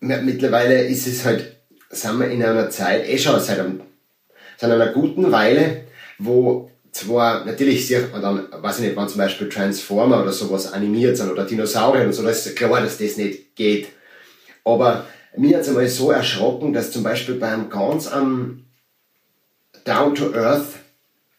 mittlerweile 0.00 0.84
ist 0.84 1.06
es 1.06 1.24
halt, 1.24 1.56
sind 1.90 2.18
wir 2.18 2.28
in 2.30 2.42
einer 2.42 2.68
Zeit, 2.70 3.08
eh 3.08 3.18
schon 3.18 3.40
seit, 3.40 3.58
einem, 3.58 3.80
seit 4.58 4.70
einer 4.70 4.88
guten 4.88 5.32
Weile, 5.32 5.84
wo 6.18 6.71
zwar 6.92 7.44
natürlich 7.44 7.86
sehr, 7.88 8.02
dann, 8.02 8.48
weiß 8.52 8.78
ich 8.78 8.84
nicht, 8.84 8.96
wenn 8.96 9.08
zum 9.08 9.18
Beispiel 9.18 9.48
Transformer 9.48 10.22
oder 10.22 10.32
sowas 10.32 10.72
animiert 10.72 11.16
sind 11.16 11.30
oder 11.30 11.44
Dinosaurier 11.44 12.04
und 12.04 12.12
so, 12.12 12.22
das 12.22 12.46
ist 12.46 12.56
klar, 12.56 12.80
dass 12.80 12.98
das 12.98 13.16
nicht 13.16 13.56
geht. 13.56 13.88
Aber 14.64 15.06
mir 15.36 15.56
hat 15.56 15.62
es 15.62 15.68
einmal 15.68 15.88
so 15.88 16.10
erschrocken, 16.10 16.72
dass 16.72 16.92
zum 16.92 17.02
Beispiel 17.02 17.36
beim 17.36 17.70
ganz 17.70 18.06
am 18.06 18.64
Down-to-Earth 19.84 20.66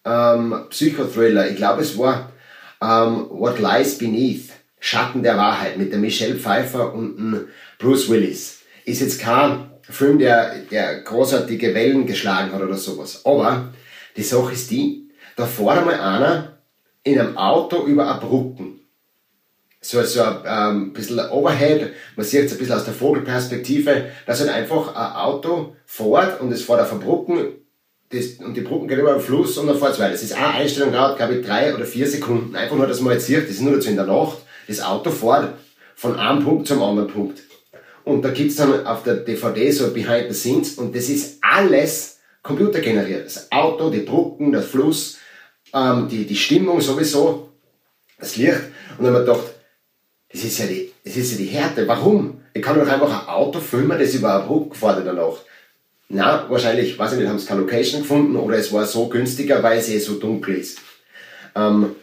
ähm, 0.05 0.65
Psychothriller, 0.69 1.49
ich 1.49 1.55
glaube 1.55 1.83
es 1.83 1.97
war 1.97 2.31
ähm, 2.81 3.27
What 3.29 3.59
Lies 3.59 3.97
Beneath, 3.97 4.49
Schatten 4.79 5.23
der 5.23 5.37
Wahrheit 5.37 5.77
mit 5.77 5.91
der 5.91 5.99
Michelle 5.99 6.35
Pfeiffer 6.35 6.93
und 6.93 7.15
dem 7.15 7.47
Bruce 7.77 8.09
Willis. 8.09 8.61
Ist 8.83 9.01
jetzt 9.01 9.21
kein 9.21 9.69
Film, 9.83 10.17
der, 10.17 10.63
der 10.71 11.01
großartige 11.01 11.73
Wellen 11.73 12.05
geschlagen 12.05 12.51
hat 12.51 12.61
oder 12.61 12.75
sowas. 12.75 13.21
Aber 13.25 13.73
die 14.17 14.23
Sache 14.23 14.53
ist 14.53 14.71
die, 14.71 15.02
da 15.35 15.45
fährt 15.45 15.79
einmal 15.79 15.99
einer 15.99 16.57
in 17.03 17.19
einem 17.19 17.37
Auto 17.37 17.85
über 17.85 18.09
eine 18.09 18.19
Brücken 18.19 18.83
so, 19.83 20.01
so 20.03 20.23
ein 20.23 20.37
ähm, 20.45 20.93
bisschen 20.93 21.19
Overhead, 21.19 21.91
man 22.15 22.25
sieht 22.25 22.45
es 22.45 22.53
ein 22.53 22.57
bisschen 22.57 22.75
aus 22.75 22.85
der 22.85 22.93
Vogelperspektive, 22.93 24.05
dass 24.25 24.39
halt 24.39 24.49
einfach 24.49 24.95
ein 24.95 25.15
Auto 25.15 25.75
fährt 25.85 26.41
und 26.41 26.51
es 26.51 26.63
fährt 26.63 26.81
auf 26.81 26.89
der 26.89 26.97
Brücken 26.97 27.37
das, 28.09 28.25
und 28.39 28.55
die 28.55 28.61
Brücken 28.61 28.87
geht 28.87 28.99
über 28.99 29.13
den 29.13 29.21
Fluss 29.21 29.57
und 29.57 29.67
dann 29.67 29.77
fährt 29.77 29.93
es 29.93 29.99
weiter. 29.99 30.11
Das 30.11 30.23
ist 30.23 30.33
eine 30.33 30.47
Einstellung, 30.47 30.93
dauert 30.93 31.17
glaube 31.17 31.35
ich 31.35 31.45
drei 31.45 31.75
oder 31.75 31.85
vier 31.85 32.07
Sekunden. 32.07 32.55
Einfach 32.55 32.75
nur, 32.75 32.87
dass 32.87 33.01
man 33.01 33.13
jetzt 33.13 33.25
sieht, 33.25 33.43
das 33.43 33.55
ist 33.55 33.61
nur 33.61 33.73
dazu 33.73 33.89
in 33.89 33.95
der 33.95 34.05
Nacht, 34.05 34.37
das 34.67 34.81
Auto 34.81 35.09
fährt 35.09 35.53
von 35.95 36.17
einem 36.17 36.43
Punkt 36.43 36.67
zum 36.67 36.81
anderen 36.81 37.09
Punkt. 37.09 37.41
Und 38.03 38.23
da 38.23 38.29
gibt's 38.29 38.55
dann 38.55 38.85
auf 38.85 39.03
der 39.03 39.15
DVD 39.15 39.71
so 39.71 39.91
Behind 39.91 40.25
the 40.29 40.33
Scenes 40.33 40.75
und 40.75 40.95
das 40.95 41.09
ist 41.09 41.39
alles 41.41 42.19
computergeneriert. 42.41 43.25
Das 43.25 43.51
Auto, 43.51 43.89
die 43.89 44.01
Brücken, 44.01 44.51
der 44.51 44.61
Fluss, 44.61 45.17
ähm, 45.73 46.07
die, 46.07 46.25
die 46.25 46.35
Stimmung 46.35 46.81
sowieso, 46.81 47.49
das 48.19 48.37
Licht. 48.37 48.61
Und 48.97 49.05
dann 49.05 49.07
haben 49.07 49.25
wir 49.25 49.33
gedacht, 49.33 49.53
das 50.31 50.43
ist 50.43 50.59
ja 50.59 50.65
die, 50.65 50.91
das 51.03 51.15
ist 51.15 51.31
ja 51.31 51.37
die 51.37 51.45
Härte. 51.45 51.87
Warum? 51.87 52.41
Ich 52.53 52.61
kann 52.61 52.79
doch 52.79 52.87
einfach 52.87 53.21
ein 53.21 53.27
Auto 53.27 53.59
filmen, 53.59 53.99
das 53.99 54.13
über 54.13 54.35
eine 54.35 54.45
Brücke 54.45 54.75
fährt 54.75 54.99
in 54.99 55.05
der 55.05 55.13
Nacht. 55.13 55.45
Na, 56.09 56.47
wahrscheinlich, 56.49 56.97
weiß 56.97 57.13
ich 57.13 57.19
nicht, 57.19 57.27
haben 57.27 57.39
sie 57.39 57.47
keine 57.47 57.61
Location 57.61 58.01
gefunden 58.01 58.35
oder 58.35 58.57
es 58.57 58.71
war 58.71 58.85
so 58.85 59.07
günstiger, 59.07 59.63
weil 59.63 59.79
es 59.79 59.89
eh 59.89 59.99
so 59.99 60.15
dunkel 60.15 60.55
ist. 60.55 60.79
Ähm, 61.55 61.95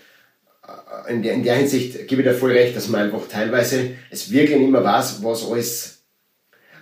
in, 1.08 1.22
der, 1.22 1.34
in 1.34 1.42
der 1.42 1.56
Hinsicht 1.56 2.08
gebe 2.08 2.22
ich 2.22 2.28
dir 2.28 2.34
voll 2.34 2.52
recht, 2.52 2.76
dass 2.76 2.88
man 2.88 3.02
einfach 3.02 3.28
teilweise 3.28 3.90
es 4.10 4.30
wirklich 4.30 4.58
nicht 4.58 4.70
mehr 4.70 4.84
weiß, 4.84 5.22
was 5.22 5.48
alles, 5.48 6.02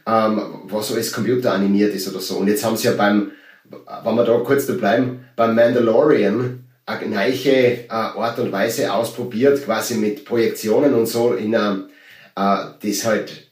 ähm, 0.07 0.63
was 0.65 0.93
alles 0.93 1.13
computeranimiert 1.13 1.95
ist 1.95 2.09
oder 2.09 2.21
so. 2.21 2.37
Und 2.37 2.49
jetzt 2.49 2.65
haben 2.65 2.77
sie 2.77 2.89
ja 2.89 2.95
beim, 2.95 3.33
wenn 3.65 4.15
wir 4.15 4.25
da 4.25 4.39
kurz 4.39 4.67
da 4.67 4.75
bleiben, 4.75 5.25
beim 5.37 5.55
Mandalorian 5.55 6.65
eine 6.89 7.07
neue 7.07 7.33
äh, 7.35 7.87
Art 7.89 8.39
und 8.39 8.51
Weise 8.51 8.93
ausprobiert, 8.93 9.63
quasi 9.65 9.95
mit 9.95 10.25
Projektionen 10.25 10.95
und 10.95 11.07
so 11.07 11.35
in 11.35 11.55
einer, 11.55 11.89
äh, 12.35 12.89
das 12.89 13.05
halt, 13.05 13.51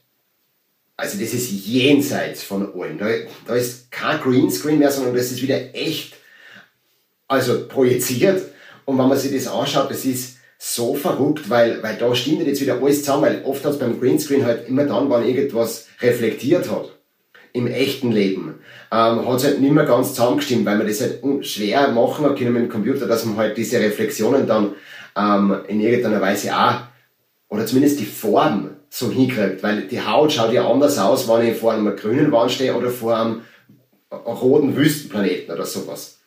also 0.95 1.19
das 1.19 1.33
ist 1.33 1.51
jenseits 1.51 2.41
von 2.41 2.73
allem. 2.73 2.97
Da, 2.97 3.05
da 3.45 3.55
ist 3.55 3.91
kein 3.91 4.19
Greenscreen 4.19 4.79
mehr, 4.79 4.91
sondern 4.91 5.15
das 5.15 5.31
ist 5.31 5.41
wieder 5.43 5.75
echt, 5.75 6.15
also 7.27 7.67
projiziert. 7.67 8.41
Und 8.85 8.97
wenn 8.97 9.07
man 9.07 9.17
sich 9.17 9.31
das 9.31 9.51
anschaut, 9.51 9.91
das 9.91 10.05
ist 10.05 10.37
so 10.57 10.95
verrückt, 10.95 11.47
weil, 11.49 11.83
weil 11.83 11.97
da 11.97 12.15
stimmt 12.15 12.47
jetzt 12.47 12.61
wieder 12.61 12.81
alles 12.81 13.01
zusammen, 13.01 13.23
weil 13.23 13.43
oft 13.43 13.63
hat 13.63 13.73
es 13.73 13.79
beim 13.79 13.99
Greenscreen 13.99 14.45
halt 14.45 14.67
immer 14.67 14.85
dann, 14.85 15.11
wenn 15.11 15.27
irgendwas 15.27 15.87
reflektiert 16.01 16.71
hat 16.71 16.96
im 17.57 17.67
echten 17.67 18.11
Leben, 18.11 18.55
ähm, 18.91 19.27
hat 19.27 19.37
es 19.37 19.43
halt 19.43 19.59
nicht 19.59 19.73
mehr 19.73 19.85
ganz 19.85 20.13
zusammengestimmt, 20.13 20.65
weil 20.65 20.77
man 20.77 20.87
das 20.87 21.01
halt 21.01 21.21
schwer 21.45 21.89
machen 21.89 22.25
hat 22.25 22.37
können 22.37 22.53
mit 22.53 22.63
dem 22.63 22.69
Computer, 22.69 23.07
dass 23.07 23.25
man 23.25 23.37
halt 23.37 23.57
diese 23.57 23.79
Reflexionen 23.79 24.47
dann 24.47 24.73
ähm, 25.17 25.57
in 25.67 25.81
irgendeiner 25.81 26.21
Weise 26.21 26.55
auch, 26.55 26.81
oder 27.49 27.65
zumindest 27.65 27.99
die 27.99 28.05
Form 28.05 28.69
so 28.89 29.11
hinkriegt, 29.11 29.63
weil 29.63 29.87
die 29.87 30.01
Haut 30.01 30.31
schaut 30.31 30.53
ja 30.53 30.69
anders 30.69 30.97
aus, 30.97 31.27
wenn 31.27 31.47
ich 31.47 31.57
vor 31.57 31.73
einem 31.73 31.95
grünen 31.95 32.31
Wand 32.31 32.51
stehe 32.51 32.75
oder 32.75 32.89
vor 32.89 33.17
einem 33.17 33.41
roten 34.11 34.75
Wüstenplaneten 34.75 35.53
oder 35.53 35.65
sowas. 35.65 36.19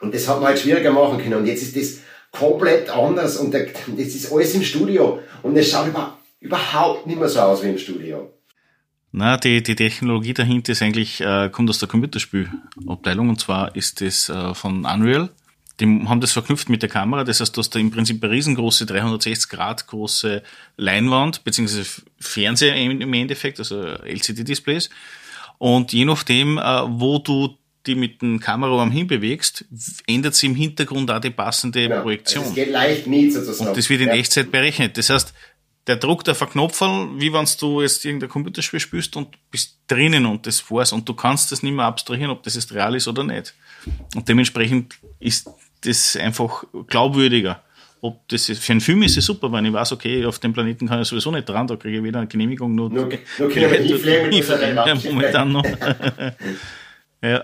Und 0.00 0.14
das 0.14 0.28
hat 0.28 0.40
man 0.40 0.48
halt 0.48 0.58
schwieriger 0.58 0.92
machen 0.92 1.18
können. 1.18 1.34
Und 1.34 1.46
jetzt 1.46 1.62
ist 1.62 1.76
das 1.76 2.00
komplett 2.32 2.90
anders 2.90 3.36
und 3.38 3.54
das 3.54 3.64
ist 3.96 4.32
alles 4.32 4.54
im 4.54 4.62
Studio 4.62 5.20
und 5.42 5.56
es 5.56 5.70
schaut 5.70 5.86
überhaupt 6.40 7.06
nicht 7.06 7.18
mehr 7.18 7.28
so 7.28 7.40
aus 7.40 7.62
wie 7.62 7.68
im 7.68 7.78
Studio. 7.78 8.30
Na, 9.12 9.36
die, 9.36 9.62
die 9.62 9.76
Technologie 9.76 10.34
dahinter 10.34 10.72
ist 10.72 10.82
eigentlich, 10.82 11.20
äh, 11.20 11.48
kommt 11.50 11.70
aus 11.70 11.78
der 11.78 11.88
Computerspielabteilung 11.88 13.28
und 13.28 13.40
zwar 13.40 13.74
ist 13.74 14.00
das 14.00 14.28
äh, 14.28 14.54
von 14.54 14.84
Unreal. 14.84 15.30
Die 15.80 15.84
haben 15.84 16.20
das 16.20 16.32
verknüpft 16.32 16.70
mit 16.70 16.82
der 16.82 16.88
Kamera, 16.88 17.24
das 17.24 17.40
heißt, 17.40 17.54
du 17.54 17.60
hast 17.60 17.74
da 17.74 17.78
im 17.78 17.90
Prinzip 17.90 18.22
eine 18.22 18.32
riesengroße 18.32 18.86
360 18.86 19.50
Grad 19.50 19.86
große 19.86 20.42
Leinwand, 20.78 21.44
beziehungsweise 21.44 22.02
Fernseher 22.18 22.74
im 22.76 23.12
Endeffekt, 23.12 23.58
also 23.58 23.82
LCD-Displays. 23.82 24.88
Und 25.58 25.92
je 25.92 26.04
nachdem, 26.04 26.58
äh, 26.58 26.62
wo 26.86 27.18
du 27.18 27.56
die 27.86 27.94
mit 27.94 28.20
dem 28.20 28.40
Kameraarm 28.40 28.90
hinbewegst, 28.90 29.64
ändert 30.06 30.34
sich 30.34 30.48
im 30.48 30.56
Hintergrund 30.56 31.10
auch 31.10 31.20
die 31.20 31.30
passende 31.30 31.88
ja, 31.88 32.00
Projektion. 32.00 32.44
Also 32.44 32.50
es 32.50 32.56
geht 32.56 32.72
leicht 32.72 33.06
nie 33.06 33.30
sozusagen. 33.30 33.70
Und 33.70 33.76
das 33.76 33.88
wird 33.88 34.00
in 34.00 34.08
ja. 34.08 34.14
Echtzeit 34.14 34.50
berechnet. 34.50 34.98
Das 34.98 35.10
heißt, 35.10 35.32
der 35.86 35.96
druckt 35.96 36.28
auf 36.28 36.42
ein 36.42 36.50
Knopferl, 36.50 37.08
wie 37.16 37.32
wenn 37.32 37.46
du 37.60 37.80
jetzt 37.80 38.04
irgendein 38.04 38.28
Computerspiel 38.28 38.80
spielst 38.80 39.16
und 39.16 39.36
bist 39.50 39.78
drinnen 39.86 40.26
und 40.26 40.46
das 40.46 40.68
war's 40.70 40.92
und 40.92 41.08
du 41.08 41.14
kannst 41.14 41.52
das 41.52 41.62
nicht 41.62 41.74
mehr 41.74 41.84
abstrahieren, 41.84 42.30
ob 42.30 42.42
das 42.42 42.56
jetzt 42.56 42.74
real 42.74 42.94
ist 42.96 43.06
oder 43.06 43.22
nicht. 43.22 43.54
Und 44.14 44.28
dementsprechend 44.28 44.98
ist 45.20 45.48
das 45.82 46.16
einfach 46.16 46.64
glaubwürdiger. 46.88 47.62
Ob 48.00 48.28
das 48.28 48.48
ist, 48.48 48.62
für 48.62 48.72
einen 48.72 48.80
Film 48.80 49.02
ist 49.02 49.16
es 49.16 49.24
super, 49.24 49.50
wenn 49.52 49.64
ich 49.64 49.72
weiß, 49.72 49.92
okay, 49.92 50.24
auf 50.26 50.38
dem 50.38 50.52
Planeten 50.52 50.86
kann 50.86 51.00
ich 51.00 51.08
sowieso 51.08 51.30
nicht 51.30 51.48
dran, 51.48 51.66
da 51.66 51.76
kriege 51.76 51.98
ich 51.98 52.02
weder 52.02 52.18
eine 52.18 52.28
Genehmigung 52.28 52.74
noch. 52.74 52.88
Nur, 52.88 53.08
nur 53.38 53.50
ja, 54.86 54.94
momentan 54.94 55.52
noch. 55.52 55.64
ja. 57.22 57.42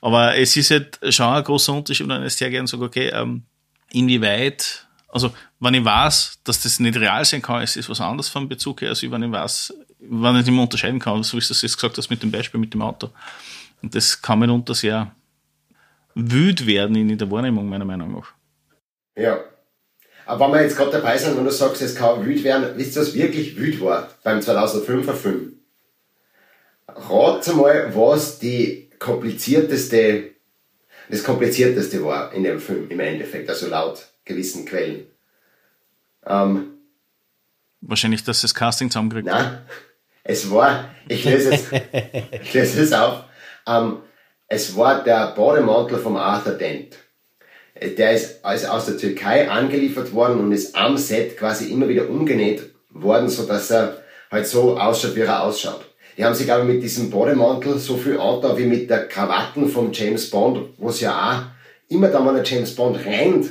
Aber 0.00 0.36
es 0.36 0.56
ist 0.56 0.70
halt 0.70 0.98
schon 1.10 1.26
ein 1.26 1.44
großer 1.44 1.72
Unterschied, 1.72 2.08
und 2.08 2.24
ich 2.24 2.34
sehr 2.34 2.50
gerne 2.50 2.68
sage, 2.68 2.84
okay, 2.84 3.10
ähm, 3.12 3.42
inwieweit, 3.90 4.86
also 5.08 5.32
wenn 5.60 5.74
ich 5.74 5.84
weiß, 5.84 6.40
dass 6.42 6.62
das 6.62 6.80
nicht 6.80 6.98
real 6.98 7.24
sein 7.24 7.42
kann, 7.42 7.62
ist 7.62 7.76
es 7.76 7.88
was 7.88 8.00
anderes 8.00 8.30
vom 8.30 8.48
Bezug 8.48 8.80
her, 8.80 8.88
als 8.88 9.02
wenn 9.02 9.22
ich 9.22 9.30
weiß, 9.30 9.74
wenn 9.98 10.36
ich 10.36 10.46
nicht 10.46 10.54
mehr 10.54 10.62
unterscheiden 10.62 10.98
kann, 10.98 11.22
so 11.22 11.36
wie 11.36 11.42
du 11.42 11.48
das 11.48 11.62
jetzt 11.62 11.76
gesagt 11.76 11.98
hast 11.98 12.08
mit 12.08 12.22
dem 12.22 12.30
Beispiel 12.30 12.58
mit 12.58 12.72
dem 12.72 12.80
Auto. 12.82 13.10
Und 13.82 13.94
das 13.94 14.20
kann 14.20 14.38
mitunter 14.38 14.74
sehr 14.74 15.14
wüt 16.14 16.66
werden 16.66 16.96
in 16.96 17.16
der 17.16 17.30
Wahrnehmung, 17.30 17.68
meiner 17.68 17.84
Meinung 17.84 18.12
nach. 18.12 18.32
Ja. 19.16 19.40
Aber 20.24 20.46
wenn 20.46 20.54
wir 20.54 20.62
jetzt 20.62 20.76
gerade 20.76 20.92
dabei 20.92 21.18
sind, 21.18 21.36
wenn 21.36 21.44
du 21.44 21.50
sagst, 21.50 21.82
es 21.82 21.94
kann 21.94 22.24
wüt 22.24 22.42
werden, 22.42 22.76
wisst 22.76 22.96
ihr, 22.96 23.02
was 23.02 23.14
wirklich 23.14 23.56
wüt 23.56 23.80
war 23.80 24.08
beim 24.22 24.38
2005er 24.38 25.12
Film? 25.12 25.54
Rat 26.88 27.54
mal, 27.54 27.94
was 27.94 28.38
die 28.38 28.90
komplizierteste, 28.98 30.30
das 31.08 31.24
komplizierteste 31.24 32.02
war 32.04 32.32
in 32.32 32.44
dem 32.44 32.60
Film 32.60 32.88
im 32.90 33.00
Endeffekt, 33.00 33.48
also 33.48 33.68
laut 33.68 34.06
gewissen 34.24 34.64
Quellen. 34.64 35.09
Ähm, 36.26 36.74
Wahrscheinlich, 37.82 38.24
dass 38.24 38.42
das 38.42 38.54
Casting 38.54 38.90
zusammenkriegt. 38.90 39.26
Nein, 39.26 39.58
es 40.22 40.50
war, 40.50 40.90
ich 41.08 41.24
löse 41.24 41.54
es, 41.54 41.66
ich 42.42 42.54
löse 42.54 42.82
es 42.82 42.92
auf, 42.92 43.24
ähm, 43.66 43.98
es 44.48 44.76
war 44.76 45.02
der 45.02 45.28
Bademantel 45.34 45.98
vom 45.98 46.16
Arthur 46.16 46.54
Dent. 46.54 46.96
Der 47.80 48.12
ist 48.12 48.44
also 48.44 48.66
aus 48.68 48.86
der 48.86 48.98
Türkei 48.98 49.48
angeliefert 49.48 50.12
worden 50.12 50.40
und 50.40 50.52
ist 50.52 50.76
am 50.76 50.98
Set 50.98 51.38
quasi 51.38 51.72
immer 51.72 51.88
wieder 51.88 52.10
umgenäht 52.10 52.74
worden, 52.90 53.28
so 53.30 53.46
dass 53.46 53.70
er 53.70 54.02
halt 54.30 54.46
so 54.46 54.78
ausschaut, 54.78 55.16
wie 55.16 55.20
er 55.20 55.42
ausschaut. 55.42 55.86
Die 56.18 56.24
haben 56.24 56.34
sich 56.34 56.52
aber 56.52 56.64
mit 56.64 56.82
diesem 56.82 57.10
Bademantel 57.10 57.78
so 57.78 57.96
viel 57.96 58.18
angetan 58.18 58.58
wie 58.58 58.66
mit 58.66 58.90
der 58.90 59.08
Krawatten 59.08 59.68
vom 59.68 59.92
James 59.92 60.28
Bond, 60.28 60.74
wo 60.76 60.90
es 60.90 61.00
ja 61.00 61.12
auch 61.12 61.42
immer 61.88 62.08
dann, 62.08 62.26
wenn 62.26 62.34
der 62.34 62.44
James 62.44 62.74
Bond 62.74 63.04
rennt, 63.06 63.48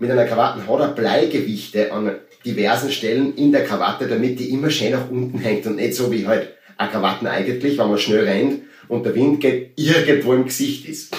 mit 0.00 0.10
einer 0.10 0.24
Krawatte 0.24 0.66
hat 0.66 0.80
er 0.80 0.88
Bleigewichte 0.88 1.92
an 1.92 2.16
diversen 2.44 2.90
Stellen 2.90 3.36
in 3.36 3.52
der 3.52 3.64
Krawatte, 3.64 4.08
damit 4.08 4.40
die 4.40 4.50
immer 4.50 4.70
schön 4.70 4.92
nach 4.92 5.10
unten 5.10 5.38
hängt 5.38 5.66
und 5.66 5.76
nicht 5.76 5.94
so 5.94 6.10
wie 6.10 6.26
halt 6.26 6.54
eine 6.78 6.90
Krawatten 6.90 7.26
eigentlich, 7.26 7.76
wenn 7.76 7.88
man 7.88 7.98
schnell 7.98 8.24
rennt 8.24 8.62
und 8.88 9.04
der 9.04 9.14
Wind 9.14 9.40
geht 9.40 9.72
irgendwo 9.76 10.32
im 10.32 10.46
Gesicht 10.46 10.88
ist. 10.88 11.14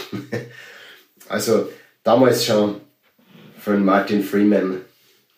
also 1.30 1.70
damals 2.04 2.44
schon 2.44 2.76
von 3.60 3.86
Martin 3.86 4.24
Freeman 4.24 4.82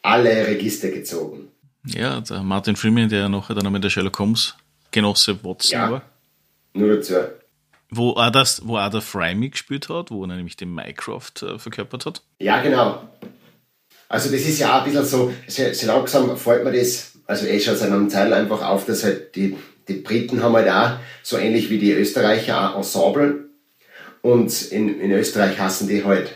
alle 0.02 0.48
Register 0.48 0.90
gezogen. 0.90 1.49
Ja, 1.86 2.22
der 2.22 2.44
Martin 2.44 2.78
Freeman, 2.78 3.10
der 3.10 3.28
nachher 3.28 3.56
dann 3.56 3.70
mit 3.74 3.84
der 3.84 3.90
Sherlock 3.90 4.18
Holmes 4.20 4.56
Genosse 4.91 5.44
Watson 5.44 5.80
ja, 5.80 5.91
war. 5.91 6.02
Nur 6.74 6.95
dazu. 6.95 7.15
Wo 7.90 8.11
auch, 8.11 8.30
das, 8.32 8.65
wo 8.65 8.78
auch 8.78 8.90
der 8.90 9.02
Fry 9.02 9.36
mitgespielt 9.36 9.90
hat, 9.90 10.11
wo 10.11 10.24
er 10.24 10.28
nämlich 10.28 10.56
den 10.56 10.74
Mycroft 10.74 11.44
äh, 11.44 11.60
verkörpert 11.60 12.06
hat. 12.06 12.22
Ja, 12.40 12.61
genau. 12.61 13.03
Also 14.14 14.30
das 14.30 14.41
ist 14.41 14.60
ja 14.60 14.77
auch 14.77 14.85
ein 14.85 14.91
bisschen 14.91 15.06
so, 15.06 15.34
so, 15.48 15.64
so 15.73 15.88
langsam 15.88 16.38
fällt 16.38 16.64
mir 16.64 16.72
das, 16.72 17.14
also 17.26 17.48
eh 17.48 17.60
schon 17.60 17.76
seit 17.76 17.90
einem 17.90 18.10
Teil 18.10 18.31
einfach 18.31 18.64
auf, 18.64 18.85
dass 18.85 19.03
halt 19.03 19.35
die, 19.35 19.57
die 19.88 19.95
Briten 19.95 20.44
haben 20.44 20.53
halt 20.53 20.69
auch, 20.69 20.99
so 21.23 21.40
ähnlich 21.40 21.72
wie 21.72 21.80
die 21.80 21.94
Österreicher, 21.94 22.69
auch 22.69 22.77
Ensemble. 22.77 23.45
Und 24.22 24.72
in, 24.72 25.02
in 25.02 25.11
Österreich 25.14 25.57
hassen 25.57 25.88
die 25.88 26.03
halt, 26.03 26.30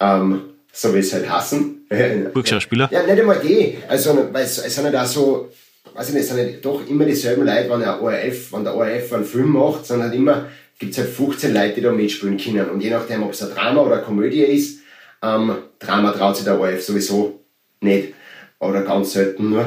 ähm, 0.00 0.46
so 0.72 0.92
wie 0.96 0.98
es 0.98 1.12
halt 1.12 1.30
hassen. 1.30 1.86
Burgschauspieler? 2.34 2.88
Ja, 2.90 3.04
nicht 3.04 3.20
einmal 3.20 3.38
die. 3.38 3.78
Also, 3.86 4.28
weil 4.32 4.44
es, 4.44 4.58
es 4.58 4.74
sind 4.74 4.86
halt 4.86 4.96
auch 4.96 5.06
so, 5.06 5.52
weiß 5.94 6.08
ich 6.08 6.14
nicht, 6.14 6.24
es 6.24 6.30
sind 6.30 6.38
halt 6.38 6.64
doch 6.64 6.84
immer 6.88 7.04
dieselben 7.04 7.46
Leute, 7.46 7.70
wenn 7.70 7.80
der 7.82 8.02
ORF, 8.02 8.52
wenn 8.52 8.64
der 8.64 8.74
ORF 8.74 9.12
einen 9.12 9.24
Film 9.24 9.50
macht, 9.50 9.86
sondern 9.86 10.08
halt 10.08 10.18
immer, 10.18 10.46
gibt 10.80 10.90
es 10.90 10.98
halt 10.98 11.10
15 11.10 11.54
Leute, 11.54 11.74
die 11.76 11.82
da 11.82 11.92
mitspielen 11.92 12.36
können. 12.36 12.68
Und 12.68 12.80
je 12.80 12.90
nachdem, 12.90 13.22
ob 13.22 13.30
es 13.30 13.44
ein 13.44 13.54
Drama 13.54 13.82
oder 13.82 13.98
eine 13.98 14.02
Komödie 14.02 14.42
ist, 14.42 14.75
ähm, 15.26 15.56
Drama 15.78 16.12
traut 16.12 16.36
sich 16.36 16.44
der 16.44 16.58
ORF 16.58 16.82
sowieso 16.82 17.40
nicht. 17.80 18.14
Oder 18.58 18.82
ganz 18.82 19.12
selten 19.12 19.50
nur. 19.50 19.62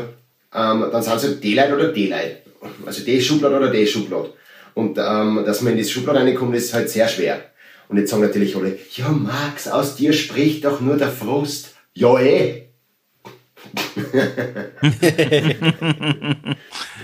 Ähm, 0.53 0.85
dann 0.91 1.03
sind 1.03 1.15
es 1.15 1.23
halt 1.23 1.43
die 1.43 1.53
Leute 1.53 1.75
oder 1.75 1.91
die 1.91 2.07
Leute. 2.07 2.37
Also 2.85 3.03
die 3.03 3.21
Schublade 3.21 3.57
oder 3.57 3.69
die 3.69 3.85
Schublade. 3.85 4.33
Und 4.73 4.97
ähm, 4.97 5.43
dass 5.45 5.61
man 5.61 5.73
in 5.73 5.79
die 5.79 5.85
Schublade 5.85 6.19
reinkommt, 6.19 6.55
ist 6.55 6.73
halt 6.73 6.89
sehr 6.89 7.07
schwer. 7.07 7.41
Und 7.87 7.97
jetzt 7.97 8.11
sagen 8.11 8.21
natürlich 8.21 8.55
alle, 8.55 8.77
ja 8.95 9.09
Max, 9.09 9.67
aus 9.67 9.95
dir 9.95 10.13
spricht 10.13 10.65
doch 10.65 10.79
nur 10.79 10.97
der 10.97 11.09
Frust. 11.09 11.75
Ja 11.93 12.19
eh, 12.19 12.69
äh, 14.13 14.21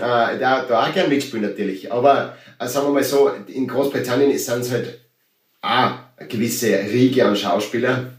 da, 0.00 0.64
da 0.64 0.86
auch 0.86 0.94
gern 0.94 1.08
mitspielen 1.08 1.44
natürlich. 1.48 1.92
Aber 1.92 2.36
äh, 2.58 2.66
sagen 2.66 2.88
wir 2.88 2.94
mal 2.94 3.04
so, 3.04 3.30
in 3.46 3.66
Großbritannien 3.66 4.36
sind 4.38 4.60
es 4.60 4.70
halt 4.70 5.00
auch 5.60 5.92
eine 6.16 6.28
gewisse 6.28 6.68
Riege 6.90 7.26
an 7.26 7.36
Schauspieler 7.36 8.15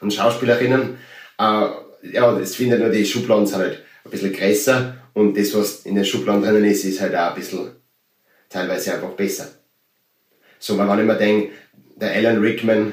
und 0.00 0.12
Schauspielerinnen. 0.12 0.98
Äh, 1.38 1.68
ja, 2.12 2.38
das 2.38 2.56
finde 2.56 2.78
nur 2.78 2.88
die 2.88 3.04
Schubladen 3.04 3.46
sind 3.46 3.58
halt 3.58 3.82
ein 4.04 4.10
bisschen 4.10 4.32
größer 4.32 4.96
und 5.14 5.36
das, 5.36 5.54
was 5.54 5.80
in 5.80 5.94
den 5.94 6.04
Schubladen 6.04 6.42
drinnen 6.42 6.64
ist, 6.64 6.84
ist 6.84 7.00
halt 7.00 7.14
auch 7.14 7.30
ein 7.30 7.34
bisschen 7.34 7.70
teilweise 8.48 8.94
einfach 8.94 9.10
besser. 9.10 9.48
So, 10.58 10.76
weil 10.78 10.88
wenn 10.88 11.00
ich 11.00 11.06
mir 11.06 11.16
denke, 11.16 11.52
der 11.96 12.12
Alan 12.12 12.38
Rickman. 12.38 12.92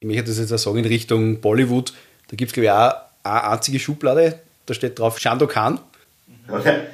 Ich 0.00 0.06
möchte 0.06 0.24
das 0.24 0.38
jetzt 0.38 0.52
auch 0.52 0.58
sagen 0.58 0.78
in 0.78 0.84
Richtung 0.84 1.40
Bollywood, 1.40 1.92
da 2.28 2.36
gibt 2.36 2.50
es 2.50 2.54
glaube 2.54 2.66
ich 2.66 2.70
auch 2.70 2.94
eine 3.24 3.50
einzige 3.52 3.78
Schublade, 3.78 4.40
da 4.66 4.74
steht 4.74 4.98
drauf 4.98 5.18
Shando 5.18 5.46
Khan. 5.46 5.80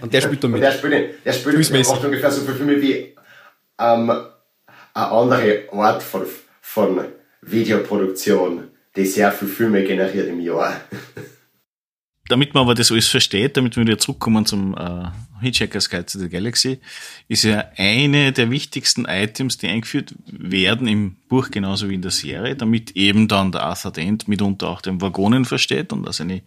Und 0.00 0.12
der 0.12 0.20
spielt 0.20 0.42
da 0.42 0.48
mit. 0.48 0.56
Und 0.56 0.62
der 0.62 0.72
spielt, 0.72 1.24
der 1.24 1.32
spielt 1.32 1.70
der 1.70 1.84
macht 1.84 2.04
ungefähr 2.04 2.30
so 2.30 2.40
viele 2.40 2.56
Filme 2.56 2.82
wie 2.82 3.14
ähm, 3.78 4.10
eine 4.10 4.30
andere 4.94 5.62
Art 5.72 6.02
von, 6.02 6.22
von 6.60 7.04
Videoproduktion, 7.42 8.70
die 8.96 9.06
sehr 9.06 9.32
viele 9.32 9.50
Filme 9.50 9.82
generiert 9.84 10.28
im 10.28 10.40
Jahr. 10.40 10.80
damit 12.28 12.54
man 12.54 12.62
aber 12.62 12.74
das 12.74 12.90
alles 12.90 13.08
versteht, 13.08 13.56
damit 13.56 13.76
wir 13.76 13.86
wieder 13.86 13.98
zurückkommen 13.98 14.46
zum 14.46 14.76
äh, 14.76 15.08
Hitchhiker's 15.42 15.90
Guide 15.90 16.06
to 16.06 16.18
the 16.18 16.28
Galaxy, 16.28 16.80
ist 17.28 17.44
ja 17.44 17.66
eine 17.76 18.32
der 18.32 18.50
wichtigsten 18.50 19.04
Items, 19.04 19.58
die 19.58 19.68
eingeführt 19.68 20.14
werden 20.26 20.88
im 20.88 21.16
Buch 21.28 21.50
genauso 21.50 21.88
wie 21.90 21.94
in 21.94 22.02
der 22.02 22.10
Serie, 22.10 22.56
damit 22.56 22.92
eben 22.92 23.28
dann 23.28 23.52
der 23.52 23.62
Arthur 23.62 23.92
Dent 23.92 24.26
mitunter 24.26 24.68
auch 24.68 24.80
den 24.80 25.00
Waggonen 25.00 25.44
versteht 25.44 25.92
und 25.92 26.08
auch 26.08 26.12
seine, 26.12 26.42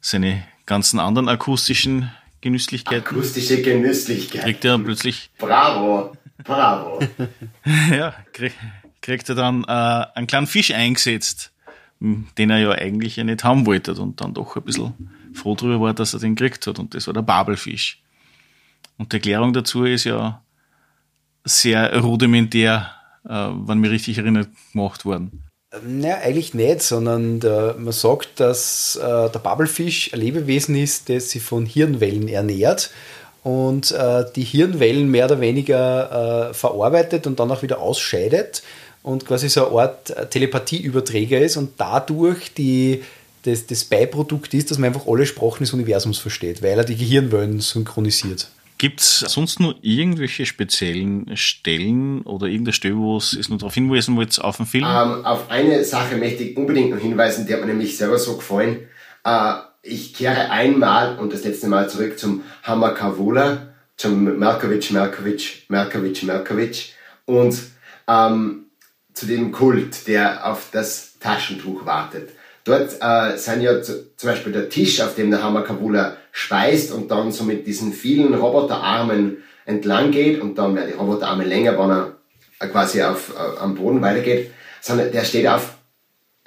seine 0.00 0.44
ganzen 0.66 1.00
anderen 1.00 1.28
akustischen 1.28 2.10
Genüsslichkeiten. 2.42 3.06
Akustische 3.06 3.62
Genüsslichkeiten. 3.62 4.44
Kriegt 4.44 4.64
er 4.66 4.78
plötzlich. 4.78 5.30
Bravo, 5.38 6.14
bravo. 6.44 7.00
ja, 7.90 8.14
krieg, 8.34 8.52
kriegt 9.04 9.28
er 9.28 9.36
dann 9.36 9.64
äh, 9.64 10.06
einen 10.14 10.26
kleinen 10.26 10.46
Fisch 10.46 10.72
eingesetzt 10.72 11.54
den 12.00 12.50
er 12.50 12.58
ja 12.58 12.70
eigentlich 12.72 13.16
ja 13.16 13.24
nicht 13.24 13.44
haben 13.44 13.66
wollte 13.66 13.94
und 13.94 14.20
dann 14.20 14.34
doch 14.34 14.56
ein 14.56 14.62
bisschen 14.62 14.92
froh 15.32 15.54
darüber 15.54 15.80
war, 15.80 15.94
dass 15.94 16.14
er 16.14 16.20
den 16.20 16.34
gekriegt 16.34 16.66
hat. 16.66 16.78
Und 16.78 16.94
das 16.94 17.06
war 17.06 17.14
der 17.14 17.22
Babelfisch. 17.22 18.02
Und 18.98 19.12
die 19.12 19.16
Erklärung 19.16 19.52
dazu 19.52 19.84
ist 19.84 20.04
ja 20.04 20.42
sehr 21.44 21.98
rudimentär, 22.00 22.90
äh, 23.24 23.30
wenn 23.30 23.78
mich 23.78 23.90
richtig 23.90 24.18
erinnert, 24.18 24.48
gemacht 24.72 25.04
worden. 25.04 25.44
Naja, 25.84 26.18
eigentlich 26.22 26.54
nicht, 26.54 26.82
sondern 26.82 27.40
der, 27.40 27.74
man 27.78 27.92
sagt, 27.92 28.38
dass 28.38 28.96
äh, 28.96 29.30
der 29.30 29.40
Babelfisch 29.40 30.12
ein 30.12 30.20
Lebewesen 30.20 30.76
ist, 30.76 31.08
das 31.08 31.30
sich 31.30 31.42
von 31.42 31.66
Hirnwellen 31.66 32.28
ernährt 32.28 32.90
und 33.42 33.90
äh, 33.90 34.24
die 34.36 34.44
Hirnwellen 34.44 35.10
mehr 35.10 35.24
oder 35.24 35.40
weniger 35.40 36.50
äh, 36.50 36.54
verarbeitet 36.54 37.26
und 37.26 37.40
dann 37.40 37.50
auch 37.50 37.62
wieder 37.62 37.80
ausscheidet 37.80 38.62
und 39.04 39.26
quasi 39.26 39.48
so 39.48 39.68
eine 39.68 39.82
Art 39.82 40.10
äh, 40.10 40.26
Telepathieüberträger 40.26 41.38
ist 41.38 41.56
und 41.56 41.74
dadurch 41.76 42.52
die, 42.54 43.04
das, 43.42 43.66
das 43.66 43.84
Beiprodukt 43.84 44.52
ist, 44.54 44.70
dass 44.70 44.78
man 44.78 44.88
einfach 44.88 45.06
alle 45.06 45.26
Sprachen 45.26 45.60
des 45.60 45.72
Universums 45.72 46.18
versteht, 46.18 46.62
weil 46.62 46.78
er 46.78 46.84
die 46.84 46.96
Gehirnwellen 46.96 47.60
synchronisiert. 47.60 48.48
Gibt 48.78 49.00
es 49.00 49.20
sonst 49.20 49.60
nur 49.60 49.76
irgendwelche 49.82 50.46
speziellen 50.46 51.36
Stellen 51.36 52.22
oder 52.22 52.46
irgendeine 52.46 52.72
Stelle, 52.72 52.96
wo 52.96 53.18
es 53.18 53.48
noch 53.48 53.58
darauf 53.58 53.74
hinweisen 53.74 54.16
wollt 54.16 54.40
auf 54.40 54.56
den 54.56 54.66
Film? 54.66 54.84
Um, 54.84 54.90
ähm, 54.90 55.24
auf 55.26 55.50
eine 55.50 55.84
Sache 55.84 56.16
möchte 56.16 56.42
ich 56.42 56.56
unbedingt 56.56 56.90
noch 56.90 56.98
hinweisen, 56.98 57.46
die 57.46 57.52
hat 57.52 57.60
mir 57.60 57.66
nämlich 57.66 57.96
selber 57.96 58.18
so 58.18 58.36
gefallen. 58.36 58.88
Uh, 59.26 59.60
ich 59.82 60.14
kehre 60.14 60.50
einmal 60.50 61.18
und 61.18 61.32
das 61.32 61.44
letzte 61.44 61.68
Mal 61.68 61.88
zurück 61.90 62.18
zum 62.18 62.42
Hammer 62.62 62.92
Kavula, 62.92 63.68
zum 63.96 64.38
Merkovic, 64.38 64.90
Merkovic, 64.90 65.64
Merkovic, 65.68 66.22
Merkovic 66.22 66.94
und 67.26 67.52
um, 68.06 68.08
ähm, 68.08 68.63
zu 69.14 69.26
dem 69.26 69.52
Kult, 69.52 70.06
der 70.08 70.46
auf 70.50 70.68
das 70.72 71.18
Taschentuch 71.20 71.86
wartet. 71.86 72.30
Dort 72.64 72.96
äh, 73.00 73.36
sind 73.36 73.60
ja 73.62 73.80
zu, 73.82 74.16
zum 74.16 74.30
Beispiel 74.30 74.52
der 74.52 74.68
Tisch, 74.68 75.00
auf 75.00 75.14
dem 75.14 75.30
der 75.30 75.42
Hamakabula 75.42 76.16
speist 76.32 76.92
und 76.92 77.10
dann 77.10 77.30
so 77.30 77.44
mit 77.44 77.66
diesen 77.66 77.92
vielen 77.92 78.34
Roboterarmen 78.34 79.38
entlang 79.66 80.10
geht 80.10 80.40
und 80.40 80.56
dann 80.56 80.74
werden 80.74 80.90
die 80.92 80.98
Roboterarme 80.98 81.44
länger, 81.44 81.78
wenn 81.78 81.90
er 81.90 82.16
äh, 82.58 82.68
quasi 82.68 83.02
auf, 83.02 83.34
äh, 83.34 83.60
am 83.60 83.74
Boden 83.74 84.02
weitergeht, 84.02 84.50
sondern 84.80 85.12
der 85.12 85.24
steht 85.24 85.46
auf 85.46 85.74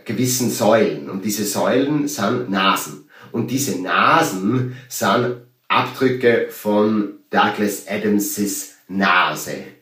gewissen 0.05 0.49
Säulen 0.49 1.09
und 1.09 1.23
diese 1.23 1.45
Säulen 1.45 2.07
sind 2.07 2.49
Nasen 2.49 3.09
und 3.31 3.51
diese 3.51 3.81
Nasen 3.81 4.75
sind 4.89 5.37
Abdrücke 5.67 6.47
von 6.49 7.19
Douglas 7.29 7.87
Adamses 7.87 8.75
Nase. 8.87 9.76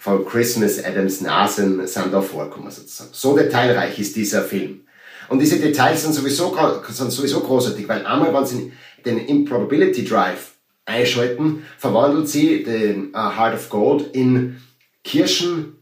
Von 0.00 0.24
Christmas 0.24 0.82
Adams 0.82 1.20
Nasen 1.20 1.86
sind 1.86 2.10
da 2.10 2.22
vorkommen 2.22 2.70
sozusagen. 2.70 3.10
So 3.12 3.36
detailreich 3.36 3.98
ist 3.98 4.16
dieser 4.16 4.40
Film. 4.40 4.80
Und 5.28 5.40
diese 5.40 5.58
Details 5.60 6.02
sind 6.02 6.14
sowieso, 6.14 6.56
sind 6.88 7.12
sowieso 7.12 7.40
großartig, 7.40 7.86
weil 7.86 8.06
einmal, 8.06 8.32
wenn 8.32 8.46
sie 8.46 8.72
den 9.04 9.18
Improbability 9.18 10.06
Drive 10.06 10.52
einschalten, 10.86 11.66
verwandelt 11.76 12.30
sie 12.30 12.62
den 12.62 13.10
uh, 13.10 13.36
Heart 13.36 13.56
of 13.56 13.68
Gold 13.68 14.14
in 14.14 14.62
Kirschen, 15.04 15.76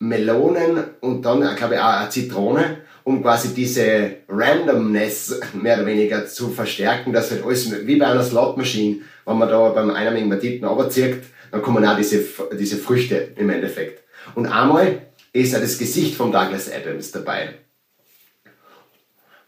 Melonen 0.00 0.82
und 1.00 1.22
dann, 1.22 1.42
äh, 1.42 1.54
glaube 1.54 1.74
ich, 1.74 1.80
auch 1.80 2.00
eine 2.00 2.08
Zitrone, 2.10 2.78
um 3.04 3.22
quasi 3.22 3.54
diese 3.54 4.16
Randomness 4.28 5.38
mehr 5.52 5.76
oder 5.76 5.86
weniger 5.86 6.26
zu 6.26 6.48
verstärken, 6.48 7.12
dass 7.12 7.30
halt 7.30 7.44
alles 7.44 7.86
wie 7.86 7.94
bei 7.94 8.06
einer 8.06 8.24
Slotmaschine, 8.24 9.02
wenn 9.24 9.38
man 9.38 9.48
da 9.48 9.68
beim 9.68 9.90
einarmigen 9.90 10.28
Banditen 10.28 10.66
runterzieht, 10.66 11.22
dann 11.50 11.62
kommen 11.62 11.84
auch 11.84 11.96
diese, 11.96 12.24
diese 12.58 12.76
Früchte 12.76 13.32
im 13.36 13.50
Endeffekt. 13.50 14.02
Und 14.34 14.46
einmal 14.46 15.02
ist 15.32 15.54
auch 15.54 15.60
das 15.60 15.78
Gesicht 15.78 16.14
von 16.14 16.32
Douglas 16.32 16.70
Adams 16.70 17.10
dabei 17.10 17.54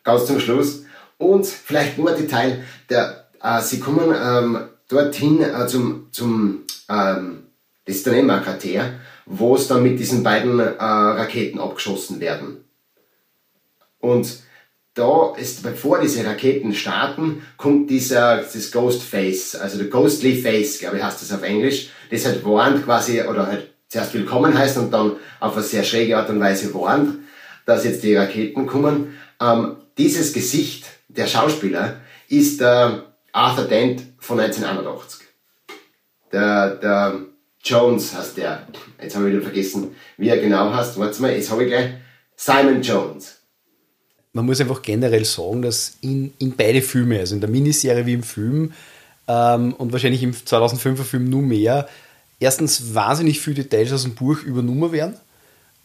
ganz 0.09 0.27
zum 0.27 0.41
Schluss. 0.41 0.85
Und 1.19 1.47
vielleicht 1.47 1.99
nur 1.99 2.11
ein 2.11 2.17
Detail, 2.17 2.65
der, 2.89 3.29
äh, 3.43 3.61
sie 3.61 3.79
kommen 3.79 4.15
ähm, 4.19 4.69
dorthin 4.89 5.43
äh, 5.43 5.67
zum, 5.67 6.09
zum 6.13 6.65
ähm, 6.89 7.45
das 7.85 7.97
ist 7.97 8.07
dann 8.07 8.15
immer 8.15 8.41
Krater, 8.41 8.93
wo 9.27 9.55
es 9.55 9.69
dann 9.69 9.83
mit 9.83 9.99
diesen 9.99 10.23
beiden 10.23 10.59
äh, 10.59 10.65
Raketen 10.79 11.61
abgeschossen 11.61 12.21
werden. 12.21 12.65
Und 13.99 14.39
da 14.99 15.35
ist, 15.37 15.63
bevor 15.63 16.01
diese 16.01 16.27
Raketen 16.27 16.75
starten, 16.75 17.43
kommt 17.57 17.89
dieser, 17.89 18.39
das 18.39 18.73
Ghost 18.73 19.03
Face, 19.03 19.55
also 19.55 19.79
der 19.79 19.87
Ghostly 19.87 20.37
Face, 20.37 20.79
glaube 20.81 20.97
ich, 20.97 21.03
heißt 21.03 21.23
das 21.23 21.33
auf 21.33 21.43
Englisch, 21.43 21.91
das 22.11 22.25
halt 22.27 22.45
warnt 22.45 22.85
quasi, 22.85 23.23
oder 23.23 23.47
halt 23.47 23.71
zuerst 23.89 24.13
willkommen 24.15 24.57
heißt 24.57 24.77
und 24.79 24.93
dann 24.93 25.13
auf 25.41 25.55
eine 25.55 25.63
sehr 25.63 25.85
schräge 25.85 26.17
Art 26.17 26.29
und 26.31 26.41
Weise 26.41 26.75
warnt, 26.75 27.19
dass 27.65 27.85
jetzt 27.85 28.03
die 28.03 28.17
Raketen 28.17 28.67
kommen. 28.67 29.17
Ähm, 29.41 29.77
dieses 29.97 30.33
Gesicht 30.33 30.85
der 31.09 31.27
Schauspieler 31.27 32.01
ist 32.29 32.61
der 32.61 33.05
Arthur 33.33 33.65
Dent 33.65 34.03
von 34.19 34.41
1981. 34.41 35.27
Der, 36.33 36.77
der 36.77 37.21
Jones 37.63 38.15
heißt 38.15 38.37
der. 38.37 38.67
Jetzt 39.01 39.17
habe 39.17 39.29
ich 39.29 39.35
wieder 39.35 39.43
vergessen, 39.43 39.95
wie 40.17 40.29
er 40.29 40.39
genau 40.39 40.73
heißt. 40.73 40.99
Warte 40.99 41.23
mal, 41.23 41.33
jetzt 41.33 41.51
habe 41.51 41.65
ich 41.65 41.71
gleich 41.71 41.91
Simon 42.37 42.83
Jones. 42.83 43.38
Man 44.39 44.47
muss 44.47 44.61
einfach 44.61 44.83
generell 44.83 45.25
sagen, 45.25 45.63
dass 45.63 45.97
in, 46.01 46.33
in 46.39 46.55
beide 46.55 46.81
Filme, 46.81 47.19
also 47.19 47.35
in 47.35 47.41
der 47.41 47.51
Miniserie 47.51 48.07
wie 48.07 48.13
im 48.13 48.23
Film 48.23 48.73
ähm, 49.27 49.75
und 49.75 49.91
wahrscheinlich 49.91 50.23
im 50.23 50.33
2005er 50.33 51.03
Film 51.03 51.29
nur 51.29 51.43
mehr, 51.43 51.89
erstens 52.39 52.95
wahnsinnig 52.95 53.41
viele 53.41 53.65
Details 53.65 53.93
aus 53.93 54.05
dem 54.05 54.15
Buch 54.15 54.45
übernommen 54.45 54.93
werden 54.93 55.17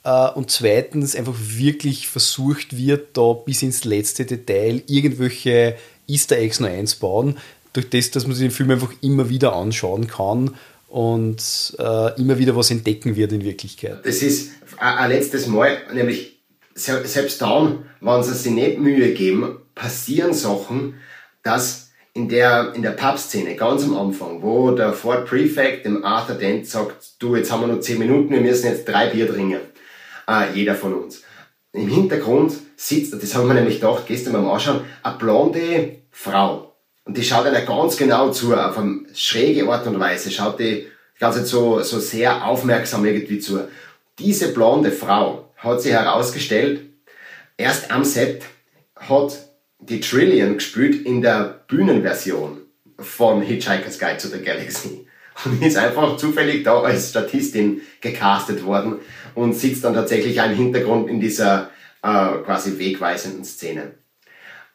äh, 0.03 0.29
und 0.29 0.51
zweitens 0.51 1.15
einfach 1.15 1.33
wirklich 1.35 2.07
versucht 2.07 2.77
wird, 2.77 3.17
da 3.17 3.33
bis 3.33 3.63
ins 3.63 3.85
letzte 3.85 4.23
Detail 4.25 4.83
irgendwelche 4.85 5.75
Easter 6.07 6.37
Eggs 6.37 6.59
noch 6.59 6.69
einzubauen, 6.69 7.39
durch 7.73 7.89
das, 7.89 8.11
dass 8.11 8.27
man 8.27 8.35
sich 8.35 8.49
den 8.49 8.51
Film 8.51 8.69
einfach 8.69 8.93
immer 9.01 9.29
wieder 9.29 9.55
anschauen 9.55 10.05
kann 10.05 10.53
und 10.89 11.75
äh, 11.79 12.21
immer 12.21 12.37
wieder 12.37 12.55
was 12.55 12.69
entdecken 12.69 13.15
wird 13.15 13.31
in 13.31 13.43
Wirklichkeit. 13.43 14.05
Das 14.05 14.21
ist 14.21 14.51
ein 14.77 15.09
letztes 15.09 15.47
Mal, 15.47 15.77
nämlich 15.91 16.32
selbst 16.75 17.41
dann, 17.41 17.85
wenn 18.01 18.23
sie 18.23 18.33
sich 18.33 18.51
nicht 18.51 18.79
Mühe 18.79 19.13
geben, 19.13 19.59
passieren 19.75 20.33
Sachen, 20.33 20.95
dass 21.43 21.91
in 22.13 22.29
der, 22.29 22.73
in 22.75 22.83
der 22.83 22.91
Pub-Szene 22.91 23.55
ganz 23.55 23.83
am 23.83 23.97
Anfang, 23.97 24.41
wo 24.41 24.71
der 24.71 24.93
Ford 24.93 25.25
Prefect 25.25 25.85
dem 25.85 26.03
Arthur 26.05 26.35
Dent 26.35 26.67
sagt, 26.67 27.13
du, 27.19 27.35
jetzt 27.35 27.51
haben 27.51 27.61
wir 27.61 27.67
noch 27.67 27.79
10 27.79 27.97
Minuten, 27.97 28.31
wir 28.31 28.41
müssen 28.41 28.67
jetzt 28.67 28.87
drei 28.87 29.07
Bier 29.07 29.27
trinken 29.27 29.59
äh, 30.27 30.53
jeder 30.53 30.75
von 30.75 30.93
uns. 30.93 31.23
Im 31.71 31.87
Hintergrund 31.87 32.53
sitzt, 32.75 33.13
das 33.13 33.35
haben 33.35 33.47
wir 33.47 33.55
nämlich 33.55 33.79
gedacht, 33.79 34.03
gestern 34.07 34.33
beim 34.33 34.47
Anschauen, 34.47 34.81
eine 35.01 35.17
blonde 35.17 35.97
Frau. 36.11 36.75
Und 37.05 37.17
die 37.17 37.23
schaut 37.23 37.45
einer 37.45 37.61
ganz 37.61 37.97
genau 37.97 38.31
zu, 38.31 38.53
auf 38.55 38.77
eine 38.77 39.01
schräge 39.13 39.67
Art 39.67 39.87
und 39.87 39.99
Weise, 39.99 40.31
schaut 40.31 40.59
die 40.59 40.87
ganze 41.19 41.45
so, 41.45 41.81
so 41.81 41.99
sehr 41.99 42.45
aufmerksam 42.45 43.05
irgendwie 43.05 43.39
zu. 43.39 43.67
Diese 44.19 44.53
blonde 44.53 44.91
Frau 44.91 45.51
hat 45.63 45.81
sich 45.81 45.93
herausgestellt, 45.93 46.81
erst 47.57 47.91
am 47.91 48.03
Set 48.03 48.43
hat 48.95 49.39
die 49.79 49.99
Trillion 49.99 50.55
gespielt 50.55 51.05
in 51.05 51.21
der 51.21 51.63
Bühnenversion 51.67 52.61
von 52.99 53.41
Hitchhiker's 53.41 53.99
Guide 53.99 54.17
to 54.17 54.27
the 54.27 54.41
Galaxy 54.41 55.07
und 55.45 55.61
ist 55.61 55.77
einfach 55.77 56.17
zufällig 56.17 56.63
da 56.63 56.81
als 56.81 57.09
Statistin 57.09 57.81
gecastet 58.01 58.63
worden 58.63 58.99
und 59.35 59.53
sitzt 59.53 59.83
dann 59.83 59.93
tatsächlich 59.93 60.37
im 60.37 60.55
Hintergrund 60.55 61.09
in 61.09 61.19
dieser 61.19 61.71
äh, 62.01 62.37
quasi 62.45 62.77
wegweisenden 62.77 63.43
Szene. 63.43 63.95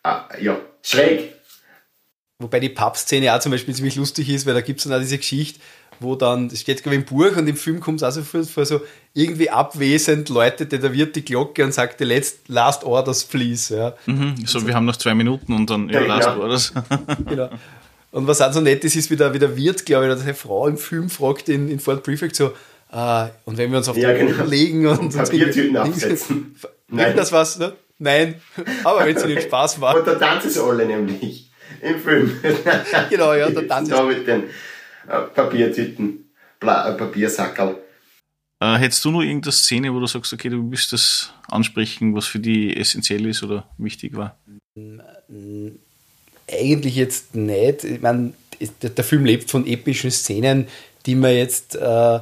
Äh, 0.04 0.42
ja, 0.42 0.60
schräg. 0.82 1.34
Wobei 2.40 2.60
die 2.60 2.68
Pub-Szene 2.68 3.34
auch 3.34 3.40
zum 3.40 3.52
Beispiel 3.52 3.74
ziemlich 3.74 3.96
lustig 3.96 4.28
ist, 4.30 4.46
weil 4.46 4.54
da 4.54 4.60
gibt 4.60 4.78
es 4.78 4.84
dann 4.84 4.94
auch 4.94 5.02
diese 5.02 5.18
Geschichte, 5.18 5.60
wo 6.00 6.14
dann, 6.14 6.48
das 6.48 6.60
steht 6.60 6.82
glaube 6.82 6.96
ich 6.96 7.02
im 7.02 7.06
Buch 7.06 7.36
und 7.36 7.46
im 7.48 7.56
Film 7.56 7.80
kommt 7.80 8.02
es 8.02 8.02
auch 8.02 8.10
so 8.10 8.22
vor, 8.22 8.64
so 8.64 8.80
irgendwie 9.14 9.50
abwesend 9.50 10.28
läutet 10.28 10.72
da 10.72 10.92
wird 10.92 11.16
die 11.16 11.24
Glocke 11.24 11.64
und 11.64 11.72
sagt, 11.72 12.00
let's, 12.00 12.38
last 12.46 12.84
orders 12.84 13.24
please. 13.24 13.76
Ja. 13.76 13.94
Mhm, 14.06 14.46
so, 14.46 14.66
wir 14.66 14.74
haben 14.74 14.86
noch 14.86 14.96
zwei 14.96 15.14
Minuten 15.14 15.52
und 15.52 15.68
dann, 15.68 15.88
ja, 15.88 16.00
last 16.00 16.28
ja. 16.28 16.36
orders. 16.36 16.72
genau. 17.28 17.50
Und 18.10 18.26
was 18.26 18.40
auch 18.40 18.52
so 18.52 18.60
nett 18.60 18.84
ist, 18.84 18.96
ist, 18.96 19.10
wie 19.10 19.16
der, 19.16 19.34
wie 19.34 19.38
der 19.38 19.56
Wirt, 19.56 19.84
glaube 19.84 20.06
ich, 20.06 20.12
dass 20.12 20.22
eine 20.22 20.34
Frau 20.34 20.66
im 20.66 20.78
Film 20.78 21.10
fragt 21.10 21.48
in, 21.48 21.68
in 21.68 21.78
Fort 21.78 22.02
Prefect 22.02 22.36
so, 22.36 22.52
ah, 22.90 23.28
und 23.44 23.58
wenn 23.58 23.70
wir 23.70 23.78
uns 23.78 23.88
auf 23.88 23.96
ja, 23.96 24.12
den 24.12 24.28
genau. 24.28 24.44
legen 24.44 24.86
und, 24.86 24.98
und 24.98 25.16
Papiertüten 25.16 25.76
absetzen. 25.76 26.54
Nein. 26.88 27.16
das 27.16 27.32
was, 27.32 27.58
ne? 27.58 27.74
Nein. 27.98 28.36
Aber 28.84 29.04
wenn 29.04 29.16
es 29.16 29.24
ihnen 29.24 29.40
Spaß 29.40 29.78
macht. 29.78 29.98
Und 29.98 30.06
da 30.06 30.14
tanzen 30.14 30.50
sie 30.50 30.62
alle 30.62 30.86
nämlich 30.86 31.50
im 31.82 31.98
Film. 31.98 32.40
genau, 33.10 33.34
ja, 33.34 33.50
da 33.50 33.60
tanzen 33.68 33.94
sie. 33.94 34.42
Äh, 35.08 35.20
Papiertüten, 35.34 36.30
Bla, 36.60 36.90
äh, 36.90 36.96
Papiersackerl. 36.96 37.76
Äh, 38.60 38.76
hättest 38.76 39.04
du 39.04 39.10
noch 39.10 39.22
irgendeine 39.22 39.52
Szene, 39.52 39.94
wo 39.94 40.00
du 40.00 40.06
sagst, 40.06 40.32
okay, 40.32 40.48
du 40.48 40.70
willst 40.70 40.92
das 40.92 41.32
ansprechen, 41.48 42.14
was 42.14 42.26
für 42.26 42.40
die 42.40 42.76
essentiell 42.76 43.26
ist 43.26 43.42
oder 43.42 43.68
wichtig 43.78 44.16
war? 44.16 44.36
eigentlich 46.50 46.96
jetzt 46.96 47.34
nicht. 47.34 47.84
Ich 47.84 48.00
meine, 48.00 48.32
der 48.82 49.04
Film 49.04 49.24
lebt 49.24 49.50
von 49.50 49.66
epischen 49.66 50.10
Szenen, 50.10 50.68
die 51.06 51.14
man 51.14 51.34
jetzt 51.34 51.76
äh, 51.76 52.20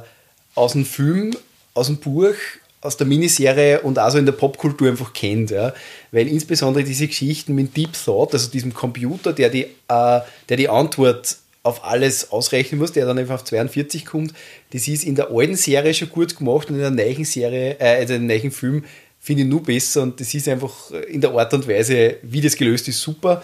aus 0.55 0.73
dem 0.73 0.85
Film, 0.85 1.35
aus 1.73 1.87
dem 1.87 1.97
Buch, 1.97 2.35
aus 2.81 2.97
der 2.97 3.07
Miniserie 3.07 3.81
und 3.81 3.97
also 3.97 4.17
in 4.17 4.25
der 4.25 4.33
Popkultur 4.33 4.89
einfach 4.89 5.13
kennt. 5.13 5.51
Ja? 5.51 5.73
Weil 6.11 6.27
insbesondere 6.27 6.83
diese 6.83 7.07
Geschichten 7.07 7.55
mit 7.55 7.75
Deep 7.75 7.93
Thought, 7.93 8.33
also 8.33 8.49
diesem 8.49 8.73
Computer, 8.73 9.33
der 9.33 9.49
die, 9.49 9.63
äh, 9.63 10.19
der 10.49 10.57
die 10.57 10.69
Antwort 10.69 11.37
auf 11.67 11.83
alles 11.83 12.31
ausrechnen 12.31 12.79
muss, 12.79 12.91
der 12.91 13.05
dann 13.05 13.17
einfach 13.17 13.35
auf 13.35 13.43
42 13.43 14.05
kommt, 14.05 14.33
das 14.71 14.87
ist 14.87 15.03
in 15.03 15.15
der 15.15 15.29
alten 15.31 15.55
Serie 15.55 15.93
schon 15.93 16.09
gut 16.09 16.35
gemacht 16.35 16.69
und 16.69 16.75
in 16.75 16.81
der 16.81 16.91
neuen 16.91 17.25
Serie, 17.25 17.77
äh, 17.79 17.99
also 17.99 18.13
in 18.13 18.27
der 18.27 18.37
neuen 18.37 18.51
Film 18.51 18.83
finde 19.19 19.43
ich 19.43 19.49
nur 19.49 19.63
besser 19.63 20.03
und 20.03 20.19
das 20.19 20.33
ist 20.33 20.47
einfach 20.47 20.91
in 21.09 21.21
der 21.21 21.31
Art 21.31 21.53
und 21.53 21.67
Weise, 21.67 22.17
wie 22.21 22.41
das 22.41 22.55
gelöst 22.55 22.87
ist, 22.87 23.01
super. 23.01 23.41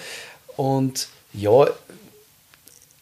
Und 0.55 1.07
ja, 1.33 1.67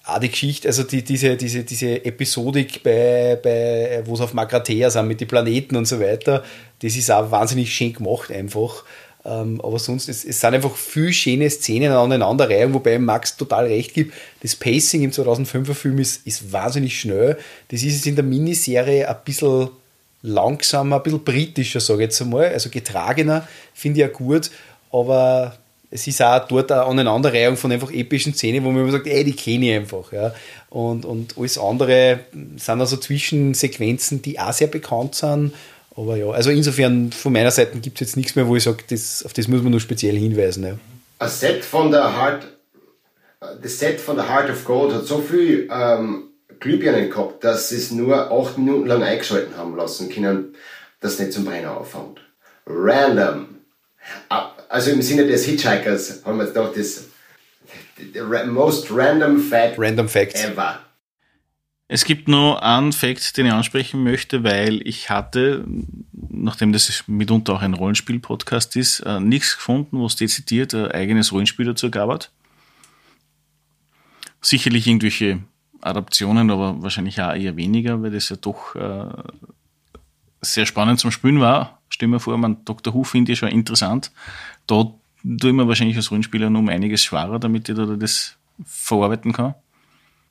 auch 0.04 0.20
die 0.20 0.30
Geschichte, 0.30 0.68
also 0.68 0.84
die, 0.84 1.04
diese, 1.04 1.38
diese, 1.38 1.64
diese 1.64 2.04
Episodik, 2.04 2.82
bei, 2.84 3.38
bei, 3.42 4.02
wo 4.06 4.16
es 4.16 4.22
auf 4.22 4.34
Magrathea 4.34 4.90
sind 4.90 5.08
mit 5.08 5.22
den 5.22 5.28
Planeten 5.28 5.76
und 5.76 5.86
so 5.86 6.00
weiter, 6.00 6.44
das 6.82 6.96
ist 6.96 7.12
auch 7.12 7.30
wahnsinnig 7.30 7.74
schön 7.74 7.94
gemacht 7.94 8.32
einfach. 8.32 8.84
Ähm, 9.24 9.62
aber 9.62 9.78
sonst, 9.78 10.10
es, 10.10 10.26
es 10.26 10.40
sind 10.40 10.54
einfach 10.54 10.76
viele 10.76 11.14
schöne 11.14 11.50
Szenen 11.50 11.92
aneinanderreihung, 11.92 12.74
wobei 12.74 12.98
Max 12.98 13.38
total 13.38 13.68
recht 13.68 13.94
gibt. 13.94 14.14
Das 14.42 14.56
Pacing 14.56 15.04
im 15.04 15.12
2005er 15.12 15.74
Film 15.74 16.00
ist, 16.00 16.26
ist 16.26 16.52
wahnsinnig 16.52 17.00
schnell. 17.00 17.38
Das 17.70 17.84
ist 17.84 18.06
in 18.08 18.16
der 18.16 18.24
Miniserie 18.24 19.08
ein 19.08 19.18
bisschen 19.24 19.70
langsamer, 20.24 20.98
ein 20.98 21.04
bisschen 21.04 21.24
britischer, 21.24 21.80
sage 21.80 22.02
ich 22.02 22.08
jetzt 22.08 22.22
einmal. 22.22 22.48
Also 22.48 22.70
getragener, 22.70 23.48
finde 23.74 24.02
ich 24.02 24.08
auch 24.08 24.14
gut. 24.14 24.50
Aber 24.92 25.58
es 25.92 26.08
ist 26.08 26.22
auch 26.22 26.48
dort 26.48 26.72
eine 26.72 26.84
Aneinanderreihung 26.84 27.58
von 27.58 27.72
einfach 27.72 27.92
epischen 27.92 28.34
Szenen, 28.34 28.64
wo 28.64 28.72
man 28.72 28.82
immer 28.82 28.92
sagt, 28.92 29.08
ey, 29.08 29.24
die 29.24 29.36
kenne 29.36 29.70
ich 29.70 29.76
einfach. 29.76 30.12
Ja. 30.12 30.34
Und, 30.70 31.06
und 31.06 31.38
alles 31.38 31.58
andere 31.58 32.22
sind 32.32 32.80
also 32.80 32.98
Zwischensequenzen, 32.98 34.22
die 34.22 34.40
auch 34.40 34.54
sehr 34.54 34.68
bekannt 34.68 35.16
sind, 35.16 35.54
Aber 35.96 36.16
ja, 36.16 36.30
also 36.30 36.52
insofern 36.52 37.12
von 37.12 37.34
meiner 37.34 37.52
Seite 37.52 37.78
gibt 37.80 38.02
es 38.02 38.08
jetzt 38.08 38.18
nichts 38.18 38.36
mehr, 38.36 38.48
wo 38.48 38.56
ich 38.56 38.64
sage, 38.64 38.84
das, 38.90 39.24
auf 39.26 39.34
das 39.34 39.48
muss 39.48 39.62
man 39.62 39.72
nur 39.72 39.82
speziell 39.82 40.18
hinweisen. 40.18 40.64
Ja. 40.64 40.78
Ein 41.20 41.30
Set 41.30 41.66
von 41.66 41.92
der 41.92 42.18
Heart, 42.18 42.48
das 43.62 43.80
Set 43.80 44.00
von 44.00 44.16
der 44.16 44.30
Heart 44.30 44.52
of 44.52 44.66
Gold 44.66 44.94
hat 44.94 45.06
so 45.06 45.20
viel 45.20 45.68
ähm, 45.72 46.30
Glühbirnen 46.60 47.10
gehabt, 47.10 47.44
dass 47.44 47.70
sie 47.70 47.76
es 47.76 47.92
nur 47.92 48.32
acht 48.32 48.58
Minuten 48.58 48.88
lang 48.88 49.04
eingeschalten 49.04 49.58
haben 49.58 49.76
lassen 49.76 50.10
können, 50.10 50.56
dass 51.02 51.20
nicht 51.20 51.34
zum 51.34 51.46
Brenner 51.46 51.78
auffängt. 51.78 52.22
Random. 52.66 53.48
Also 54.70 54.92
im 54.92 55.02
Sinne 55.02 55.28
des 55.28 55.46
Hitchhikers 55.46 56.22
haben 56.24 56.38
wir 56.38 56.46
jetzt 56.46 56.54
gedacht, 56.54 56.78
das 56.78 57.06
most 58.48 58.90
random 58.92 59.40
fact 59.40 59.78
Random 59.78 60.08
Facts. 60.08 60.44
ever. 60.44 60.80
Es 61.94 62.06
gibt 62.06 62.30
nur 62.30 62.64
einen 62.64 62.94
Fakt, 62.94 63.36
den 63.36 63.48
ich 63.48 63.52
ansprechen 63.52 64.02
möchte, 64.02 64.46
weil 64.46 64.80
ich 64.88 65.10
hatte, 65.10 65.66
nachdem 66.30 66.72
das 66.72 67.04
mitunter 67.08 67.56
auch 67.56 67.62
ein 67.62 67.74
Rollenspiel-Podcast 67.74 68.78
ist, 68.78 69.02
äh, 69.02 69.20
nichts 69.20 69.58
gefunden, 69.58 70.00
wo 70.00 70.06
es 70.06 70.16
dezidiert 70.16 70.74
ein 70.74 70.90
eigenes 70.92 71.34
Rollenspiel 71.34 71.66
dazu 71.66 71.92
gab. 71.92 72.30
Sicherlich 74.40 74.88
irgendwelche 74.88 75.40
Adaptionen, 75.82 76.50
aber 76.50 76.82
wahrscheinlich 76.82 77.22
auch 77.22 77.36
eher 77.36 77.58
weniger, 77.58 78.02
weil 78.02 78.12
das 78.12 78.30
ja 78.30 78.38
doch 78.38 78.74
äh, 78.76 79.10
sehr 80.40 80.66
spannend 80.66 81.02
zum 81.02 81.12
Spielen 81.12 81.42
war. 81.42 81.82
Stell 81.90 82.08
mir 82.08 82.22
vor, 82.22 82.38
man 82.38 82.64
Dr. 82.64 82.94
Who 82.94 83.04
finde 83.04 83.34
ich 83.34 83.40
schon 83.40 83.50
interessant. 83.50 84.14
Da 84.66 84.84
tue 84.86 85.50
ich 85.50 85.52
mir 85.52 85.68
wahrscheinlich 85.68 85.98
als 85.98 86.10
Rollenspieler 86.10 86.50
noch 86.50 86.60
um 86.60 86.70
einiges 86.70 87.04
schwerer, 87.04 87.38
damit 87.38 87.68
ich 87.68 87.76
da 87.76 87.86
das 87.86 88.38
verarbeiten 88.64 89.34
kann. 89.34 89.56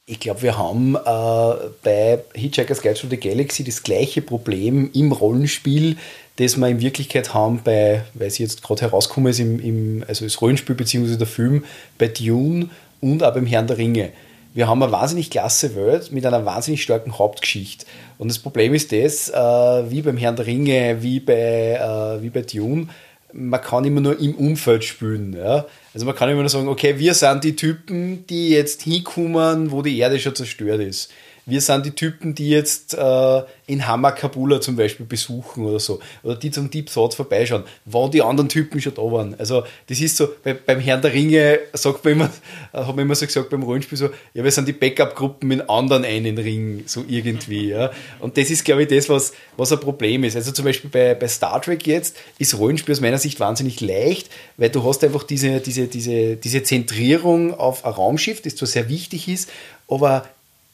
Ich 0.07 0.19
glaube, 0.19 0.43
wir 0.43 0.59
haben 0.59 0.97
äh, 0.97 1.71
bei 1.83 2.19
Hitchhiker's 2.35 2.83
Guide 2.83 2.99
to 2.99 3.07
the 3.09 3.17
Galaxy 3.17 3.63
das 3.63 3.83
gleiche 3.83 4.23
Problem 4.23 4.91
im 4.93 5.13
Rollenspiel, 5.13 5.97
das 6.37 6.57
wir 6.57 6.69
in 6.69 6.81
Wirklichkeit 6.81 7.33
haben 7.33 7.61
bei, 7.63 8.03
weil 8.15 8.27
es 8.27 8.39
jetzt 8.39 8.63
gerade 8.63 8.83
herausgekommen 8.83 9.31
ist, 9.31 9.39
im, 9.39 9.61
im, 9.61 10.05
also 10.09 10.25
das 10.25 10.41
Rollenspiel 10.41 10.75
bzw. 10.75 11.17
der 11.17 11.27
Film, 11.27 11.65
bei 11.97 12.09
Dune 12.09 12.71
und 13.01 13.23
auch 13.23 13.33
beim 13.35 13.47
Herrn 13.47 13.67
der 13.67 13.79
Ringe. 13.79 14.11
Wir 14.53 14.67
haben 14.67 14.83
eine 14.83 14.91
wahnsinnig 14.91 15.31
klasse 15.31 15.77
Welt 15.77 16.11
mit 16.11 16.27
einer 16.27 16.45
wahnsinnig 16.45 16.83
starken 16.83 17.17
Hauptgeschichte. 17.17 17.87
Und 18.19 18.29
das 18.29 18.41
Problem 18.41 18.75
ist 18.75 18.91
das, 18.91 19.29
äh, 19.29 19.91
wie 19.91 20.03
beim 20.03 20.17
Herrn 20.17 20.35
der 20.35 20.47
Ringe, 20.47 21.03
wie 21.03 21.21
bei, 21.21 21.75
äh, 21.75 22.23
wie 22.23 22.31
bei 22.31 22.43
Dune, 22.43 22.89
man 23.33 23.61
kann 23.61 23.85
immer 23.85 24.01
nur 24.01 24.19
im 24.19 24.35
Umfeld 24.35 24.85
spielen. 24.85 25.35
Ja? 25.35 25.67
Also 25.95 26.07
man 26.07 26.15
kann 26.15 26.29
immer 26.29 26.41
nur 26.41 26.49
sagen, 26.49 26.69
okay, 26.69 26.99
wir 26.99 27.15
sind 27.15 27.45
die 27.45 27.57
Typen, 27.57 28.27
die 28.27 28.51
jetzt 28.51 28.83
hinkommen, 28.83 29.71
wo 29.71 29.83
die 29.83 29.99
Erde 29.99 30.19
schon 30.19 30.35
zerstört 30.35 30.81
ist. 30.81 31.11
Wir 31.47 31.61
sind 31.61 31.87
die 31.87 31.93
Typen, 31.93 32.35
die 32.35 32.51
jetzt 32.51 32.95
äh, 32.95 33.43
in 33.67 33.87
Hamakabula 33.87 34.61
zum 34.61 34.77
Beispiel 34.77 35.07
besuchen 35.07 35.65
oder 35.65 35.79
so. 35.79 36.01
Oder 36.23 36.37
die 36.37 36.51
zum 36.51 36.71
Deep 36.71 36.93
Thought 36.93 37.15
vorbeischauen, 37.15 37.65
wann 37.85 38.11
die 38.11 38.23
anderen 38.23 38.49
Typen 38.49 38.81
schon 38.81 38.95
da 38.95 39.03
waren. 39.03 39.35
Also 39.39 39.65
das 39.87 40.01
ist 40.01 40.17
so, 40.17 40.29
bei, 40.43 40.55
beim 40.55 40.81
Herrn 40.81 41.03
der 41.03 41.13
Ringe 41.13 41.61
sagt 41.73 42.05
man 42.05 42.13
immer, 42.15 42.31
äh, 42.73 42.79
hat 42.85 42.89
man 42.89 43.01
immer 43.01 43.15
so 43.15 43.27
gesagt 43.27 43.51
beim 43.51 43.63
Rollenspiel 43.63 43.97
so, 43.97 44.11
ja, 44.35 44.43
wir 44.43 44.51
sind 44.51 44.67
die 44.67 44.73
Backup-Gruppen 44.73 45.49
mit 45.49 45.71
anderen 45.71 46.05
einen 46.05 46.37
Ring, 46.39 46.83
so 46.87 47.05
irgendwie. 47.07 47.69
Ja. 47.69 47.91
Und 48.19 48.37
das 48.37 48.51
ist, 48.51 48.65
glaube 48.65 48.83
ich, 48.83 48.89
das, 48.89 49.09
was, 49.09 49.33
was 49.57 49.73
ein 49.73 49.81
Problem 49.81 50.25
ist. 50.25 50.37
Also 50.37 50.53
zum 50.53 50.65
Beispiel 50.65 50.91
bei, 50.91 51.15
bei 51.15 51.29
Star 51.29 51.63
Trek 51.63 51.87
jetzt 51.87 52.17
ist 52.39 52.59
Rollenspiel 52.59 52.95
aus 52.95 53.01
meiner 53.01 53.19
Sicht 53.19 53.41
wahnsinnig 53.41 53.81
leicht, 53.81 54.31
weil 54.57 54.71
du 54.71 54.83
hast 54.85 55.05
einfach 55.05 55.23
diese, 55.23 55.61
diese, 55.61 55.87
diese, 55.87 56.37
diese 56.37 56.63
Zentrierung 56.63 57.55
auf 57.55 57.85
ein 57.85 57.93
Raumschiff, 57.93 58.43
das 58.43 58.57
zwar 58.57 58.69
sehr 58.69 58.89
wichtig 58.89 59.29
ist, 59.29 59.51
aber 59.89 60.29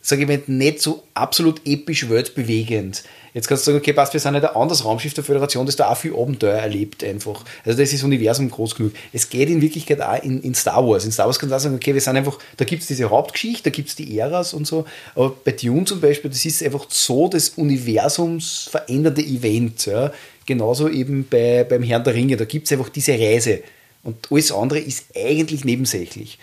sage 0.08 0.22
ich 0.22 0.28
mal, 0.28 0.40
nicht 0.46 0.80
so 0.80 1.02
absolut 1.14 1.60
episch 1.64 2.08
weltbewegend. 2.08 3.02
Jetzt 3.34 3.48
kannst 3.48 3.66
du 3.66 3.72
sagen, 3.72 3.82
okay, 3.82 3.92
passt, 3.92 4.12
wir 4.12 4.20
sind 4.20 4.34
nicht 4.34 4.44
ein 4.44 4.54
anderes 4.54 4.84
Raumschiff 4.84 5.14
der 5.14 5.24
Föderation, 5.24 5.66
das 5.66 5.74
da 5.74 5.90
auch 5.90 5.96
viel 5.96 6.14
Abenteuer 6.14 6.54
erlebt 6.54 7.02
einfach. 7.02 7.44
Also 7.64 7.76
das 7.76 7.92
ist 7.92 8.04
Universum 8.04 8.48
groß 8.48 8.76
genug. 8.76 8.92
Es 9.12 9.28
geht 9.30 9.50
in 9.50 9.60
Wirklichkeit 9.60 10.00
auch 10.00 10.22
in, 10.22 10.40
in 10.42 10.54
Star 10.54 10.86
Wars. 10.86 11.04
In 11.04 11.10
Star 11.10 11.26
Wars 11.26 11.40
kannst 11.40 11.50
du 11.50 11.56
auch 11.56 11.60
sagen, 11.60 11.74
okay, 11.74 11.92
wir 11.92 12.00
sind 12.00 12.16
einfach, 12.16 12.38
da 12.56 12.64
gibt 12.64 12.82
es 12.82 12.88
diese 12.88 13.10
Hauptgeschichte, 13.10 13.64
da 13.64 13.70
gibt 13.70 13.88
es 13.88 13.96
die 13.96 14.16
Äras 14.16 14.54
und 14.54 14.64
so. 14.64 14.86
Aber 15.16 15.34
bei 15.44 15.50
Dune 15.50 15.84
zum 15.86 16.00
Beispiel, 16.00 16.30
das 16.30 16.44
ist 16.44 16.62
einfach 16.62 16.86
so 16.88 17.28
das 17.28 17.48
Universums 17.56 18.68
veränderte 18.70 19.22
Event. 19.22 19.86
Ja. 19.86 20.12
Genauso 20.46 20.88
eben 20.88 21.26
bei, 21.28 21.64
beim 21.64 21.82
Herrn 21.82 22.04
der 22.04 22.14
Ringe, 22.14 22.36
da 22.36 22.44
gibt 22.44 22.66
es 22.66 22.72
einfach 22.72 22.90
diese 22.90 23.18
Reise. 23.18 23.60
Und 24.04 24.30
alles 24.30 24.52
andere 24.52 24.78
ist 24.78 25.06
eigentlich 25.16 25.64
nebensächlich. 25.64 26.38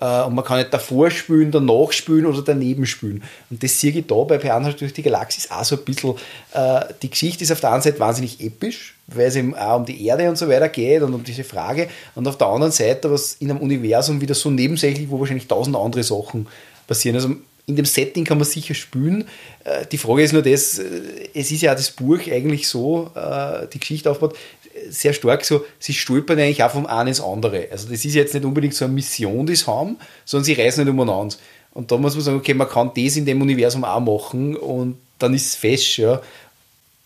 Äh, 0.00 0.22
und 0.22 0.34
man 0.34 0.44
kann 0.44 0.58
nicht 0.58 0.72
davor 0.72 1.10
spülen, 1.10 1.50
danach 1.50 1.92
spülen 1.92 2.26
oder 2.26 2.42
daneben 2.42 2.86
spülen. 2.86 3.22
Und 3.50 3.62
das 3.62 3.80
sehe 3.80 3.92
ich 3.92 4.06
da 4.06 4.22
bei 4.22 4.38
Per 4.38 4.54
Anhalt 4.54 4.80
durch 4.80 4.92
die 4.92 5.02
Galaxis 5.02 5.50
auch 5.50 5.64
so 5.64 5.76
ein 5.76 5.84
bisschen. 5.84 6.14
Äh, 6.52 6.80
die 7.02 7.10
Geschichte 7.10 7.44
ist 7.44 7.52
auf 7.52 7.60
der 7.60 7.72
einen 7.72 7.82
Seite 7.82 7.98
wahnsinnig 7.98 8.40
episch, 8.40 8.94
weil 9.08 9.26
es 9.26 9.36
eben 9.36 9.54
auch 9.54 9.78
um 9.78 9.84
die 9.84 10.06
Erde 10.06 10.28
und 10.28 10.38
so 10.38 10.48
weiter 10.48 10.68
geht 10.68 11.02
und 11.02 11.14
um 11.14 11.24
diese 11.24 11.44
Frage. 11.44 11.88
Und 12.14 12.26
auf 12.28 12.38
der 12.38 12.46
anderen 12.46 12.72
Seite 12.72 13.10
was 13.10 13.34
in 13.34 13.50
einem 13.50 13.60
Universum 13.60 14.20
wieder 14.20 14.34
so 14.34 14.50
nebensächlich, 14.50 15.10
wo 15.10 15.18
wahrscheinlich 15.18 15.48
tausend 15.48 15.76
andere 15.76 16.02
Sachen 16.02 16.46
passieren. 16.86 17.16
Also 17.16 17.34
in 17.66 17.76
dem 17.76 17.84
Setting 17.84 18.24
kann 18.24 18.38
man 18.38 18.46
sicher 18.46 18.74
spülen. 18.74 19.24
Äh, 19.64 19.84
die 19.90 19.98
Frage 19.98 20.22
ist 20.22 20.32
nur 20.32 20.42
das, 20.42 20.80
es 21.34 21.50
ist 21.50 21.60
ja 21.60 21.72
auch 21.72 21.76
das 21.76 21.90
Buch 21.90 22.20
eigentlich 22.30 22.68
so, 22.68 23.10
die 23.72 23.80
Geschichte 23.80 24.10
aufbaut, 24.10 24.36
sehr 24.90 25.12
stark 25.12 25.44
so, 25.44 25.64
sie 25.78 25.94
stolpern 25.94 26.38
eigentlich 26.38 26.62
auch 26.62 26.70
vom 26.70 26.86
einen 26.86 27.08
ins 27.08 27.20
andere. 27.20 27.68
Also 27.70 27.88
das 27.88 28.04
ist 28.04 28.14
jetzt 28.14 28.34
nicht 28.34 28.44
unbedingt 28.44 28.74
so 28.74 28.84
eine 28.84 28.94
Mission, 28.94 29.46
die 29.46 29.56
sie 29.56 29.66
haben, 29.66 29.96
sondern 30.24 30.44
sie 30.44 30.54
reisen 30.54 30.84
nicht 30.84 30.92
umeinander. 30.92 31.36
Und 31.72 31.90
da 31.92 31.96
muss 31.96 32.14
man 32.14 32.24
sagen, 32.24 32.38
okay, 32.38 32.54
man 32.54 32.68
kann 32.68 32.90
das 32.96 33.16
in 33.16 33.24
dem 33.24 33.40
Universum 33.40 33.84
auch 33.84 34.00
machen 34.00 34.56
und 34.56 34.98
dann 35.18 35.34
ist 35.34 35.46
es 35.46 35.54
fest, 35.54 35.98
ja. 35.98 36.20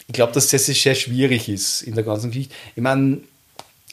Ich 0.08 0.14
glaube, 0.14 0.32
dass 0.32 0.48
das 0.48 0.66
sehr 0.66 0.94
schwierig 0.94 1.48
ist 1.48 1.82
in 1.82 1.94
der 1.94 2.04
ganzen 2.04 2.30
Geschichte. 2.30 2.54
Ich 2.74 2.82
meine, 2.82 3.20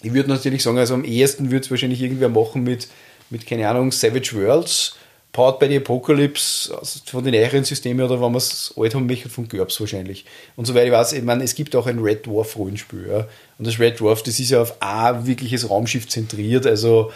ich 0.02 0.14
würde 0.14 0.30
natürlich 0.30 0.64
sagen, 0.64 0.78
also 0.78 0.94
am 0.94 1.04
ehesten 1.04 1.52
würde 1.52 1.66
es 1.66 1.72
wahrscheinlich 1.72 2.02
irgendwer 2.02 2.30
machen 2.30 2.64
mit, 2.64 2.88
mit, 3.30 3.46
keine 3.46 3.68
Ahnung, 3.70 3.92
Savage 3.92 4.34
Worlds, 4.34 4.96
Powered 5.32 5.60
by 5.60 5.68
the 5.68 5.78
Apocalypse 5.78 6.76
also 6.76 7.00
von 7.06 7.24
den 7.24 7.36
älteren 7.36 7.64
Systemen 7.64 8.04
oder 8.04 8.16
wenn 8.16 8.32
man 8.32 8.36
es 8.36 8.74
alt 8.76 8.96
haben 8.96 9.06
möchte, 9.06 9.30
von 9.30 9.48
GURPS 9.48 9.80
wahrscheinlich. 9.80 10.26
Und 10.56 10.66
soweit 10.66 10.88
ich 10.88 10.92
weiß, 10.92 11.14
ich 11.14 11.24
meine, 11.24 11.44
es 11.44 11.54
gibt 11.54 11.76
auch 11.76 11.86
ein 11.86 12.00
Red 12.00 12.26
Dwarf 12.26 12.58
Rollenspiel. 12.58 13.08
Ja. 13.08 13.28
Und 13.60 13.68
das 13.68 13.80
Red 13.80 14.00
Dwarf, 14.00 14.24
das 14.24 14.40
ist 14.40 14.50
ja 14.50 14.62
auf 14.62 14.82
ein 14.82 15.28
wirkliches 15.28 15.70
Raumschiff 15.70 16.08
zentriert, 16.08 16.66
also 16.66 17.12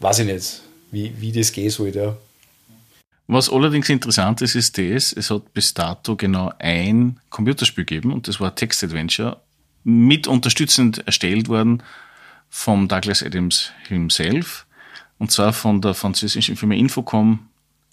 weiß 0.00 0.20
ich 0.20 0.26
nicht, 0.26 0.62
wie, 0.90 1.12
wie 1.20 1.30
das 1.30 1.52
gehen 1.52 1.70
soll. 1.70 2.16
Was 3.26 3.50
allerdings 3.50 3.90
interessant 3.90 4.40
ist, 4.40 4.54
ist 4.54 4.78
das, 4.78 5.12
es 5.12 5.30
hat 5.30 5.52
bis 5.52 5.74
dato 5.74 6.16
genau 6.16 6.50
ein 6.58 7.20
Computerspiel 7.28 7.84
gegeben 7.84 8.14
und 8.14 8.26
das 8.26 8.40
war 8.40 8.54
Text 8.54 8.82
Adventure, 8.82 9.36
mit 9.84 10.26
unterstützend 10.26 11.06
erstellt 11.06 11.48
worden 11.48 11.82
vom 12.48 12.88
Douglas 12.88 13.22
Adams 13.22 13.72
himself 13.86 14.64
und 15.18 15.30
zwar 15.30 15.52
von 15.52 15.82
der 15.82 15.92
französischen 15.92 16.56
Firma 16.56 16.74
Infocom 16.74 17.47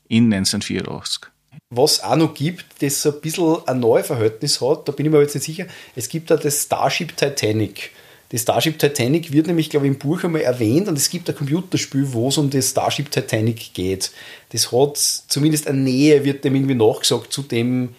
in 0.08 0.34
1984. 0.34 1.30
Was 1.70 2.04
auch 2.04 2.16
noch 2.16 2.34
gibt, 2.34 2.66
das 2.82 3.02
so 3.02 3.12
ein 3.12 3.22
bisschen 3.22 3.58
ein 3.68 3.80
neues 3.80 4.08
Verhältnis 4.08 4.62
hat, 4.62 4.88
da 4.88 4.92
bin 4.92 5.06
ich 5.06 5.12
mir 5.12 5.22
jetzt 5.22 5.36
nicht 5.36 5.46
sicher, 5.46 5.66
es 5.96 6.10
gibt 6.10 6.30
da 6.30 6.38
das 6.38 6.64
Starship 6.64 7.16
Titanic. 7.18 7.92
Das 8.30 8.42
Starship 8.42 8.80
Titanic 8.80 9.32
wird 9.32 9.48
nämlich, 9.48 9.70
glaube 9.70 9.86
ich, 9.86 9.94
im 9.94 10.00
Buch 10.00 10.24
einmal 10.24 10.42
erwähnt 10.42 10.88
und 10.88 10.98
es 10.98 11.10
gibt 11.10 11.30
ein 11.30 11.36
Computerspiel, 11.36 12.12
wo 12.12 12.30
es 12.30 12.38
um 12.38 12.50
das 12.50 12.72
Starship 12.72 13.12
Titanic 13.12 13.74
geht. 13.74 14.12
Das 14.52 14.72
hat 14.72 14.98
zumindest 14.98 15.68
eine 15.68 15.80
Nähe, 15.80 16.24
wird 16.24 16.44
dem 16.44 16.56
irgendwie 16.56 16.76
nachgesagt 16.76 17.32
zu 17.32 17.44
dem, 17.44 17.96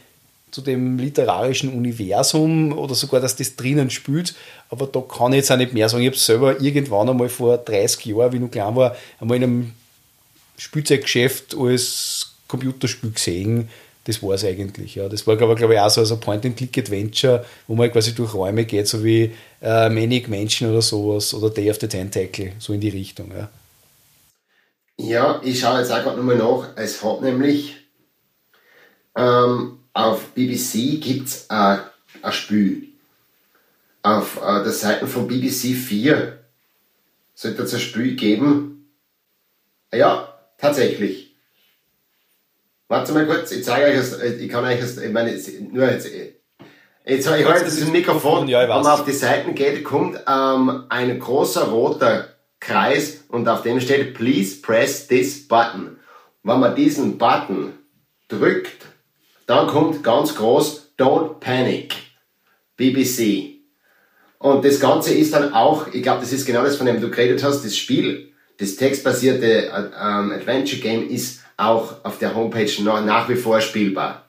zu 0.50 0.62
dem 0.62 0.98
literarischen 0.98 1.72
Universum 1.72 2.72
oder 2.72 2.94
sogar, 2.94 3.20
dass 3.20 3.36
das 3.36 3.56
drinnen 3.56 3.90
spielt. 3.90 4.34
Aber 4.68 4.86
da 4.86 5.00
kann 5.00 5.32
ich 5.32 5.38
jetzt 5.38 5.52
auch 5.52 5.56
nicht 5.56 5.72
mehr 5.72 5.88
sagen. 5.88 6.02
Ich 6.02 6.08
habe 6.08 6.18
selber 6.18 6.60
irgendwann 6.60 7.08
einmal 7.08 7.28
vor 7.28 7.58
30 7.58 8.04
Jahren, 8.06 8.32
wie 8.32 8.36
ich 8.36 8.42
noch 8.42 8.50
klein 8.50 8.74
war, 8.74 8.96
einmal 9.20 9.36
in 9.36 9.42
einem 9.44 9.72
Spielzeuggeschäft 10.56 11.56
als 11.56 12.34
Computerspiel 12.48 13.12
gesehen. 13.12 13.68
Das 14.04 14.22
war 14.22 14.34
es 14.34 14.44
eigentlich. 14.44 14.94
Ja. 14.94 15.08
Das 15.08 15.26
war, 15.26 15.36
glaube 15.36 15.74
ich, 15.74 15.80
auch 15.80 15.90
so 15.90 16.14
ein 16.14 16.20
Point-and-Click-Adventure, 16.20 17.44
wo 17.66 17.74
man 17.74 17.90
quasi 17.90 18.14
durch 18.14 18.34
Räume 18.34 18.64
geht, 18.64 18.86
so 18.86 19.02
wie 19.02 19.32
äh, 19.60 19.90
Manic 19.90 20.28
Mansion 20.28 20.70
oder 20.70 20.82
sowas 20.82 21.34
oder 21.34 21.50
Day 21.50 21.70
of 21.70 21.78
the 21.80 21.88
Tentacle, 21.88 22.52
so 22.58 22.72
in 22.72 22.80
die 22.80 22.90
Richtung. 22.90 23.32
Ja, 23.36 23.50
ja 24.96 25.40
ich 25.42 25.58
schaue 25.58 25.80
jetzt 25.80 25.90
auch 25.90 26.02
gerade 26.04 26.18
nochmal 26.18 26.36
nach. 26.36 26.68
Es 26.76 27.02
hat 27.02 27.20
nämlich 27.20 27.74
ähm, 29.16 29.78
auf 29.92 30.28
BBC 30.34 31.00
gibt 31.00 31.26
es 31.26 31.50
ein, 31.50 31.80
Spiel. 32.30 32.88
Auf 34.02 34.36
äh, 34.36 34.62
der 34.62 34.72
Seite 34.72 35.06
von 35.06 35.26
BBC 35.26 35.74
4 35.74 36.38
sollte 37.34 37.62
es 37.62 37.74
ein 37.74 37.80
Spiel 37.80 38.14
geben. 38.14 38.88
Ja, 39.92 40.35
tatsächlich. 40.58 41.36
Warte 42.88 43.12
mal 43.12 43.26
kurz, 43.26 43.50
ich 43.50 43.64
zeige 43.64 43.86
euch 43.86 43.96
das, 43.96 44.12
äh, 44.14 44.34
ich 44.34 44.48
kann 44.48 44.64
euch 44.64 44.80
das, 44.80 44.96
ich 44.98 45.12
meine, 45.12 45.36
nur 45.72 45.90
jetzt, 45.90 46.06
äh, 46.06 46.34
jetzt 47.04 47.26
ich 47.26 47.44
halte 47.44 47.64
das 47.64 47.80
Mikrofon, 47.88 48.48
ja, 48.48 48.62
wenn 48.62 48.68
man 48.68 48.86
auf 48.86 49.04
die 49.04 49.12
Seiten 49.12 49.54
geht, 49.54 49.82
kommt 49.82 50.20
ähm, 50.28 50.84
ein 50.88 51.18
großer 51.18 51.64
roter 51.64 52.28
Kreis 52.60 53.24
und 53.28 53.48
auf 53.48 53.62
dem 53.62 53.80
steht, 53.80 54.14
please 54.14 54.60
press 54.60 55.08
this 55.08 55.46
button. 55.46 55.98
Wenn 56.42 56.60
man 56.60 56.76
diesen 56.76 57.18
Button 57.18 57.72
drückt, 58.28 58.86
dann 59.46 59.66
kommt 59.66 60.04
ganz 60.04 60.34
groß, 60.36 60.92
don't 60.98 61.40
panic. 61.40 61.94
BBC. 62.76 63.56
Und 64.38 64.64
das 64.64 64.80
Ganze 64.80 65.14
ist 65.14 65.32
dann 65.32 65.54
auch, 65.54 65.88
ich 65.92 66.02
glaube, 66.02 66.20
das 66.20 66.32
ist 66.32 66.44
genau 66.44 66.62
das, 66.62 66.76
von 66.76 66.86
dem 66.86 67.00
du 67.00 67.10
geredet 67.10 67.42
hast, 67.42 67.64
das 67.64 67.76
Spiel, 67.76 68.32
das 68.58 68.76
textbasierte 68.76 69.70
ähm, 69.72 70.32
Adventure 70.32 70.80
Game 70.80 71.08
ist 71.08 71.40
auch 71.56 72.04
auf 72.04 72.18
der 72.18 72.34
Homepage 72.34 72.70
noch, 72.82 73.04
nach 73.04 73.28
wie 73.28 73.36
vor 73.36 73.60
spielbar. 73.60 74.26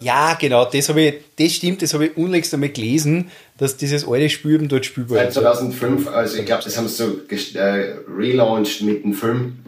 Ja, 0.00 0.34
genau, 0.34 0.64
das 0.64 0.88
habe 0.88 1.00
ich, 1.00 1.14
das 1.36 1.54
stimmt, 1.54 1.82
das 1.82 1.92
habe 1.92 2.06
ich 2.06 2.16
unlängst 2.16 2.54
einmal 2.54 2.68
gelesen, 2.68 3.30
dass 3.58 3.76
dieses 3.76 4.06
alte 4.06 4.30
Spiel 4.30 4.54
eben 4.54 4.68
dort 4.68 4.86
spielbar 4.86 5.26
ist. 5.26 5.34
Seit 5.34 5.42
2005, 5.42 6.06
also 6.08 6.38
ich 6.38 6.46
glaube, 6.46 6.62
das 6.62 6.78
haben 6.78 6.86
sie 6.86 6.94
so 6.94 7.58
äh, 7.58 7.96
relaunched 8.08 8.82
mit 8.82 9.02
dem 9.02 9.12
Film, 9.12 9.58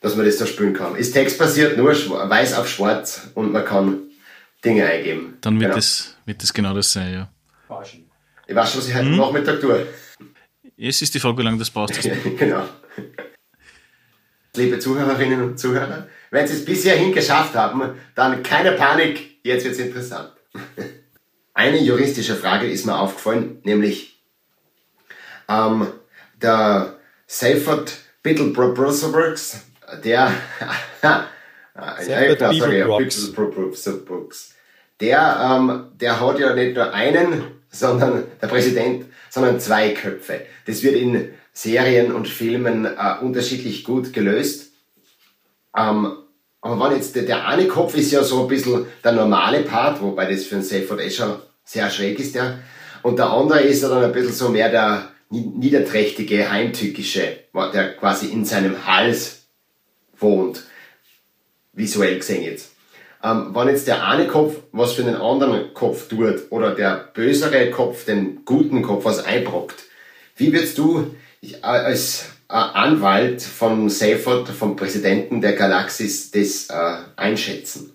dass 0.00 0.16
man 0.16 0.24
das 0.24 0.38
da 0.38 0.46
spielen 0.46 0.72
kann. 0.72 0.96
Ist 0.96 1.12
textbasiert, 1.12 1.76
nur 1.76 1.90
weiß 1.92 2.54
auf 2.54 2.68
schwarz 2.68 3.28
und 3.34 3.52
man 3.52 3.66
kann 3.66 3.98
Dinge 4.64 4.86
eingeben. 4.86 5.36
Dann 5.42 5.60
wird, 5.60 5.64
genau. 5.64 5.76
das, 5.76 6.16
wird 6.24 6.42
das 6.42 6.54
genau 6.54 6.74
das 6.74 6.92
sein, 6.92 7.12
ja. 7.12 7.28
Ich 8.46 8.54
weiß 8.54 8.70
schon, 8.70 8.80
was 8.80 8.88
ich 8.88 8.94
heute 8.94 9.06
hm? 9.06 9.16
Nachmittag 9.16 9.60
tue. 9.60 9.86
Jetzt 10.76 11.00
ist 11.00 11.14
die 11.14 11.20
Frage, 11.20 11.38
wie 11.38 11.42
lange 11.42 11.58
das 11.58 11.70
brauchst. 11.70 12.08
genau. 12.38 12.64
Liebe 14.54 14.78
Zuhörerinnen 14.78 15.42
und 15.42 15.58
Zuhörer, 15.58 16.08
wenn 16.30 16.46
Sie 16.46 16.54
es 16.54 16.64
bisher 16.64 16.98
geschafft 17.10 17.54
haben, 17.54 17.98
dann 18.14 18.42
keine 18.42 18.72
Panik, 18.72 19.38
jetzt 19.42 19.64
wird 19.64 19.74
es 19.74 19.80
interessant. 19.80 20.32
Eine 21.54 21.80
juristische 21.80 22.36
Frage 22.36 22.70
ist 22.70 22.84
mir 22.84 22.98
aufgefallen, 22.98 23.60
nämlich 23.64 24.22
ähm, 25.48 25.86
der 26.42 26.98
Seifert 27.26 27.96
Biddlebrooks, 28.22 29.62
der 30.04 30.32
Seifert 32.00 32.50
Biddlebrooks, 32.50 34.54
der, 35.00 35.40
ähm, 35.42 35.86
der 35.98 36.20
hat 36.20 36.38
ja 36.38 36.54
nicht 36.54 36.76
nur 36.76 36.92
einen, 36.92 37.42
sondern 37.70 38.24
der 38.40 38.46
Präsident, 38.48 39.06
sondern 39.36 39.60
zwei 39.60 39.90
Köpfe. 39.90 40.46
Das 40.64 40.82
wird 40.82 40.94
in 40.94 41.28
Serien 41.52 42.10
und 42.10 42.26
Filmen 42.26 42.86
äh, 42.86 43.16
unterschiedlich 43.20 43.84
gut 43.84 44.14
gelöst. 44.14 44.72
Ähm, 45.76 46.16
aber 46.62 46.80
wenn 46.80 46.96
jetzt 46.96 47.14
der, 47.14 47.24
der 47.24 47.46
eine 47.46 47.68
Kopf 47.68 47.94
ist 47.94 48.12
ja 48.12 48.22
so 48.22 48.40
ein 48.40 48.48
bisschen 48.48 48.86
der 49.04 49.12
normale 49.12 49.60
Part, 49.60 50.00
wobei 50.00 50.24
das 50.24 50.44
für 50.44 50.54
einen 50.54 50.64
Seyfried 50.64 51.00
eh 51.00 51.10
schon 51.10 51.36
sehr 51.64 51.90
schräg 51.90 52.18
ist, 52.18 52.34
der. 52.34 52.60
Und 53.02 53.18
der 53.18 53.28
andere 53.28 53.60
ist 53.60 53.82
ja 53.82 53.90
dann 53.90 54.04
ein 54.04 54.12
bisschen 54.12 54.32
so 54.32 54.48
mehr 54.48 54.70
der 54.70 55.10
niederträchtige, 55.28 56.50
heimtückische, 56.50 57.40
der 57.74 57.94
quasi 57.96 58.28
in 58.28 58.46
seinem 58.46 58.86
Hals 58.86 59.48
wohnt. 60.18 60.62
Visuell 61.74 62.16
gesehen 62.16 62.42
jetzt. 62.42 62.70
Ähm, 63.26 63.54
wenn 63.54 63.68
jetzt 63.68 63.88
der 63.88 64.06
eine 64.06 64.28
Kopf 64.28 64.56
was 64.72 64.92
für 64.92 65.02
den 65.02 65.16
anderen 65.16 65.74
Kopf 65.74 66.08
tut 66.08 66.50
oder 66.50 66.74
der 66.74 67.10
bösere 67.12 67.70
Kopf 67.70 68.04
den 68.04 68.44
guten 68.44 68.82
Kopf 68.82 69.04
was 69.04 69.24
einbrockt, 69.24 69.84
wie 70.36 70.52
würdest 70.52 70.78
du 70.78 71.16
als 71.62 72.26
äh, 72.48 72.52
Anwalt 72.52 73.42
von 73.42 73.90
Seifert, 73.90 74.48
vom 74.48 74.76
Präsidenten 74.76 75.40
der 75.40 75.54
Galaxis, 75.54 76.30
das 76.30 76.68
äh, 76.70 76.98
einschätzen? 77.16 77.92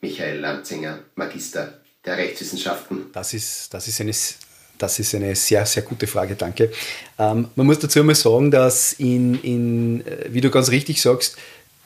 Michael 0.00 0.40
Lanzinger, 0.40 1.00
Magister 1.14 1.80
der 2.04 2.18
Rechtswissenschaften. 2.18 3.06
Das 3.12 3.34
ist, 3.34 3.72
das 3.72 3.88
ist 3.88 4.00
eine 4.00 4.12
das 4.78 4.98
ist 5.00 5.14
eine 5.14 5.34
sehr, 5.34 5.66
sehr 5.66 5.82
gute 5.82 6.06
Frage, 6.06 6.36
danke. 6.36 6.70
Ähm, 7.18 7.48
man 7.56 7.66
muss 7.66 7.80
dazu 7.80 8.02
mal 8.04 8.14
sagen, 8.14 8.52
dass 8.52 8.92
in, 8.92 9.34
in, 9.42 10.06
äh, 10.06 10.26
wie 10.28 10.40
du 10.40 10.50
ganz 10.50 10.70
richtig 10.70 11.02
sagst, 11.02 11.36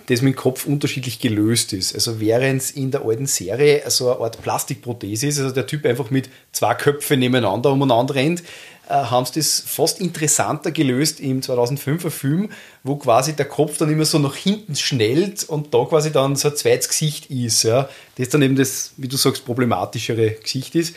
das 0.06 0.22
mit 0.22 0.34
dem 0.34 0.36
Kopf 0.36 0.66
unterschiedlich 0.66 1.20
gelöst 1.20 1.72
ist. 1.72 1.94
Also 1.94 2.20
während 2.20 2.62
es 2.62 2.70
in 2.70 2.90
der 2.90 3.04
alten 3.04 3.26
Serie 3.26 3.82
so 3.88 4.12
eine 4.12 4.20
Art 4.20 4.42
Plastikprothese 4.42 5.26
ist, 5.28 5.38
also 5.38 5.54
der 5.54 5.66
Typ 5.66 5.86
einfach 5.86 6.10
mit 6.10 6.28
zwei 6.52 6.74
Köpfen 6.74 7.20
nebeneinander 7.20 7.70
umeinander 7.72 8.14
rennt, 8.14 8.42
äh, 8.88 8.94
haben 8.94 9.24
sie 9.24 9.34
das 9.34 9.60
fast 9.64 10.00
interessanter 10.00 10.70
gelöst 10.70 11.20
im 11.20 11.40
2005er 11.40 12.10
Film, 12.10 12.50
wo 12.82 12.96
quasi 12.96 13.32
der 13.32 13.46
Kopf 13.46 13.78
dann 13.78 13.90
immer 13.90 14.04
so 14.04 14.18
nach 14.18 14.34
hinten 14.34 14.74
schnellt 14.74 15.44
und 15.44 15.72
da 15.72 15.84
quasi 15.84 16.10
dann 16.10 16.36
so 16.36 16.48
ein 16.48 16.56
zweites 16.56 16.88
Gesicht 16.88 17.30
ist. 17.30 17.62
Ja? 17.62 17.88
Das 18.16 18.28
dann 18.28 18.42
eben 18.42 18.56
das, 18.56 18.92
wie 18.96 19.08
du 19.08 19.16
sagst, 19.16 19.44
problematischere 19.44 20.32
Gesicht 20.32 20.74
ist. 20.74 20.94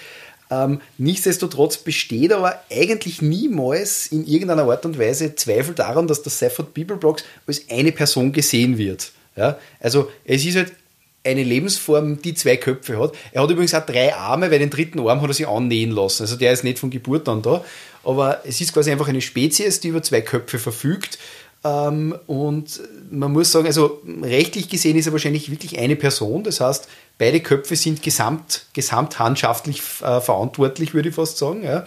Ähm, 0.56 0.82
nichtsdestotrotz 0.98 1.78
besteht 1.78 2.32
aber 2.32 2.62
eigentlich 2.72 3.22
niemals 3.22 4.08
in 4.08 4.26
irgendeiner 4.26 4.70
Art 4.70 4.86
und 4.86 5.00
Weise 5.00 5.36
Zweifel 5.36 5.76
daran, 5.76 6.08
dass 6.08 6.22
der 6.24 6.32
Seifert 6.32 6.74
Bibelblocks 6.74 7.24
als 7.48 7.64
eine 7.70 7.92
Person 7.92 8.32
gesehen 8.32 8.78
wird. 8.78 9.12
Ja? 9.36 9.58
Also 9.80 10.12
es 10.24 10.46
ist 10.46 10.56
halt 10.56 10.74
eine 11.24 11.44
Lebensform, 11.44 12.22
die 12.22 12.36
zwei 12.36 12.58
Köpfe 12.58 13.00
hat. 13.00 13.14
Er 13.32 13.42
hat 13.42 13.50
übrigens 13.50 13.74
auch 13.74 13.86
drei 13.86 14.14
Arme, 14.14 14.52
weil 14.52 14.60
den 14.60 14.70
dritten 14.70 15.00
Arm 15.00 15.22
hat 15.22 15.30
er 15.30 15.34
sich 15.34 15.48
annähen 15.48 15.92
lassen. 15.92 16.24
Also 16.24 16.36
der 16.36 16.54
ist 16.54 16.64
nicht 16.64 16.80
von 16.80 16.92
Geburt 16.92 17.28
an 17.28 17.42
da. 17.42 17.64
Aber 18.04 18.42
es 18.46 18.62
ist 18.62 18.74
quasi 18.74 18.92
einfach 18.92 19.08
eine 19.08 19.22
Spezies, 19.22 19.80
die 19.80 19.88
über 19.88 20.04
zwei 20.04 20.22
Köpfe 20.22 20.60
verfügt. 20.60 21.18
Ähm, 21.64 22.16
und 22.28 22.80
man 23.10 23.34
muss 23.34 23.52
sagen, 23.52 23.66
also 23.66 24.04
rechtlich 24.22 24.70
gesehen 24.70 24.98
ist 24.98 25.08
er 25.08 25.14
wahrscheinlich 25.14 25.50
wirklich 25.50 25.80
eine 25.80 25.96
Person. 25.96 26.44
Das 26.44 26.62
heißt, 26.62 26.88
beide 27.18 27.40
Köpfe 27.40 27.76
sind 27.76 28.02
gesamt, 28.02 28.66
gesamthandschaftlich 28.74 29.82
äh, 30.02 30.22
verantwortlich, 30.22 30.94
würde 30.94 31.10
ich 31.10 31.16
fast 31.16 31.38
sagen. 31.38 31.64
Ja. 31.64 31.86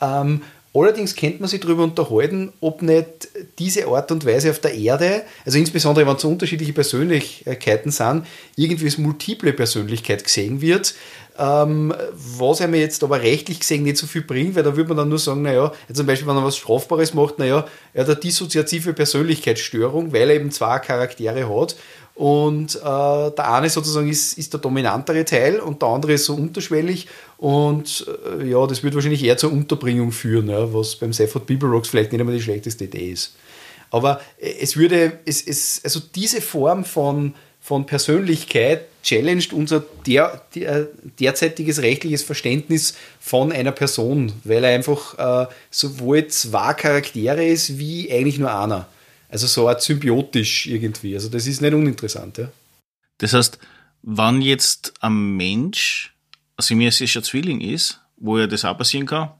Ähm, 0.00 0.42
allerdings 0.74 1.14
könnte 1.14 1.40
man 1.40 1.48
sich 1.48 1.60
darüber 1.60 1.84
unterhalten, 1.84 2.52
ob 2.60 2.82
nicht 2.82 3.28
diese 3.58 3.86
Art 3.86 4.10
und 4.10 4.26
Weise 4.26 4.50
auf 4.50 4.58
der 4.58 4.74
Erde, 4.74 5.22
also 5.44 5.58
insbesondere 5.58 6.06
wenn 6.06 6.16
es 6.16 6.24
unterschiedliche 6.24 6.72
Persönlichkeiten 6.72 7.90
sind, 7.90 8.26
irgendwie 8.56 8.86
als 8.86 8.98
multiple 8.98 9.52
Persönlichkeit 9.52 10.24
gesehen 10.24 10.60
wird. 10.60 10.94
Ähm, 11.36 11.92
was 12.12 12.60
mir 12.60 12.78
jetzt 12.78 13.02
aber 13.02 13.20
rechtlich 13.20 13.58
gesehen 13.58 13.82
nicht 13.82 13.96
so 13.96 14.06
viel 14.06 14.22
bringt, 14.22 14.54
weil 14.54 14.62
da 14.62 14.76
würde 14.76 14.90
man 14.90 14.98
dann 14.98 15.08
nur 15.08 15.18
sagen, 15.18 15.42
naja, 15.42 15.72
zum 15.92 16.06
Beispiel, 16.06 16.28
wenn 16.28 16.36
er 16.36 16.44
was 16.44 16.56
Strafbares 16.56 17.12
macht, 17.12 17.40
naja, 17.40 17.66
er 17.92 18.02
hat 18.02 18.08
eine 18.08 18.20
dissoziative 18.20 18.92
Persönlichkeitsstörung, 18.92 20.12
weil 20.12 20.30
er 20.30 20.36
eben 20.36 20.52
zwei 20.52 20.78
Charaktere 20.78 21.48
hat 21.48 21.74
und 22.14 22.76
äh, 22.76 22.80
der 22.80 23.52
eine 23.52 23.68
sozusagen 23.68 24.08
ist, 24.08 24.38
ist 24.38 24.52
der 24.52 24.60
dominantere 24.60 25.24
Teil 25.24 25.60
und 25.60 25.82
der 25.82 25.88
andere 25.88 26.12
ist 26.12 26.26
so 26.26 26.34
unterschwellig 26.34 27.08
und 27.38 28.06
äh, 28.40 28.48
ja, 28.48 28.66
das 28.66 28.82
wird 28.82 28.94
wahrscheinlich 28.94 29.24
eher 29.24 29.36
zur 29.36 29.52
Unterbringung 29.52 30.12
führen, 30.12 30.48
ja, 30.48 30.72
was 30.72 30.96
beim 30.96 31.12
Seifert 31.12 31.46
People 31.46 31.68
Rocks 31.68 31.88
vielleicht 31.88 32.12
nicht 32.12 32.20
einmal 32.20 32.36
die 32.36 32.42
schlechteste 32.42 32.84
Idee 32.84 33.10
ist. 33.10 33.34
Aber 33.90 34.20
äh, 34.38 34.54
es 34.60 34.76
würde, 34.76 35.18
es, 35.24 35.44
es, 35.46 35.80
also 35.84 36.00
diese 36.14 36.40
Form 36.40 36.84
von 36.84 37.34
von 37.64 37.86
Persönlichkeit 37.86 38.88
challenged 39.02 39.54
unser 39.54 39.82
der, 40.06 40.42
der, 40.54 40.86
derzeitiges 41.18 41.80
rechtliches 41.80 42.22
Verständnis 42.22 42.94
von 43.18 43.52
einer 43.52 43.72
Person, 43.72 44.34
weil 44.44 44.64
er 44.64 44.74
einfach 44.74 45.46
äh, 45.46 45.50
sowohl 45.70 46.26
zwei 46.26 46.74
Charaktere 46.74 47.42
ist, 47.42 47.78
wie 47.78 48.12
eigentlich 48.12 48.38
nur 48.38 48.54
einer. 48.54 48.86
Also 49.34 49.48
so 49.48 49.66
eine 49.66 49.80
symbiotisch 49.80 50.68
irgendwie. 50.68 51.16
Also 51.16 51.28
das 51.28 51.48
ist 51.48 51.60
nicht 51.60 51.74
uninteressant. 51.74 52.38
Ja. 52.38 52.52
Das 53.18 53.32
heißt, 53.32 53.58
wann 54.02 54.40
jetzt 54.40 54.94
ein 55.00 55.36
Mensch 55.36 56.14
siamesischer 56.56 57.20
Zwilling 57.20 57.60
ist, 57.60 58.00
wo 58.16 58.38
ja 58.38 58.46
das 58.46 58.64
auch 58.64 58.78
passieren 58.78 59.06
kann, 59.06 59.30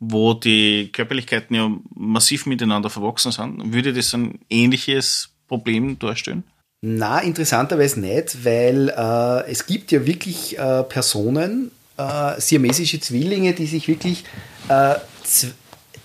wo 0.00 0.32
die 0.32 0.90
Körperlichkeiten 0.92 1.54
ja 1.54 1.70
massiv 1.94 2.46
miteinander 2.46 2.88
verwachsen 2.88 3.32
sind, 3.32 3.74
würde 3.74 3.92
das 3.92 4.14
ein 4.14 4.38
ähnliches 4.48 5.28
Problem 5.46 5.98
darstellen? 5.98 6.44
Na, 6.80 7.20
interessanterweise 7.20 8.00
nicht, 8.00 8.46
weil 8.46 8.88
äh, 8.88 9.50
es 9.50 9.66
gibt 9.66 9.92
ja 9.92 10.06
wirklich 10.06 10.58
äh, 10.58 10.84
Personen, 10.84 11.70
äh, 11.98 12.40
siamesische 12.40 12.98
Zwillinge, 12.98 13.52
die 13.52 13.66
sich 13.66 13.88
wirklich 13.88 14.24
äh, 14.68 14.94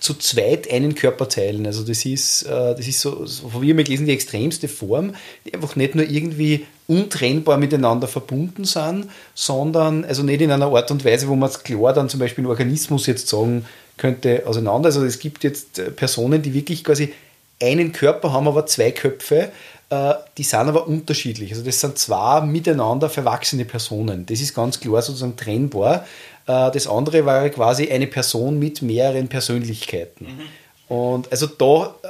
zu 0.00 0.14
zweit 0.14 0.70
einen 0.70 0.94
Körper 0.94 1.28
teilen. 1.28 1.66
Also 1.66 1.84
das 1.84 2.04
ist, 2.04 2.42
äh, 2.42 2.74
das 2.74 2.86
ist 2.86 3.00
so, 3.00 3.26
so 3.26 3.62
wie 3.62 3.76
wir 3.76 3.84
gelesen, 3.84 4.06
die 4.06 4.12
extremste 4.12 4.68
Form, 4.68 5.14
die 5.44 5.54
einfach 5.54 5.76
nicht 5.76 5.94
nur 5.94 6.08
irgendwie 6.08 6.66
untrennbar 6.86 7.58
miteinander 7.58 8.08
verbunden 8.08 8.64
sind, 8.64 9.08
sondern 9.34 10.04
also 10.04 10.22
nicht 10.22 10.40
in 10.40 10.50
einer 10.50 10.72
Art 10.72 10.90
und 10.90 11.04
Weise, 11.04 11.28
wo 11.28 11.36
man 11.36 11.50
es 11.50 11.62
klar 11.62 11.92
dann 11.92 12.08
zum 12.08 12.20
Beispiel 12.20 12.44
im 12.44 12.50
Organismus 12.50 13.06
jetzt 13.06 13.28
sagen 13.28 13.66
könnte, 13.96 14.44
auseinander. 14.46 14.86
Also 14.86 15.04
es 15.04 15.18
gibt 15.18 15.44
jetzt 15.44 15.78
äh, 15.78 15.90
Personen, 15.90 16.42
die 16.42 16.54
wirklich 16.54 16.84
quasi 16.84 17.12
einen 17.60 17.92
Körper 17.92 18.32
haben, 18.32 18.46
aber 18.46 18.66
zwei 18.66 18.92
Köpfe 18.92 19.50
äh, 19.90 20.14
die 20.36 20.42
sind 20.42 20.68
aber 20.68 20.86
unterschiedlich. 20.86 21.52
Also 21.52 21.64
das 21.64 21.80
sind 21.80 21.98
zwei 21.98 22.42
miteinander 22.42 23.08
verwachsene 23.08 23.64
Personen. 23.64 24.26
Das 24.26 24.40
ist 24.40 24.54
ganz 24.54 24.80
klar 24.80 25.00
sozusagen 25.02 25.36
trennbar. 25.36 26.06
Äh, 26.48 26.70
das 26.72 26.88
andere 26.88 27.24
war 27.24 27.48
quasi 27.50 27.88
eine 27.88 28.08
Person 28.08 28.58
mit 28.58 28.82
mehreren 28.82 29.28
Persönlichkeiten. 29.28 30.24
Mhm. 30.24 30.94
Und 30.94 31.30
also 31.30 31.46
da, 31.46 31.94
äh, 32.02 32.08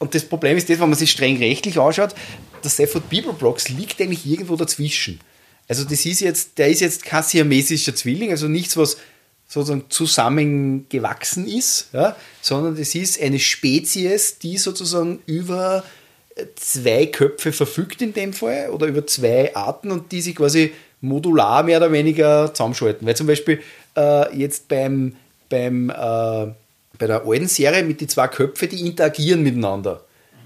und 0.00 0.14
das 0.14 0.24
Problem 0.24 0.56
ist 0.56 0.68
das, 0.68 0.80
wenn 0.80 0.90
man 0.90 0.98
sich 0.98 1.12
streng 1.12 1.38
rechtlich 1.38 1.78
anschaut, 1.78 2.14
der 2.62 2.70
Sephard 2.70 3.08
Bibelblocks 3.08 3.68
liegt 3.68 4.00
eigentlich 4.00 4.26
irgendwo 4.26 4.56
dazwischen. 4.56 5.20
Also 5.68 5.84
das 5.84 6.04
ist 6.04 6.20
jetzt, 6.20 6.58
der 6.58 6.68
ist 6.68 6.80
jetzt 6.80 7.04
siamesischer 7.22 7.94
Zwilling, 7.94 8.30
also 8.30 8.48
nichts, 8.48 8.76
was 8.76 8.96
sozusagen 9.46 9.84
zusammengewachsen 9.88 11.46
ist, 11.46 11.88
ja, 11.92 12.16
sondern 12.42 12.76
das 12.76 12.94
ist 12.94 13.20
eine 13.20 13.38
Spezies, 13.38 14.38
die 14.38 14.58
sozusagen 14.58 15.20
über 15.26 15.84
zwei 16.56 17.06
Köpfe 17.06 17.52
verfügt 17.52 18.02
in 18.02 18.12
dem 18.12 18.32
Fall 18.32 18.70
oder 18.70 18.86
über 18.86 19.06
zwei 19.06 19.54
Arten 19.54 19.90
und 19.90 20.12
die 20.12 20.20
sich 20.20 20.36
quasi 20.36 20.72
modular 21.00 21.62
mehr 21.62 21.78
oder 21.78 21.92
weniger 21.92 22.52
zusammenschalten. 22.52 23.06
Weil 23.06 23.16
zum 23.16 23.26
Beispiel 23.26 23.60
äh, 23.96 24.36
jetzt 24.36 24.68
beim, 24.68 25.16
beim, 25.48 25.90
äh, 25.90 25.94
bei 26.98 27.06
der 27.06 27.24
alten 27.26 27.48
Serie 27.48 27.82
mit 27.82 28.00
den 28.00 28.08
zwei 28.08 28.28
Köpfen, 28.28 28.68
die 28.68 28.86
interagieren 28.86 29.42
miteinander. 29.42 30.02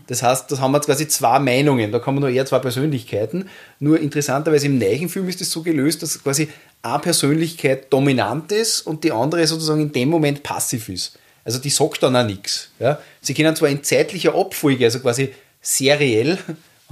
Das 0.07 0.23
heißt, 0.23 0.51
da 0.51 0.59
haben 0.59 0.73
wir 0.73 0.81
quasi 0.81 1.09
zwei 1.09 1.39
Meinungen, 1.39 1.93
da 1.93 1.99
man 2.05 2.16
nur 2.16 2.29
eher 2.29 2.45
zwei 2.45 2.59
Persönlichkeiten. 2.59 3.49
Nur 3.79 4.01
interessanterweise 4.01 4.66
im 4.66 4.79
neuen 4.79 5.09
Film 5.09 5.29
ist 5.29 5.41
es 5.41 5.51
so 5.51 5.62
gelöst, 5.62 6.03
dass 6.03 6.23
quasi 6.23 6.49
eine 6.83 6.99
Persönlichkeit 6.99 7.93
dominant 7.93 8.53
ist 8.53 8.83
und 8.83 9.05
die 9.05 9.12
andere 9.12 9.47
sozusagen 9.47 9.81
in 9.81 9.93
dem 9.93 10.09
Moment 10.09 10.43
passiv 10.43 10.89
ist. 10.89 11.19
Also 11.45 11.59
die 11.59 11.70
sagt 11.70 12.03
dann 12.03 12.16
auch 12.16 12.24
nichts. 12.24 12.70
Ja? 12.79 12.99
Sie 13.20 13.35
können 13.35 13.57
zwar 13.57 13.69
in 13.69 13.83
zeitlicher 13.83 14.35
Abfolge, 14.35 14.85
also 14.85 15.01
quasi 15.01 15.33
seriell, 15.61 16.39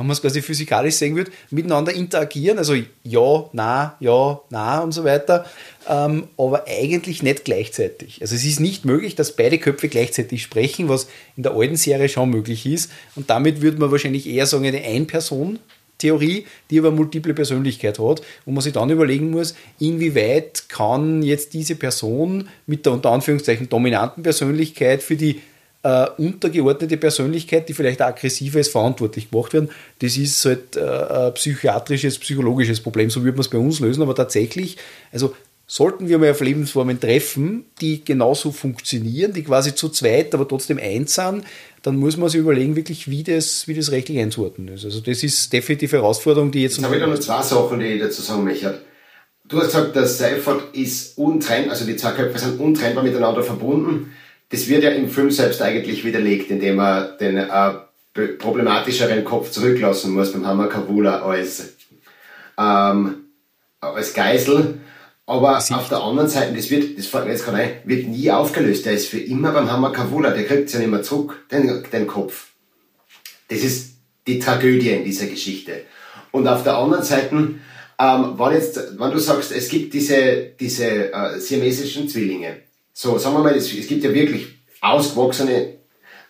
wenn 0.01 0.06
man 0.06 0.14
es 0.14 0.22
quasi 0.22 0.40
physikalisch 0.40 0.94
sehen 0.94 1.14
würde, 1.14 1.31
miteinander 1.51 1.93
interagieren, 1.93 2.56
also 2.56 2.74
ja, 3.05 3.51
na, 3.52 3.97
ja, 4.01 4.40
na 4.48 4.81
und 4.81 4.93
so 4.93 5.05
weiter, 5.05 5.44
ähm, 5.86 6.28
aber 6.39 6.64
eigentlich 6.66 7.22
nicht 7.22 7.44
gleichzeitig. 7.44 8.22
Also 8.22 8.35
es 8.35 8.44
ist 8.44 8.60
nicht 8.60 8.86
möglich, 8.86 9.14
dass 9.14 9.36
beide 9.36 9.59
Köpfe 9.59 9.89
gleichzeitig 9.89 10.43
sprechen, 10.43 10.89
was 10.89 11.06
in 11.36 11.43
der 11.43 11.52
alten 11.52 11.77
Serie 11.77 12.09
schon 12.09 12.31
möglich 12.31 12.64
ist. 12.64 12.90
Und 13.14 13.28
damit 13.28 13.60
würde 13.60 13.78
man 13.78 13.90
wahrscheinlich 13.90 14.27
eher 14.27 14.47
sagen, 14.47 14.64
eine 14.64 14.82
Ein-Person- 14.82 15.59
Theorie, 15.98 16.47
die 16.70 16.78
aber 16.78 16.90
multiple 16.90 17.35
Persönlichkeit 17.35 17.98
hat, 17.98 18.22
wo 18.47 18.52
man 18.52 18.62
sich 18.62 18.72
dann 18.72 18.89
überlegen 18.89 19.28
muss, 19.28 19.55
inwieweit 19.78 20.64
kann 20.70 21.22
jetzt 21.22 21.52
diese 21.52 21.74
Person 21.74 22.48
mit 22.66 22.86
der 22.86 22.94
unter 22.94 23.10
Anführungszeichen 23.10 23.68
dominanten 23.68 24.22
Persönlichkeit 24.22 25.02
für 25.02 25.16
die 25.16 25.43
äh, 25.82 26.07
untergeordnete 26.19 26.97
Persönlichkeit, 26.97 27.69
die 27.69 27.74
vielleicht 27.74 28.02
aggressiver 28.02 28.61
ist, 28.61 28.70
verantwortlich 28.70 29.31
gemacht 29.31 29.52
werden. 29.52 29.70
Das 30.01 30.16
ist 30.16 30.44
halt 30.44 30.77
äh, 30.77 30.81
ein 30.81 31.35
psychiatrisches, 31.35 32.19
psychologisches 32.19 32.81
Problem. 32.81 33.11
So 33.11 33.23
würde 33.23 33.36
man 33.36 33.40
es 33.40 33.48
bei 33.48 33.59
uns 33.59 33.81
lösen, 33.81 34.02
aber 34.02 34.15
tatsächlich, 34.15 34.77
also 35.12 35.35
sollten 35.66 36.09
wir 36.09 36.19
mal 36.19 36.32
auf 36.32 36.40
Lebensformen 36.40 36.98
treffen, 36.98 37.65
die 37.81 38.05
genauso 38.05 38.51
funktionieren, 38.51 39.32
die 39.32 39.44
quasi 39.44 39.74
zu 39.74 39.89
zweit, 39.89 40.35
aber 40.35 40.47
trotzdem 40.48 40.78
eins 40.78 41.15
sind, 41.15 41.44
dann 41.82 41.97
muss 41.97 42.16
man 42.16 42.28
sich 42.28 42.40
überlegen, 42.40 42.74
wirklich, 42.77 43.09
wie 43.09 43.23
das, 43.23 43.69
wie 43.69 43.74
das 43.74 43.93
rechtlich 43.93 44.19
einzuordnen 44.19 44.69
ist. 44.74 44.85
Also 44.85 45.01
das 45.01 45.23
ist 45.23 45.52
definitiv 45.52 45.94
eine 45.94 46.02
Herausforderung, 46.02 46.51
die 46.51 46.62
jetzt... 46.62 46.77
Jetzt 46.77 46.85
habe 46.85 46.97
ich 46.97 47.07
noch 47.07 47.19
zwei 47.19 47.40
Sachen, 47.43 47.78
die 47.78 47.86
ich 47.86 48.01
dazu 48.01 48.20
sagen 48.20 48.44
möchte. 48.44 48.81
Du 49.44 49.59
hast 49.59 49.66
gesagt, 49.66 49.97
der 49.97 50.07
Seifert 50.07 50.74
ist 50.74 51.16
untrennbar, 51.16 51.73
also 51.73 51.86
die 51.86 51.97
zwei 51.97 52.12
Köpfe 52.12 52.39
sind 52.39 52.61
untrennbar 52.61 53.02
miteinander 53.02 53.43
verbunden. 53.43 54.12
Das 54.51 54.68
wird 54.68 54.82
ja 54.82 54.90
im 54.90 55.09
Film 55.09 55.31
selbst 55.31 55.62
eigentlich 55.62 56.05
widerlegt, 56.05 56.51
indem 56.51 56.81
er 56.81 57.16
den 57.16 57.36
äh, 57.36 58.28
problematischeren 58.39 59.24
Kopf 59.24 59.51
zurücklassen 59.51 60.12
muss 60.12 60.32
beim 60.32 60.47
Hammer 60.47 60.66
Kavula 60.66 61.22
als, 61.22 61.74
ähm, 62.59 63.27
als 63.81 64.12
Geisel. 64.12 64.81
Aber 65.27 65.59
auf 65.59 65.89
der 65.89 66.02
anderen 66.02 66.28
Seite, 66.28 66.52
das 66.55 66.70
wird, 66.70 66.98
das 66.98 67.06
fällt 67.06 67.27
mir 67.27 67.31
jetzt 67.31 67.44
gerade 67.44 67.59
ein, 67.59 67.70
wird 67.85 68.09
nie 68.09 68.31
aufgelöst. 68.32 68.85
Der 68.85 68.94
ist 68.94 69.06
für 69.06 69.20
immer 69.20 69.52
beim 69.52 69.70
Hammer 69.70 69.93
Kavula, 69.93 70.31
der 70.31 70.44
kriegt 70.44 70.66
es 70.66 70.72
ja 70.72 70.81
nicht 70.81 70.90
mehr 70.90 71.05
zurück, 71.05 71.44
den, 71.52 71.85
den 71.93 72.06
Kopf. 72.09 72.48
Das 73.47 73.60
ist 73.60 73.94
die 74.27 74.40
Tragödie 74.40 74.90
in 74.90 75.05
dieser 75.05 75.27
Geschichte. 75.27 75.82
Und 76.32 76.48
auf 76.48 76.64
der 76.64 76.77
anderen 76.77 77.05
Seite, 77.05 77.32
ähm, 77.32 77.59
wenn, 78.39 78.52
jetzt, 78.52 78.98
wenn 78.98 79.10
du 79.12 79.18
sagst, 79.18 79.52
es 79.52 79.68
gibt 79.68 79.94
diese, 79.94 80.51
diese 80.59 81.12
äh, 81.12 81.39
siamesischen 81.39 82.09
Zwillinge, 82.09 82.56
so, 83.01 83.16
sagen 83.16 83.36
wir 83.36 83.43
mal, 83.43 83.55
es, 83.55 83.72
es 83.72 83.86
gibt 83.86 84.05
ja 84.05 84.12
wirklich 84.12 84.47
ausgewachsene, 84.82 85.78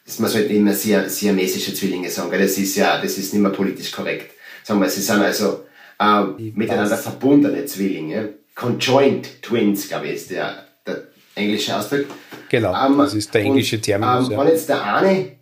das, 0.07 0.21
man 0.21 0.31
sollte 0.31 0.53
immer 0.53 0.73
siamesische 0.73 1.75
Zwillinge 1.75 2.09
sagen, 2.09 2.31
weil 2.31 2.43
das 2.43 2.57
ist 2.59 2.77
ja, 2.77 3.03
das 3.03 3.19
ist 3.19 3.35
nicht 3.35 3.43
mehr 3.43 3.51
politisch 3.51 3.91
korrekt. 3.91 4.31
Sagen 4.63 4.81
wir, 4.81 4.89
sie 4.89 5.01
sind 5.01 5.21
also 5.21 5.65
äh, 5.99 6.23
miteinander 6.55 6.97
verbundene 6.97 7.65
Zwillinge. 7.65 8.35
Conjoint 8.55 9.43
Twins, 9.43 9.89
glaube 9.89 10.07
ich, 10.07 10.15
ist 10.15 10.31
der, 10.31 10.65
der 10.87 11.09
englische 11.35 11.77
Ausdruck. 11.77 12.07
Genau, 12.49 12.73
ähm, 12.87 12.99
das 12.99 13.15
ist 13.15 13.35
der 13.35 13.43
englische 13.43 13.77
und, 13.77 13.83
Terminus. 13.83 14.27
Ähm, 14.27 14.33
ja. 14.33 14.39
Wenn 14.39 14.49
jetzt 14.49 14.69
der 14.69 14.95
eine 14.95 15.33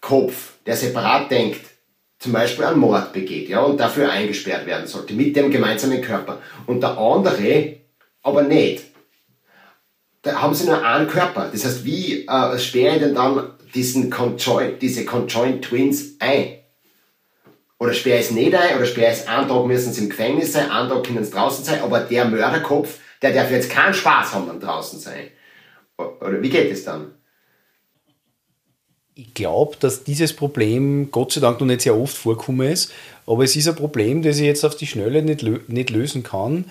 Kopf, 0.00 0.52
der 0.66 0.76
separat 0.76 1.32
denkt, 1.32 1.62
zum 2.20 2.30
Beispiel 2.30 2.64
einen 2.64 2.78
Mord 2.78 3.12
begeht, 3.12 3.48
ja, 3.48 3.60
und 3.62 3.80
dafür 3.80 4.08
eingesperrt 4.08 4.66
werden 4.66 4.86
sollte, 4.86 5.14
mit 5.14 5.34
dem 5.34 5.50
gemeinsamen 5.50 6.00
Körper, 6.00 6.40
und 6.66 6.80
der 6.80 6.96
andere 6.96 7.80
aber 8.22 8.42
nicht, 8.42 8.89
da 10.22 10.42
haben 10.42 10.54
sie 10.54 10.66
nur 10.66 10.84
einen 10.84 11.08
Körper. 11.08 11.48
Das 11.52 11.64
heißt, 11.64 11.84
wie 11.84 12.26
äh, 12.26 12.58
sperre 12.58 12.96
ich 12.96 13.02
denn 13.02 13.14
dann 13.14 13.50
diesen 13.74 14.10
Conjoint, 14.10 14.80
diese 14.82 15.04
Conjoint 15.04 15.64
Twins 15.64 16.16
ein? 16.18 16.58
Oder 17.78 17.94
sperre 17.94 18.18
ich 18.18 18.26
es 18.26 18.30
nicht 18.30 18.54
ein, 18.54 18.76
oder 18.76 18.84
sperre 18.84 19.12
ich 19.12 19.20
es 19.20 19.26
einen 19.26 19.48
Tag 19.48 19.64
müssen 19.66 19.92
sie 19.92 20.02
im 20.02 20.10
Gefängnis 20.10 20.52
sein, 20.52 20.70
einen 20.70 20.90
Tag 20.90 21.04
können 21.04 21.24
sie 21.24 21.30
draußen 21.30 21.64
sein, 21.64 21.80
aber 21.80 22.00
der 22.00 22.26
Mörderkopf, 22.26 22.98
der 23.22 23.32
darf 23.32 23.50
jetzt 23.50 23.70
keinen 23.70 23.94
Spaß 23.94 24.34
haben 24.34 24.50
am 24.50 24.60
draußen 24.60 25.00
sein. 25.00 25.28
Oder 25.96 26.42
wie 26.42 26.50
geht 26.50 26.70
es 26.70 26.84
dann? 26.84 27.12
Ich 29.14 29.34
glaube, 29.34 29.76
dass 29.80 30.04
dieses 30.04 30.34
Problem 30.34 31.10
Gott 31.10 31.32
sei 31.32 31.40
Dank 31.40 31.60
noch 31.60 31.66
nicht 31.66 31.82
sehr 31.82 31.96
oft 31.96 32.16
vorkommen 32.16 32.70
ist, 32.70 32.92
aber 33.26 33.44
es 33.44 33.56
ist 33.56 33.68
ein 33.68 33.76
Problem, 33.76 34.22
das 34.22 34.38
ich 34.38 34.46
jetzt 34.46 34.64
auf 34.64 34.76
die 34.76 34.86
Schnelle 34.86 35.22
nicht, 35.22 35.42
lö 35.42 35.60
nicht 35.66 35.90
lösen 35.90 36.22
kann. 36.22 36.66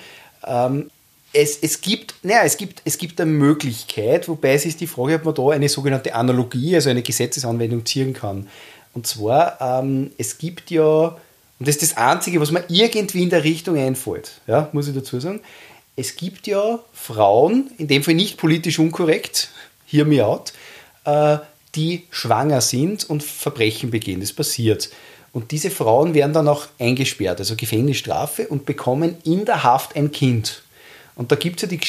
Ähm, 0.46 0.90
es, 1.34 1.58
es, 1.62 1.82
gibt, 1.82 2.16
naja, 2.24 2.42
es, 2.44 2.58
gibt, 2.58 2.82
es 2.86 2.98
gibt 2.98 3.20
eine 3.22 3.32
Möglichkeit, 3.32 4.28
wobei 4.28 4.54
es 4.54 4.66
ist 4.66 4.82
die 4.82 4.88
Frage, 4.88 5.16
ob 5.16 5.26
man 5.26 5.36
da 5.36 5.50
eine 5.50 5.70
sogenannte 5.70 6.16
Analogie, 6.16 6.76
also 6.76 6.90
eine 6.90 7.04
Gesetzesanwendung 7.04 7.86
ziehen 7.86 8.14
kann. 8.14 8.48
Und 8.94 9.06
zwar, 9.06 9.60
ähm, 9.62 10.12
es 10.18 10.38
gibt 10.38 10.72
ja, 10.72 10.84
und 11.60 11.68
das 11.68 11.76
ist 11.76 11.92
das 11.92 11.98
Einzige, 11.98 12.42
was 12.42 12.52
mir 12.52 12.64
irgendwie 12.68 13.24
in 13.24 13.30
der 13.30 13.44
Richtung 13.44 13.78
einfällt, 13.78 14.42
ja, 14.48 14.70
muss 14.72 14.88
ich 14.88 14.96
dazu 14.96 15.20
sagen, 15.20 15.42
es 15.96 16.16
gibt 16.16 16.48
ja 16.48 16.80
Frauen, 16.94 17.72
in 17.78 17.88
dem 17.88 18.04
Fall 18.04 18.14
nicht 18.14 18.38
politisch 18.38 18.80
unkorrekt, 18.80 19.50
hear 19.86 20.06
me 20.06 20.26
out, 20.26 20.54
äh, 21.04 21.38
die 21.76 22.08
schwanger 22.10 22.62
sind 22.62 23.10
und 23.10 23.22
Verbrechen 23.22 23.92
begehen. 23.92 24.22
Das 24.22 24.34
passiert. 24.34 24.90
Und 25.34 25.52
diese 25.52 25.70
Frauen 25.70 26.14
werden 26.14 26.34
dann 26.34 26.48
auch 26.48 26.68
eingesperrt, 26.80 27.40
also 27.40 27.56
Gefängnisstrafe, 27.56 28.48
und 28.48 28.66
bekommen 28.66 29.18
in 29.24 29.46
der 29.46 29.64
Haft 29.64 29.96
ein 29.96 30.12
Kind. 30.12 30.64
Und 31.20 31.34
da 31.34 31.36
gibt 31.36 31.62
es 31.62 31.70
ja, 31.70 31.78
die, 31.78 31.82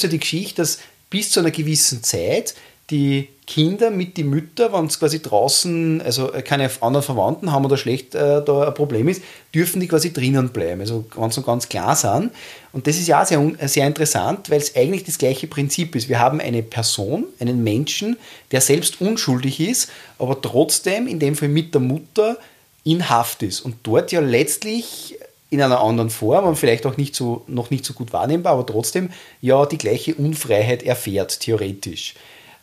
ja 0.00 0.08
die 0.08 0.18
Geschichte, 0.18 0.62
dass 0.62 0.78
bis 1.10 1.30
zu 1.30 1.40
einer 1.40 1.50
gewissen 1.50 2.02
Zeit 2.02 2.54
die 2.88 3.28
Kinder 3.46 3.90
mit 3.90 4.16
die 4.16 4.24
Mütter, 4.24 4.72
wenn 4.72 4.86
es 4.86 4.98
quasi 4.98 5.20
draußen, 5.20 6.00
also 6.00 6.32
keine 6.42 6.70
anderen 6.80 7.04
Verwandten 7.04 7.52
haben 7.52 7.66
oder 7.66 7.76
schlecht 7.76 8.14
äh, 8.14 8.42
da 8.42 8.68
ein 8.68 8.72
Problem 8.72 9.08
ist, 9.08 9.22
dürfen 9.54 9.80
die 9.80 9.88
quasi 9.88 10.14
drinnen 10.14 10.48
bleiben, 10.48 10.80
also 10.80 11.04
ganz 11.14 11.36
und 11.36 11.44
ganz 11.44 11.68
klar 11.68 11.96
sind. 11.96 12.30
Und 12.72 12.86
das 12.86 12.96
ist 12.96 13.08
ja 13.08 13.26
sehr, 13.26 13.52
sehr 13.60 13.86
interessant, 13.86 14.48
weil 14.48 14.58
es 14.58 14.74
eigentlich 14.74 15.04
das 15.04 15.18
gleiche 15.18 15.48
Prinzip 15.48 15.94
ist. 15.94 16.08
Wir 16.08 16.18
haben 16.18 16.40
eine 16.40 16.62
Person, 16.62 17.26
einen 17.40 17.62
Menschen, 17.62 18.16
der 18.52 18.62
selbst 18.62 19.02
unschuldig 19.02 19.60
ist, 19.60 19.90
aber 20.18 20.40
trotzdem 20.40 21.06
in 21.06 21.18
dem 21.18 21.36
Fall 21.36 21.48
mit 21.48 21.74
der 21.74 21.82
Mutter 21.82 22.38
in 22.84 23.10
Haft 23.10 23.42
ist 23.42 23.60
und 23.60 23.76
dort 23.82 24.12
ja 24.12 24.20
letztlich 24.20 25.18
in 25.50 25.62
einer 25.62 25.80
anderen 25.80 26.10
Form 26.10 26.44
und 26.44 26.56
vielleicht 26.56 26.84
auch 26.86 26.96
nicht 26.96 27.14
so, 27.14 27.44
noch 27.46 27.70
nicht 27.70 27.84
so 27.84 27.94
gut 27.94 28.12
wahrnehmbar, 28.12 28.52
aber 28.52 28.66
trotzdem 28.66 29.10
ja 29.40 29.64
die 29.66 29.78
gleiche 29.78 30.14
Unfreiheit 30.14 30.82
erfährt, 30.82 31.40
theoretisch. 31.40 32.14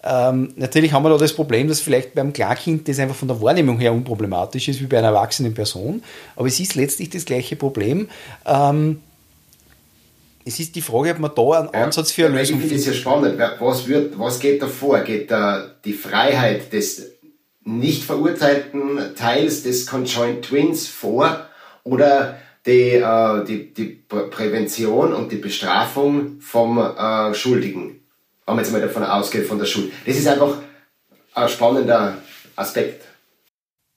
Ähm, 0.03 0.53
natürlich 0.55 0.93
haben 0.93 1.03
wir 1.03 1.09
da 1.09 1.17
das 1.17 1.33
Problem, 1.33 1.67
dass 1.67 1.81
vielleicht 1.81 2.13
beim 2.13 2.31
Klarkind 2.31 2.87
das 2.87 2.99
einfach 2.99 3.15
von 3.15 3.27
der 3.27 3.41
Wahrnehmung 3.41 3.79
her 3.79 3.91
unproblematisch 3.91 4.67
ist 4.67 4.81
wie 4.81 4.85
bei 4.85 4.99
einer 4.99 5.07
erwachsenen 5.07 5.55
Person, 5.55 6.03
aber 6.35 6.47
es 6.47 6.59
ist 6.59 6.75
letztlich 6.75 7.09
das 7.09 7.25
gleiche 7.25 7.55
Problem. 7.55 8.07
Ähm, 8.45 9.01
es 10.47 10.59
ist 10.59 10.75
die 10.75 10.81
Frage, 10.81 11.09
ob 11.09 11.19
man 11.19 11.31
da 11.35 11.59
einen 11.59 11.69
Ansatz 11.69 12.11
für 12.11 12.27
eine 12.27 12.37
Lösung 12.37 12.59
findet. 12.59 12.77
Ich 12.77 12.83
finde 12.83 12.91
es 12.91 12.97
ja 12.97 13.01
spannend. 13.01 13.39
Was, 13.59 13.87
wird, 13.87 14.19
was 14.19 14.39
geht 14.39 14.61
da 14.61 14.67
vor? 14.67 14.99
Geht 14.99 15.31
da 15.31 15.71
die 15.83 15.93
Freiheit 15.93 16.71
des 16.71 17.13
nicht 17.63 18.03
verurteilten 18.03 19.15
Teils 19.15 19.63
des 19.63 19.87
Conjoint 19.87 20.45
Twins 20.45 20.87
vor 20.87 21.47
oder 21.83 22.37
die, 22.65 22.95
äh, 22.95 23.45
die, 23.45 23.73
die 23.73 24.03
Prävention 24.07 25.13
und 25.13 25.31
die 25.31 25.37
Bestrafung 25.37 26.39
vom 26.39 26.77
äh, 26.77 27.33
Schuldigen? 27.33 28.01
wenn 28.45 28.55
man 28.55 28.63
jetzt 28.63 28.71
mal 28.71 28.81
davon 28.81 29.03
ausgeht, 29.03 29.47
von 29.47 29.57
der 29.57 29.65
Schule. 29.65 29.89
Das 30.05 30.15
ist 30.15 30.27
einfach 30.27 30.57
ein 31.33 31.49
spannender 31.49 32.17
Aspekt. 32.55 33.03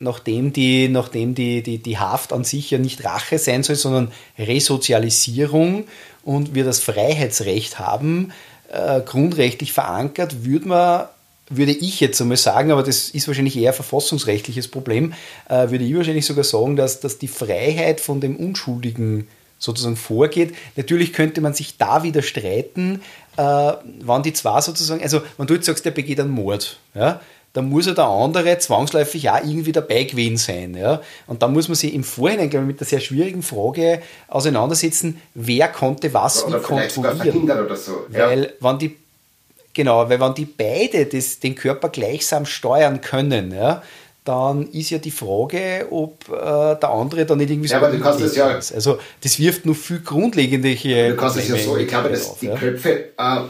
Nachdem 0.00 0.52
die, 0.52 0.88
nachdem 0.88 1.34
die, 1.34 1.62
die, 1.62 1.78
die 1.78 1.98
Haft 1.98 2.32
an 2.32 2.44
sich 2.44 2.70
ja 2.70 2.78
nicht 2.78 3.04
Rache 3.04 3.38
sein 3.38 3.62
soll, 3.62 3.76
sondern 3.76 4.12
Resozialisierung 4.38 5.84
und 6.22 6.54
wir 6.54 6.64
das 6.64 6.80
Freiheitsrecht 6.80 7.78
haben, 7.78 8.32
äh, 8.70 9.00
grundrechtlich 9.00 9.72
verankert, 9.72 10.44
würde 10.44 10.68
man 10.68 11.08
würde 11.50 11.72
ich 11.72 12.00
jetzt 12.00 12.20
einmal 12.20 12.36
sagen, 12.36 12.70
aber 12.70 12.82
das 12.82 13.10
ist 13.10 13.26
wahrscheinlich 13.28 13.56
eher 13.56 13.70
ein 13.70 13.74
verfassungsrechtliches 13.74 14.68
Problem, 14.68 15.14
äh, 15.48 15.70
würde 15.70 15.84
ich 15.84 15.96
wahrscheinlich 15.96 16.26
sogar 16.26 16.44
sagen, 16.44 16.76
dass, 16.76 17.00
dass 17.00 17.18
die 17.18 17.28
Freiheit 17.28 18.00
von 18.00 18.20
dem 18.20 18.36
Unschuldigen 18.36 19.28
sozusagen 19.58 19.96
vorgeht. 19.96 20.54
Natürlich 20.76 21.12
könnte 21.12 21.40
man 21.40 21.54
sich 21.54 21.76
da 21.78 22.02
wieder 22.02 22.22
streiten, 22.22 23.02
äh, 23.36 23.72
wann 24.00 24.22
die 24.22 24.32
zwei 24.32 24.60
sozusagen, 24.60 25.02
also 25.02 25.20
wenn 25.36 25.46
du 25.46 25.54
jetzt 25.54 25.66
sagst, 25.66 25.84
der 25.84 25.90
begeht 25.90 26.20
einen 26.20 26.30
Mord, 26.30 26.78
ja, 26.94 27.20
dann 27.54 27.68
muss 27.68 27.86
ja 27.86 27.94
der 27.94 28.04
andere 28.04 28.58
zwangsläufig 28.58 29.30
auch 29.30 29.42
irgendwie 29.42 29.72
dabei 29.72 30.04
gewesen 30.04 30.36
sein. 30.36 30.74
Ja? 30.74 31.00
Und 31.26 31.42
da 31.42 31.48
muss 31.48 31.68
man 31.68 31.74
sich 31.74 31.94
im 31.94 32.04
Vorhinein, 32.04 32.50
glaube 32.50 32.64
ich, 32.64 32.68
mit 32.68 32.80
der 32.80 32.86
sehr 32.86 33.00
schwierigen 33.00 33.42
Frage 33.42 34.02
auseinandersetzen, 34.28 35.20
wer 35.34 35.68
konnte 35.68 36.12
was 36.12 36.44
Oder 36.44 36.60
wie 36.60 36.64
kontrollieren. 36.64 37.50
oder 37.50 37.76
so. 37.76 38.06
Ja. 38.12 38.28
Weil 38.28 38.52
wenn 38.60 38.78
die 38.78 38.96
genau, 39.74 40.08
weil 40.08 40.20
wenn 40.20 40.34
die 40.34 40.44
beide 40.44 41.06
das, 41.06 41.40
den 41.40 41.54
Körper 41.54 41.88
gleichsam 41.88 42.46
steuern 42.46 43.00
können, 43.00 43.52
ja, 43.52 43.82
dann 44.24 44.66
ist 44.72 44.90
ja 44.90 44.98
die 44.98 45.10
Frage, 45.10 45.86
ob 45.90 46.28
äh, 46.28 46.32
der 46.76 46.90
andere 46.90 47.24
dann 47.24 47.38
nicht 47.38 47.50
irgendwie 47.50 47.68
Ja, 47.68 47.78
aber 47.78 47.90
du 47.90 47.98
kannst 47.98 48.20
das 48.20 48.36
ja- 48.36 48.50
ist. 48.50 48.72
Also 48.74 48.98
das 49.22 49.38
wirft 49.38 49.64
noch 49.64 49.74
viel 49.74 50.00
grundlegende 50.00 50.74
Du 50.74 51.16
kannst 51.16 51.38
es 51.38 51.48
ja 51.48 51.56
so, 51.56 51.76
ich 51.76 51.88
glaube, 51.88 52.10
dass 52.10 52.30
auf, 52.30 52.38
die 52.38 52.46
ja. 52.46 52.54
Köpfe 52.54 53.12
äh, 53.16 53.40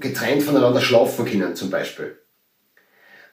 getrennt 0.00 0.42
voneinander 0.42 0.80
schlafen 0.80 1.26
können, 1.26 1.54
zum 1.54 1.70
Beispiel. 1.70 2.16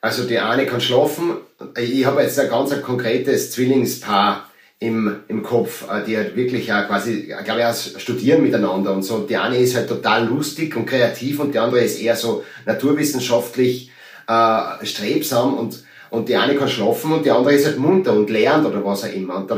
Also 0.02 0.26
die 0.28 0.38
eine 0.38 0.66
kann 0.66 0.82
schlafen, 0.82 1.38
ich 1.80 2.06
habe 2.06 2.22
jetzt 2.22 2.38
ein 2.38 2.50
ganz 2.50 2.82
konkretes 2.82 3.52
Zwillingspaar 3.52 4.50
im, 4.84 5.16
im 5.30 5.44
Kopf, 5.44 5.86
äh, 5.90 6.04
die 6.06 6.18
halt 6.18 6.36
wirklich 6.36 6.72
auch 6.74 6.86
quasi, 6.88 7.34
glaube 7.44 7.62
ich, 7.62 7.66
auch 7.66 8.00
studieren 8.00 8.44
miteinander 8.44 8.94
und 8.94 9.04
so. 9.04 9.20
Die 9.20 9.38
eine 9.38 9.58
ist 9.58 9.76
halt 9.76 9.88
total 9.88 10.28
lustig 10.28 10.76
und 10.76 10.86
kreativ 10.86 11.40
und 11.40 11.54
die 11.54 11.60
andere 11.60 11.82
ist 11.82 12.02
eher 12.02 12.16
so 12.18 12.44
naturwissenschaftlich 12.66 13.92
äh, 14.28 14.86
strebsam 14.86 15.58
und, 15.58 15.84
und 16.10 16.28
die 16.28 16.36
eine 16.36 16.56
kann 16.56 16.68
schlafen 16.68 17.14
und 17.14 17.26
die 17.26 17.32
andere 17.32 17.54
ist 17.54 17.66
halt 17.66 17.78
munter 17.80 18.14
und 18.14 18.30
lernt 18.30 18.66
oder 18.66 18.84
was 18.84 19.06
auch 19.06 19.14
immer. 19.14 19.38
Und 19.38 19.50
da, 19.50 19.58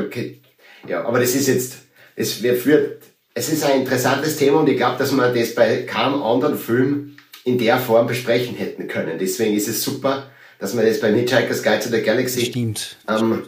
ja, 0.88 1.04
aber 1.04 1.20
das 1.20 1.34
ist 1.34 1.48
jetzt, 1.48 1.78
es 2.16 2.34
führt, 2.34 3.02
es 3.34 3.50
ist 3.50 3.66
ein 3.66 3.82
interessantes 3.82 4.38
Thema 4.38 4.60
und 4.60 4.70
ich 4.70 4.78
glaube, 4.78 5.00
dass 5.00 5.12
man 5.12 5.34
das 5.34 5.56
bei 5.56 5.84
keinem 5.84 6.22
anderen 6.22 6.58
Film 6.58 7.18
in 7.44 7.58
der 7.58 7.80
Form 7.80 8.06
besprechen 8.06 8.56
hätten 8.56 8.88
können. 8.88 9.18
Deswegen 9.20 9.56
ist 9.56 9.68
es 9.68 9.84
super, 9.84 10.30
dass 10.60 10.76
man 10.76 10.86
das 10.86 11.00
beim 11.00 11.16
Hitchhiker's 11.16 11.64
Guide 11.64 11.80
to 11.80 11.90
the 11.90 12.02
Galaxy 12.02 12.46
Stimmt. 12.46 12.98
ähm, 13.10 13.44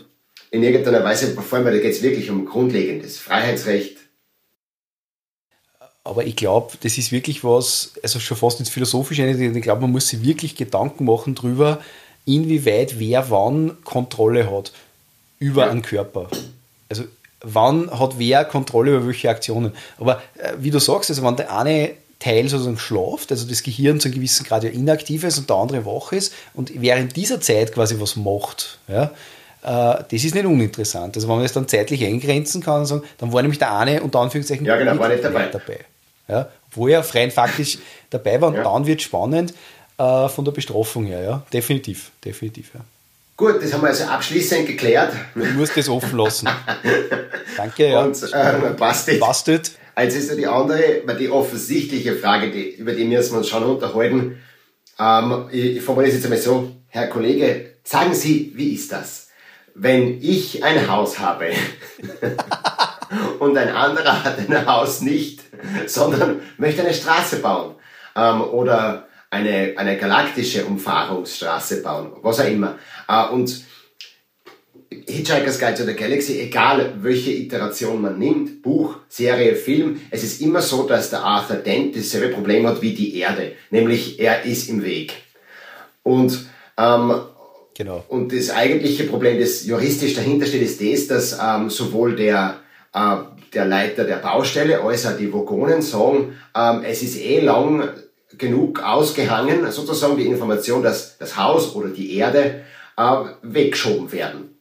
in 0.52 0.64
irgendeiner 0.64 1.03
Weise 1.03 1.34
vor 1.34 1.57
allem, 1.57 1.65
weil 1.65 1.74
da 1.76 1.82
geht 1.82 1.94
es 1.94 2.02
wirklich 2.02 2.30
um 2.30 2.45
grundlegendes 2.45 3.19
Freiheitsrecht. 3.19 3.98
Aber 6.03 6.26
ich 6.26 6.38
glaube, 6.38 6.78
das 6.82 6.98
ist 6.98 7.11
wirklich 7.11 7.44
was, 7.44 7.91
also 8.02 8.19
schon 8.19 8.38
fast 8.38 8.60
ins 8.60 8.69
Philosophische, 8.69 9.28
ich 9.28 9.61
glaube, 9.61 9.82
man 9.82 9.91
muss 9.91 10.07
sich 10.07 10.24
wirklich 10.24 10.56
Gedanken 10.56 11.03
machen 11.03 11.36
drüber, 11.36 11.82
inwieweit 12.26 12.98
wer 12.98 13.30
wann 13.30 13.84
Kontrolle 13.84 14.49
hat 14.49 14.72
über 15.40 15.65
Ja. 15.65 15.72
einen 15.72 15.82
Körper. 15.82 16.30
Also 16.90 17.03
wann 17.41 17.91
hat 17.91 18.18
wer 18.18 18.45
Kontrolle 18.45 18.95
über 18.95 19.07
welche 19.07 19.30
Aktionen. 19.30 19.74
Aber 19.98 20.22
äh, 20.38 20.53
wie 20.60 20.72
du 20.72 20.80
sagst, 20.80 21.10
also 21.10 21.24
wenn 21.24 21.36
der 21.36 21.56
eine 21.56 21.91
Teil 22.19 22.48
sozusagen 22.48 22.80
schlaft, 22.80 23.32
also 23.32 23.45
das 23.45 23.61
Gehirn 23.61 23.99
zu 23.99 24.07
einem 24.07 24.15
gewissen 24.15 24.45
Grad 24.45 24.64
ja 24.64 24.69
inaktiv 24.69 25.24
ist 25.26 25.38
und 25.38 25.49
der 25.49 25.57
andere 25.57 25.86
wach 25.86 26.14
ist 26.14 26.34
und 26.53 26.72
während 26.82 27.15
dieser 27.18 27.41
Zeit 27.41 27.74
quasi 27.74 27.99
was 27.99 28.15
macht, 28.15 28.80
ja, 28.88 29.11
das 29.69 30.23
ist 30.23 30.34
nicht 30.35 30.45
uninteressant. 30.45 31.15
Also 31.15 31.27
wenn 31.27 31.35
man 31.35 31.44
das 31.44 31.53
dann 31.53 31.68
zeitlich 31.68 32.03
eingrenzen 32.06 32.61
kann 32.64 32.81
und 32.81 32.85
sagen, 32.85 33.03
dann 33.18 33.34
war 33.34 33.41
nämlich 33.41 33.60
der 33.60 33.76
eine 33.77 34.02
unter 34.02 34.19
Anführungszeichen 34.19 34.65
Ja, 34.65 34.77
genau, 34.77 34.98
war 34.98 35.10
nicht 35.10 35.23
dabei. 35.23 35.48
dabei. 35.48 35.80
Ja, 36.27 36.49
obwohl 36.69 36.91
er 36.91 37.06
rein 37.15 37.31
faktisch 37.31 37.77
dabei 38.10 38.39
war 38.41 38.49
und 38.49 38.56
Ja. 38.56 38.64
dann 38.64 38.85
wird 38.85 39.02
spannend 39.02 39.53
äh, 39.98 40.30
von 40.30 40.45
der 40.45 40.52
Bestrafung 40.52 41.06
her, 41.06 41.22
ja. 41.22 41.44
Definitiv, 41.52 42.11
definitiv, 42.23 42.72
ja. 42.73 42.81
Gut, 43.35 43.61
das 43.61 43.72
haben 43.73 43.81
wir 43.81 43.89
also 43.89 44.06
abschließend 44.06 44.65
geklärt. 44.65 45.14
Du 45.35 45.44
musst 45.45 45.77
das 45.77 45.88
offen 45.89 46.18
lassen. 46.18 46.49
Danke, 47.57 47.89
ja. 47.89 48.03
Und 48.03 48.18
ähm, 48.34 48.76
passt 48.76 49.19
Bastet. 49.19 49.72
Jetzt 49.99 50.15
ist 50.15 50.30
ja 50.30 50.35
die 50.35 50.48
andere, 50.48 51.02
weil 51.06 51.18
die 51.18 51.30
offensichtliche 51.30 52.15
Frage, 52.15 52.52
die, 52.52 52.69
über 52.76 52.94
die 52.94 53.03
müssen 53.06 53.34
wir 53.34 53.38
uns 53.39 53.49
schon 53.49 53.64
unterhalten. 53.64 54.38
Ähm, 54.99 55.45
ich, 55.52 55.77
ich 55.77 55.81
formuliere 55.81 56.10
es 56.10 56.15
jetzt 56.15 56.26
einmal 56.26 56.39
so, 56.39 56.72
Herr 56.88 57.07
Kollege, 57.07 57.73
sagen 57.84 58.14
Sie, 58.14 58.52
wie 58.56 58.73
ist 58.73 58.91
das? 58.91 59.27
Wenn 59.80 60.22
ich 60.22 60.64
ein 60.64 60.90
Haus 60.90 61.20
habe 61.20 61.49
und 63.40 63.56
ein 63.58 63.70
anderer 63.70 64.24
hat 64.24 64.40
ein 64.40 64.66
Haus 64.66 65.02
nicht, 65.02 65.41
sondern 65.86 66.41
möchte 66.58 66.82
eine 66.82 66.94
Straße 66.94 67.40
bauen 67.40 67.76
ähm, 68.16 68.41
oder 68.41 69.08
eine, 69.30 69.74
eine 69.78 69.98
galaktische 69.98 70.66
Umfahrungsstraße 70.66 71.84
bauen, 71.84 72.14
was 72.22 72.40
auch 72.40 72.48
immer. 72.48 72.80
Äh, 73.08 73.28
und 73.30 73.62
Hitchhiker's 74.90 75.60
Guide 75.60 75.76
to 75.76 75.84
the 75.84 75.94
Galaxy, 75.94 76.40
egal 76.40 76.95
welche 77.02 77.32
Iteration 77.32 78.02
man 78.02 78.18
nimmt, 78.18 78.62
Buch, 78.62 78.95
Serie, 79.10 79.56
Film, 79.56 80.02
es 80.12 80.24
ist 80.24 80.41
immer 80.41 80.62
so, 80.62 80.88
dass 80.88 81.10
der 81.10 81.24
Arthur 81.24 81.58
Dent 81.58 81.95
dasselbe 81.95 82.34
Problem 82.34 82.66
hat 82.68 82.82
wie 82.82 82.94
die 82.94 83.18
Erde, 83.18 83.54
nämlich 83.70 84.20
er 84.20 84.44
ist 84.44 84.70
im 84.70 84.84
Weg. 84.84 85.14
Und, 86.04 86.48
ähm, 86.78 87.14
Genau. 87.78 88.04
und 88.08 88.34
das 88.34 88.49
eigentliche 88.49 89.04
Problem, 89.04 89.40
das 89.40 89.64
juristisch 89.64 90.16
dahinter 90.16 90.48
steht, 90.48 90.64
ist 90.64 90.82
das, 90.82 91.08
dass 91.08 91.40
ähm, 91.40 91.70
sowohl 91.70 92.16
der, 92.16 92.56
äh, 92.91 93.18
der 93.54 93.66
Leiter 93.66 94.04
der 94.04 94.16
Baustelle 94.16 94.82
als 94.82 95.06
auch 95.06 95.16
die 95.16 95.32
Vogonen 95.32 95.84
sagen, 95.84 96.36
ähm, 96.56 96.82
es 96.84 97.04
ist 97.04 97.22
eh 97.22 97.40
lang 97.40 97.88
genug 98.36 98.82
ausgehangen, 98.82 99.72
sozusagen 99.72 100.18
die 100.18 100.26
Information, 100.26 100.82
dass 100.82 101.20
das 101.20 101.38
Haus 101.38 101.76
oder 101.76 101.90
die 101.90 102.16
Erde 102.18 102.62
äh, 102.98 103.16
weggeschoben 103.44 104.12
werden. 104.12 104.58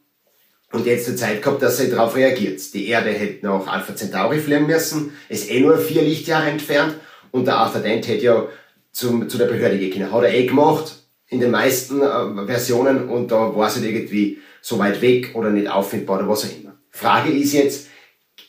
Und 0.71 0.85
jetzt 0.85 1.07
die 1.07 1.15
Zeit 1.15 1.41
gehabt, 1.41 1.63
dass 1.63 1.77
sie 1.77 1.89
darauf 1.89 2.15
reagiert. 2.15 2.61
Die 2.75 2.87
Erde 2.87 3.09
hätte 3.09 3.43
nach 3.47 3.65
Alpha 3.65 3.95
Centauri 3.95 4.37
fliegen 4.37 4.67
müssen, 4.67 5.13
ist 5.27 5.49
eh 5.49 5.59
nur 5.59 5.79
vier 5.79 6.03
Lichtjahre 6.03 6.51
entfernt 6.51 6.93
und 7.31 7.47
der 7.47 7.57
Arthur 7.57 7.81
Dent 7.81 8.07
hätte 8.07 8.23
ja 8.23 8.47
zum, 8.91 9.27
zu 9.27 9.39
der 9.39 9.45
Behörde 9.45 9.79
gehen 9.79 9.91
können. 9.91 10.11
Hat 10.11 10.23
er 10.23 10.33
eh 10.35 10.45
gemacht, 10.45 11.06
in 11.29 11.39
den 11.39 11.51
meisten 11.51 12.01
äh, 12.01 12.45
Versionen 12.45 13.09
und 13.09 13.31
da 13.31 13.55
war 13.55 13.67
es 13.67 13.75
halt 13.75 13.85
irgendwie 13.85 14.39
so 14.61 14.79
weit 14.79 15.01
weg 15.01 15.35
oder 15.35 15.49
nicht 15.49 15.69
auffindbar 15.69 16.19
oder 16.19 16.29
was 16.29 16.45
auch 16.45 16.57
immer. 16.57 16.77
Frage 16.89 17.31
ist 17.31 17.53
jetzt, 17.53 17.87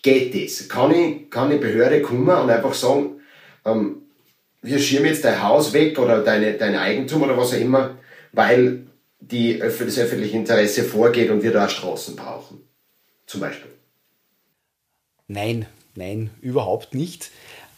geht 0.03 0.35
das? 0.35 0.69
Kann 0.69 0.95
ich, 0.95 1.31
kann 1.31 1.51
die 1.51 1.59
Behörde 1.59 2.03
kommen 2.03 2.29
und 2.29 2.51
einfach 2.51 2.75
sagen, 2.75 3.21
ähm, 3.65 4.03
wir 4.63 4.79
schirmen 4.79 5.07
jetzt 5.07 5.25
dein 5.25 5.43
Haus 5.43 5.73
weg 5.73 5.99
oder 5.99 6.23
deine, 6.23 6.55
dein 6.55 6.77
Eigentum 6.77 7.23
oder 7.23 7.37
was 7.37 7.53
auch 7.53 7.61
immer, 7.61 7.99
weil 8.33 8.87
die, 9.21 9.59
das 9.59 9.99
öffentliche 9.99 10.37
Interesse 10.37 10.85
vorgeht 10.85 11.31
und 11.31 11.43
wir 11.43 11.53
da 11.53 11.69
Straßen 11.69 12.17
brauchen. 12.17 12.61
Zum 13.27 13.41
Beispiel. 13.41 13.71
Nein, 15.27 15.67
nein, 15.95 16.31
überhaupt 16.41 16.95
nicht. 16.95 17.31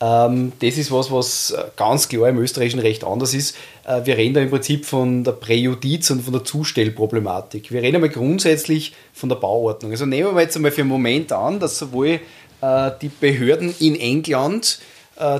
Ähm, 0.02 0.52
das 0.60 0.78
ist 0.78 0.90
was, 0.90 1.12
was 1.12 1.50
äh, 1.50 1.62
ganz 1.76 2.08
klar 2.08 2.30
im 2.30 2.38
österreichischen 2.38 2.80
Recht 2.80 3.04
anders 3.04 3.34
ist. 3.34 3.54
Äh, 3.84 4.06
wir 4.06 4.16
reden 4.16 4.34
da 4.34 4.40
im 4.40 4.48
Prinzip 4.48 4.86
von 4.86 5.24
der 5.24 5.32
Präjudiz 5.32 6.10
und 6.10 6.22
von 6.22 6.32
der 6.32 6.44
Zustellproblematik. 6.44 7.70
Wir 7.70 7.82
reden 7.82 7.96
einmal 7.96 8.10
grundsätzlich 8.10 8.94
von 9.12 9.28
der 9.28 9.36
Bauordnung. 9.36 9.90
Also 9.90 10.06
nehmen 10.06 10.34
wir 10.34 10.40
jetzt 10.40 10.56
einmal 10.56 10.70
für 10.70 10.80
einen 10.80 10.90
Moment 10.90 11.32
an, 11.32 11.60
dass 11.60 11.78
sowohl 11.78 12.20
äh, 12.62 12.90
die 13.02 13.08
Behörden 13.08 13.74
in 13.78 13.98
England, 13.98 14.80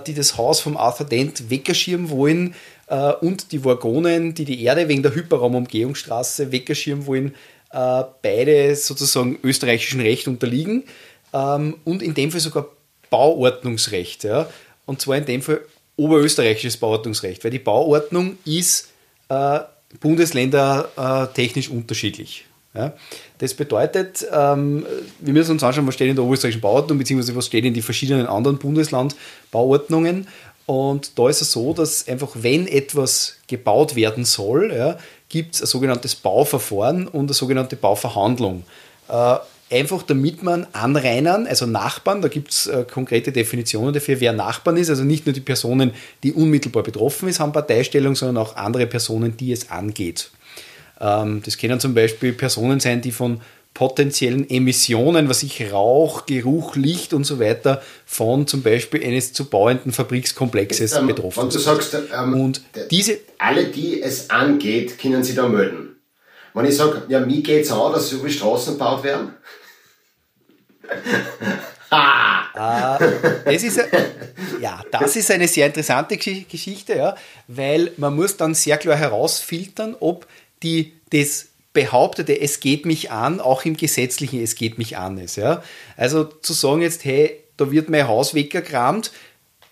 die 0.07 0.13
das 0.13 0.37
Haus 0.37 0.61
vom 0.61 0.77
Arthur 0.77 1.07
Dent 1.07 1.49
weggeschirmen 1.49 2.11
wollen, 2.11 2.55
und 3.23 3.51
die 3.53 3.65
Wagonen, 3.65 4.35
die 4.35 4.45
die 4.45 4.63
Erde 4.63 4.89
wegen 4.89 5.03
der 5.03 5.15
Hyperraumumgehungsstraße 5.15 6.53
weggeschirmen 6.53 7.07
wollen, 7.07 7.35
beide 7.71 8.77
sozusagen 8.77 9.39
österreichischen 9.43 10.03
Recht 10.03 10.29
unterliegen 10.29 10.85
ähm, 11.33 11.77
und 11.85 12.03
in 12.03 12.13
dem 12.13 12.31
Fall 12.31 12.41
sogar 12.41 12.67
Bauordnungsrecht. 13.11 14.25
Ja? 14.25 14.49
Und 14.87 15.01
zwar 15.01 15.17
in 15.17 15.27
dem 15.27 15.43
Fall 15.43 15.61
oberösterreichisches 15.97 16.77
Bauordnungsrecht, 16.77 17.45
weil 17.45 17.51
die 17.51 17.59
Bauordnung 17.59 18.39
ist 18.45 18.89
äh, 19.29 19.61
Bundesländer 20.01 20.89
äh, 20.97 21.35
technisch 21.35 21.69
unterschiedlich. 21.69 22.47
Ja? 22.75 22.93
Das 23.39 23.55
bedeutet, 23.55 24.27
ähm, 24.33 24.87
wir 25.19 25.33
müssen 25.33 25.53
uns 25.53 25.63
anschauen, 25.63 25.87
was 25.87 25.95
steht 25.95 26.09
in 26.09 26.17
der 26.17 26.25
oberösterreichischen 26.25 26.61
Bauordnung, 26.61 26.99
beziehungsweise 26.99 27.35
was 27.37 27.47
steht 27.47 27.65
in 27.65 27.75
die 27.75 27.83
verschiedenen 27.83 28.27
anderen 28.27 28.59
Bundesland-Bauordnungen. 28.59 30.29
Und 30.67 31.19
da 31.19 31.29
ist 31.29 31.43
es 31.43 31.51
so, 31.51 31.73
dass 31.75 32.07
einfach, 32.07 32.31
wenn 32.35 32.69
etwas 32.69 33.37
gebaut 33.49 33.97
werden 33.97 34.25
soll, 34.25 34.73
ja, 34.73 34.99
gibt 35.29 35.57
es 35.57 35.63
ein 35.63 35.67
sogenanntes 35.67 36.15
Bauverfahren 36.15 37.09
und 37.09 37.27
eine 37.27 37.35
sogenannte 37.35 37.77
Bauverhandlung. 37.77 38.63
Äh, 39.09 39.37
einfach 39.71 40.03
damit 40.03 40.43
man 40.43 40.67
Anrainern, 40.73 41.47
also 41.47 41.67
Nachbarn, 41.67 42.23
da 42.23 42.29
gibt 42.29 42.51
es 42.51 42.67
äh, 42.67 42.85
konkrete 42.91 43.33
Definitionen 43.33 43.95
dafür, 43.95 44.21
wer 44.21 44.33
Nachbarn 44.33 44.77
ist, 44.77 44.91
also 44.91 45.05
nicht 45.05 45.27
nur 45.27 45.33
die 45.33 45.41
Personen, 45.41 45.93
die 46.23 46.33
unmittelbar 46.33 46.83
betroffen 46.83 47.29
ist, 47.29 47.41
haben 47.41 47.53
Parteistellung, 47.53 48.17
sondern 48.17 48.39
auch 48.39 48.57
andere 48.57 48.87
Personen, 48.87 49.37
die 49.37 49.53
es 49.53 49.71
angeht. 49.71 50.31
Ähm, 51.01 51.43
das 51.45 51.57
können 51.57 51.81
zum 51.81 51.95
Beispiel 51.95 52.33
Personen 52.33 52.81
sein, 52.81 53.01
die 53.01 53.13
von 53.13 53.41
potenziellen 53.73 54.51
Emissionen, 54.51 55.29
was 55.29 55.45
ich 55.45 55.73
Rauch, 55.73 56.27
Geruch, 56.27 56.75
Licht 56.75 57.15
und 57.15 57.25
so 57.25 57.39
weiter 57.39 57.81
von 58.05 58.47
zum 58.49 58.63
Beispiel 58.63 59.03
eines 59.05 59.33
zu 59.33 59.45
bauenden 59.45 59.93
Fabrikskomplexes 59.93 60.93
Ähm, 60.95 61.07
betroffen 61.07 61.45
Wenn 61.45 61.51
du 61.51 61.59
sind. 61.59 61.63
sagst, 61.63 61.97
ähm, 62.13 62.41
Und 62.41 62.63
diese 62.91 63.19
alle, 63.39 63.67
die 63.67 64.03
es 64.03 64.29
angeht, 64.31 64.99
können 64.99 65.23
sie 65.23 65.35
da 65.35 65.49
melden. 65.49 65.97
Wenn 66.53 66.67
ich 66.67 66.77
sage, 66.77 67.03
ja, 67.09 67.21
mir 67.21 67.43
geht's 67.43 67.71
an, 67.71 67.93
dass 67.93 68.11
so 68.11 68.19
viele 68.19 68.31
Straßen 68.31 68.75
gebaut 68.75 69.05
werden. 69.05 69.35
Das 73.45 73.63
ist, 73.63 73.81
ja, 74.61 74.83
das 74.91 75.17
ist 75.17 75.31
eine 75.31 75.49
sehr 75.49 75.67
interessante 75.67 76.15
Gesch- 76.17 76.47
Geschichte, 76.49 76.95
ja, 76.97 77.17
weil 77.49 77.93
man 77.97 78.15
muss 78.15 78.37
dann 78.37 78.55
sehr 78.55 78.79
klar 78.79 78.97
herausfiltern, 78.97 79.97
ob 79.99 80.27
die 80.63 80.93
das 81.13 81.49
behauptete, 81.73 82.41
es 82.41 82.61
geht 82.61 82.85
mich 82.87 83.11
an, 83.11 83.41
auch 83.41 83.65
im 83.65 83.77
gesetzlichen 83.77 84.43
es 84.43 84.55
geht 84.55 84.79
mich 84.79 84.97
an 84.97 85.19
ist. 85.19 85.37
Ja? 85.37 85.63
Also 85.97 86.25
zu 86.25 86.53
sagen 86.53 86.83
jetzt, 86.83 87.05
hey, 87.05 87.39
da 87.57 87.71
wird 87.71 87.89
mein 87.89 88.09
Haus 88.09 88.35
weggekramt, 88.35 89.13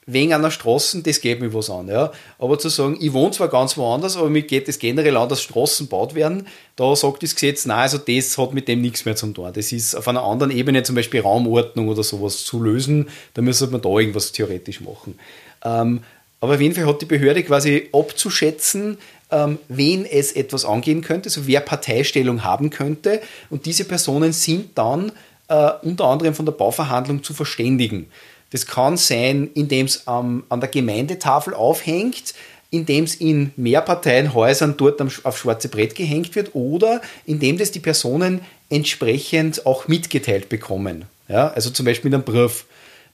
wegen 0.09 0.33
einer 0.33 0.51
Straße, 0.51 1.03
das 1.03 1.21
geht 1.21 1.41
mir 1.41 1.53
was 1.53 1.69
an. 1.69 1.89
Ja. 1.89 2.13
Aber 2.39 2.59
zu 2.59 2.71
sagen, 2.71 2.97
ich 2.99 3.13
wohne 3.13 3.31
zwar 3.31 3.49
ganz 3.49 3.77
woanders, 3.77 4.17
aber 4.17 4.31
mir 4.31 4.43
geht 4.43 4.67
es 4.67 4.79
generell 4.79 5.17
an, 5.19 5.29
dass 5.29 5.43
Straßen 5.43 5.87
gebaut 5.87 6.15
werden, 6.15 6.47
da 6.77 6.97
sagt 6.97 7.23
das 7.23 7.35
Gesetz, 7.35 7.67
nein, 7.67 7.81
also 7.81 7.99
das 7.99 8.39
hat 8.39 8.55
mit 8.55 8.69
dem 8.69 8.81
nichts 8.81 9.05
mehr 9.05 9.17
zu 9.17 9.27
tun. 9.29 9.51
Das 9.53 9.71
ist 9.71 9.95
auf 9.95 10.09
einer 10.09 10.23
anderen 10.23 10.51
Ebene, 10.51 10.83
zum 10.83 10.95
Beispiel 10.95 11.21
Raumordnung 11.21 11.89
oder 11.89 12.03
sowas 12.03 12.45
zu 12.45 12.63
lösen, 12.63 13.09
da 13.35 13.43
müsste 13.43 13.67
man 13.67 13.83
da 13.83 13.91
irgendwas 13.91 14.33
theoretisch 14.33 14.81
machen. 14.81 15.19
Ähm, 15.63 16.01
aber 16.41 16.55
auf 16.55 16.61
jeden 16.61 16.75
Fall 16.75 16.87
hat 16.87 17.03
die 17.03 17.07
Behörde 17.07 17.43
quasi 17.43 17.89
abzuschätzen, 17.93 18.97
ähm, 19.31 19.59
wen 19.69 20.07
es 20.07 20.33
etwas 20.33 20.65
angehen 20.65 21.03
könnte, 21.03 21.29
also 21.29 21.47
wer 21.47 21.61
Parteistellung 21.61 22.45
haben 22.45 22.71
könnte. 22.71 23.21
Und 23.51 23.67
diese 23.67 23.85
Personen 23.85 24.33
sind 24.33 24.79
dann 24.79 25.13
äh, 25.49 25.71
unter 25.83 26.05
anderem 26.05 26.35
von 26.35 26.47
der 26.47 26.53
Bauverhandlung 26.53 27.23
zu 27.23 27.35
verständigen. 27.35 28.07
Das 28.51 28.67
kann 28.67 28.97
sein, 28.97 29.51
indem 29.55 29.87
es 29.87 30.05
ähm, 30.09 30.45
an 30.49 30.61
der 30.61 30.69
Gemeindetafel 30.69 31.55
aufhängt, 31.55 32.35
indem 32.71 33.05
es 33.05 33.15
in 33.15 33.53
Mehrparteienhäusern 33.57 34.77
dort 34.77 35.01
auf 35.25 35.39
schwarze 35.39 35.69
Brett 35.69 35.95
gehängt 35.95 36.35
wird 36.35 36.55
oder 36.55 37.01
indem 37.25 37.59
das 37.59 37.71
die 37.71 37.81
Personen 37.81 38.41
entsprechend 38.69 39.65
auch 39.67 39.89
mitgeteilt 39.89 40.49
bekommen. 40.49 41.07
Ja, 41.29 41.49
also 41.49 41.71
zum 41.71 41.87
Beispiel 41.87 42.11
mit 42.11 42.15
einem 42.15 42.25
Brief. 42.25 42.65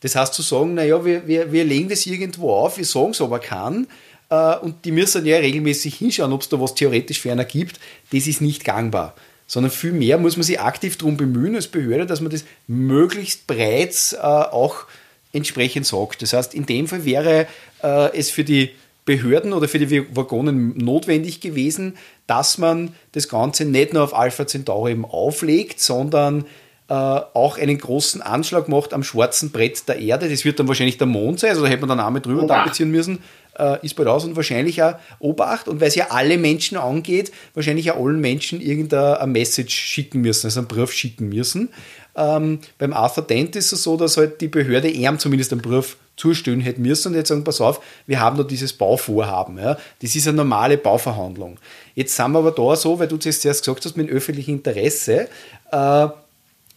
Das 0.01 0.17
heißt 0.17 0.35
zu 0.35 0.43
sagen, 0.43 0.75
naja, 0.75 1.05
wir, 1.05 1.27
wir, 1.27 1.53
wir 1.53 1.65
legen 1.65 1.89
das 1.89 2.07
irgendwo 2.07 2.53
auf, 2.53 2.77
wir 2.77 2.85
sagen 2.85 3.11
es 3.11 3.21
aber 3.21 3.39
kann 3.39 3.87
äh, 4.29 4.57
und 4.57 4.85
die 4.85 4.93
müssen 4.93 5.25
ja 5.25 5.39
regelmäßig 5.39 5.97
hinschauen, 5.97 6.33
ob 6.33 6.43
es 6.43 6.49
da 6.49 6.61
was 6.61 6.75
theoretisch 6.75 7.21
für 7.21 7.33
einer 7.33 7.45
gibt, 7.45 7.81
das 8.13 8.27
ist 8.27 8.41
nicht 8.41 8.65
gangbar. 8.65 9.15
Sondern 9.47 9.71
vielmehr 9.71 10.19
muss 10.19 10.37
man 10.37 10.45
sich 10.45 10.61
aktiv 10.61 10.97
darum 10.97 11.17
bemühen 11.17 11.55
als 11.55 11.69
Behörde, 11.69 12.07
dass 12.07 12.21
man 12.21 12.31
das 12.31 12.45
möglichst 12.67 13.47
breit 13.47 14.15
äh, 14.15 14.19
auch 14.19 14.87
entsprechend 15.35 15.87
sagt. 15.87 16.23
Das 16.23 16.33
heißt, 16.33 16.55
in 16.55 16.67
dem 16.67 16.87
Fall 16.89 17.05
wäre 17.05 17.47
äh, 17.83 18.17
es 18.17 18.31
für 18.31 18.45
die 18.45 18.71
Behörden 19.05 19.53
oder 19.53 19.69
für 19.69 19.79
die 19.79 20.17
Waggonen 20.17 20.79
notwendig 20.79 21.41
gewesen, 21.41 21.97
dass 22.27 22.57
man 22.57 22.95
das 23.13 23.29
Ganze 23.29 23.67
nicht 23.67 23.93
nur 23.93 24.03
auf 24.03 24.15
Alpha 24.15 24.47
Centauri 24.47 24.93
eben 24.93 25.05
auflegt, 25.05 25.79
sondern 25.81 26.47
äh, 26.89 26.95
auch 26.95 27.59
einen 27.59 27.79
großen 27.79 28.23
Anschlag 28.23 28.69
macht 28.69 28.93
am 28.95 29.03
schwarzen 29.03 29.51
Brett 29.51 29.89
der 29.89 29.99
Erde. 29.99 30.29
Das 30.29 30.45
wird 30.45 30.59
dann 30.59 30.69
wahrscheinlich 30.69 30.99
der 30.99 31.07
Mond 31.07 31.41
sein, 31.41 31.51
also 31.51 31.63
da 31.63 31.69
hätte 31.69 31.87
man 31.87 31.97
dann 31.97 32.07
auch 32.07 32.11
mit 32.11 32.27
drüber 32.27 32.47
tapezieren 32.47 32.91
müssen. 32.91 33.19
Äh, 33.59 33.85
ist 33.85 33.95
bald 33.95 34.09
aus 34.09 34.25
und 34.25 34.37
wahrscheinlich 34.37 34.83
auch 34.83 34.95
Obacht 35.21 35.69
und 35.69 35.81
weil 35.81 35.89
es 35.89 35.95
ja 35.95 36.09
alle 36.11 36.39
Menschen 36.39 36.77
angeht, 36.77 37.31
wahrscheinlich 37.55 37.91
auch 37.93 38.05
allen 38.05 38.21
Menschen 38.21 38.61
irgendeine 38.61 39.25
Message 39.29 39.75
schicken 39.75 40.23
müssen, 40.23 40.49
also 40.49 40.61
einen 40.61 40.69
Brief 40.69 40.93
schicken 40.93 41.29
müssen. 41.29 41.69
Ähm, 42.17 42.61
beim 42.79 42.93
Arthur 42.93 43.25
Dent 43.25 43.57
ist 43.57 43.73
es 43.73 43.83
so, 43.83 43.97
dass 43.97 44.17
halt 44.17 44.41
die 44.41 44.49
Behörde 44.49 44.89
ihm 44.89 45.19
zumindest 45.19 45.53
einen 45.53 45.63
Brief 45.63 45.97
zustellen 46.17 46.61
hätte 46.61 46.81
müssen 46.81 47.09
und 47.09 47.15
jetzt 47.15 47.29
sagen, 47.29 47.43
pass 47.43 47.61
auf, 47.61 47.81
wir 48.07 48.21
haben 48.21 48.37
da 48.37 48.45
dieses 48.45 48.73
Bauvorhaben. 48.73 49.59
Ja. 49.59 49.77
Das 50.01 50.15
ist 50.15 50.29
eine 50.29 50.37
normale 50.37 50.79
Bauverhandlung. 50.79 51.59
Jetzt 51.95 52.15
sind 52.15 52.33
wir 52.33 52.39
aber 52.39 52.53
da 52.53 52.77
so, 52.77 52.99
weil 52.99 53.09
du 53.09 53.17
das 53.17 53.41
zuerst 53.41 53.65
gesagt 53.65 53.85
hast, 53.85 53.97
mit 53.97 54.11
öffentlichem 54.11 54.57
Interesse. 54.57 55.29
Äh, 55.73 56.09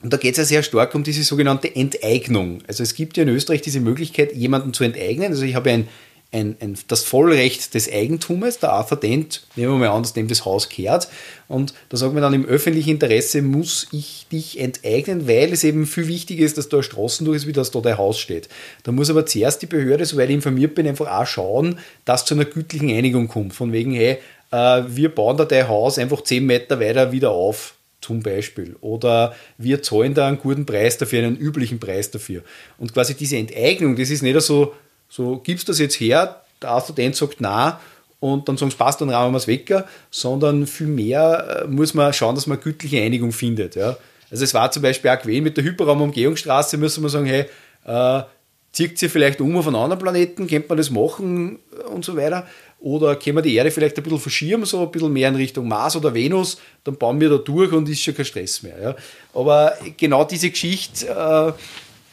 und 0.04 0.14
da 0.14 0.18
geht 0.18 0.34
es 0.34 0.38
ja 0.38 0.46
sehr 0.46 0.64
stark 0.64 0.94
um 0.94 1.04
diese 1.04 1.24
sogenannte 1.24 1.76
Enteignung. 1.76 2.60
Also 2.68 2.84
es 2.84 2.94
gibt 2.94 3.18
ja 3.18 3.24
in 3.24 3.30
Österreich 3.30 3.62
diese 3.62 3.80
Möglichkeit, 3.80 4.34
jemanden 4.34 4.74
zu 4.74 4.84
enteignen. 4.84 5.32
Also 5.32 5.44
ich 5.44 5.56
habe 5.56 5.72
ein 5.72 5.88
ein, 6.32 6.58
ein, 6.60 6.78
das 6.88 7.04
Vollrecht 7.04 7.74
des 7.74 7.92
Eigentums. 7.92 8.60
Der 8.60 8.72
Arthur 8.72 9.00
nehmen 9.02 9.30
wir 9.56 9.70
mal 9.70 9.90
an, 9.90 10.04
dass 10.04 10.14
dem 10.14 10.28
das 10.28 10.46
Haus 10.46 10.70
kehrt. 10.70 11.08
Und 11.48 11.74
da 11.90 11.98
sagt 11.98 12.14
man 12.14 12.22
dann, 12.22 12.34
im 12.34 12.46
öffentlichen 12.46 12.92
Interesse 12.92 13.42
muss 13.42 13.88
ich 13.92 14.28
dich 14.32 14.60
enteignen, 14.60 15.28
weil 15.28 15.54
es 15.54 15.64
eben 15.64 15.86
viel 15.86 16.08
wichtiger 16.08 16.46
ist, 16.46 16.58
dass 16.58 16.70
da 16.70 16.84
Straßen 16.84 17.26
durch 17.26 17.38
ist, 17.38 17.48
wie 17.48 17.54
dass 17.54 17.72
da 17.72 17.80
dein 17.80 17.98
Haus 17.98 18.20
steht. 18.20 18.50
Da 18.84 18.92
muss 18.92 19.10
aber 19.10 19.26
zuerst 19.26 19.62
die 19.62 19.68
Behörde, 19.68 20.06
soweit 20.06 20.30
ich 20.30 20.36
informiert 20.36 20.76
bin, 20.76 20.88
einfach 20.88 21.10
auch 21.10 21.26
schauen, 21.26 21.80
dass 22.04 22.26
zu 22.26 22.34
einer 22.34 22.46
gütlichen 22.46 22.90
Einigung 22.90 23.28
kommt. 23.28 23.54
Von 23.54 23.72
wegen, 23.72 23.94
hey, 23.94 24.18
äh, 24.52 24.84
wir 24.88 25.10
bauen 25.14 25.38
da 25.38 25.46
dein 25.46 25.68
Haus 25.68 25.98
einfach 25.98 26.22
zehn 26.24 26.46
Meter 26.46 26.80
weiter 26.80 27.12
wieder 27.12 27.32
auf 27.32 27.76
zum 28.02 28.22
Beispiel. 28.22 28.76
Oder 28.82 29.36
wir 29.58 29.82
zahlen 29.82 30.14
da 30.14 30.28
einen 30.28 30.40
guten 30.40 30.66
Preis 30.66 30.98
dafür, 30.98 31.24
einen 31.24 31.38
üblichen 31.38 31.80
Preis 31.80 32.12
dafür. 32.12 32.44
Und 32.78 32.94
quasi 32.94 33.16
diese 33.16 33.38
Enteignung, 33.38 33.96
das 33.96 34.10
ist 34.10 34.22
nicht 34.22 34.40
so 34.42 34.74
so, 35.10 35.38
gibst 35.38 35.70
das 35.70 35.80
jetzt 35.80 36.00
her? 36.00 36.42
Der 36.62 36.72
Assistent 36.72 37.16
sagt 37.16 37.42
nein 37.42 37.74
und 38.20 38.50
dann 38.50 38.58
sagen 38.58 38.72
sie, 38.72 38.78
passt, 38.78 39.02
dann 39.02 39.10
rahmen 39.10 39.34
wir 39.34 39.38
es 39.38 39.48
weg, 39.48 39.72
sondern 40.10 40.66
vielmehr 40.68 41.64
äh, 41.64 41.68
muss 41.68 41.94
man 41.94 42.12
schauen, 42.14 42.36
dass 42.36 42.48
man 42.48 42.58
eine 42.58 42.64
gütliche 42.64 43.02
Einigung 43.02 43.32
findet. 43.32 43.76
Ja. 43.76 43.98
Also 44.32 44.44
es 44.44 44.54
war 44.54 44.72
zum 44.72 44.82
Beispiel 44.82 45.12
auch 45.12 45.22
gewesen, 45.22 45.44
mit 45.44 45.58
der 45.58 45.64
Hyperraumumgehungsstraße 45.64 46.78
müssen 46.78 47.04
wir 47.04 47.10
sagen, 47.10 47.28
hey, 47.28 47.46
äh, 47.86 48.24
zieht 48.72 49.00
sie 49.00 49.10
vielleicht 49.10 49.42
um 49.42 49.56
auf 49.56 49.68
einen 49.68 49.76
anderen 49.76 50.02
Planeten, 50.02 50.48
könnte 50.48 50.68
man 50.70 50.78
das 50.78 50.90
machen 50.90 51.60
und 51.92 52.04
so 52.04 52.18
weiter. 52.18 52.48
Oder 52.80 53.16
können 53.16 53.38
wir 53.38 53.42
die 53.42 53.56
Erde 53.56 53.72
vielleicht 53.72 53.98
ein 53.98 54.04
bisschen 54.04 54.20
verschieben, 54.20 54.66
so 54.66 54.84
ein 54.84 54.92
bisschen 54.92 55.12
mehr 55.12 55.30
in 55.30 55.36
Richtung 55.36 55.68
Mars 55.68 55.96
oder 55.96 56.14
Venus, 56.14 56.60
dann 56.84 56.96
bauen 56.96 57.20
wir 57.20 57.30
da 57.30 57.38
durch 57.38 57.72
und 57.72 57.90
ist 57.90 58.02
schon 58.02 58.16
kein 58.16 58.26
Stress 58.26 58.62
mehr. 58.62 58.80
Ja. 58.80 58.96
Aber 59.34 59.74
genau 59.98 60.24
diese 60.26 60.52
Geschichte, 60.52 61.08
äh, 61.08 61.54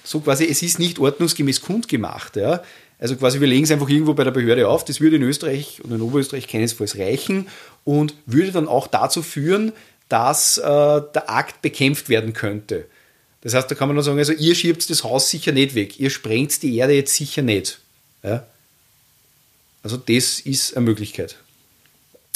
so 0.05 0.21
quasi, 0.21 0.47
es 0.47 0.63
ist 0.63 0.79
nicht 0.79 0.99
ordnungsgemäß 0.99 1.61
kundgemacht. 1.61 2.37
Ja. 2.37 2.63
Also 3.05 3.17
quasi, 3.17 3.39
wir 3.39 3.49
legen 3.49 3.65
es 3.65 3.71
einfach 3.71 3.91
irgendwo 3.91 4.15
bei 4.15 4.25
der 4.25 4.31
Behörde 4.31 4.67
auf. 4.67 4.83
Das 4.83 4.99
würde 4.99 5.17
in 5.17 5.23
Österreich 5.23 5.83
und 5.85 5.93
in 5.93 6.01
Oberösterreich 6.01 6.49
keinesfalls 6.49 6.97
reichen 6.97 7.49
und 7.85 8.15
würde 8.25 8.51
dann 8.51 8.67
auch 8.67 8.87
dazu 8.87 9.23
führen, 9.23 9.75
dass 10.09 10.57
äh, 10.57 10.63
der 10.63 11.25
Akt 11.29 11.61
bekämpft 11.61 12.09
werden 12.09 12.33
könnte. 12.33 12.87
Das 13.43 13.53
heißt, 13.53 13.71
da 13.71 13.75
kann 13.75 13.89
man 13.89 13.97
dann 13.99 14.07
sagen, 14.07 14.17
also 14.17 14.33
ihr 14.33 14.55
schiebt 14.55 14.89
das 14.89 15.05
Haus 15.05 15.29
sicher 15.29 15.53
nicht 15.53 15.75
weg, 15.75 16.01
ihr 16.01 16.09
sprengt 16.09 16.63
die 16.63 16.79
Erde 16.79 16.95
jetzt 16.95 17.15
sicher 17.15 17.43
nicht. 17.43 17.79
Ja? 18.23 18.47
Also 19.83 19.99
das 19.99 20.41
ist 20.41 20.75
eine 20.75 20.87
Möglichkeit. 20.87 21.37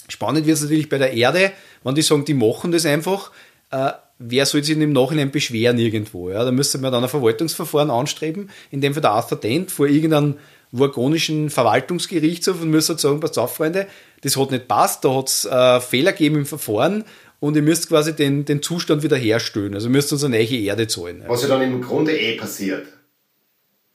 Spannend 0.09 0.45
wird 0.45 0.59
es 0.59 0.63
natürlich 0.63 0.91
bei 0.91 0.99
der 0.99 1.15
Erde, 1.15 1.53
wenn 1.83 1.95
die 1.95 2.03
sagen, 2.03 2.27
die 2.27 2.35
machen 2.35 2.73
das 2.73 2.85
einfach, 2.85 3.31
äh, 3.71 3.93
wer 4.19 4.45
soll 4.45 4.63
sich 4.63 4.77
im 4.77 4.93
Nachhinein 4.93 5.31
beschweren 5.31 5.79
irgendwo? 5.79 6.29
Ja? 6.29 6.45
Da 6.45 6.53
müsste 6.53 6.77
man 6.77 6.93
dann 6.93 7.05
ein 7.05 7.09
Verwaltungsverfahren 7.09 7.91
anstreben, 7.91 8.51
in 8.71 8.83
dem 8.83 8.93
Fall 8.93 9.01
der 9.01 9.13
Arthur 9.13 9.41
vor 9.69 9.87
irgendeinem 9.87 10.35
Wurgonischen 10.73 11.51
Verwaltungsgerichtshof 11.51 12.61
und 12.61 12.71
müsst 12.71 12.99
sagen, 12.99 13.21
passt 13.21 13.39
auf, 13.39 13.57
Freunde, 13.57 13.87
das 14.23 14.37
hat 14.37 14.51
nicht 14.51 14.69
passt, 14.69 15.05
da 15.05 15.15
hat 15.15 15.29
es 15.29 15.45
äh, 15.45 15.81
Fehler 15.81 16.13
gegeben 16.13 16.37
im 16.37 16.47
Verfahren 16.47 17.05
und 17.41 17.57
ihr 17.57 17.63
müsst 17.63 17.89
quasi 17.89 18.15
den, 18.15 18.45
den 18.45 18.63
Zustand 18.63 19.03
wiederherstellen. 19.03 19.75
Also 19.75 19.89
ihr 19.89 19.93
müsst 19.93 20.13
uns 20.13 20.25
eine 20.25 20.37
neue 20.37 20.61
Erde 20.61 20.87
zahlen. 20.87 21.25
Was 21.27 21.43
ja 21.43 21.49
dann 21.49 21.63
im 21.63 21.81
Grunde 21.81 22.17
eh 22.19 22.37
passiert. 22.37 22.87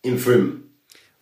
Im 0.01 0.17
Film. 0.17 0.63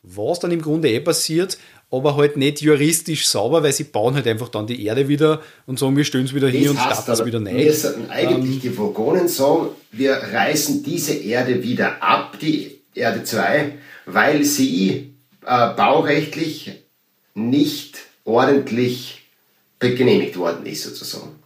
Was 0.04 0.40
dann 0.40 0.52
im 0.52 0.62
Grunde 0.62 0.90
eh 0.90 1.00
passiert, 1.00 1.58
aber 1.92 2.16
halt 2.16 2.38
nicht 2.38 2.62
juristisch 2.62 3.28
sauber, 3.28 3.64
weil 3.64 3.74
sie 3.74 3.84
bauen 3.84 4.16
halt 4.16 4.26
einfach 4.26 4.50
dann 4.50 4.66
die 4.66 4.86
Erde 4.86 5.08
wieder 5.08 5.42
und 5.68 5.78
sagen, 5.78 5.98
wir 5.98 6.06
stellen 6.06 6.26
es 6.26 6.34
wieder 6.34 6.48
hin 6.48 6.70
und 6.70 6.80
starten 6.80 7.12
es 7.12 7.26
wieder 7.26 7.40
neu. 7.40 7.54
Wir 7.54 7.74
sollten 7.74 8.10
eigentlich 8.10 8.56
ähm, 8.56 8.62
die 8.62 8.78
Vogonen 8.78 9.28
sagen, 9.28 9.70
wir 9.92 10.14
reißen 10.14 10.84
diese 10.84 11.14
Erde 11.14 11.62
wieder 11.62 12.02
ab, 12.02 12.38
die 12.40 12.82
Erde 12.96 13.24
2, 13.24 13.74
weil 14.06 14.44
sie 14.44 15.11
äh, 15.46 15.74
baurechtlich 15.74 16.84
nicht 17.34 18.00
ordentlich 18.24 19.22
genehmigt 19.80 20.38
worden 20.38 20.66
ist, 20.66 20.84
sozusagen. 20.84 21.40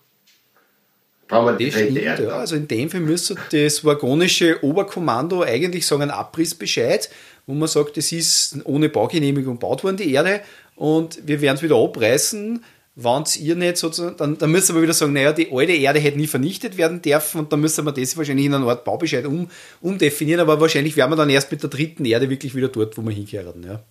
Brauchen 1.28 1.58
wir 1.58 1.66
das 1.66 1.76
stimmt, 1.76 2.02
ja. 2.02 2.16
Also 2.38 2.56
in 2.56 2.68
dem 2.68 2.90
Fall 2.90 3.00
müsste 3.00 3.36
das 3.52 3.84
wagonische 3.84 4.64
Oberkommando 4.64 5.42
eigentlich 5.42 5.88
sagen, 5.88 6.04
ein 6.04 6.12
Abrissbescheid, 6.12 7.10
wo 7.48 7.54
man 7.54 7.68
sagt, 7.68 7.98
das 7.98 8.12
ist 8.12 8.58
ohne 8.66 8.90
Baugenehmigung 8.90 9.56
gebaut 9.56 9.84
worden, 9.84 9.98
die 9.98 10.14
Erde, 10.14 10.42
und 10.76 11.20
wir 11.26 11.42
werden 11.42 11.56
es 11.56 11.64
wieder 11.64 11.78
abreißen, 11.78 12.64
wenn 12.96 13.24
ihr 13.40 13.56
nicht 13.56 13.78
sozusagen, 13.78 14.16
dann, 14.16 14.38
dann 14.38 14.52
müssen 14.52 14.74
wir 14.74 14.82
wieder 14.82 14.94
sagen, 14.94 15.12
naja, 15.12 15.34
die 15.34 15.52
alte 15.52 15.74
Erde 15.74 16.00
hätte 16.00 16.18
nie 16.18 16.28
vernichtet 16.28 16.78
werden 16.78 17.02
dürfen 17.02 17.42
und 17.42 17.52
dann 17.52 17.60
müssen 17.60 17.86
wir 17.86 17.92
das 17.92 18.16
wahrscheinlich 18.16 18.46
in 18.46 18.54
einer 18.54 18.68
Art 18.68 18.86
Baubescheid 18.86 19.26
um, 19.26 19.50
umdefinieren, 19.82 20.40
aber 20.40 20.62
wahrscheinlich 20.62 20.96
wären 20.96 21.10
wir 21.10 21.18
dann 21.18 21.30
erst 21.30 21.52
mit 21.52 21.62
der 21.62 21.70
dritten 21.70 22.06
Erde 22.06 22.30
wirklich 22.30 22.56
wieder 22.56 22.70
dort, 22.70 22.98
wo 22.98 23.02
wir 23.02 23.12
hinkehren. 23.12 23.64
Ja. 23.64 23.84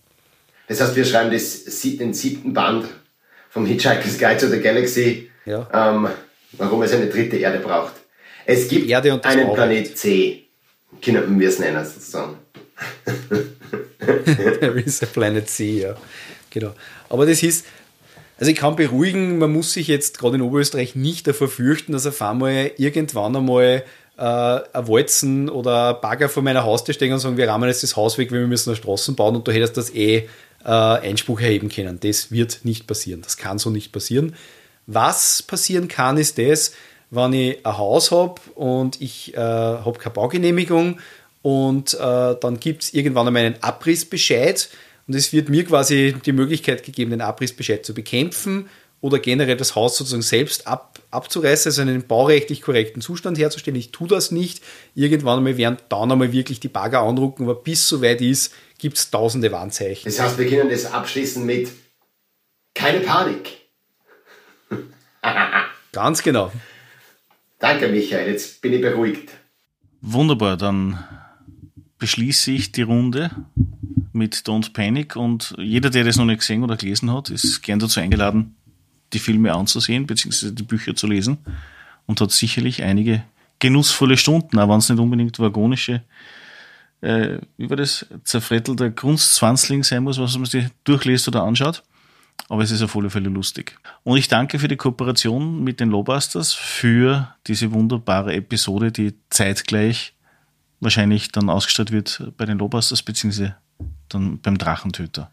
Das 0.68 0.80
heißt, 0.80 0.96
wir 0.96 1.04
schreiben 1.04 1.30
das, 1.30 1.64
den 1.82 2.14
siebten 2.14 2.54
Band 2.54 2.86
vom 3.50 3.66
Hitchhiker's 3.66 4.18
Guide 4.18 4.38
to 4.38 4.48
the 4.48 4.60
Galaxy, 4.60 5.30
ja. 5.44 5.68
ähm, 5.72 6.08
warum 6.52 6.82
es 6.82 6.92
eine 6.92 7.08
dritte 7.08 7.36
Erde 7.36 7.58
braucht. 7.58 7.92
Es 8.46 8.68
gibt 8.68 8.90
einen 8.90 9.20
Baurecht. 9.20 9.54
Planet 9.54 9.98
C, 9.98 10.44
können 11.02 11.38
wir 11.38 11.48
es 11.48 11.58
nennen 11.58 11.84
sozusagen. 11.84 12.38
There 13.98 14.80
is 14.80 15.02
a 15.02 15.06
Planet 15.06 15.48
C, 15.48 15.82
ja. 15.82 15.94
Genau. 16.50 16.74
Aber 17.08 17.26
das 17.26 17.42
ist, 17.42 17.66
also 18.44 18.52
ich 18.52 18.58
kann 18.58 18.76
beruhigen, 18.76 19.38
man 19.38 19.54
muss 19.54 19.72
sich 19.72 19.88
jetzt 19.88 20.18
gerade 20.18 20.36
in 20.36 20.42
Oberösterreich 20.42 20.94
nicht 20.94 21.26
davor 21.26 21.48
fürchten, 21.48 21.92
dass 21.92 22.06
auf 22.06 22.20
einmal 22.20 22.72
irgendwann 22.76 23.34
einmal 23.34 23.84
äh, 24.18 24.22
ein 24.22 24.86
Walzen 24.86 25.48
oder 25.48 25.94
ein 25.94 26.02
Bagger 26.02 26.28
vor 26.28 26.42
meiner 26.42 26.62
Haustür 26.62 26.92
stehen 26.92 27.14
und 27.14 27.20
sagen, 27.20 27.38
wir 27.38 27.48
rahmen 27.48 27.66
jetzt 27.70 27.82
das 27.82 27.96
Haus 27.96 28.18
weg, 28.18 28.30
weil 28.30 28.40
wir 28.40 28.46
müssen 28.46 28.68
eine 28.68 28.76
Straßen 28.76 29.16
bauen 29.16 29.34
und 29.34 29.48
du 29.48 29.52
hättest 29.52 29.78
das 29.78 29.94
eh 29.94 30.28
äh, 30.62 30.68
Einspruch 30.68 31.40
erheben 31.40 31.70
können. 31.70 32.00
Das 32.00 32.32
wird 32.32 32.60
nicht 32.64 32.86
passieren. 32.86 33.22
Das 33.22 33.38
kann 33.38 33.58
so 33.58 33.70
nicht 33.70 33.92
passieren, 33.92 34.36
Was 34.86 35.42
passieren 35.42 35.88
kann, 35.88 36.18
ist 36.18 36.36
das, 36.36 36.72
wenn 37.10 37.32
ich 37.32 37.64
ein 37.64 37.78
Haus 37.78 38.10
habe 38.10 38.42
und 38.56 39.00
ich 39.00 39.32
äh, 39.32 39.38
habe 39.38 39.98
keine 39.98 40.12
Baugenehmigung 40.12 40.98
und 41.40 41.94
äh, 41.94 41.98
dann 41.98 42.60
gibt 42.60 42.82
es 42.82 42.92
irgendwann 42.92 43.26
einmal 43.26 43.46
einen 43.46 43.62
Abrissbescheid 43.62 44.68
und 45.06 45.14
es 45.14 45.32
wird 45.32 45.48
mir 45.48 45.64
quasi 45.64 46.14
die 46.24 46.32
Möglichkeit 46.32 46.84
gegeben, 46.84 47.10
den 47.10 47.20
Abrissbescheid 47.20 47.84
zu 47.84 47.94
bekämpfen 47.94 48.68
oder 49.00 49.18
generell 49.18 49.58
das 49.58 49.74
Haus 49.74 49.98
sozusagen 49.98 50.22
selbst 50.22 50.66
ab, 50.66 50.98
abzureißen, 51.10 51.68
also 51.68 51.82
einen 51.82 52.06
baurechtlich 52.06 52.62
korrekten 52.62 53.02
Zustand 53.02 53.36
herzustellen. 53.36 53.78
Ich 53.78 53.92
tue 53.92 54.08
das 54.08 54.30
nicht. 54.30 54.62
Irgendwann 54.94 55.38
einmal 55.38 55.58
werden 55.58 55.76
dann 55.90 56.10
einmal 56.10 56.32
wirklich 56.32 56.58
die 56.58 56.68
Bagger 56.68 57.00
anrucken, 57.02 57.42
aber 57.42 57.54
bis 57.54 57.86
soweit 57.86 58.22
ist, 58.22 58.54
gibt 58.78 58.96
es 58.96 59.10
tausende 59.10 59.52
Warnzeichen. 59.52 60.04
Das 60.10 60.18
heißt, 60.20 60.38
wir 60.38 60.48
können 60.48 60.70
das 60.70 60.86
abschließen 60.86 61.44
mit 61.44 61.68
keine 62.74 63.00
Panik. 63.00 63.50
Ganz 65.92 66.22
genau. 66.22 66.50
Danke, 67.58 67.88
Michael. 67.88 68.32
Jetzt 68.32 68.62
bin 68.62 68.72
ich 68.72 68.80
beruhigt. 68.80 69.30
Wunderbar, 70.00 70.56
dann 70.56 70.98
beschließe 72.04 72.50
ich 72.50 72.70
die 72.70 72.82
Runde 72.82 73.30
mit 74.12 74.34
Don't 74.34 74.74
Panic 74.74 75.16
und 75.16 75.54
jeder, 75.56 75.88
der 75.88 76.04
das 76.04 76.16
noch 76.16 76.26
nicht 76.26 76.40
gesehen 76.40 76.62
oder 76.62 76.76
gelesen 76.76 77.10
hat, 77.10 77.30
ist 77.30 77.62
gern 77.62 77.78
dazu 77.78 77.98
eingeladen, 77.98 78.56
die 79.14 79.18
Filme 79.18 79.54
anzusehen, 79.54 80.06
beziehungsweise 80.06 80.52
die 80.52 80.64
Bücher 80.64 80.94
zu 80.94 81.06
lesen 81.06 81.38
und 82.04 82.20
hat 82.20 82.30
sicherlich 82.30 82.82
einige 82.82 83.24
genussvolle 83.58 84.18
Stunden, 84.18 84.58
auch 84.58 84.68
wenn 84.68 84.80
es 84.80 84.90
nicht 84.90 84.98
unbedingt 84.98 85.38
vagonische, 85.38 86.02
äh, 87.00 87.38
wie 87.56 87.70
war 87.70 87.78
das, 87.78 88.04
zerfrettelter 88.22 88.90
Grundzwanzling 88.90 89.82
sein 89.82 90.02
muss, 90.02 90.18
was 90.18 90.36
man 90.36 90.44
sich 90.44 90.66
durchliest 90.84 91.26
oder 91.28 91.42
anschaut. 91.42 91.84
Aber 92.50 92.62
es 92.62 92.70
ist 92.70 92.82
auf 92.82 92.94
alle 92.94 93.08
Fälle 93.08 93.30
lustig. 93.30 93.78
Und 94.02 94.18
ich 94.18 94.28
danke 94.28 94.58
für 94.58 94.68
die 94.68 94.76
Kooperation 94.76 95.64
mit 95.64 95.80
den 95.80 95.88
Lowbusters, 95.88 96.52
für 96.52 97.34
diese 97.46 97.72
wunderbare 97.72 98.34
Episode, 98.34 98.92
die 98.92 99.14
zeitgleich 99.30 100.13
wahrscheinlich 100.84 101.32
dann 101.32 101.50
ausgestrahlt 101.50 101.90
wird 101.90 102.32
bei 102.36 102.44
den 102.44 102.58
Lowbusters, 102.58 103.02
beziehungsweise 103.02 103.56
dann 104.08 104.40
beim 104.40 104.58
Drachentöter. 104.58 105.30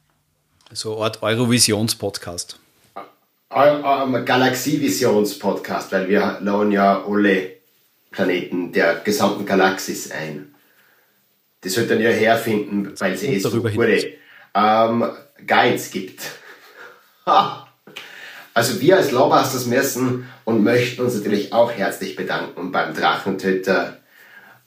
So 0.72 0.96
eine 0.96 1.04
Art 1.04 1.22
Eurovisions-Podcast. 1.22 2.58
Galaxievisions-Podcast, 4.26 5.92
weil 5.92 6.08
wir 6.08 6.40
laden 6.42 6.72
ja 6.72 7.04
alle 7.06 7.58
Planeten 8.10 8.72
der 8.72 8.96
gesamten 8.96 9.46
Galaxis 9.46 10.10
ein. 10.12 10.56
Die 11.64 11.70
sollten 11.70 12.02
ja 12.02 12.10
herfinden, 12.10 12.94
weil 12.98 13.14
es 13.14 13.24
eh 13.24 13.38
so 13.40 13.52
gute 13.52 14.16
ähm, 14.56 15.06
Guides 15.46 15.92
gibt. 15.92 16.22
Also 18.54 18.82
wir 18.82 18.98
als 18.98 19.12
Lawbusters 19.12 19.66
messen 19.68 20.28
und 20.44 20.64
möchten 20.64 21.02
uns 21.02 21.16
natürlich 21.16 21.54
auch 21.54 21.72
herzlich 21.72 22.16
bedanken 22.16 22.72
beim 22.72 22.94
Drachentöter 22.94 24.01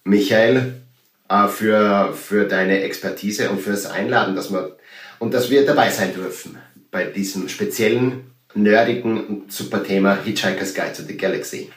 Michael 0.05 0.81
äh, 1.29 1.49
für, 1.49 2.15
für 2.15 2.47
deine 2.47 2.81
Expertise 2.83 3.51
und 3.51 3.61
fürs 3.61 3.87
Einladen, 3.87 4.37
dass 4.37 4.53
wir, 4.53 4.77
und 5.19 5.35
dass 5.35 5.51
wir 5.51 5.67
dabei 5.67 5.91
sein 5.91 6.15
dürfen 6.15 6.59
bei 6.91 7.05
diesem 7.05 7.49
speziellen, 7.49 8.31
nerdigen 8.55 9.27
und 9.27 9.53
super 9.53 9.83
Thema 9.83 10.17
Hitchhiker's 10.23 10.75
Guide 10.75 10.93
to 10.93 11.03
the 11.03 11.17
Galaxy. 11.17 11.71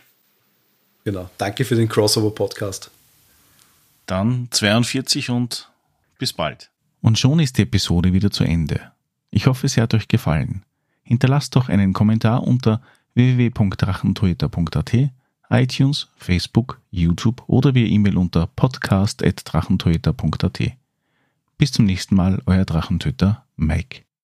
Genau. 1.03 1.29
Danke 1.37 1.65
für 1.65 1.75
den 1.75 1.87
Crossover-Podcast. 1.87 2.91
Dann 4.05 4.47
42 4.51 5.29
und 5.29 5.69
bis 6.19 6.33
bald. 6.33 6.69
Und 7.01 7.17
schon 7.17 7.39
ist 7.39 7.57
die 7.57 7.63
Episode 7.63 8.13
wieder 8.13 8.29
zu 8.29 8.43
Ende. 8.43 8.91
Ich 9.31 9.47
hoffe, 9.47 9.67
sie 9.67 9.81
hat 9.81 9.93
euch 9.93 10.07
gefallen. 10.07 10.63
Hinterlasst 11.03 11.55
doch 11.55 11.69
einen 11.69 11.93
Kommentar 11.93 12.43
unter 12.43 12.81
www.drachentoyota.at, 13.13 15.09
iTunes, 15.49 16.09
Facebook, 16.15 16.79
YouTube 16.91 17.41
oder 17.47 17.73
via 17.73 17.87
E-Mail 17.87 18.17
unter 18.17 18.45
podcast.drachentoyota.at. 18.47 20.59
Bis 21.57 21.71
zum 21.71 21.85
nächsten 21.85 22.15
Mal, 22.15 22.41
euer 22.45 22.65
Drachentöter 22.65 23.45
Mike. 23.55 24.06